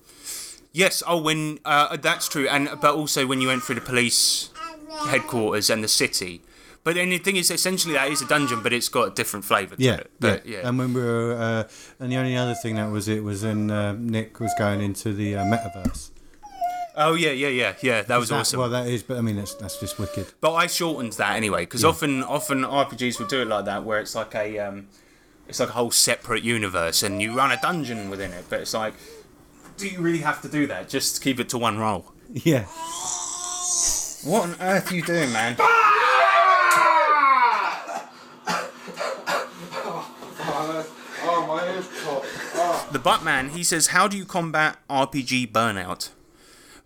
Yes. 0.75 1.01
Oh, 1.07 1.17
when 1.21 1.59
uh, 1.63 1.95
that's 1.97 2.27
true, 2.27 2.47
and 2.49 2.67
but 2.81 2.93
also 2.95 3.25
when 3.25 3.39
you 3.41 3.47
went 3.47 3.63
through 3.63 3.75
the 3.75 3.81
police 3.93 4.49
headquarters 5.07 5.69
and 5.69 5.83
the 5.83 5.87
city. 5.87 6.41
But 6.83 6.95
then 6.95 7.09
the 7.09 7.17
thing 7.17 7.35
is, 7.37 7.49
essentially, 7.49 7.93
that 7.95 8.11
is 8.11 8.21
a 8.21 8.27
dungeon, 8.27 8.61
but 8.61 8.71
it's 8.71 8.89
got 8.89 9.07
a 9.07 9.11
different 9.11 9.43
flavour 9.45 9.75
to 9.75 9.81
Yeah, 9.81 9.95
it. 9.95 10.11
But 10.19 10.45
yeah, 10.45 10.67
And 10.67 10.77
when 10.77 10.93
we 10.93 11.01
were, 11.01 11.33
uh, 11.33 11.63
and 11.99 12.11
the 12.11 12.17
only 12.17 12.35
other 12.35 12.53
thing 12.53 12.75
that 12.75 12.91
was 12.91 13.07
it 13.07 13.23
was 13.23 13.43
when 13.43 13.71
uh, 13.71 13.93
Nick 13.97 14.39
was 14.39 14.53
going 14.59 14.81
into 14.81 15.11
the 15.13 15.35
uh, 15.37 15.43
metaverse. 15.45 16.11
oh 16.95 17.15
yeah, 17.15 17.31
yeah, 17.31 17.47
yeah, 17.47 17.73
yeah. 17.81 18.01
That 18.03 18.17
was 18.17 18.29
That- 18.29 18.41
awesome. 18.41 18.59
Well, 18.59 18.69
that 18.69 18.87
is, 18.87 19.01
but 19.01 19.17
I 19.17 19.21
mean, 19.21 19.37
that's 19.37 19.55
that's 19.55 19.79
just 19.79 19.97
wicked. 19.97 20.27
But 20.41 20.53
I 20.53 20.67
shortened 20.67 21.13
that 21.13 21.35
anyway 21.35 21.61
because 21.61 21.81
Yeah. 21.83 21.89
often 21.89 22.23
often 22.23 22.63
RPGs 22.63 23.17
will 23.19 23.27
do 23.27 23.41
it 23.41 23.47
like 23.47 23.65
that 23.65 23.83
where 23.83 23.99
it's 23.99 24.13
like 24.13 24.35
a 24.35 24.59
um, 24.59 24.87
it's 25.47 25.59
like 25.59 25.69
a 25.69 25.73
whole 25.73 25.91
separate 25.91 26.43
universe 26.43 27.01
and 27.01 27.19
you 27.21 27.35
run 27.35 27.51
a 27.51 27.59
dungeon 27.61 28.09
within 28.11 28.31
it. 28.31 28.45
But 28.49 28.59
it's 28.61 28.73
like, 28.75 28.93
do 29.77 29.87
you 29.87 29.99
really 30.01 30.19
have 30.19 30.41
to 30.41 30.47
do 30.47 30.67
that? 30.67 30.89
Just 30.89 31.21
keep 31.21 31.39
it 31.39 31.49
to 31.49 31.57
one 31.57 31.77
roll. 31.77 32.11
Yeah. 32.31 32.63
What 34.23 34.43
on 34.43 34.55
earth 34.59 34.91
are 34.91 34.95
you 34.95 35.01
doing, 35.03 35.31
man? 35.31 35.55
Oh, 41.27 41.45
my 41.47 41.67
ears. 41.73 41.87
The 42.91 42.99
Buttman 42.99 43.49
he 43.49 43.63
says, 43.63 43.87
how 43.87 44.07
do 44.07 44.17
you 44.17 44.25
combat 44.25 44.77
RPG 44.89 45.51
burnout? 45.51 46.09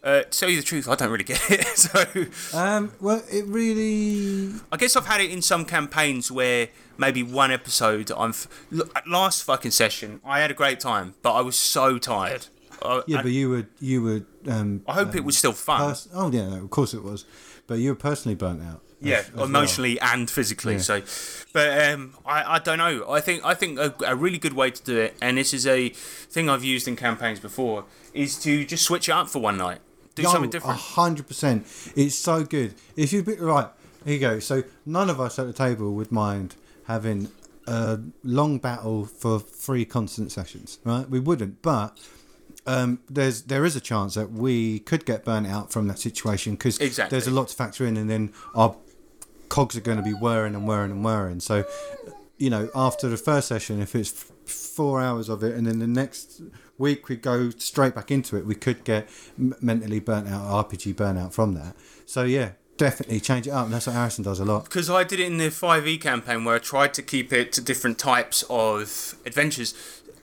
Uh, 0.02 0.22
to 0.24 0.30
tell 0.30 0.50
you 0.50 0.56
the 0.58 0.64
truth, 0.64 0.88
I 0.88 0.96
don't 0.96 1.12
really 1.12 1.26
get 1.26 1.42
it. 1.52 1.66
So 1.68 2.58
Um, 2.58 2.94
well, 3.02 3.22
it 3.30 3.46
really. 3.46 4.54
I 4.72 4.78
guess 4.78 4.96
I've 4.96 5.06
had 5.08 5.20
it 5.20 5.30
in 5.30 5.42
some 5.42 5.66
campaigns 5.66 6.32
where 6.32 6.70
maybe 6.98 7.22
one 7.22 7.52
episode 7.52 8.10
I'm. 8.16 8.30
F- 8.30 8.48
look, 8.72 8.96
at 8.98 9.08
last 9.08 9.44
fucking 9.44 9.72
session, 9.72 10.22
I 10.24 10.40
had 10.40 10.52
a 10.52 10.54
great 10.54 10.80
time, 10.80 11.16
but 11.22 11.34
I 11.34 11.42
was 11.42 11.58
so 11.58 11.98
tired. 11.98 12.48
I, 12.82 13.02
Yeah, 13.08 13.20
I- 13.20 13.24
but 13.24 13.32
you 13.32 13.50
were 13.50 13.68
you 13.80 14.02
were. 14.02 14.22
Um, 14.48 14.82
I 14.88 14.94
hope 14.94 15.16
it 15.16 15.24
was 15.24 15.38
still 15.38 15.54
fun. 15.54 15.90
pers- 15.90 16.08
oh 16.14 16.32
yeah, 16.32 16.50
no, 16.50 16.64
of 16.64 16.70
course 16.70 16.94
it 16.94 17.04
was. 17.04 17.26
But 17.68 17.76
you 17.80 17.90
were 17.92 17.96
personally 17.96 18.36
burnt 18.36 18.62
out. 18.64 18.82
yeah, 19.02 19.18
as- 19.20 19.28
as 19.30 19.34
well. 19.36 19.46
emotionally 19.46 20.00
and 20.02 20.30
physically. 20.30 20.74
Yeah. 20.74 20.80
So, 20.80 21.02
but 21.54 21.90
um, 21.90 22.16
I, 22.26 22.56
I 22.56 22.60
don't 22.60 22.78
know. 22.80 23.10
I 23.10 23.22
think 23.22 23.46
I 23.46 23.54
think 23.54 23.80
a, 23.80 23.94
a 24.06 24.16
really 24.16 24.38
good 24.38 24.54
way 24.54 24.72
to 24.72 24.84
do 24.84 24.98
it, 24.98 25.16
and 25.22 25.38
this 25.38 25.54
is 25.54 25.66
a 25.68 25.90
thing 25.90 26.50
I've 26.50 26.64
used 26.64 26.88
in 26.88 26.96
campaigns 26.96 27.40
before, 27.40 27.86
is 28.14 28.38
to 28.40 28.66
just 28.66 28.84
switch 28.84 29.08
it 29.08 29.14
up 29.14 29.30
for 29.30 29.40
one 29.40 29.58
night, 29.58 29.80
do 30.16 30.24
Yo, 30.24 30.32
something 30.32 30.50
different. 30.50 30.78
A 30.78 30.82
hundred 30.82 31.28
percent. 31.28 31.66
It's 31.96 32.16
so 32.16 32.44
good. 32.44 32.74
If 32.96 33.14
you 33.14 33.22
right, 33.40 33.68
here 34.06 34.14
you 34.16 34.20
go. 34.20 34.40
So 34.40 34.64
none 34.86 35.10
of 35.10 35.20
us 35.22 35.38
at 35.40 35.46
the 35.48 35.54
table 35.54 35.94
would 35.94 36.12
mind 36.12 36.56
having 36.88 37.30
a 37.68 38.00
long 38.24 38.58
battle 38.58 39.06
for 39.06 39.40
three 39.40 39.86
constant 39.86 40.32
sessions, 40.32 40.80
right? 40.84 41.08
We 41.10 41.20
wouldn't, 41.20 41.62
but. 41.62 41.98
Um, 42.66 43.00
there's 43.10 43.44
there 43.44 43.66
is 43.66 43.76
a 43.76 43.80
chance 43.82 44.14
that 44.16 44.32
we 44.32 44.80
could 44.80 45.06
get 45.06 45.26
burnt 45.26 45.48
out 45.48 45.72
from 45.72 45.88
that 45.88 45.98
situation 46.00 46.54
because 46.54 46.78
Exactly. 46.78 47.16
there's 47.16 47.28
a 47.28 47.32
lot 47.32 47.48
to 47.50 47.56
factor 47.56 47.86
in, 47.86 47.98
and 47.98 48.10
then 48.10 48.32
our 48.54 48.76
cogs 49.48 49.76
are 49.76 49.82
going 49.82 49.98
to 49.98 50.04
be 50.04 50.14
whirring 50.14 50.54
and 50.56 50.68
whirring 50.68 50.92
and 50.92 51.04
whirring. 51.04 51.40
So, 51.40 51.66
you 52.38 52.50
know, 52.50 52.70
after 52.76 53.08
the 53.10 53.18
first 53.18 53.48
session, 53.48 53.82
if 53.82 53.96
it's 53.96 54.12
f- 54.12 54.32
four 54.52 55.02
hours 55.02 55.30
of 55.30 55.44
it, 55.44 55.56
and 55.56 55.66
then 55.66 55.80
the 55.80 55.88
next 55.88 56.42
week 56.78 57.10
we 57.10 57.16
go 57.16 57.50
straight 57.52 57.96
back 57.96 58.12
into 58.12 58.36
it, 58.38 58.46
we 58.46 58.56
could 58.56 58.84
get 58.84 59.10
m- 59.40 59.56
mentally 59.62 60.00
burnt 60.00 60.28
out, 60.28 60.70
RPG 60.70 60.94
burnout 60.96 61.34
from 61.34 61.54
that. 61.56 61.76
So 62.06 62.24
yeah, 62.24 62.52
definitely 62.78 63.20
change 63.20 63.48
it 63.48 63.52
up, 63.52 63.66
and 63.66 63.74
that's 63.74 63.88
what 63.88 63.94
Harrison 63.94 64.24
does 64.24 64.40
a 64.40 64.46
lot. 64.46 64.66
because 64.66 64.90
I 64.90 65.04
did 65.04 65.20
it 65.20 65.26
in 65.26 65.38
the 65.38 65.50
5e 65.50 66.00
campaign 66.00 66.46
where 66.46 66.56
I 66.56 66.60
tried 66.60 66.94
to 66.96 67.02
keep 67.02 67.34
it 67.34 67.52
to 67.54 67.62
different 67.62 67.98
types 67.98 68.44
of 68.50 69.16
adventures. 69.26 69.74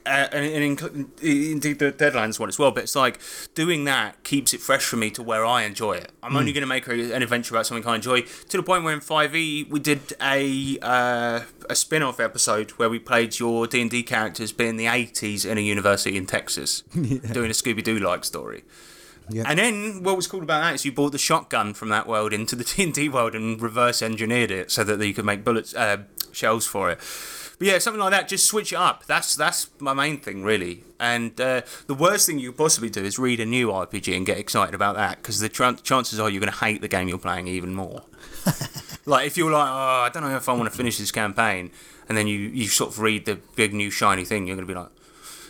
Uh, 0.07 0.27
and, 0.31 0.45
and 0.45 0.77
inc- 0.77 1.51
indeed 1.51 1.79
the 1.79 1.91
Deadlands 1.91 2.39
one 2.39 2.47
as 2.49 2.57
well, 2.57 2.71
but 2.71 2.83
it's 2.83 2.95
like 2.95 3.19
doing 3.55 3.83
that 3.85 4.23
keeps 4.23 4.53
it 4.53 4.61
fresh 4.61 4.85
for 4.85 4.95
me 4.95 5.11
to 5.11 5.21
where 5.21 5.45
I 5.45 5.63
enjoy 5.63 5.93
it. 5.97 6.11
I'm 6.23 6.35
only 6.37 6.51
Mm. 6.51 6.55
going 6.55 6.61
to 6.61 6.67
make 6.67 6.87
a, 6.87 7.13
an 7.15 7.21
adventure 7.21 7.53
about 7.55 7.65
something 7.67 7.85
I 7.87 7.95
enjoy 7.95 8.21
to 8.21 8.57
the 8.57 8.63
point 8.63 8.83
where 8.83 8.93
in 8.93 8.99
5e 9.01 9.69
we 9.69 9.79
did 9.79 10.13
a 10.21 10.77
uh, 10.81 11.41
a 11.69 11.75
spin-off 11.75 12.19
episode 12.19 12.71
where 12.71 12.89
we 12.89 12.99
played 12.99 13.37
your 13.39 13.67
D&D 13.67 14.03
characters 14.03 14.51
being 14.53 14.77
the 14.77 14.85
80s 14.85 15.45
in 15.45 15.57
a 15.57 15.61
university 15.61 16.15
in 16.17 16.25
Texas 16.25 16.81
doing 16.93 17.51
a 17.51 17.53
Scooby-Doo 17.53 17.99
like 17.99 18.23
story. 18.23 18.63
Yeah. 19.29 19.43
And 19.45 19.59
then 19.59 20.03
what 20.03 20.15
was 20.15 20.25
cool 20.25 20.41
about 20.41 20.61
that 20.61 20.75
is 20.75 20.85
you 20.85 20.93
brought 20.93 21.11
the 21.11 21.17
shotgun 21.17 21.73
from 21.73 21.89
that 21.89 22.07
world 22.07 22.31
into 22.31 22.55
the 22.55 22.63
D&D 22.75 23.09
world 23.09 23.35
and 23.35 23.61
reverse 23.61 24.01
engineered 24.01 24.51
it 24.51 24.71
so 24.71 24.85
that 24.85 25.05
you 25.05 25.13
could 25.13 25.25
make 25.25 25.43
bullets, 25.43 25.75
uh, 25.75 26.03
shells 26.31 26.65
for 26.65 26.89
it. 26.91 26.99
But 27.59 27.67
yeah, 27.67 27.79
something 27.79 27.99
like 27.99 28.11
that. 28.11 28.27
Just 28.27 28.45
switch 28.45 28.71
it 28.71 28.75
up. 28.75 29.05
That's 29.05 29.35
that's 29.35 29.69
my 29.79 29.93
main 29.93 30.19
thing 30.19 30.43
really. 30.43 30.83
And 30.99 31.39
uh, 31.41 31.61
the 31.87 31.95
worst 31.95 32.27
thing 32.27 32.39
you 32.39 32.51
could 32.51 32.57
possibly 32.57 32.89
do 32.89 33.03
is 33.03 33.17
read 33.17 33.39
a 33.39 33.45
new 33.45 33.69
RPG 33.69 34.15
and 34.15 34.25
get 34.25 34.37
excited 34.37 34.75
about 34.75 34.95
that 34.95 35.17
because 35.17 35.39
the 35.39 35.49
tran 35.49 35.81
chances 35.83 36.19
are 36.19 36.29
you're 36.29 36.39
going 36.39 36.51
to 36.51 36.59
hate 36.59 36.81
the 36.81 36.87
game 36.87 37.07
you're 37.07 37.17
playing 37.17 37.47
even 37.47 37.73
more. 37.73 38.03
like 39.05 39.27
if 39.27 39.37
you're 39.37 39.51
like, 39.51 39.69
oh, 39.69 40.05
I 40.05 40.09
don't 40.13 40.23
know 40.23 40.35
if 40.35 40.47
I 40.47 40.53
want 40.53 40.71
to 40.71 40.75
finish 40.77 40.97
this 40.97 41.11
campaign, 41.11 41.71
and 42.07 42.17
then 42.17 42.27
you 42.27 42.37
you 42.37 42.67
sort 42.67 42.91
of 42.91 42.99
read 42.99 43.25
the 43.25 43.39
big 43.55 43.73
new 43.73 43.89
shiny 43.89 44.25
thing, 44.25 44.45
you're 44.47 44.55
going 44.55 44.67
to 44.67 44.73
be 44.73 44.79
like, 44.79 44.91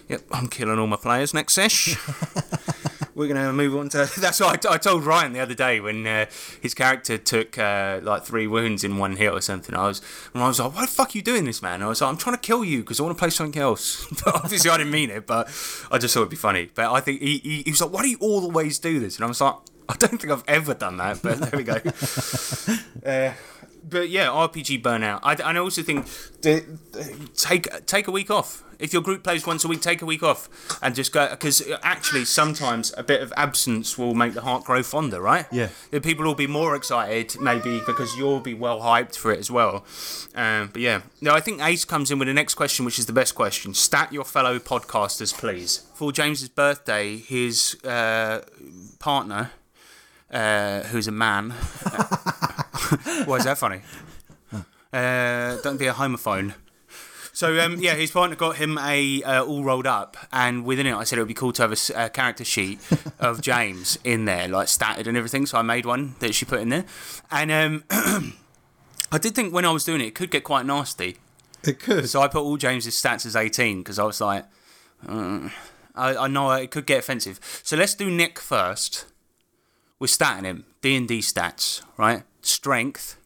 yep, 0.08 0.22
I'm 0.32 0.48
killing 0.48 0.80
all 0.80 0.88
my 0.88 0.98
players 0.98 1.34
next 1.34 1.54
sesh. 1.54 1.98
We're 3.18 3.28
gonna 3.28 3.52
move 3.52 3.76
on 3.76 3.90
to. 3.90 4.08
That's 4.20 4.40
what 4.40 4.64
I, 4.64 4.76
I 4.76 4.78
told 4.78 5.04
Ryan 5.04 5.34
the 5.34 5.40
other 5.40 5.56
day 5.56 5.80
when 5.80 6.06
uh, 6.06 6.28
his 6.62 6.76
character 6.76 7.18
took 7.18 7.58
uh, 7.58 8.00
like 8.04 8.24
three 8.24 8.46
wounds 8.46 8.84
in 8.84 9.00
one 9.00 9.16
hit 9.16 9.34
or 9.34 9.42
something. 9.42 9.74
I 9.74 9.88
was, 9.88 10.04
and 10.36 10.44
I 10.44 10.48
was 10.48 10.60
like, 10.60 10.76
"Why 10.76 10.82
the 10.82 10.88
fuck 10.92 11.16
are 11.16 11.18
you 11.18 11.24
doing 11.24 11.46
this, 11.46 11.64
man?" 11.64 11.82
I 11.82 11.88
was 11.88 12.00
like, 12.00 12.12
"I'm 12.12 12.18
trying 12.18 12.36
to 12.36 12.42
kill 12.42 12.64
you 12.64 12.82
because 12.82 13.00
I 13.00 13.04
want 13.04 13.18
to 13.18 13.20
play 13.20 13.32
something 13.32 13.60
else." 13.60 14.06
obviously, 14.28 14.70
I 14.70 14.78
didn't 14.78 14.92
mean 14.92 15.10
it, 15.10 15.26
but 15.26 15.48
I 15.92 15.98
just 15.98 16.14
thought 16.14 16.22
it'd 16.22 16.30
be 16.30 16.36
funny. 16.36 16.70
But 16.76 16.94
I 16.94 17.00
think 17.00 17.20
he, 17.20 17.40
he, 17.40 17.64
he 17.64 17.72
was 17.72 17.82
like, 17.82 17.92
"Why 17.92 18.04
do 18.04 18.10
you 18.10 18.20
always 18.20 18.78
do 18.78 19.00
this?" 19.00 19.16
And 19.16 19.26
I 19.26 19.28
was 19.28 19.42
like, 19.42 19.56
"I 19.90 19.96
don't 19.96 20.22
think 20.22 20.32
I've 20.32 20.44
ever 20.48 20.76
done 20.76 20.98
that." 20.98 21.20
But 21.24 21.40
there 21.40 21.58
we 21.58 21.64
go. 21.64 21.74
uh, 23.04 23.34
but 23.90 24.10
yeah, 24.10 24.28
RPG 24.28 24.82
burnout. 24.82 25.20
I, 25.24 25.36
I 25.42 25.58
also 25.58 25.82
think 25.82 26.06
the, 26.42 26.66
take 27.36 27.86
take 27.86 28.08
a 28.08 28.12
week 28.12 28.30
off. 28.30 28.64
If 28.80 28.94
your 28.94 29.02
group 29.02 29.24
plays 29.24 29.46
once 29.48 29.66
a 29.66 29.68
week, 29.68 29.82
take 29.82 30.04
a 30.04 30.06
week 30.06 30.22
off 30.22 30.50
and 30.84 30.94
just 30.94 31.12
go. 31.12 31.28
Because 31.30 31.64
actually, 31.82 32.26
sometimes 32.26 32.94
a 32.96 33.04
bit 33.04 33.22
of 33.22 33.34
absence 33.36 33.98
will 33.98 34.14
make 34.14 34.34
the 34.34 34.42
heart 34.42 34.66
grow 34.66 34.84
fonder, 34.84 35.20
right? 35.20 35.46
Yeah. 35.52 35.70
The 35.92 36.00
people 36.00 36.26
will 36.26 36.36
be 36.36 36.48
more 36.48 36.76
excited, 36.76 37.40
maybe 37.42 37.82
because 37.86 38.16
you'll 38.16 38.40
be 38.40 38.54
well 38.54 38.82
hyped 38.82 39.16
for 39.16 39.32
it 39.32 39.40
as 39.40 39.50
well. 39.50 39.84
Um, 40.36 40.70
but 40.72 40.82
yeah, 40.82 41.02
no, 41.22 41.34
I 41.34 41.40
think 41.40 41.62
Ace 41.62 41.86
comes 41.86 42.12
in 42.12 42.20
with 42.20 42.28
the 42.28 42.34
next 42.34 42.54
question, 42.54 42.86
which 42.86 43.00
is 43.00 43.08
the 43.08 43.14
best 43.14 43.34
question. 43.34 43.74
Stat 43.74 44.14
your 44.14 44.26
fellow 44.26 44.60
podcasters, 44.60 45.34
please. 45.34 45.88
For 45.96 46.12
James's 46.12 46.50
birthday, 46.50 47.18
his 47.18 47.78
uh, 47.84 48.42
partner, 49.00 49.52
uh, 50.32 50.82
who's 50.84 51.08
a 51.08 51.12
man. 51.12 51.52
Why 53.26 53.38
is 53.38 53.44
that 53.46 53.58
funny? 53.58 53.82
Uh, 54.94 55.58
don't 55.62 55.78
be 55.78 55.88
a 55.88 55.94
homophone. 55.94 56.54
So 57.34 57.64
um, 57.64 57.78
yeah, 57.80 57.94
his 57.94 58.10
partner 58.10 58.36
got 58.36 58.56
him 58.56 58.80
a 58.80 59.22
uh, 59.22 59.44
all 59.44 59.64
rolled 59.64 59.86
up, 59.86 60.18
and 60.34 60.66
within 60.66 60.88
it, 60.88 60.96
I 60.96 61.04
said 61.04 61.20
it 61.20 61.22
would 61.22 61.28
be 61.28 61.36
cool 61.36 61.52
to 61.54 61.62
have 61.62 61.70
a 61.72 61.74
s- 61.74 61.92
a, 61.94 62.10
character 62.10 62.44
sheet 62.44 62.80
of 63.20 63.42
James 63.50 64.00
in 64.04 64.26
there, 64.26 64.48
like 64.48 64.68
statted 64.68 65.06
and 65.06 65.16
everything. 65.16 65.46
So 65.46 65.60
I 65.60 65.62
made 65.62 65.86
one 65.86 66.16
that 66.18 66.34
she 66.34 66.46
put 66.46 66.62
in 66.62 66.70
there, 66.70 66.86
and 67.30 67.52
um, 67.52 67.84
I 69.12 69.20
did 69.20 69.36
think 69.36 69.54
when 69.54 69.66
I 69.66 69.72
was 69.72 69.84
doing 69.84 70.02
it, 70.02 70.08
it 70.08 70.16
could 70.16 70.32
get 70.32 70.44
quite 70.44 70.66
nasty. 70.66 71.18
It 71.64 71.80
could. 71.80 72.10
So 72.10 72.22
I 72.22 72.28
put 72.28 72.42
all 72.42 72.58
James's 72.58 72.96
stats 72.96 73.24
as 73.24 73.36
eighteen 73.36 73.80
because 73.84 74.00
I 74.00 74.04
was 74.04 74.20
like, 74.20 74.46
uh, 75.08 75.50
I, 75.94 76.16
I 76.16 76.28
know 76.28 76.50
it 76.54 76.72
could 76.72 76.88
get 76.88 77.00
offensive. 77.00 77.40
So 77.62 77.76
let's 77.78 77.94
do 77.94 78.10
Nick 78.10 78.40
first. 78.40 79.06
We're 80.00 80.08
statting 80.08 80.44
him 80.44 80.66
D 80.82 80.96
and 80.96 81.08
D 81.08 81.20
stats, 81.20 81.82
right? 81.98 82.24
strength. 82.42 83.18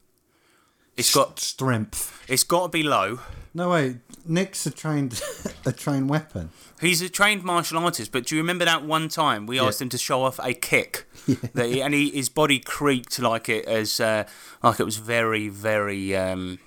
It's 0.98 1.14
got 1.14 1.40
strength. 1.40 2.24
It's 2.28 2.44
got 2.44 2.64
to 2.64 2.70
be 2.70 2.84
low. 2.84 3.20
No 3.54 3.70
wait, 3.70 3.98
Nick's 4.26 4.66
a 4.66 4.72
trained 4.72 5.22
a 5.66 5.72
trained 5.72 6.10
weapon. 6.10 6.50
He's 6.80 7.02
a 7.02 7.10
trained 7.10 7.44
martial 7.44 7.78
artist, 7.78 8.12
but 8.12 8.26
do 8.26 8.36
you 8.36 8.42
remember 8.42 8.66
that 8.66 8.84
one 8.84 9.10
time 9.10 9.46
we 9.46 9.60
asked 9.60 9.82
him 9.82 9.90
to 9.90 9.98
show 9.98 10.24
off 10.24 10.40
a 10.42 10.54
kick, 10.54 11.06
that 11.54 11.68
he, 11.68 11.82
and 11.82 11.94
he, 11.94 12.10
his 12.10 12.30
body 12.30 12.60
creaked 12.60 13.20
like 13.20 13.50
it 13.50 13.66
as 13.66 14.00
uh, 14.00 14.24
like 14.64 14.80
it 14.80 14.86
was 14.86 14.98
very 14.98 15.50
very 15.50 16.16
um, 16.16 16.60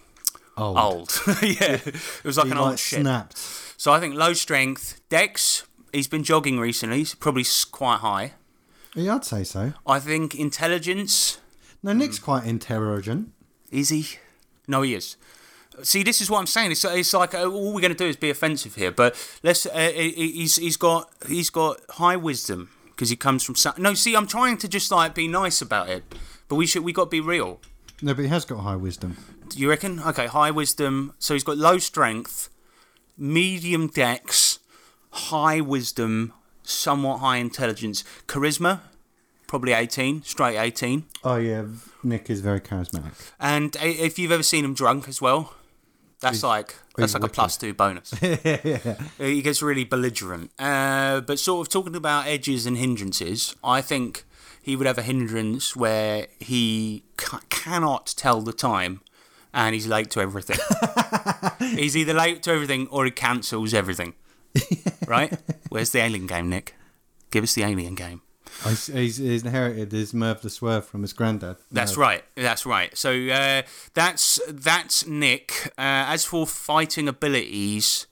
Old. 0.57 1.21
yeah, 1.43 1.79
it 1.87 2.25
was 2.25 2.37
like 2.37 2.47
He, 2.47 2.53
an 2.53 2.59
like, 2.59 2.67
old 2.69 2.79
shit. 2.79 3.01
snapped. 3.01 3.39
So 3.77 3.93
I 3.93 4.01
think 4.01 4.15
low 4.15 4.33
strength, 4.35 5.01
Dex. 5.09 5.65
He's 5.93 6.09
been 6.09 6.25
jogging 6.25 6.59
recently. 6.59 6.99
He's 6.99 7.15
probably 7.15 7.45
quite 7.71 7.99
high. 7.99 8.33
Yeah, 8.95 9.17
I'd 9.17 9.25
say 9.25 9.45
so. 9.45 9.73
I 9.87 9.99
think 10.01 10.35
intelligence. 10.35 11.39
No, 11.83 11.93
Nick's 11.93 12.19
quite 12.19 12.45
intelligent. 12.45 13.31
Is 13.71 13.89
he? 13.89 14.07
No, 14.69 14.83
he 14.83 14.95
is. 14.95 15.17
See, 15.83 16.05
this 16.05 16.21
is 16.21 16.31
what 16.31 16.39
I'm 16.39 16.47
saying. 16.47 16.71
It's, 16.71 16.85
it's 16.85 17.13
like 17.13 17.35
uh, 17.35 17.45
all 17.45 17.75
we're 17.75 17.81
going 17.81 17.93
to 17.93 17.99
do 17.99 18.07
is 18.07 18.17
be 18.17 18.31
offensive 18.31 18.77
here. 18.77 18.93
But 18.93 19.17
let's. 19.43 19.67
Uh, 19.67 19.91
he- 19.95 20.31
he's 20.33 20.57
he's 20.57 20.77
got 20.77 21.11
he's 21.27 21.51
got 21.51 21.81
high 21.91 22.15
wisdom 22.17 22.71
because 22.87 23.11
he 23.11 23.17
comes 23.17 23.43
from. 23.43 23.57
Sa- 23.57 23.75
No, 23.77 23.95
see, 23.95 24.15
I'm 24.15 24.29
trying 24.29 24.57
to 24.59 24.69
just 24.69 24.91
like 24.93 25.15
be 25.17 25.27
nice 25.27 25.61
about 25.61 25.89
it, 25.89 26.05
but 26.49 26.55
we 26.55 26.67
should 26.67 26.85
we 26.85 26.93
got 26.93 27.05
to 27.05 27.11
be 27.11 27.21
real. 27.21 27.61
No, 28.01 28.15
but 28.15 28.23
he 28.23 28.29
has 28.29 28.45
got 28.45 28.59
high 28.61 28.77
wisdom. 28.77 29.17
Do 29.49 29.59
you 29.59 29.69
reckon? 29.69 29.99
Okay, 30.01 30.27
high 30.27 30.53
wisdom. 30.53 31.15
So 31.19 31.35
he's 31.35 31.45
got 31.45 31.59
low 31.59 31.79
strength, 31.79 32.49
medium 33.19 33.89
dex, 33.89 34.61
high 35.11 35.61
wisdom, 35.61 36.33
somewhat 36.65 37.19
high 37.19 37.37
intelligence, 37.37 38.03
charisma, 38.27 38.81
probably 39.47 39.73
18, 39.73 40.23
straight 40.23 40.59
18. 40.59 41.05
Oh 41.23 41.37
yeah, 41.37 41.65
Nick 42.03 42.29
is 42.31 42.41
very 42.41 42.61
charismatic. 42.61 43.31
And 43.39 43.77
if 43.81 44.19
you've 44.19 44.33
ever 44.33 44.43
seen 44.43 44.65
him 44.65 44.75
drunk 44.75 45.09
as 45.09 45.21
well, 45.21 45.55
that's 46.21 46.37
He's- 46.39 46.43
like 46.45 46.75
that's 46.97 47.15
like 47.15 47.25
a 47.25 47.29
plus 47.29 47.57
two 47.57 47.75
bonus. 47.75 48.15
yeah. 48.23 48.97
he 49.19 49.43
gets 49.43 49.61
really 49.63 49.85
belligerent. 49.85 50.51
Uh, 50.59 51.21
but 51.21 51.39
sort 51.39 51.67
of 51.67 51.73
talking 51.73 51.97
about 51.97 52.27
edges 52.27 52.67
and 52.67 52.77
hindrances, 52.79 53.55
I 53.65 53.81
think 53.81 54.25
he 54.63 54.77
would 54.77 54.87
have 54.87 54.97
a 54.97 55.03
hindrance 55.03 55.75
where 55.77 56.29
he 56.39 57.03
ca- 57.17 57.41
cannot 57.51 58.15
tell 58.17 58.41
the 58.41 58.53
time 58.53 59.01
and 59.53 59.75
he's 59.75 59.87
late 59.87 60.11
to 60.11 60.21
everything. 60.21 60.59
he's 61.77 61.97
either 61.97 62.15
late 62.15 62.43
to 62.45 62.53
everything 62.53 62.87
or 62.89 63.05
he 63.05 63.11
cancels 63.11 63.75
everything. 63.75 64.15
right? 65.07 65.37
Where's 65.69 65.91
the 65.91 66.01
alien 66.01 66.27
game, 66.27 66.49
Nick? 66.49 66.75
Give 67.31 67.45
us 67.45 67.55
the 67.55 67.63
alien 67.65 67.95
game. 67.95 68.23
He's, 68.63 68.87
he's, 68.87 69.19
inherited 69.45 69.91
his 69.91 70.15
Merv 70.15 70.43
the 70.43 70.51
Swerve 70.51 70.87
from 70.87 71.03
his 71.03 71.13
granddad. 71.13 71.57
That's 71.73 71.97
No. 71.97 72.03
right. 72.03 72.25
That's 72.37 72.65
right. 72.65 72.97
So 72.97 73.11
uh, 73.29 73.63
that's 73.95 74.41
that's 74.49 75.07
Nick. 75.07 75.73
Uh, 75.77 76.07
as 76.09 76.25
for 76.25 76.47
fighting 76.47 77.09
abilities, 77.09 78.07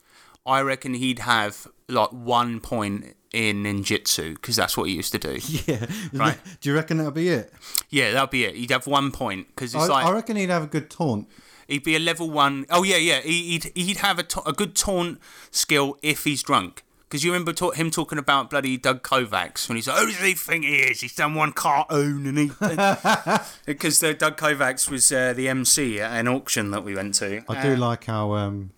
I 0.45 0.61
reckon 0.63 0.95
he'd 0.95 1.21
have 1.21 1.69
like 1.89 2.11
one 2.11 2.61
point 2.61 3.15
in 3.33 3.63
ninjutsu 3.63 4.35
because 4.35 4.57
that's 4.57 4.77
what 4.77 4.89
he 4.89 4.95
used 4.97 5.13
to 5.13 5.19
do. 5.19 5.39
Yeah. 5.67 5.87
Right. 6.13 6.39
Do 6.61 6.69
you 6.69 6.75
reckon 6.75 6.99
that'll 6.99 7.13
be 7.13 7.29
it? 7.29 7.53
Yeah, 7.89 8.13
that'd 8.13 8.31
be 8.31 8.45
it. 8.45 8.57
He'd 8.57 8.71
have 8.71 8.87
one 8.87 9.13
point 9.13 9.47
because 9.49 9.75
it's 9.75 9.85
I, 9.85 9.89
like 9.89 10.07
I 10.07 10.13
reckon 10.13 10.37
he'd 10.37 10.51
have 10.51 10.65
a 10.65 10.67
good 10.67 10.91
taunt. 10.91 11.29
He'd 11.73 11.85
be 11.85 11.97
a 11.97 11.99
level 11.99 12.31
one 12.31 12.67
oh 12.71 12.83
yeah, 12.85 12.97
yeah. 12.99 13.21
He- 13.21 13.51
He'd 13.53 13.73
he'd 13.75 13.97
have 13.99 14.19
a, 14.19 14.23
ta- 14.23 14.43
a 14.47 14.53
good 14.53 14.75
taunt 14.77 15.19
skill 15.51 15.99
if 16.03 16.25
he's 16.25 16.43
drunk. 16.43 16.83
Because 17.09 17.25
you 17.25 17.31
remember 17.33 17.53
ta- 17.53 17.73
him 17.73 17.91
talking 17.91 18.17
about 18.17 18.49
bloody 18.49 18.79
Doug 18.79 19.03
Kovacs 19.03 19.69
when 19.69 19.77
he's 19.77 19.87
like, 19.87 19.99
"Who 19.99 20.07
does 20.07 20.17
he 20.21 20.33
think 20.33 20.65
he 20.65 20.77
is? 20.77 21.03
He's 21.03 21.15
done 21.15 21.35
one 21.35 21.53
cartoon 21.53 22.27
and 22.27 22.39
he." 22.39 22.51
Because 23.67 24.03
uh, 24.03 24.13
Doug 24.15 24.37
Kovacs 24.39 24.91
was 24.91 25.13
uh, 25.13 25.33
the 25.35 25.49
MC 25.49 26.01
at 26.01 26.13
an 26.19 26.27
auction 26.29 26.71
that 26.71 26.85
we 26.85 26.95
went 26.95 27.15
to. 27.17 27.43
I 27.49 27.63
do 27.63 27.75
Uh, 27.75 27.77
like 27.77 28.05
how 28.05 28.33
um, 28.33 28.71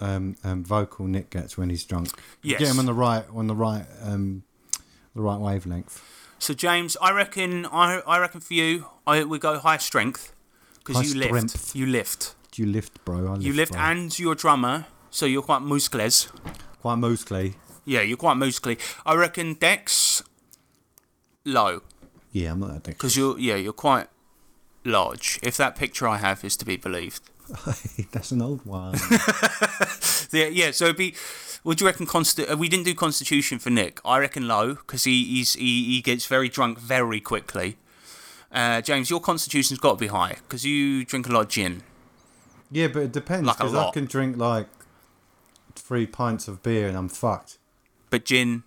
um, 0.00 0.36
um, 0.44 0.64
vocal 0.64 1.06
Nick 1.06 1.30
gets 1.30 1.58
when 1.58 1.68
he's 1.70 1.84
drunk. 1.84 2.08
Yes. 2.42 2.60
Get 2.60 2.68
him 2.70 2.78
on 2.78 2.86
the 2.86 2.94
right 2.94 3.24
on 3.34 3.46
the 3.48 3.54
right 3.54 3.84
um, 4.02 4.44
the 5.14 5.20
right 5.20 5.38
wavelength. 5.38 6.02
So 6.38 6.54
James, 6.54 6.96
I 7.00 7.12
reckon, 7.12 7.66
I 7.66 8.00
I 8.06 8.18
reckon 8.18 8.40
for 8.40 8.54
you, 8.54 8.86
I 9.06 9.24
we 9.24 9.38
go 9.38 9.58
high 9.58 9.76
strength 9.78 10.32
because 10.84 11.12
you 11.14 11.20
lift. 11.20 11.74
You 11.74 11.86
lift. 11.86 12.34
Do 12.52 12.62
you 12.62 12.68
lift, 12.68 13.04
bro? 13.04 13.16
I 13.26 13.30
lift, 13.32 13.42
You 13.42 13.52
lift, 13.52 13.72
bro. 13.72 13.80
and 13.80 14.18
you're 14.18 14.32
a 14.32 14.36
drummer, 14.36 14.86
so 15.10 15.26
you're 15.26 15.42
quite 15.42 15.62
muscles. 15.62 16.28
quite 16.80 16.98
muscly. 16.98 17.54
Yeah, 17.84 18.02
you're 18.02 18.16
quite 18.16 18.36
muscly. 18.36 18.78
I 19.04 19.14
reckon 19.14 19.54
Dex 19.54 20.22
low 21.44 21.82
Yeah, 22.32 22.52
I'm 22.52 22.60
not 22.60 22.72
that 22.72 22.82
dick. 22.84 22.94
because 22.96 23.16
you're 23.16 23.38
yeah 23.38 23.56
you're 23.56 23.72
quite 23.72 24.06
large. 24.84 25.38
If 25.42 25.56
that 25.56 25.76
picture 25.76 26.06
I 26.08 26.16
have 26.18 26.44
is 26.44 26.56
to 26.58 26.64
be 26.64 26.76
believed. 26.76 27.22
That's 28.12 28.32
an 28.32 28.40
old 28.42 28.64
one. 28.64 28.94
Yeah, 30.32 30.46
yeah. 30.46 30.72
So 30.72 30.86
it'd 30.86 30.96
be. 30.96 31.14
Would 31.62 31.80
you 31.80 31.86
reckon? 31.86 32.06
Consti- 32.06 32.50
uh, 32.50 32.56
we 32.56 32.68
didn't 32.68 32.86
do 32.86 32.94
Constitution 32.94 33.60
for 33.60 33.70
Nick. 33.70 34.00
I 34.04 34.18
reckon 34.18 34.48
low 34.48 34.74
because 34.74 35.04
he 35.04 35.22
he's, 35.24 35.54
he 35.54 35.84
he 35.84 36.00
gets 36.02 36.26
very 36.26 36.48
drunk 36.48 36.78
very 36.80 37.20
quickly. 37.20 37.76
Uh, 38.54 38.80
James, 38.80 39.10
your 39.10 39.20
Constitution's 39.20 39.80
got 39.80 39.90
to 39.90 39.96
be 39.96 40.06
high 40.06 40.36
because 40.42 40.64
you 40.64 41.04
drink 41.04 41.28
a 41.28 41.32
lot 41.32 41.40
of 41.42 41.48
gin. 41.48 41.82
yeah, 42.70 42.86
but 42.86 43.02
it 43.02 43.12
depends 43.12 43.46
Like 43.46 43.58
because 43.58 43.74
I 43.74 43.90
can 43.90 44.04
drink 44.06 44.36
like 44.36 44.68
three 45.74 46.06
pints 46.06 46.46
of 46.48 46.62
beer 46.62 46.86
and 46.88 46.96
I'm 46.96 47.08
fucked. 47.08 47.58
But 48.10 48.24
gin, 48.24 48.62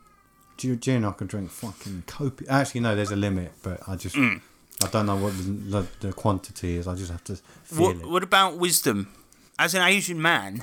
Gi- 0.58 0.76
Gin, 0.78 1.06
I 1.06 1.12
can 1.12 1.28
drink 1.28 1.50
fucking 1.52 2.04
copious. 2.06 2.50
Actually, 2.50 2.82
no, 2.82 2.96
there's 2.96 3.12
a 3.12 3.16
limit, 3.16 3.54
but 3.64 3.80
I 3.88 3.96
just 3.96 4.16
Mm. 4.16 4.42
I 4.84 4.88
don't 4.90 5.06
know 5.08 5.16
what 5.16 5.34
the, 5.38 5.88
the, 6.02 6.14
quantity 6.14 6.76
is. 6.78 6.88
I 6.88 6.94
just 6.94 7.10
have 7.12 7.24
to 7.24 7.36
feel 7.64 7.82
what, 7.88 7.96
it. 7.96 8.06
what 8.08 8.24
about 8.24 8.58
wisdom? 8.58 9.08
As 9.58 9.74
an 9.74 9.82
Asian 9.82 10.22
man, 10.22 10.62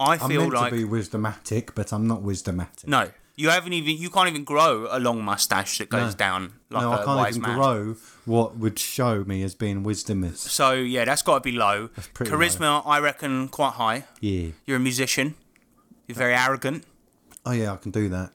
I 0.00 0.12
I'm 0.14 0.18
feel 0.30 0.42
meant 0.42 0.54
like 0.54 0.72
to 0.72 0.76
be 0.78 0.84
wisdomatic, 0.84 1.70
but 1.74 1.92
I'm 1.92 2.06
not 2.06 2.22
wisdomatic. 2.22 2.86
no. 2.86 3.10
You 3.36 3.50
haven't 3.50 3.72
even. 3.72 3.96
You 3.96 4.10
can't 4.10 4.28
even 4.28 4.42
grow 4.42 4.88
a 4.90 4.98
long 4.98 5.22
mustache 5.22 5.78
that 5.78 5.88
goes 5.90 6.14
No. 6.14 6.16
down 6.18 6.52
like 6.70 6.82
no, 6.82 6.90
a 6.90 6.94
I 6.94 6.96
can't 7.04 7.16
wise 7.18 7.36
even 7.36 7.48
man. 7.50 7.56
grow 7.58 7.96
what 8.28 8.56
would 8.56 8.78
show 8.78 9.24
me 9.24 9.42
as 9.42 9.54
being 9.54 9.82
wisdomous. 9.84 10.36
So 10.36 10.72
yeah, 10.72 11.04
that's 11.04 11.22
got 11.22 11.34
to 11.34 11.40
be 11.40 11.56
low. 11.56 11.88
Charisma, 12.14 12.82
I 12.86 12.98
reckon, 13.00 13.48
quite 13.48 13.72
high. 13.72 14.04
Yeah. 14.20 14.50
You're 14.66 14.76
a 14.76 14.80
musician. 14.80 15.34
You're 16.06 16.16
very 16.16 16.34
arrogant. 16.34 16.84
Oh 17.44 17.52
yeah, 17.52 17.72
I 17.72 17.76
can 17.76 17.90
do 17.90 18.08
that. 18.10 18.30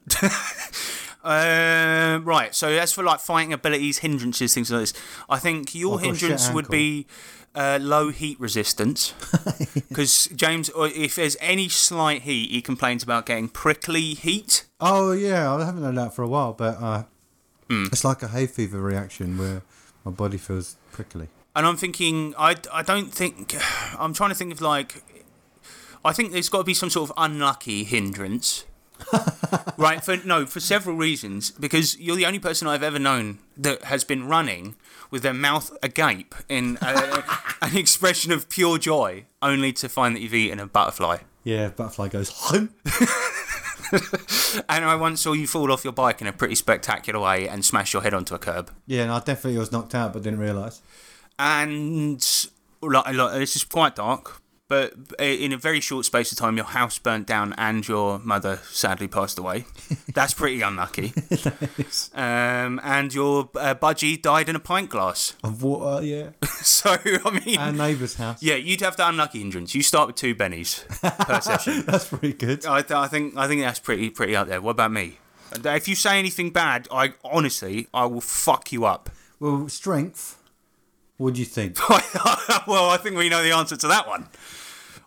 Um, 1.24 2.26
right. 2.26 2.53
So 2.53 2.68
as 2.70 2.91
for 2.94 3.03
like 3.03 3.20
fighting 3.20 3.53
abilities, 3.53 3.99
hindrances, 3.99 4.53
things 4.53 4.72
like 4.72 4.82
this, 4.82 4.94
I 5.30 5.40
think 5.40 5.74
your 5.76 5.95
I've 5.98 6.03
got 6.03 6.11
a 6.11 6.15
shit 6.15 6.22
hindrance 6.30 6.52
would 6.52 6.68
be 6.70 7.06
uh, 7.56 7.80
low 7.82 8.10
heat 8.10 8.40
resistance. 8.40 9.14
Because 9.90 10.26
James, 10.36 10.72
if 10.76 11.15
there's 11.15 11.38
any 11.40 11.70
slight 11.70 12.24
heat, 12.24 12.49
he 12.49 12.61
complains 12.64 13.03
about 13.03 13.28
getting 13.28 13.48
prickly 13.48 14.15
heat. 14.15 14.65
oh 14.80 15.11
yeah, 15.11 15.53
I 15.53 15.64
haven't 15.65 15.84
done 15.84 15.95
that 15.95 16.15
for 16.15 16.24
a 16.24 16.28
while, 16.28 16.53
but 16.53 16.82
uh, 16.82 17.03
Hmm. 17.70 17.86
it's 17.91 18.03
like 18.03 18.22
a 18.24 18.28
hay 18.28 18.45
fever 18.48 18.82
reaction 18.82 19.38
where 19.38 19.61
my 20.03 20.11
body 20.11 20.38
feels 20.38 20.75
prickly. 20.91 21.27
And 21.55 21.65
I'm 21.65 21.77
thinking, 21.77 22.34
I, 22.38 22.55
I 22.71 22.81
don't 22.81 23.13
think, 23.13 23.55
I'm 23.99 24.13
trying 24.13 24.30
to 24.30 24.35
think 24.35 24.51
of 24.51 24.61
like, 24.61 25.03
I 26.05 26.13
think 26.13 26.31
there's 26.31 26.49
got 26.49 26.59
to 26.59 26.63
be 26.63 26.73
some 26.73 26.89
sort 26.89 27.09
of 27.09 27.15
unlucky 27.17 27.84
hindrance. 27.84 28.65
right 29.77 30.03
for 30.03 30.15
no 30.17 30.45
for 30.45 30.61
several 30.61 30.95
reasons 30.95 31.51
because 31.51 31.99
you're 31.99 32.15
the 32.15 32.25
only 32.25 32.39
person 32.39 32.67
I've 32.69 32.84
ever 32.84 32.99
known 32.99 33.39
that 33.57 33.84
has 33.85 34.05
been 34.05 34.27
running 34.27 34.75
with 35.11 35.23
their 35.23 35.34
mouth 35.34 35.75
agape 35.84 36.34
in 36.47 36.77
uh, 36.81 37.21
an 37.61 37.75
expression 37.75 38.31
of 38.31 38.47
pure 38.47 38.77
joy 38.77 39.25
only 39.41 39.73
to 39.73 39.89
find 39.89 40.15
that 40.15 40.21
you've 40.21 40.34
eaten 40.34 40.59
a 40.59 40.67
butterfly 40.67 41.17
Yeah, 41.43 41.69
butterfly 41.69 42.07
goes 42.09 42.30
home. 42.30 42.69
and 44.70 44.86
I 44.86 44.95
once 44.95 45.22
saw 45.22 45.34
you 45.34 45.48
fall 45.48 45.72
off 45.72 45.84
your 45.84 45.94
bike 45.94 46.22
in 46.22 46.28
a 46.28 46.34
pretty 46.34 46.56
spectacular 46.56 47.20
way 47.20 47.48
and 47.48 47.64
smash 47.64 47.94
your 47.94 48.02
head 48.02 48.14
onto 48.14 48.34
a 48.36 48.40
curb 48.40 48.72
Yeah, 48.88 49.03
and 49.03 49.11
I 49.11 49.20
definitely 49.20 49.57
was 49.57 49.72
knocked 49.72 49.95
out, 49.95 50.14
but 50.14 50.24
didn't 50.24 50.40
realise. 50.40 50.82
and 51.40 52.24
like, 52.82 53.14
like, 53.14 53.34
this 53.40 53.56
is 53.56 53.64
quite 53.64 53.95
dark. 53.95 54.41
But 54.69 54.94
in 55.19 55.52
a 55.52 55.57
very 55.57 55.81
short 55.81 56.06
space 56.06 56.31
of 56.31 56.38
time, 56.38 56.56
your 56.56 56.65
house 56.65 56.98
burnt 56.98 57.27
down 57.27 57.53
and 57.57 57.85
your 57.88 58.18
mother 58.19 58.60
sadly 58.72 59.07
passed 59.07 59.38
away. 59.38 59.65
That's 60.14 60.34
pretty 60.34 60.61
unlucky. 60.61 61.14
um, 62.15 62.80
and 62.84 63.14
your 63.14 63.49
uh, 63.56 63.76
budgie 63.76 64.19
died 64.19 64.49
in 64.49 64.56
a 64.56 64.60
pint 64.60 64.90
glass. 64.90 65.35
Of 65.44 65.61
water, 65.61 66.03
yeah. 66.03 66.30
so 66.61 66.95
I 67.03 67.41
mean, 67.45 67.57
Our 67.60 67.72
neighbour's 67.73 68.15
house. 68.15 68.41
yeah, 68.41 68.56
you'd 68.56 68.81
have 68.81 68.95
the 68.95 69.07
unlucky 69.07 69.40
hindrance. 69.40 69.76
You 69.76 69.84
start 69.84 70.07
with 70.07 70.15
two 70.15 70.34
bennies 70.34 70.88
per 71.27 71.41
session. 71.41 71.84
That's 71.85 72.06
pretty 72.07 72.34
good. 72.34 72.65
I, 72.65 72.81
th- 72.81 72.91
I 72.91 73.07
think 73.07 73.35
I 73.38 73.48
think 73.48 73.61
that's 73.61 73.80
pretty 73.80 74.10
pretty 74.10 74.35
up 74.35 74.48
there. 74.48 74.61
What 74.61 74.72
about 74.72 74.91
me? 74.91 75.19
If 75.65 75.88
you 75.88 75.95
say 75.95 76.18
anything 76.18 76.49
bad, 76.52 76.88
I 76.91 77.14
honestly 77.23 77.88
I 77.94 78.06
will 78.06 78.22
fuck 78.22 78.72
you 78.72 78.85
up. 78.85 79.10
Well, 79.40 79.68
strength. 79.69 80.40
What 81.18 81.34
do 81.35 81.40
you 81.40 81.45
think? 81.45 81.77
well, 82.68 82.90
I 82.90 82.98
think 83.02 83.15
we 83.18 83.30
know 83.30 83.44
the 83.44 83.52
answer 83.52 83.76
to 83.77 83.88
that 83.88 84.07
one. 84.07 84.27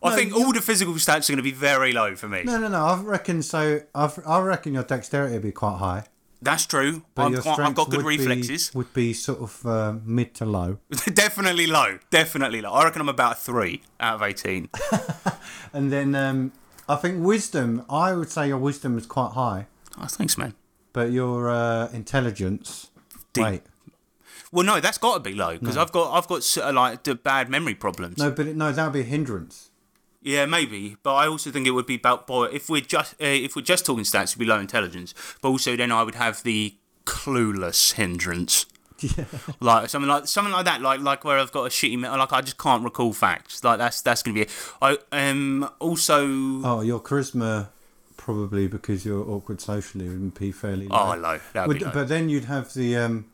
I 0.02 0.10
No, 0.10 0.16
think 0.16 0.34
all 0.34 0.52
the 0.52 0.60
physical 0.60 0.94
stats 0.94 1.28
are 1.28 1.32
going 1.32 1.38
to 1.38 1.42
be 1.42 1.52
very 1.52 1.92
low 1.92 2.14
for 2.14 2.28
me. 2.28 2.42
No, 2.44 2.58
no, 2.58 2.68
no. 2.68 2.84
I 2.84 3.00
reckon 3.00 3.42
so. 3.42 3.80
I've, 3.94 4.18
I 4.26 4.40
reckon 4.40 4.74
your 4.74 4.82
dexterity 4.84 5.32
would 5.34 5.42
be 5.42 5.52
quite 5.52 5.78
high. 5.78 6.04
That's 6.42 6.66
true. 6.66 7.02
But 7.14 7.22
I'm 7.26 7.40
quite, 7.42 7.58
I've 7.58 7.74
got 7.74 7.90
good 7.90 8.04
would 8.04 8.10
be- 8.10 8.18
reflexes. 8.18 8.72
would 8.74 8.92
be 8.92 9.12
sort 9.14 9.40
of 9.40 9.66
uh, 9.66 9.94
mid 10.04 10.34
to 10.34 10.44
low. 10.44 10.78
definitely 11.14 11.66
low. 11.66 11.98
Definitely 12.10 12.60
low. 12.60 12.72
I 12.72 12.84
reckon 12.84 13.00
I'm 13.00 13.08
about 13.08 13.32
a 13.32 13.36
three 13.36 13.82
out 13.98 14.16
of 14.16 14.22
18. 14.22 14.68
And 15.72 15.92
then 15.92 16.14
um, 16.14 16.52
I 16.88 16.96
think 16.96 17.24
wisdom. 17.24 17.84
I 17.90 18.12
would 18.14 18.30
say 18.30 18.48
your 18.48 18.58
wisdom 18.58 18.96
is 18.96 19.06
quite 19.06 19.32
high, 19.32 19.66
oh, 20.00 20.06
thanks, 20.06 20.38
man. 20.38 20.54
but 20.92 21.10
your 21.10 21.50
uh, 21.50 21.90
intelligence. 21.92 22.90
Wait, 23.36 23.62
Well, 24.56 24.64
no, 24.64 24.80
that's 24.80 24.96
got 24.96 25.14
to 25.14 25.20
be 25.20 25.34
low 25.34 25.58
because 25.58 25.76
I've 25.76 25.92
got 25.92 26.16
I've 26.16 26.26
got 26.26 26.42
sort 26.42 26.66
of 26.68 26.74
like 26.76 27.02
the 27.02 27.14
bad 27.14 27.50
memory 27.50 27.74
problems. 27.74 28.16
no, 28.16 28.30
but 28.30 28.46
it, 28.46 28.56
no, 28.56 28.72
that 28.72 28.84
would 28.84 28.94
be 28.94 29.00
a 29.00 29.02
hindrance. 29.02 29.70
Yeah, 30.22 30.46
maybe, 30.46 30.96
but 31.02 31.14
I 31.14 31.26
also 31.26 31.50
think 31.50 31.66
it 31.66 31.72
would 31.72 31.84
be 31.84 31.96
about 31.96 32.26
boy. 32.26 32.44
If 32.46 32.70
we're 32.70 32.80
just 32.80 33.12
uh, 33.20 33.26
if 33.26 33.54
we're 33.54 33.60
just 33.60 33.84
talking 33.84 34.04
stats, 34.04 34.30
it'd 34.30 34.38
be 34.38 34.46
low 34.46 34.58
intelligence. 34.58 35.12
But 35.42 35.50
also, 35.50 35.76
then 35.76 35.92
I 35.92 36.02
would 36.02 36.14
have 36.14 36.42
the 36.42 36.74
clueless 37.04 37.92
hindrance. 37.92 38.64
Yeah. 39.00 39.26
Like 39.60 39.90
something 39.90 40.08
like 40.08 40.26
something 40.26 40.54
like 40.54 40.64
that, 40.64 40.80
like 40.80 41.00
like 41.00 41.22
where 41.22 41.38
I've 41.38 41.52
got 41.52 41.64
a 41.64 41.68
shitty, 41.68 42.00
like 42.00 42.32
I 42.32 42.40
just 42.40 42.56
can't 42.56 42.82
recall 42.82 43.12
facts. 43.12 43.62
Like 43.62 43.76
that's 43.76 44.00
that's 44.00 44.22
gonna 44.22 44.36
be 44.36 44.40
it. 44.42 44.50
I 44.80 44.96
um 45.12 45.68
also 45.80 46.24
Oh, 46.64 46.80
your 46.80 47.00
charisma 47.00 47.68
probably 48.16 48.66
because 48.68 49.04
you're 49.04 49.28
awkward 49.30 49.60
socially 49.60 50.08
would 50.08 50.34
be 50.34 50.50
fairly 50.50 50.88
low. 50.88 51.12
oh 51.12 51.16
low. 51.16 51.38
That 51.52 51.68
would 51.68 51.82
low. 51.82 51.90
but 51.92 52.08
then 52.08 52.30
you'd 52.30 52.46
have 52.46 52.72
the 52.72 52.96
um, 52.96 53.26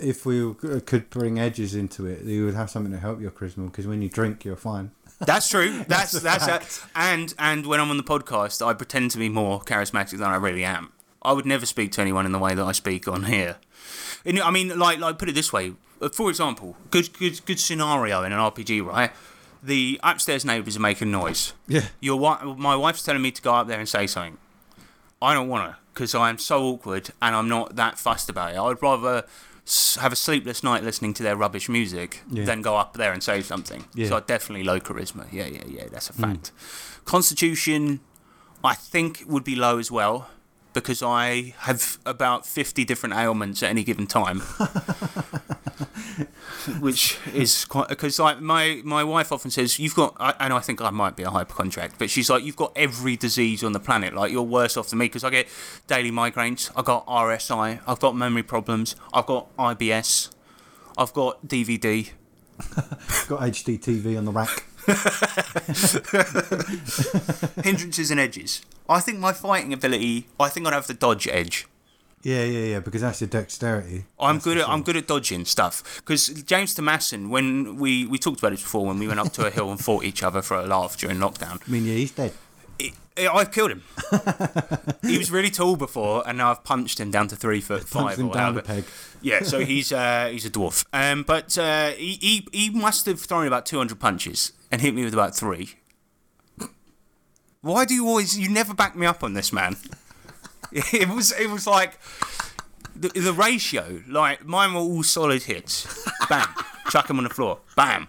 if 0.00 0.26
we 0.26 0.54
could 0.54 1.10
bring 1.10 1.38
edges 1.38 1.74
into 1.74 2.06
it, 2.06 2.22
you 2.24 2.44
would 2.44 2.54
have 2.54 2.70
something 2.70 2.92
to 2.92 2.98
help 2.98 3.20
your 3.20 3.30
charisma 3.30 3.66
because 3.66 3.86
when 3.86 4.02
you 4.02 4.08
drink, 4.08 4.44
you're 4.44 4.56
fine. 4.56 4.90
That's 5.20 5.48
true. 5.48 5.84
That's 5.88 6.14
a 6.14 6.20
that's, 6.20 6.46
fact. 6.46 6.64
it. 6.64 6.90
And 6.94 7.34
and 7.38 7.66
when 7.66 7.80
I'm 7.80 7.90
on 7.90 7.96
the 7.96 8.02
podcast, 8.04 8.64
I 8.64 8.72
pretend 8.74 9.10
to 9.12 9.18
be 9.18 9.28
more 9.28 9.60
charismatic 9.60 10.18
than 10.18 10.22
I 10.28 10.36
really 10.36 10.64
am. 10.64 10.92
I 11.22 11.32
would 11.32 11.46
never 11.46 11.66
speak 11.66 11.92
to 11.92 12.00
anyone 12.00 12.24
in 12.26 12.32
the 12.32 12.38
way 12.38 12.54
that 12.54 12.64
I 12.64 12.72
speak 12.72 13.08
on 13.08 13.24
here. 13.24 13.56
And, 14.24 14.38
I 14.40 14.50
mean, 14.50 14.78
like 14.78 14.98
like 14.98 15.18
put 15.18 15.28
it 15.28 15.34
this 15.34 15.52
way. 15.52 15.72
Uh, 16.00 16.08
For 16.08 16.30
example, 16.30 16.76
good 16.90 17.12
good 17.18 17.44
good 17.46 17.58
scenario 17.58 18.22
in 18.22 18.32
an 18.32 18.38
RPG, 18.38 18.84
right? 18.84 19.10
The 19.60 19.98
upstairs 20.04 20.44
neighbours 20.44 20.76
are 20.76 20.80
making 20.80 21.10
noise. 21.10 21.52
Yeah. 21.66 21.86
Your 22.00 22.16
wi- 22.20 22.54
my 22.56 22.76
wife's 22.76 23.02
telling 23.02 23.22
me 23.22 23.32
to 23.32 23.42
go 23.42 23.54
up 23.54 23.66
there 23.66 23.80
and 23.80 23.88
say 23.88 24.06
something. 24.06 24.38
I 25.20 25.34
don't 25.34 25.48
want 25.48 25.72
to 25.72 25.76
because 25.92 26.14
I 26.14 26.30
am 26.30 26.38
so 26.38 26.62
awkward 26.62 27.10
and 27.20 27.34
I'm 27.34 27.48
not 27.48 27.74
that 27.74 27.98
fussed 27.98 28.30
about 28.30 28.54
it. 28.54 28.58
I'd 28.58 28.80
rather 28.80 29.24
have 30.00 30.12
a 30.12 30.16
sleepless 30.16 30.62
night 30.62 30.82
listening 30.82 31.14
to 31.14 31.22
their 31.22 31.36
rubbish 31.36 31.68
music 31.68 32.22
Yeah. 32.30 32.44
than 32.44 32.62
go 32.62 32.76
up 32.76 32.94
there 32.94 33.12
and 33.12 33.22
say 33.22 33.42
something. 33.42 33.84
Yeah. 33.94 34.08
So 34.08 34.20
definitely 34.20 34.64
low 34.64 34.80
charisma. 34.80 35.26
Yeah, 35.32 35.46
yeah, 35.46 35.64
yeah. 35.66 35.84
That's 35.90 36.10
a 36.10 36.12
hmm. 36.12 36.22
fact. 36.22 36.52
Constitution, 37.04 38.00
I 38.64 38.74
think 38.74 39.24
would 39.26 39.44
be 39.44 39.56
low 39.56 39.78
as 39.78 39.90
well 39.90 40.28
because 40.80 41.02
I 41.02 41.54
have 41.58 41.98
about 42.06 42.46
fifty 42.46 42.84
different 42.84 43.14
ailments 43.14 43.62
at 43.62 43.70
any 43.70 43.84
given 43.84 44.06
time. 44.06 44.40
Which 46.80 47.18
is 47.32 47.64
quite 47.64 47.88
because 47.88 48.18
like 48.18 48.40
my 48.40 48.82
my 48.84 49.02
wife 49.04 49.32
often 49.32 49.50
says 49.50 49.78
you've 49.78 49.94
got 49.94 50.16
and 50.40 50.52
I 50.52 50.60
think 50.60 50.82
I 50.82 50.90
might 50.90 51.16
be 51.16 51.22
a 51.22 51.30
hypochondriac, 51.30 51.92
but 51.98 52.10
she's 52.10 52.28
like 52.28 52.44
you've 52.44 52.56
got 52.56 52.72
every 52.76 53.16
disease 53.16 53.64
on 53.64 53.72
the 53.72 53.80
planet. 53.80 54.14
Like 54.14 54.32
you're 54.32 54.42
worse 54.42 54.76
off 54.76 54.88
than 54.88 54.98
me 54.98 55.06
because 55.06 55.24
I 55.24 55.30
get 55.30 55.48
daily 55.86 56.10
migraines. 56.10 56.70
I've 56.76 56.84
got 56.84 57.06
RSI. 57.06 57.80
I've 57.86 58.00
got 58.00 58.16
memory 58.16 58.42
problems. 58.42 58.96
I've 59.12 59.26
got 59.26 59.54
IBS. 59.56 60.30
I've 60.96 61.12
got 61.12 61.46
DVD. 61.46 62.10
Got 63.28 63.40
HD 63.42 63.78
TV 63.78 64.18
on 64.18 64.24
the 64.24 64.32
rack. 64.32 64.64
hindrances 67.62 68.10
and 68.10 68.20
edges. 68.20 68.62
I 68.88 69.00
think 69.00 69.18
my 69.18 69.32
fighting 69.32 69.72
ability. 69.72 70.26
I 70.40 70.48
think 70.48 70.66
I'd 70.66 70.72
have 70.72 70.86
the 70.86 70.94
dodge 70.94 71.28
edge. 71.28 71.66
Yeah, 72.22 72.44
yeah, 72.44 72.64
yeah. 72.64 72.80
Because 72.80 73.02
that's 73.02 73.20
your 73.20 73.28
dexterity. 73.28 74.04
I'm 74.18 74.36
That's 74.36 74.44
good 74.44 74.58
at 74.58 74.68
I'm 74.68 74.82
good 74.82 74.96
at 74.96 75.06
dodging 75.06 75.44
stuff 75.44 75.96
because 75.96 76.28
James 76.28 76.74
Tomasson 76.74 77.30
when 77.30 77.76
we 77.76 78.06
we 78.06 78.18
talked 78.18 78.40
about 78.40 78.52
it 78.52 78.58
before 78.58 78.86
when 78.86 78.98
we 78.98 79.06
went 79.06 79.20
up 79.20 79.32
to 79.34 79.46
a 79.46 79.50
hill 79.50 79.70
and 79.70 79.78
fought 79.78 80.04
each 80.04 80.22
other 80.22 80.42
for 80.42 80.56
a 80.56 80.66
laugh 80.66 80.96
during 80.96 81.18
lockdown. 81.18 81.60
I 81.66 81.70
mean, 81.70 81.84
yeah, 81.84 81.94
he's 81.94 82.12
dead. 82.12 82.32
I- 82.80 82.92
I've 83.18 83.50
killed 83.50 83.72
him. 83.72 83.82
he 85.02 85.18
was 85.18 85.32
really 85.32 85.50
tall 85.50 85.74
before, 85.74 86.22
and 86.24 86.38
now 86.38 86.52
I've 86.52 86.62
punched 86.62 87.00
him 87.00 87.10
down 87.10 87.26
to 87.28 87.36
three 87.36 87.60
foot 87.60 87.88
five. 87.88 88.16
Or 88.18 88.32
down 88.32 88.54
however. 88.54 88.60
a 88.60 88.62
peg. 88.62 88.84
Yeah, 89.20 89.42
so 89.42 89.64
he's 89.64 89.92
uh, 89.92 90.28
he's 90.30 90.46
a 90.46 90.50
dwarf. 90.50 90.84
Um, 90.92 91.24
but 91.24 91.58
uh, 91.58 91.90
he, 91.90 92.18
he 92.20 92.46
he 92.52 92.70
must 92.70 93.06
have 93.06 93.20
thrown 93.20 93.48
about 93.48 93.66
two 93.66 93.78
hundred 93.78 93.98
punches 93.98 94.52
and 94.70 94.80
hit 94.80 94.94
me 94.94 95.04
with 95.04 95.14
about 95.14 95.34
three. 95.34 95.74
Why 97.60 97.84
do 97.84 97.94
you 97.94 98.06
always? 98.06 98.38
You 98.38 98.48
never 98.48 98.74
back 98.74 98.96
me 98.96 99.06
up 99.06 99.22
on 99.22 99.34
this, 99.34 99.52
man. 99.52 99.76
It 100.70 101.08
was 101.08 101.32
it 101.32 101.48
was 101.48 101.66
like 101.66 101.98
the, 102.94 103.08
the 103.08 103.32
ratio. 103.32 104.02
Like 104.06 104.44
mine 104.44 104.74
were 104.74 104.80
all 104.80 105.02
solid 105.02 105.44
hits. 105.44 106.06
Bam, 106.28 106.46
chuck 106.90 107.08
him 107.08 107.16
on 107.16 107.24
the 107.24 107.30
floor. 107.30 107.60
Bam. 107.74 108.08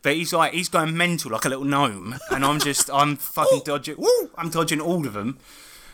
But 0.00 0.14
he's 0.14 0.32
like 0.32 0.54
he's 0.54 0.70
going 0.70 0.96
mental 0.96 1.32
like 1.32 1.44
a 1.44 1.50
little 1.50 1.66
gnome, 1.66 2.16
and 2.30 2.46
I'm 2.46 2.60
just 2.60 2.88
I'm 2.90 3.16
fucking 3.16 3.60
dodging. 3.66 3.96
Woo, 3.98 4.30
I'm 4.38 4.48
dodging 4.48 4.80
all 4.80 5.06
of 5.06 5.12
them, 5.12 5.38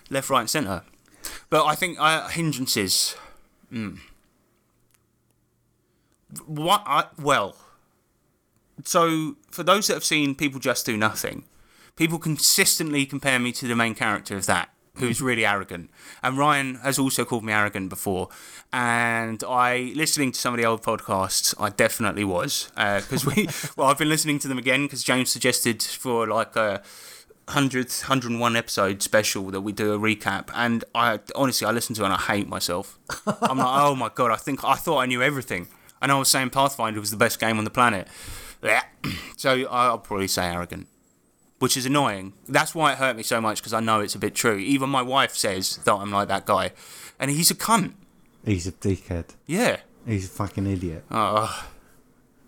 left, 0.08 0.30
right, 0.30 0.42
and 0.42 0.50
centre. 0.50 0.82
But 1.50 1.66
I 1.66 1.74
think 1.74 1.98
uh, 1.98 2.28
hindrances. 2.28 3.16
Mm. 3.72 3.98
What? 6.46 6.84
I, 6.86 7.06
well, 7.20 7.56
so 8.84 9.36
for 9.50 9.62
those 9.62 9.86
that 9.88 9.94
have 9.94 10.04
seen 10.04 10.34
People 10.34 10.60
Just 10.60 10.86
Do 10.86 10.96
Nothing, 10.96 11.44
people 11.96 12.18
consistently 12.18 13.06
compare 13.06 13.38
me 13.38 13.52
to 13.52 13.66
the 13.66 13.76
main 13.76 13.94
character 13.94 14.36
of 14.36 14.46
that, 14.46 14.70
who's 14.96 15.20
really 15.20 15.44
arrogant. 15.44 15.90
And 16.22 16.38
Ryan 16.38 16.76
has 16.76 16.98
also 16.98 17.24
called 17.24 17.44
me 17.44 17.52
arrogant 17.52 17.88
before. 17.88 18.28
And 18.72 19.42
I, 19.44 19.92
listening 19.94 20.32
to 20.32 20.40
some 20.40 20.54
of 20.54 20.60
the 20.60 20.66
old 20.66 20.82
podcasts, 20.82 21.54
I 21.58 21.70
definitely 21.70 22.24
was 22.24 22.70
uh, 22.76 23.00
because 23.00 23.24
we. 23.24 23.48
Well, 23.76 23.88
I've 23.88 23.98
been 23.98 24.08
listening 24.08 24.38
to 24.40 24.48
them 24.48 24.58
again 24.58 24.84
because 24.84 25.02
James 25.02 25.30
suggested 25.30 25.82
for 25.82 26.26
like 26.26 26.56
a. 26.56 26.82
100, 27.46 27.88
101 27.88 28.56
episode 28.56 29.02
special 29.02 29.50
that 29.50 29.60
we 29.60 29.70
do 29.70 29.92
a 29.92 29.98
recap 29.98 30.48
and 30.54 30.82
I 30.94 31.20
honestly 31.34 31.66
I 31.66 31.72
listen 31.72 31.94
to 31.96 32.00
it 32.00 32.06
and 32.06 32.14
I 32.14 32.18
hate 32.18 32.48
myself. 32.48 32.98
I'm 33.26 33.58
like, 33.58 33.82
oh 33.82 33.94
my 33.94 34.08
god, 34.08 34.30
I 34.30 34.36
think 34.36 34.64
I 34.64 34.76
thought 34.76 35.00
I 35.00 35.04
knew 35.04 35.20
everything. 35.20 35.68
And 36.00 36.10
I 36.10 36.18
was 36.18 36.28
saying 36.30 36.50
Pathfinder 36.50 37.00
was 37.00 37.10
the 37.10 37.18
best 37.18 37.38
game 37.38 37.58
on 37.58 37.64
the 37.64 37.70
planet. 37.70 38.08
Yeah. 38.64 38.82
So 39.36 39.66
I'll 39.68 39.98
probably 39.98 40.28
say 40.28 40.46
arrogant, 40.46 40.86
which 41.58 41.76
is 41.76 41.84
annoying. 41.84 42.32
That's 42.48 42.74
why 42.74 42.92
it 42.92 42.98
hurt 42.98 43.14
me 43.16 43.22
so 43.22 43.40
much 43.42 43.58
because 43.58 43.74
I 43.74 43.80
know 43.80 44.00
it's 44.00 44.14
a 44.14 44.18
bit 44.18 44.34
true. 44.34 44.56
Even 44.56 44.88
my 44.88 45.02
wife 45.02 45.34
says 45.36 45.76
that 45.84 45.92
I'm 45.92 46.10
like 46.10 46.28
that 46.28 46.46
guy, 46.46 46.72
and 47.20 47.30
he's 47.30 47.50
a 47.50 47.54
cunt. 47.54 47.92
He's 48.44 48.66
a 48.66 48.72
dickhead. 48.72 49.34
Yeah. 49.46 49.78
He's 50.06 50.24
a 50.26 50.28
fucking 50.30 50.66
idiot. 50.66 51.04
Oh, 51.10 51.66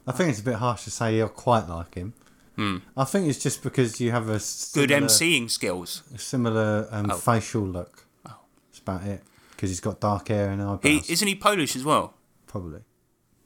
I 0.07 0.13
think 0.13 0.31
it's 0.31 0.41
a 0.41 0.45
bit 0.45 0.55
harsh 0.55 0.85
to 0.85 0.91
say 0.91 1.17
you're 1.17 1.29
quite 1.29 1.69
like 1.69 1.95
him. 1.97 2.15
Hmm. 2.55 2.79
I 2.97 3.05
think 3.05 3.29
it's 3.29 3.43
just 3.43 3.63
because 3.63 4.01
you 4.01 4.11
have 4.13 4.29
a 4.31 4.35
good 4.35 4.41
similar, 4.43 5.01
emceeing 5.01 5.51
skills. 5.51 6.03
a 6.15 6.19
similar 6.19 6.89
um, 6.91 7.11
Oh. 7.11 7.17
facial 7.17 7.63
look. 7.63 8.07
That's 8.25 8.79
about 8.79 9.03
it. 9.03 9.23
Because 9.51 9.69
he's 9.71 9.81
got 9.81 10.01
dark 10.01 10.29
hair 10.29 10.51
and 10.51 10.63
eyebrows. 10.63 11.07
He 11.07 11.13
isn't 11.13 11.29
he 11.29 11.35
Polish 11.35 11.77
as 11.77 11.85
well? 11.85 12.15
Probably. 12.47 12.81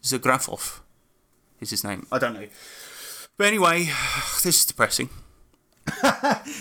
Zagrafov 0.05 0.81
is 1.61 1.71
his 1.71 1.85
name. 1.85 2.07
I 2.13 2.19
don't 2.19 2.35
know. 2.35 2.47
But 3.37 3.47
anyway, 3.47 3.85
this 4.43 4.57
is 4.57 4.67
depressing. 4.67 5.09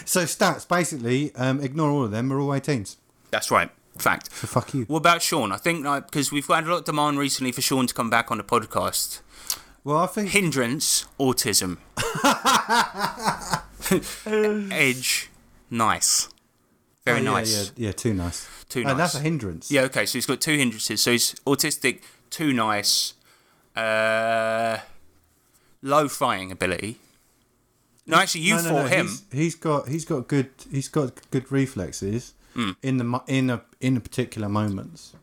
So 0.05 0.23
stats, 0.23 0.67
basically, 0.67 1.33
um, 1.35 1.61
ignore 1.61 1.89
all 1.91 2.03
of 2.03 2.11
them. 2.11 2.29
We're 2.29 2.41
all 2.41 2.49
18s. 2.49 2.95
That's 3.31 3.51
right. 3.51 3.69
Fact. 3.97 4.33
So 4.33 4.47
fuck 4.47 4.73
you. 4.73 4.85
What 4.85 4.97
about 4.99 5.21
Sean? 5.21 5.51
I 5.51 5.57
think 5.57 5.85
like 5.85 6.09
because 6.09 6.31
we've 6.31 6.47
had 6.47 6.65
a 6.65 6.69
lot 6.71 6.77
of 6.79 6.85
demand 6.85 7.19
recently 7.19 7.51
for 7.51 7.61
Sean 7.61 7.85
to 7.85 7.93
come 7.93 8.09
back 8.09 8.31
on 8.31 8.37
the 8.37 8.43
podcast. 8.43 9.19
Well, 9.83 9.97
I 9.97 10.07
think 10.07 10.29
Hindrance, 10.29 11.05
autism. 11.19 11.77
Edge, 14.71 15.29
nice. 15.69 16.29
Very 17.05 17.19
Oh, 17.19 17.23
yeah, 17.23 17.31
nice. 17.31 17.71
Yeah, 17.75 17.85
yeah, 17.87 17.91
too 17.91 18.13
nice. 18.13 18.47
Too 18.69 18.81
Oh, 18.81 18.89
nice. 18.89 18.97
that's 18.97 19.15
a 19.15 19.19
hindrance. 19.19 19.71
Yeah, 19.71 19.81
okay, 19.83 20.05
so 20.05 20.13
he's 20.17 20.25
got 20.25 20.41
two 20.41 20.57
hindrances. 20.57 21.01
So 21.01 21.11
he's 21.11 21.33
autistic, 21.45 22.01
too 22.29 22.53
nice, 22.53 23.13
uh, 23.75 24.77
low 25.81 26.07
flying 26.07 26.51
ability. 26.51 26.97
No, 28.05 28.17
actually, 28.17 28.41
you 28.41 28.55
No, 28.55 28.61
no, 28.63 28.69
fought 28.69 28.83
no, 28.83 28.87
him. 28.87 29.07
He's, 29.07 29.23
he's 29.31 29.55
got 29.55 29.87
he's 29.87 30.05
got 30.05 30.27
good 30.27 30.49
he's 30.71 30.87
got 30.87 31.29
good 31.31 31.51
reflexes 31.51 32.33
Hmm. 32.55 32.71
in 32.81 32.97
the 32.97 33.21
in 33.27 33.49
a 33.51 33.61
in 33.79 33.95
a 33.95 33.99
particular 33.99 34.49
moments. 34.49 35.13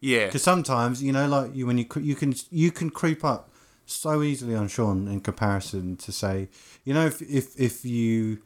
Yeah. 0.00 0.26
Because 0.26 0.44
sometimes 0.44 1.02
you 1.02 1.12
know, 1.12 1.26
like 1.26 1.54
you 1.56 1.66
when 1.66 1.78
you 1.78 1.86
you 2.00 2.14
can 2.14 2.34
you 2.50 2.70
can 2.70 2.90
creep 2.90 3.24
up 3.24 3.50
so 3.84 4.22
easily 4.22 4.54
on 4.54 4.68
Sean 4.68 5.08
in 5.08 5.20
comparison 5.20 5.96
to 5.96 6.12
say, 6.12 6.48
you 6.84 6.94
know, 6.94 7.06
if 7.06 7.20
if 7.22 7.58
if 7.58 7.84
you 7.84 8.38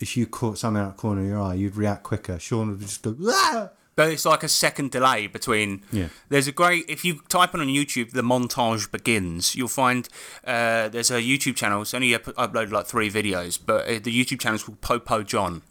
if 0.00 0.16
you 0.18 0.26
caught 0.26 0.58
something 0.58 0.82
out 0.82 0.88
of 0.88 0.96
the 0.96 1.00
corner 1.00 1.22
of 1.22 1.26
your 1.28 1.40
eye, 1.40 1.54
you'd 1.54 1.76
react 1.76 2.02
quicker. 2.02 2.38
Sean 2.38 2.68
would 2.68 2.80
just 2.80 3.00
go, 3.02 3.16
ah! 3.26 3.70
But 3.96 4.08
it's 4.10 4.24
like 4.24 4.42
a 4.42 4.48
second 4.48 4.90
delay 4.90 5.28
between. 5.28 5.82
Yeah. 5.92 6.08
There's 6.28 6.48
a 6.48 6.52
great. 6.52 6.84
If 6.88 7.04
you 7.04 7.20
type 7.28 7.54
in 7.54 7.60
on 7.60 7.68
YouTube, 7.68 8.10
the 8.10 8.22
montage 8.22 8.90
begins. 8.90 9.54
You'll 9.54 9.68
find 9.68 10.08
uh, 10.44 10.88
there's 10.88 11.12
a 11.12 11.20
YouTube 11.20 11.54
channel. 11.54 11.82
It's 11.82 11.94
only 11.94 12.12
up- 12.14 12.24
uploaded 12.24 12.72
like 12.72 12.86
three 12.86 13.08
videos, 13.10 13.58
but 13.64 13.86
uh, 13.86 14.00
the 14.02 14.24
YouTube 14.24 14.40
channel 14.40 14.56
is 14.56 14.64
called 14.64 14.80
Popo 14.80 15.22
John, 15.22 15.62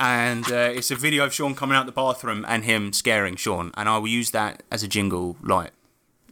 and 0.00 0.50
uh, 0.50 0.70
it's 0.72 0.90
a 0.90 0.96
video 0.96 1.24
of 1.26 1.34
Sean 1.34 1.54
coming 1.54 1.76
out 1.76 1.84
the 1.86 1.92
bathroom 1.92 2.44
and 2.48 2.64
him 2.64 2.92
scaring 2.94 3.36
Sean. 3.36 3.70
And 3.76 3.88
I 3.88 3.98
will 3.98 4.08
use 4.08 4.30
that 4.30 4.62
as 4.70 4.82
a 4.82 4.88
jingle, 4.88 5.36
like 5.42 5.72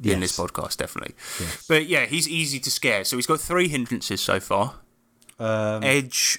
in 0.02 0.20
this 0.20 0.36
podcast, 0.38 0.78
definitely. 0.78 1.14
But 1.68 1.86
yeah, 1.86 2.06
he's 2.06 2.28
easy 2.28 2.58
to 2.60 2.70
scare. 2.70 3.04
So 3.04 3.16
he's 3.16 3.26
got 3.26 3.40
three 3.40 3.68
hindrances 3.68 4.20
so 4.22 4.40
far. 4.40 4.76
Um, 5.38 5.82
Edge. 5.84 6.38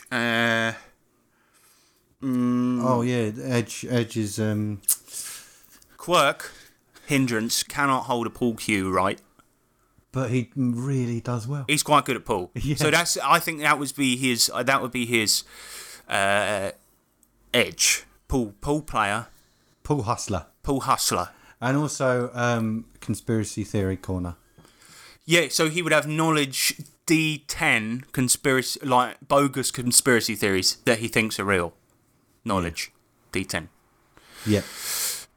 Uh, 2.23 2.81
oh 2.88 3.02
yeah, 3.03 3.31
Edge. 3.44 3.85
Edge 3.89 4.18
is 4.18 4.39
um, 4.39 4.81
quirk. 5.98 6.52
Hindrance 7.06 7.64
cannot 7.64 8.03
hold 8.03 8.27
a 8.27 8.30
pull 8.30 8.56
cue 8.56 8.91
right. 8.91 9.22
but 10.11 10.30
he 10.30 10.49
really 10.56 11.22
does 11.22 11.48
well. 11.48 11.64
He's 11.68 11.84
quite 11.84 12.03
good 12.06 12.15
at 12.18 12.26
pool. 12.26 12.52
Yeah. 12.56 12.76
So 12.76 12.91
that's 12.91 13.18
I 13.18 13.39
think 13.39 13.61
that 13.61 13.80
would 13.80 13.95
be 13.95 14.18
his 14.18 14.52
uh, 14.53 14.64
that 14.64 14.81
would 14.81 14.91
be 14.91 15.06
his 15.06 15.44
uh, 16.10 16.72
edge. 17.53 18.03
Pool 18.27 18.53
pool 18.60 18.81
player, 18.81 19.27
Paul 19.84 20.02
Hustler, 20.02 20.48
pool 20.64 20.81
hustler. 20.81 21.30
and 21.61 21.77
also 21.77 22.30
um, 22.34 22.85
conspiracy 22.99 23.64
theory 23.64 23.95
corner. 23.95 24.35
Yeah, 25.23 25.48
so 25.49 25.69
he 25.69 25.81
would 25.81 25.94
have 25.94 26.07
knowledge 26.07 26.76
D10 27.06 28.11
conspiracy 28.11 28.81
like 28.84 29.15
bogus 29.26 29.72
conspiracy 29.72 30.35
theories 30.35 30.77
that 30.84 30.99
he 30.99 31.07
thinks 31.07 31.39
are 31.39 31.45
real. 31.45 31.73
Knowledge 32.48 32.91
D10. 33.32 33.68
Yep. 34.45 34.64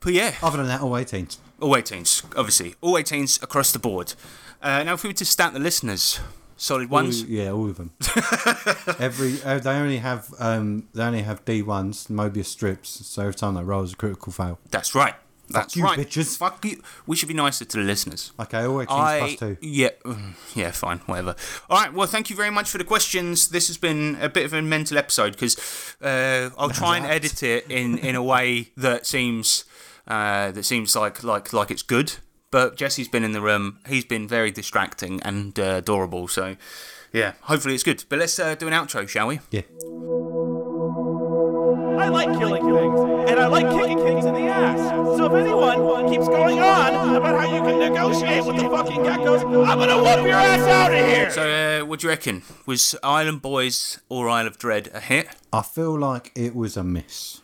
But 0.00 0.12
yeah, 0.14 0.34
Other 0.42 0.58
than 0.58 0.68
that, 0.68 0.80
all 0.80 0.92
18s. 0.92 1.36
all 1.60 1.74
18s, 1.74 2.24
obviously. 2.36 2.74
All 2.80 2.94
18s 2.94 3.42
across 3.42 3.72
the 3.72 3.78
board. 3.78 4.14
Uh, 4.62 4.82
now, 4.84 4.94
if 4.94 5.02
we 5.02 5.08
were 5.10 5.14
to 5.14 5.24
stat 5.24 5.52
the 5.52 5.58
listeners, 5.58 6.20
solid 6.56 6.88
ones. 6.90 7.22
All, 7.22 7.28
yeah, 7.28 7.50
all 7.50 7.68
of 7.68 7.76
them. 7.76 7.92
every 8.98 9.42
uh, 9.42 9.58
they 9.58 9.70
only 9.70 9.98
have 9.98 10.32
um, 10.38 10.88
they 10.94 11.02
only 11.02 11.22
have 11.22 11.44
D 11.44 11.62
ones, 11.62 12.06
Mobius 12.06 12.46
strips. 12.46 13.06
So 13.06 13.22
every 13.22 13.34
time 13.34 13.54
they 13.54 13.62
roll 13.62 13.82
is 13.82 13.92
a 13.92 13.96
critical 13.96 14.32
fail. 14.32 14.58
That's 14.70 14.94
right. 14.94 15.14
That's 15.52 15.76
you, 15.76 15.84
right. 15.84 15.98
bitches. 15.98 16.36
Fuck 16.36 16.64
you. 16.64 16.80
We 17.06 17.16
should 17.16 17.28
be 17.28 17.34
nicer 17.34 17.64
to 17.64 17.76
the 17.76 17.82
listeners. 17.82 18.32
Okay, 18.38 18.64
all 18.64 18.76
18s 18.78 18.86
I 18.88 19.18
plus 19.18 19.36
two. 19.36 19.56
yeah 19.60 19.90
mm, 20.04 20.34
yeah 20.54 20.70
fine 20.70 20.98
whatever. 21.06 21.34
All 21.68 21.78
right. 21.78 21.92
Well, 21.92 22.06
thank 22.06 22.30
you 22.30 22.36
very 22.36 22.50
much 22.50 22.70
for 22.70 22.78
the 22.78 22.84
questions. 22.84 23.48
This 23.48 23.68
has 23.68 23.76
been 23.78 24.16
a 24.20 24.28
bit 24.28 24.44
of 24.44 24.52
a 24.52 24.62
mental 24.62 24.98
episode 24.98 25.32
because 25.32 25.56
uh, 26.02 26.50
I'll 26.58 26.70
try 26.70 26.96
and 26.96 27.06
edit 27.06 27.42
it 27.42 27.70
in, 27.70 27.98
in 27.98 28.14
a 28.14 28.22
way 28.22 28.70
that 28.76 29.06
seems 29.06 29.64
uh, 30.06 30.50
that 30.52 30.64
seems 30.64 30.94
like 30.96 31.22
like 31.24 31.52
like 31.52 31.70
it's 31.70 31.82
good. 31.82 32.14
But 32.50 32.76
Jesse's 32.76 33.06
been 33.06 33.22
in 33.22 33.32
the 33.32 33.40
room. 33.40 33.78
He's 33.88 34.04
been 34.04 34.26
very 34.26 34.50
distracting 34.50 35.22
and 35.22 35.56
uh, 35.58 35.76
adorable. 35.78 36.26
So 36.26 36.56
yeah, 37.12 37.32
hopefully 37.42 37.74
it's 37.74 37.84
good. 37.84 38.04
But 38.08 38.18
let's 38.18 38.38
uh, 38.38 38.54
do 38.54 38.66
an 38.66 38.72
outro, 38.72 39.08
shall 39.08 39.28
we? 39.28 39.40
Yeah. 39.50 39.62
I 42.00 42.08
like 42.08 42.28
killing 42.38 42.64
things, 42.64 43.30
and 43.30 43.38
I 43.38 43.46
like 43.46 43.68
kicking 43.70 43.98
things 43.98 44.08
in 44.08 44.09
the 44.09 44.09
ass. 44.60 45.16
So 45.16 45.26
if 45.26 45.32
anyone 45.32 46.08
keeps 46.10 46.28
going 46.28 46.58
on 46.60 47.16
about 47.16 47.40
how 47.40 47.54
you 47.54 47.62
can 47.62 47.78
negotiate 47.78 48.44
with 48.44 48.56
the 48.56 48.68
fucking 48.68 49.00
geckos, 49.00 49.42
I'm 49.68 49.78
gonna 49.78 49.96
whoop 49.96 50.26
your 50.26 50.34
ass 50.36 50.60
out 50.68 50.92
of 50.92 51.06
here. 51.06 51.30
So 51.30 51.82
uh, 51.82 51.86
what 51.86 52.00
do 52.00 52.06
you 52.06 52.10
reckon? 52.10 52.42
Was 52.66 52.94
Island 53.02 53.42
Boys 53.42 53.98
or 54.08 54.28
Isle 54.28 54.46
of 54.46 54.58
Dread 54.58 54.90
a 54.94 55.00
hit? 55.00 55.28
I 55.52 55.62
feel 55.62 55.98
like 55.98 56.32
it 56.34 56.54
was 56.54 56.76
a 56.76 56.84
miss. 56.84 57.40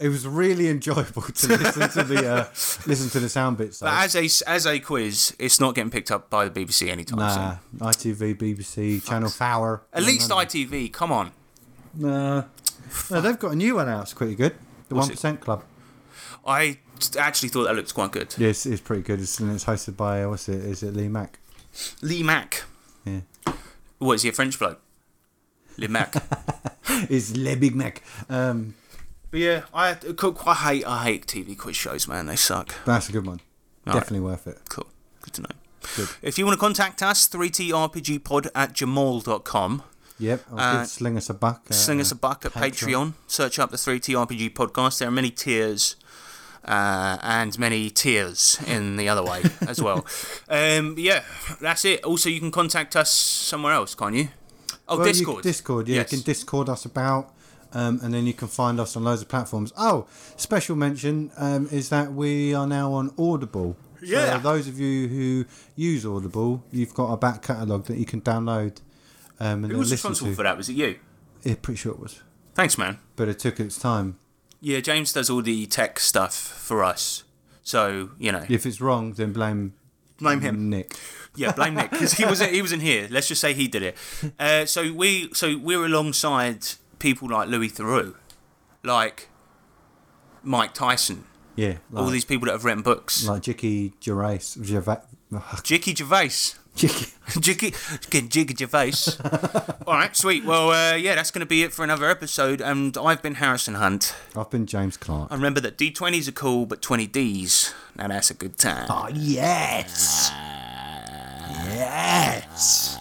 It 0.00 0.10
was 0.10 0.24
really 0.28 0.68
enjoyable 0.68 1.22
to 1.22 1.48
listen 1.48 1.88
to 1.90 2.04
the 2.04 2.30
uh, 2.30 2.44
listen 2.86 3.10
to 3.10 3.18
the 3.18 3.28
sound 3.28 3.56
bits. 3.58 3.80
though. 3.80 3.86
But 3.86 4.04
as 4.04 4.14
a 4.14 4.48
as 4.48 4.64
a 4.66 4.78
quiz, 4.78 5.34
it's 5.40 5.58
not 5.58 5.74
getting 5.74 5.90
picked 5.90 6.12
up 6.12 6.30
by 6.30 6.48
the 6.48 6.64
BBC 6.64 6.88
anytime 6.88 7.18
Nah, 7.18 7.56
soon. 7.78 8.14
ITV, 8.14 8.34
BBC, 8.36 9.04
Channel 9.04 9.28
Four. 9.28 9.82
At 9.92 10.04
least 10.04 10.30
ITV, 10.30 10.92
come 10.92 11.10
on. 11.10 11.32
Nah. 11.96 12.44
No, 13.10 13.20
they've 13.20 13.38
got 13.38 13.52
a 13.52 13.56
new 13.56 13.74
one 13.74 13.88
out. 13.88 14.02
It's 14.04 14.14
pretty 14.14 14.36
good. 14.36 14.54
The 14.88 14.94
One 14.94 15.36
Club. 15.38 15.64
I 16.46 16.78
actually 17.18 17.50
thought 17.50 17.64
that 17.64 17.76
looked 17.76 17.94
quite 17.94 18.10
good. 18.10 18.34
Yes, 18.38 18.66
it's 18.66 18.80
pretty 18.80 19.02
good. 19.02 19.20
It's, 19.20 19.38
and 19.38 19.52
it's 19.52 19.64
hosted 19.64 19.96
by 19.96 20.26
what's 20.26 20.48
it? 20.48 20.64
Is 20.64 20.82
it 20.82 20.94
Lee 20.94 21.08
Mack? 21.08 21.38
Lee 22.02 22.22
Mack. 22.22 22.64
Yeah. 23.04 23.20
What 23.98 24.14
is 24.14 24.22
he 24.22 24.28
a 24.28 24.32
French 24.32 24.58
bloke? 24.58 24.80
Lee 25.76 25.88
Mack. 25.88 26.14
It's 27.10 27.36
Le 27.36 27.54
Big 27.54 27.76
Mac. 27.76 28.02
Um, 28.28 28.74
but 29.30 29.40
yeah, 29.40 29.62
I 29.72 29.90
I 30.46 30.54
hate 30.54 30.86
I 30.86 31.04
hate 31.04 31.26
TV 31.26 31.56
quiz 31.56 31.76
shows, 31.76 32.08
man. 32.08 32.26
They 32.26 32.34
suck. 32.34 32.74
that's 32.84 33.08
a 33.08 33.12
good 33.12 33.26
one. 33.26 33.40
All 33.86 33.92
right. 33.92 34.00
Definitely 34.00 34.20
worth 34.20 34.46
it. 34.46 34.58
Cool. 34.68 34.86
Good 35.20 35.34
to 35.34 35.42
know. 35.42 35.48
Good. 35.96 36.08
If 36.22 36.38
you 36.38 36.44
want 36.46 36.58
to 36.58 36.60
contact 36.60 37.02
us, 37.02 37.28
3trpgpod 37.28 38.48
at 38.54 38.72
gmail.com. 38.72 39.82
Yep. 40.18 40.44
Uh, 40.52 40.84
Sling 40.84 41.16
us 41.16 41.30
a 41.30 41.34
buck. 41.34 41.66
uh, 41.70 41.74
Sling 41.74 42.00
us 42.00 42.10
a 42.10 42.16
buck 42.16 42.44
at 42.44 42.52
Patreon. 42.52 43.14
Search 43.26 43.58
up 43.58 43.70
the 43.70 43.76
3TRPG 43.76 44.52
podcast. 44.52 44.98
There 44.98 45.08
are 45.08 45.12
many 45.12 45.30
tiers 45.30 45.96
uh, 46.64 47.18
and 47.22 47.56
many 47.58 47.88
tiers 47.88 48.58
in 48.66 48.96
the 48.96 49.08
other 49.08 49.22
way 49.24 49.42
as 49.68 49.80
well. 49.80 50.04
Um, 50.48 50.96
yeah, 50.98 51.22
that's 51.60 51.84
it. 51.84 52.02
Also, 52.04 52.28
you 52.28 52.40
can 52.40 52.50
contact 52.50 52.96
us 52.96 53.12
somewhere 53.12 53.72
else, 53.72 53.94
can't 53.94 54.14
you? 54.16 54.28
Oh, 54.88 54.98
Well, 54.98 55.06
you- 55.06 55.12
Discord. 55.12 55.42
Discord, 55.44 55.88
yeah. 55.88 55.96
Yes. 55.96 56.12
You 56.12 56.18
can 56.18 56.24
Discord 56.24 56.68
us 56.68 56.84
about, 56.84 57.32
um, 57.72 58.00
and 58.02 58.12
then 58.12 58.26
you 58.26 58.32
can 58.34 58.48
find 58.48 58.80
us 58.80 58.96
on 58.96 59.04
loads 59.04 59.22
of 59.22 59.28
platforms. 59.28 59.72
Oh, 59.78 60.06
special 60.36 60.74
mention 60.74 61.30
um, 61.36 61.68
is 61.70 61.90
that 61.90 62.12
we 62.12 62.54
are 62.54 62.66
now 62.66 62.92
on 62.94 63.12
Audible. 63.18 63.76
Yeah. 64.02 64.34
So 64.34 64.38
those 64.40 64.66
of 64.68 64.78
you 64.80 65.08
who 65.08 65.44
use 65.76 66.04
Audible, 66.06 66.64
you've 66.72 66.94
got 66.94 67.12
a 67.12 67.16
back 67.16 67.42
catalogue 67.42 67.84
that 67.86 67.98
you 67.98 68.04
can 68.06 68.20
download 68.20 68.80
um, 69.40 69.64
and 69.64 69.72
Who 69.72 69.78
was 69.78 69.90
responsible 69.90 70.34
for 70.34 70.42
that? 70.42 70.56
Was 70.56 70.68
it 70.68 70.74
you? 70.74 70.98
Yeah, 71.44 71.54
pretty 71.60 71.78
sure 71.78 71.92
it 71.92 72.00
was. 72.00 72.22
Thanks, 72.54 72.76
man. 72.76 72.98
But 73.16 73.28
it 73.28 73.38
took 73.38 73.60
its 73.60 73.78
time. 73.78 74.18
Yeah, 74.60 74.80
James 74.80 75.12
does 75.12 75.30
all 75.30 75.42
the 75.42 75.66
tech 75.66 76.00
stuff 76.00 76.34
for 76.34 76.82
us. 76.82 77.22
So, 77.62 78.10
you 78.18 78.32
know. 78.32 78.44
If 78.48 78.66
it's 78.66 78.80
wrong, 78.80 79.12
then 79.12 79.32
blame 79.32 79.74
Blame 80.18 80.40
him. 80.40 80.68
Nick. 80.68 80.96
Yeah, 81.36 81.52
blame 81.52 81.74
Nick 81.74 81.92
because 81.92 82.14
he 82.14 82.24
wasn't 82.24 82.50
he 82.52 82.60
wasn't 82.60 82.82
here. 82.82 83.06
Let's 83.08 83.28
just 83.28 83.40
say 83.40 83.54
he 83.54 83.68
did 83.68 83.82
it. 83.84 83.96
Uh, 84.40 84.66
so 84.66 84.92
we 84.92 85.32
so 85.32 85.56
we're 85.56 85.84
alongside 85.84 86.66
people 86.98 87.28
like 87.28 87.48
Louis 87.48 87.68
Theroux, 87.68 88.16
like 88.82 89.28
Mike 90.42 90.74
Tyson, 90.74 91.24
Yeah. 91.54 91.76
Like, 91.92 92.02
all 92.04 92.10
these 92.10 92.24
people 92.24 92.46
that 92.46 92.52
have 92.52 92.64
written 92.64 92.82
books. 92.82 93.24
like 93.28 93.42
Jicky 93.42 93.92
Gervais. 94.02 94.40
Gervais 94.64 95.02
Jicky 95.62 95.96
Gervais. 95.96 96.57
Jicky. 96.78 97.14
Jiggy, 97.40 97.74
Jiggy 98.28 98.54
Gervais. 98.54 99.18
All 99.86 99.94
right, 99.94 100.14
sweet. 100.16 100.44
Well, 100.44 100.70
uh, 100.70 100.94
yeah, 100.94 101.14
that's 101.14 101.30
going 101.30 101.40
to 101.40 101.46
be 101.46 101.62
it 101.62 101.72
for 101.72 101.84
another 101.84 102.08
episode. 102.08 102.60
And 102.60 102.96
I've 102.96 103.20
been 103.20 103.34
Harrison 103.34 103.74
Hunt. 103.74 104.14
I've 104.36 104.50
been 104.50 104.66
James 104.66 104.96
Clark. 104.96 105.30
I 105.30 105.34
remember 105.34 105.60
that 105.60 105.76
D20s 105.76 106.28
are 106.28 106.32
cool, 106.32 106.66
but 106.66 106.80
20Ds, 106.80 107.74
now 107.96 108.08
that's 108.08 108.30
a 108.30 108.34
good 108.34 108.56
time. 108.58 108.86
Oh, 108.88 109.08
yes. 109.12 110.30
Yes. 111.66 112.96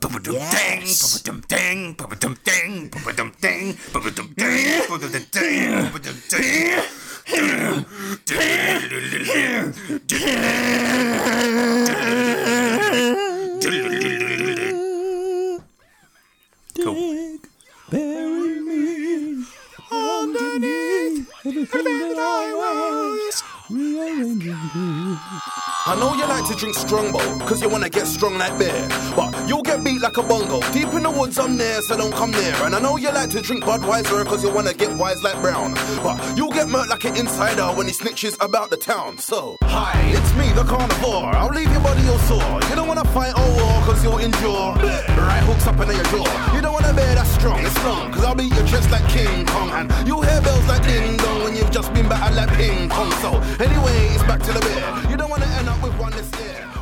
Ba-ba-dum 0.00 0.34
ding, 0.34 0.86
ba-ba-dum 1.06 1.42
ding, 1.48 1.96
ding, 1.96 2.90
ding, 2.90 2.90
ding, 2.90 2.90
ding, 3.30 3.76
ba-ba-dum 3.92 4.28
ding. 6.28 6.76
Cool. 16.82 17.38
Bury 17.90 18.60
me 18.60 19.44
underneath 19.92 21.30
everything 21.44 21.84
that 21.84 22.16
I 22.18 22.52
was. 22.54 23.42
Rearranging 23.68 24.56
you. 24.74 25.55
I 25.88 25.94
know 25.94 26.14
you 26.14 26.26
like 26.26 26.44
to 26.48 26.54
drink 26.56 26.74
strongbow, 26.74 27.20
cause 27.46 27.62
you 27.62 27.68
wanna 27.68 27.88
get 27.88 28.08
strong 28.08 28.36
like 28.38 28.58
beer. 28.58 28.88
But 29.14 29.30
you'll 29.48 29.62
get 29.62 29.84
beat 29.84 30.00
like 30.00 30.16
a 30.16 30.22
bongo. 30.22 30.58
Deep 30.72 30.92
in 30.92 31.04
the 31.04 31.10
woods 31.10 31.38
I'm 31.38 31.56
there, 31.56 31.80
so 31.82 31.96
don't 31.96 32.12
come 32.12 32.32
near. 32.32 32.54
And 32.66 32.74
I 32.74 32.80
know 32.80 32.96
you 32.96 33.12
like 33.12 33.30
to 33.30 33.40
drink 33.40 33.62
Budweiser, 33.62 34.26
cause 34.26 34.42
you 34.42 34.52
wanna 34.52 34.74
get 34.74 34.90
wise 34.96 35.22
like 35.22 35.40
Brown. 35.40 35.74
But 36.02 36.18
you'll 36.36 36.50
get 36.50 36.66
murked 36.66 36.88
like 36.88 37.04
an 37.04 37.14
insider 37.16 37.66
when 37.78 37.86
he 37.86 37.92
snitches 37.92 38.36
about 38.44 38.70
the 38.70 38.76
town. 38.76 39.18
So, 39.18 39.58
hi, 39.62 39.94
it's 40.10 40.34
me, 40.34 40.50
the 40.58 40.64
carnivore. 40.64 41.30
I'll 41.36 41.54
leave 41.54 41.70
your 41.70 41.82
body 41.82 42.02
all 42.08 42.18
sore. 42.26 42.60
You 42.68 42.74
don't 42.74 42.88
wanna 42.88 43.06
fight 43.14 43.38
or 43.38 43.46
war, 43.54 43.78
cause 43.86 44.02
you'll 44.02 44.18
endure. 44.18 44.74
Right 44.74 45.44
hooks 45.46 45.68
up 45.68 45.78
into 45.78 45.94
your 45.94 46.04
jaw. 46.10 46.54
You 46.56 46.62
don't 46.62 46.72
wanna 46.72 46.94
bear 46.94 47.14
that 47.14 47.28
strong, 47.38 47.64
it's 47.64 47.84
long. 47.84 48.10
Cause 48.10 48.24
I'll 48.24 48.34
beat 48.34 48.52
your 48.52 48.66
chest 48.66 48.90
like 48.90 49.06
King 49.08 49.46
Kong. 49.46 49.70
And 49.70 49.86
you'll 50.08 50.22
hear 50.22 50.40
bells 50.40 50.66
like 50.66 50.82
ding 50.82 51.16
dong 51.18 51.44
when 51.44 51.54
you've 51.54 51.70
just 51.70 51.94
been 51.94 52.08
battered 52.08 52.34
like 52.34 52.50
ping 52.58 52.88
pong. 52.88 53.12
So, 53.22 53.38
anyway, 53.62 54.10
it's 54.10 54.24
back 54.24 54.42
to 54.42 54.52
the 54.52 54.60
beer. 54.66 55.10
You 55.10 55.16
don't 55.16 55.30
wanna 55.30 55.46
end 55.46 55.68
up 55.68 55.75
with 55.82 55.98
one 55.98 56.12
this 56.12 56.30
year. 56.40 56.75